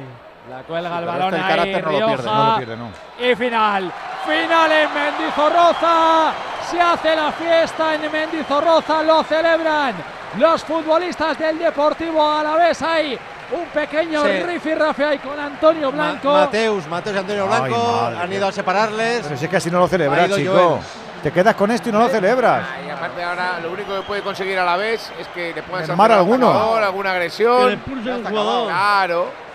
La 0.50 0.64
cuelga 0.64 0.90
Sí, 0.90 1.00
el 1.00 1.06
balón 1.06 1.34
este 1.34 1.38
el 1.38 1.44
ahí, 1.44 1.50
carácter 1.50 1.84
no 1.84 1.92
lo 1.92 2.08
pierde. 2.08 2.24
No 2.24 2.46
lo 2.50 2.58
pierde, 2.58 2.78
no. 2.78 2.90
Y 3.20 3.36
final, 3.36 3.92
final 4.26 4.72
en 4.72 4.94
Mendizorroza. 4.94 6.34
Se 6.62 6.80
hace 6.80 7.14
la 7.14 7.30
fiesta 7.34 7.96
en 7.96 8.10
Mendizorroza, 8.10 9.04
lo 9.04 9.22
celebran 9.24 10.21
los 10.38 10.64
futbolistas 10.64 11.38
del 11.38 11.58
Deportivo 11.60 12.28
Alavés. 12.30 12.82
Hay 12.82 13.18
un 13.52 13.66
pequeño 13.66 14.24
Sí. 14.24 14.44
rifirrafe 14.44 15.04
ahí 15.06 15.18
con 15.20 15.38
Antonio 15.40 15.92
Ma- 15.92 16.12
Blanco. 16.12 16.32
Mateus, 16.34 16.88
Mateus 16.88 17.16
y 17.16 17.20
Antonio 17.20 17.48
Ay, 17.52 17.62
Blanco 17.70 18.02
madre 18.02 18.18
han 18.20 18.34
ido 18.34 18.48
a 18.48 18.52
separarles. 18.52 19.22
Pero 19.24 19.38
si 19.38 19.46
es 19.46 19.52
que 19.52 19.58
así 19.58 19.70
no 19.72 19.80
lo 19.80 19.88
ido 20.28 20.38
chico. 20.38 20.54
Joel. 20.54 20.82
Te 21.22 21.32
quedas 21.32 21.54
con 21.54 21.70
esto 21.70 21.90
y 21.90 21.92
no 21.92 22.00
lo 22.00 22.08
celebras. 22.10 22.64
Ah, 22.68 22.78
y 22.88 22.90
aparte 22.90 23.22
ahora 23.24 23.60
lo 23.62 23.72
único 23.72 23.94
que 23.96 24.02
puede 24.02 24.22
conseguir 24.24 24.58
a 24.58 24.66
la 24.66 24.76
vez 24.76 25.12
es 25.20 25.28
que 25.28 25.54
le 25.54 25.62
puedan 25.62 25.86
un 26.16 26.20
alguno. 26.20 26.76
alguna 26.88 27.04
Que 27.04 27.04
le 27.04 27.10
agresión. 27.18 27.72
está 27.74 28.30
jugador. 28.30 28.68
Claro. 28.68 29.52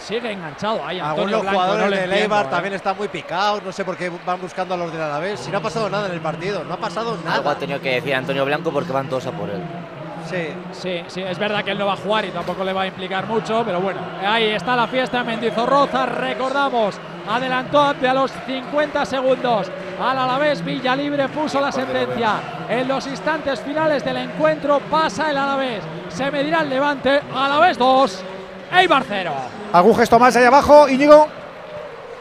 Sigue 0.00 0.32
enganchado 0.32 0.80
ahí 0.86 0.98
Antonio 1.00 1.22
Algunos 1.24 1.42
Blanco. 1.42 1.58
jugadores 1.58 1.84
no 1.84 1.96
del 1.96 2.12
Eibar 2.14 2.46
¿eh? 2.46 2.48
también 2.50 2.74
están 2.74 2.96
muy 2.96 3.08
picados. 3.08 3.62
No 3.62 3.70
sé 3.72 3.84
por 3.84 3.96
qué 3.96 4.10
van 4.24 4.40
buscando 4.40 4.74
a 4.74 4.76
los 4.76 4.90
del 4.92 5.02
Alavés. 5.02 5.38
Si 5.40 5.50
no 5.50 5.58
ha 5.58 5.60
pasado 5.60 5.88
nada 5.90 6.06
en 6.06 6.14
el 6.14 6.20
partido, 6.20 6.64
no 6.64 6.74
ha 6.74 6.78
pasado 6.78 7.10
Algo 7.12 7.24
nada. 7.24 7.50
ha 7.50 7.54
tenido 7.56 7.80
que 7.80 7.94
decir 7.96 8.14
Antonio 8.14 8.44
Blanco 8.44 8.72
porque 8.72 8.90
van 8.92 9.08
todos 9.08 9.26
a 9.26 9.32
por 9.32 9.50
él. 9.50 9.60
Sí. 10.28 10.48
Sí, 10.72 11.02
sí, 11.06 11.22
es 11.22 11.38
verdad 11.38 11.64
que 11.64 11.70
él 11.70 11.78
no 11.78 11.86
va 11.86 11.94
a 11.94 11.96
jugar 11.96 12.24
y 12.26 12.30
tampoco 12.30 12.62
le 12.62 12.72
va 12.74 12.82
a 12.82 12.86
implicar 12.86 13.26
mucho, 13.26 13.62
pero 13.64 13.80
bueno, 13.80 14.00
ahí 14.20 14.50
está 14.50 14.76
la 14.76 14.86
fiesta 14.86 15.20
en 15.20 15.26
Mendizorroza, 15.26 16.04
recordamos, 16.04 16.96
adelantó 17.26 17.80
ante 17.80 18.06
a 18.06 18.14
los 18.14 18.30
50 18.46 19.06
segundos 19.06 19.70
al 20.00 20.18
Alavés, 20.18 20.62
Villalibre 20.62 21.28
puso 21.30 21.60
la 21.60 21.72
sentencia 21.72 22.34
en 22.68 22.86
los 22.86 23.06
instantes 23.06 23.60
finales 23.60 24.04
del 24.04 24.18
encuentro, 24.18 24.80
pasa 24.90 25.30
el 25.30 25.38
Alavés, 25.38 25.82
se 26.10 26.30
medirá 26.30 26.60
el 26.60 26.68
Levante, 26.68 27.22
Alavés 27.34 27.78
2, 27.78 28.24
Eibar 28.76 29.04
0. 29.08 29.32
¿Algún 29.72 29.96
gesto 29.96 30.18
más 30.18 30.36
ahí 30.36 30.44
abajo, 30.44 30.88
Íñigo? 30.88 31.26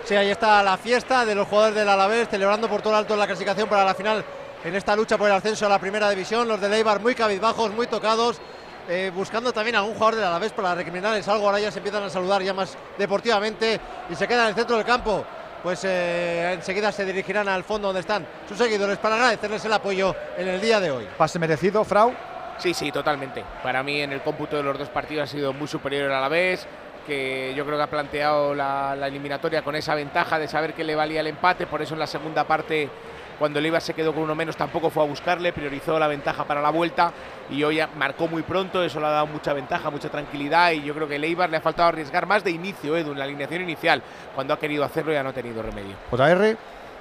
Sí, 0.05 0.15
ahí 0.15 0.29
está 0.29 0.63
la 0.63 0.77
fiesta 0.77 1.25
de 1.25 1.35
los 1.35 1.45
jugadores 1.47 1.75
del 1.75 1.89
Alavés 1.89 2.29
celebrando 2.29 2.69
por 2.69 2.81
todo 2.81 2.93
lo 2.93 2.99
alto 2.99 3.17
la 3.17 3.27
clasificación 3.27 3.67
para 3.67 3.84
la 3.84 3.93
final 3.93 4.23
en 4.68 4.76
esta 4.76 4.95
lucha 4.98 5.18
por 5.18 5.27
el 5.30 5.34
ascenso 5.34 5.65
a 5.65 5.69
la 5.69 5.80
primera 5.80 6.10
división. 6.10 6.48
Los 6.48 6.60
de 6.60 6.68
Leibar 6.68 6.99
muy 6.99 7.15
cabizbajos, 7.15 7.72
muy 7.72 7.88
tocados. 7.88 8.41
Eh, 8.89 9.11
buscando 9.14 9.52
también 9.52 9.76
a 9.76 9.80
algún 9.80 9.94
jugador 9.94 10.15
de 10.15 10.22
la 10.22 10.27
Alavés 10.27 10.52
para 10.52 10.76
recriminarles 10.76 11.27
algo. 11.27 11.45
Ahora 11.45 11.60
ya 11.60 11.72
se 11.72 11.80
empiezan 11.80 12.03
a 12.03 12.10
saludar 12.10 12.41
ya 12.41 12.53
más 12.53 12.77
deportivamente 12.98 13.80
y 14.10 14.15
se 14.15 14.27
quedan 14.27 14.44
en 14.44 14.49
el 14.49 14.56
centro 14.56 14.76
del 14.76 14.85
campo. 14.85 15.26
Pues 15.64 15.84
eh, 15.85 16.53
enseguida 16.53 16.91
se 16.91 17.06
dirigirán 17.06 17.48
al 17.48 17.64
fondo 17.64 17.88
donde 17.88 18.02
están 18.02 18.26
sus 18.48 18.57
seguidores 18.57 18.98
para 18.98 19.15
agradecerles 19.15 19.64
el 19.65 19.73
apoyo 19.73 20.15
en 20.38 20.48
el 20.49 20.61
día 20.61 20.80
de 20.80 20.91
hoy. 20.91 21.07
Pase 21.18 21.39
merecido, 21.39 21.84
Frau. 21.84 22.14
Sí, 22.57 22.73
sí, 22.73 22.91
totalmente. 22.91 23.44
Para 23.64 23.84
mí 23.84 24.02
en 24.02 24.11
el 24.11 24.22
cómputo 24.22 24.57
de 24.57 24.64
los 24.64 24.77
dos 24.77 24.89
partidos 24.89 25.30
ha 25.30 25.31
sido 25.31 25.53
muy 25.53 25.68
superior 25.68 26.11
a 26.11 26.22
la 26.22 26.27
vez, 26.27 26.65
que 27.06 27.53
yo 27.56 27.65
creo 27.65 27.77
que 27.77 27.84
ha 27.84 27.89
planteado 27.89 28.53
la, 28.53 28.95
la 28.95 29.07
eliminatoria 29.07 29.61
con 29.61 29.76
esa 29.76 29.95
ventaja 29.95 30.39
de 30.39 30.48
saber 30.48 30.73
que 30.73 30.84
le 30.84 30.95
valía 30.95 31.22
el 31.22 31.27
empate, 31.27 31.68
por 31.68 31.81
eso 31.81 31.94
en 31.94 31.99
la 31.99 32.07
segunda 32.07 32.45
parte 32.45 32.89
cuando 33.38 33.59
el 33.59 33.65
Eibar 33.65 33.81
se 33.81 33.93
quedó 33.93 34.14
con 34.14 34.23
uno 34.23 34.35
menos 34.35 34.57
tampoco 34.57 34.89
fue 34.89 35.03
a 35.03 35.05
buscarle, 35.05 35.53
priorizó 35.53 35.99
la 35.99 36.07
ventaja 36.07 36.43
para 36.45 36.61
la 36.61 36.69
vuelta 36.69 37.11
y 37.49 37.64
hoy 37.64 37.80
marcó 37.97 38.27
muy 38.27 38.41
pronto, 38.41 38.84
eso 38.84 38.99
le 38.99 39.05
ha 39.05 39.11
dado 39.11 39.27
mucha 39.27 39.53
ventaja, 39.53 39.89
mucha 39.89 40.09
tranquilidad 40.09 40.72
y 40.72 40.84
yo 40.84 40.93
creo 40.93 41.07
que 41.07 41.15
el 41.15 41.23
Eibar 41.23 41.49
le 41.49 41.57
ha 41.57 41.61
faltado 41.61 41.89
arriesgar 41.89 42.26
más 42.26 42.43
de 42.43 42.51
inicio, 42.51 42.97
Edu, 42.97 43.11
en 43.11 43.19
la 43.19 43.26
alineación 43.26 43.61
inicial. 43.61 44.01
Cuando 44.34 44.53
ha 44.53 44.59
querido 44.59 44.84
hacerlo 44.84 45.14
ya 45.14 45.23
no 45.23 45.30
ha 45.30 45.34
tenido 45.34 45.61
remedio. 45.61 45.95
JR. 46.11 46.57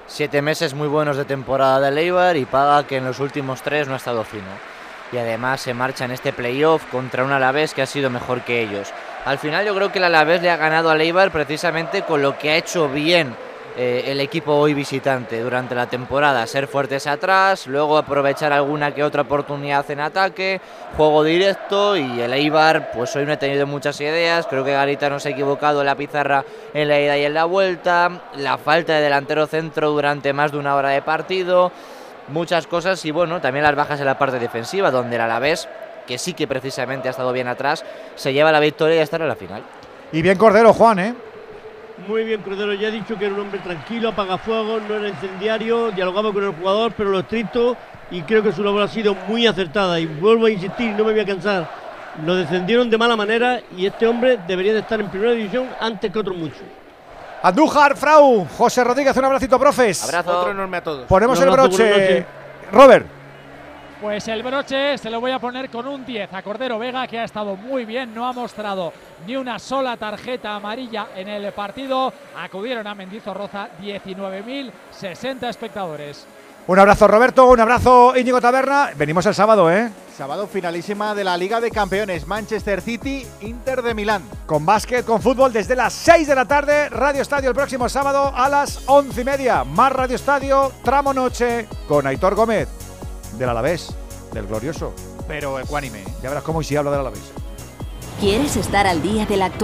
Siete 0.08 0.40
meses 0.40 0.72
muy 0.72 0.86
buenos 0.86 1.16
de 1.16 1.24
temporada 1.24 1.80
del 1.80 1.98
Eibar 1.98 2.36
y 2.36 2.44
paga 2.44 2.86
que 2.86 2.98
en 2.98 3.04
los 3.04 3.18
últimos 3.18 3.62
tres 3.62 3.88
no 3.88 3.94
ha 3.94 3.96
estado 3.96 4.22
fino. 4.22 4.44
Y 5.12 5.18
además 5.18 5.60
se 5.60 5.74
marcha 5.74 6.04
en 6.04 6.12
este 6.12 6.32
playoff 6.32 6.84
contra 6.90 7.24
un 7.24 7.32
Alavés 7.32 7.74
que 7.74 7.82
ha 7.82 7.86
sido 7.86 8.10
mejor 8.10 8.42
que 8.42 8.62
ellos. 8.62 8.92
Al 9.24 9.38
final 9.38 9.66
yo 9.66 9.74
creo 9.74 9.90
que 9.90 9.98
el 9.98 10.04
Alavés 10.04 10.42
le 10.42 10.50
ha 10.50 10.56
ganado 10.56 10.90
al 10.90 11.00
Eibar 11.00 11.32
precisamente 11.32 12.02
con 12.02 12.22
lo 12.22 12.38
que 12.38 12.50
ha 12.50 12.56
hecho 12.56 12.88
bien 12.88 13.34
eh, 13.78 14.04
el 14.06 14.20
equipo 14.20 14.54
hoy 14.54 14.72
visitante 14.72 15.38
durante 15.42 15.74
la 15.74 15.86
temporada. 15.86 16.46
Ser 16.46 16.66
fuertes 16.66 17.06
atrás, 17.06 17.66
luego 17.66 17.98
aprovechar 17.98 18.50
alguna 18.50 18.94
que 18.94 19.04
otra 19.04 19.22
oportunidad 19.22 19.90
en 19.90 20.00
ataque, 20.00 20.62
juego 20.96 21.22
directo 21.22 21.94
y 21.94 22.20
el 22.22 22.32
Eibar, 22.32 22.90
pues 22.92 23.14
hoy 23.16 23.26
no 23.26 23.34
he 23.34 23.36
tenido 23.36 23.66
muchas 23.66 24.00
ideas. 24.00 24.46
Creo 24.46 24.64
que 24.64 24.72
Garita 24.72 25.10
no 25.10 25.20
se 25.20 25.28
ha 25.28 25.32
equivocado 25.32 25.80
en 25.80 25.86
la 25.86 25.94
pizarra 25.94 26.42
en 26.72 26.88
la 26.88 26.98
ida 26.98 27.18
y 27.18 27.24
en 27.26 27.34
la 27.34 27.44
vuelta. 27.44 28.22
La 28.36 28.56
falta 28.56 28.94
de 28.94 29.02
delantero 29.02 29.46
centro 29.46 29.90
durante 29.90 30.32
más 30.32 30.52
de 30.52 30.58
una 30.58 30.74
hora 30.74 30.88
de 30.88 31.02
partido. 31.02 31.70
Muchas 32.28 32.66
cosas 32.66 33.04
y 33.04 33.10
bueno, 33.10 33.42
también 33.42 33.64
las 33.64 33.76
bajas 33.76 34.00
en 34.00 34.06
la 34.06 34.18
parte 34.18 34.38
defensiva, 34.38 34.90
donde 34.90 35.16
el 35.16 35.22
Alavés, 35.22 35.68
que 36.06 36.16
sí 36.16 36.32
que 36.32 36.48
precisamente 36.48 37.08
ha 37.08 37.10
estado 37.10 37.30
bien 37.30 37.46
atrás, 37.46 37.84
se 38.14 38.32
lleva 38.32 38.50
la 38.50 38.60
victoria 38.60 38.96
y 38.96 39.00
está 39.00 39.16
en 39.16 39.28
la 39.28 39.36
final. 39.36 39.62
Y 40.12 40.22
bien 40.22 40.38
Cordero, 40.38 40.72
Juan, 40.72 40.98
¿eh? 40.98 41.14
Muy 42.06 42.24
bien, 42.24 42.42
Cordero. 42.42 42.74
Ya 42.74 42.88
ha 42.88 42.90
dicho 42.90 43.16
que 43.18 43.24
era 43.26 43.34
un 43.34 43.40
hombre 43.40 43.58
tranquilo, 43.60 44.10
apagafuegos, 44.10 44.82
no 44.88 44.96
era 44.96 45.08
incendiario, 45.08 45.90
dialogaba 45.90 46.32
con 46.32 46.44
el 46.44 46.52
jugador, 46.52 46.92
pero 46.96 47.10
lo 47.10 47.20
estricto 47.20 47.76
y 48.10 48.22
creo 48.22 48.42
que 48.42 48.52
su 48.52 48.62
labor 48.62 48.82
ha 48.82 48.88
sido 48.88 49.14
muy 49.28 49.46
acertada. 49.46 49.98
Y 49.98 50.06
vuelvo 50.06 50.46
a 50.46 50.50
insistir, 50.50 50.92
no 50.92 51.04
me 51.04 51.12
voy 51.12 51.20
a 51.20 51.26
cansar. 51.26 51.68
Lo 52.24 52.34
descendieron 52.34 52.88
de 52.88 52.98
mala 52.98 53.16
manera 53.16 53.60
y 53.76 53.86
este 53.86 54.06
hombre 54.06 54.38
debería 54.46 54.72
de 54.72 54.80
estar 54.80 55.00
en 55.00 55.10
primera 55.10 55.32
división 55.32 55.68
antes 55.80 56.12
que 56.12 56.18
otros 56.18 56.36
muchos. 56.36 56.62
Andújar, 57.42 57.96
Frau, 57.96 58.46
José 58.56 58.82
Rodríguez, 58.82 59.16
un 59.16 59.24
abracito, 59.24 59.58
profes. 59.58 60.04
Abrazo. 60.04 60.40
Otro 60.40 60.50
enorme 60.52 60.78
a 60.78 60.82
todos. 60.82 61.06
Ponemos 61.06 61.40
el 61.40 61.50
broche. 61.50 62.26
Robert. 62.72 63.06
Pues 64.06 64.28
el 64.28 64.44
broche 64.44 64.96
se 64.98 65.10
lo 65.10 65.20
voy 65.20 65.32
a 65.32 65.40
poner 65.40 65.68
con 65.68 65.84
un 65.88 66.06
10 66.06 66.32
a 66.32 66.40
Cordero 66.40 66.78
Vega, 66.78 67.08
que 67.08 67.18
ha 67.18 67.24
estado 67.24 67.56
muy 67.56 67.84
bien, 67.84 68.14
no 68.14 68.24
ha 68.24 68.32
mostrado 68.32 68.92
ni 69.26 69.34
una 69.34 69.58
sola 69.58 69.96
tarjeta 69.96 70.54
amarilla 70.54 71.08
en 71.16 71.26
el 71.26 71.52
partido. 71.52 72.12
Acudieron 72.36 72.86
a 72.86 72.94
Mendizorroza 72.94 73.68
19.060 73.82 75.48
espectadores. 75.48 76.24
Un 76.68 76.78
abrazo, 76.78 77.08
Roberto. 77.08 77.48
Un 77.48 77.58
abrazo, 77.58 78.16
Íñigo 78.16 78.40
Taberna. 78.40 78.90
Venimos 78.96 79.26
el 79.26 79.34
sábado, 79.34 79.72
¿eh? 79.72 79.90
Sábado 80.16 80.46
finalísima 80.46 81.12
de 81.12 81.24
la 81.24 81.36
Liga 81.36 81.60
de 81.60 81.72
Campeones, 81.72 82.28
Manchester 82.28 82.80
City, 82.80 83.26
Inter 83.40 83.82
de 83.82 83.92
Milán. 83.92 84.22
Con 84.46 84.64
básquet, 84.64 85.04
con 85.04 85.20
fútbol 85.20 85.52
desde 85.52 85.74
las 85.74 85.92
6 85.92 86.28
de 86.28 86.34
la 86.36 86.44
tarde. 86.44 86.88
Radio 86.90 87.22
Estadio 87.22 87.48
el 87.48 87.56
próximo 87.56 87.88
sábado 87.88 88.32
a 88.32 88.48
las 88.48 88.84
11 88.86 89.20
y 89.20 89.24
media. 89.24 89.64
Más 89.64 89.92
Radio 89.92 90.14
Estadio, 90.14 90.70
tramo 90.84 91.12
noche, 91.12 91.66
con 91.88 92.06
Aitor 92.06 92.36
Gómez, 92.36 92.68
del 93.38 93.48
Alavés, 93.48 93.94
del 94.32 94.46
Glorioso. 94.46 94.92
Pero 95.28 95.58
ecuánime. 95.58 96.04
Ya 96.22 96.28
verás 96.28 96.44
cómo 96.44 96.58
hoy 96.58 96.64
sí 96.64 96.76
hablo 96.76 96.90
del 96.90 97.00
Alavés. 97.00 97.32
¿Quieres 98.20 98.56
estar 98.56 98.86
al 98.86 99.02
día 99.02 99.26
de 99.26 99.36
la 99.36 99.46
actualidad? 99.46 99.54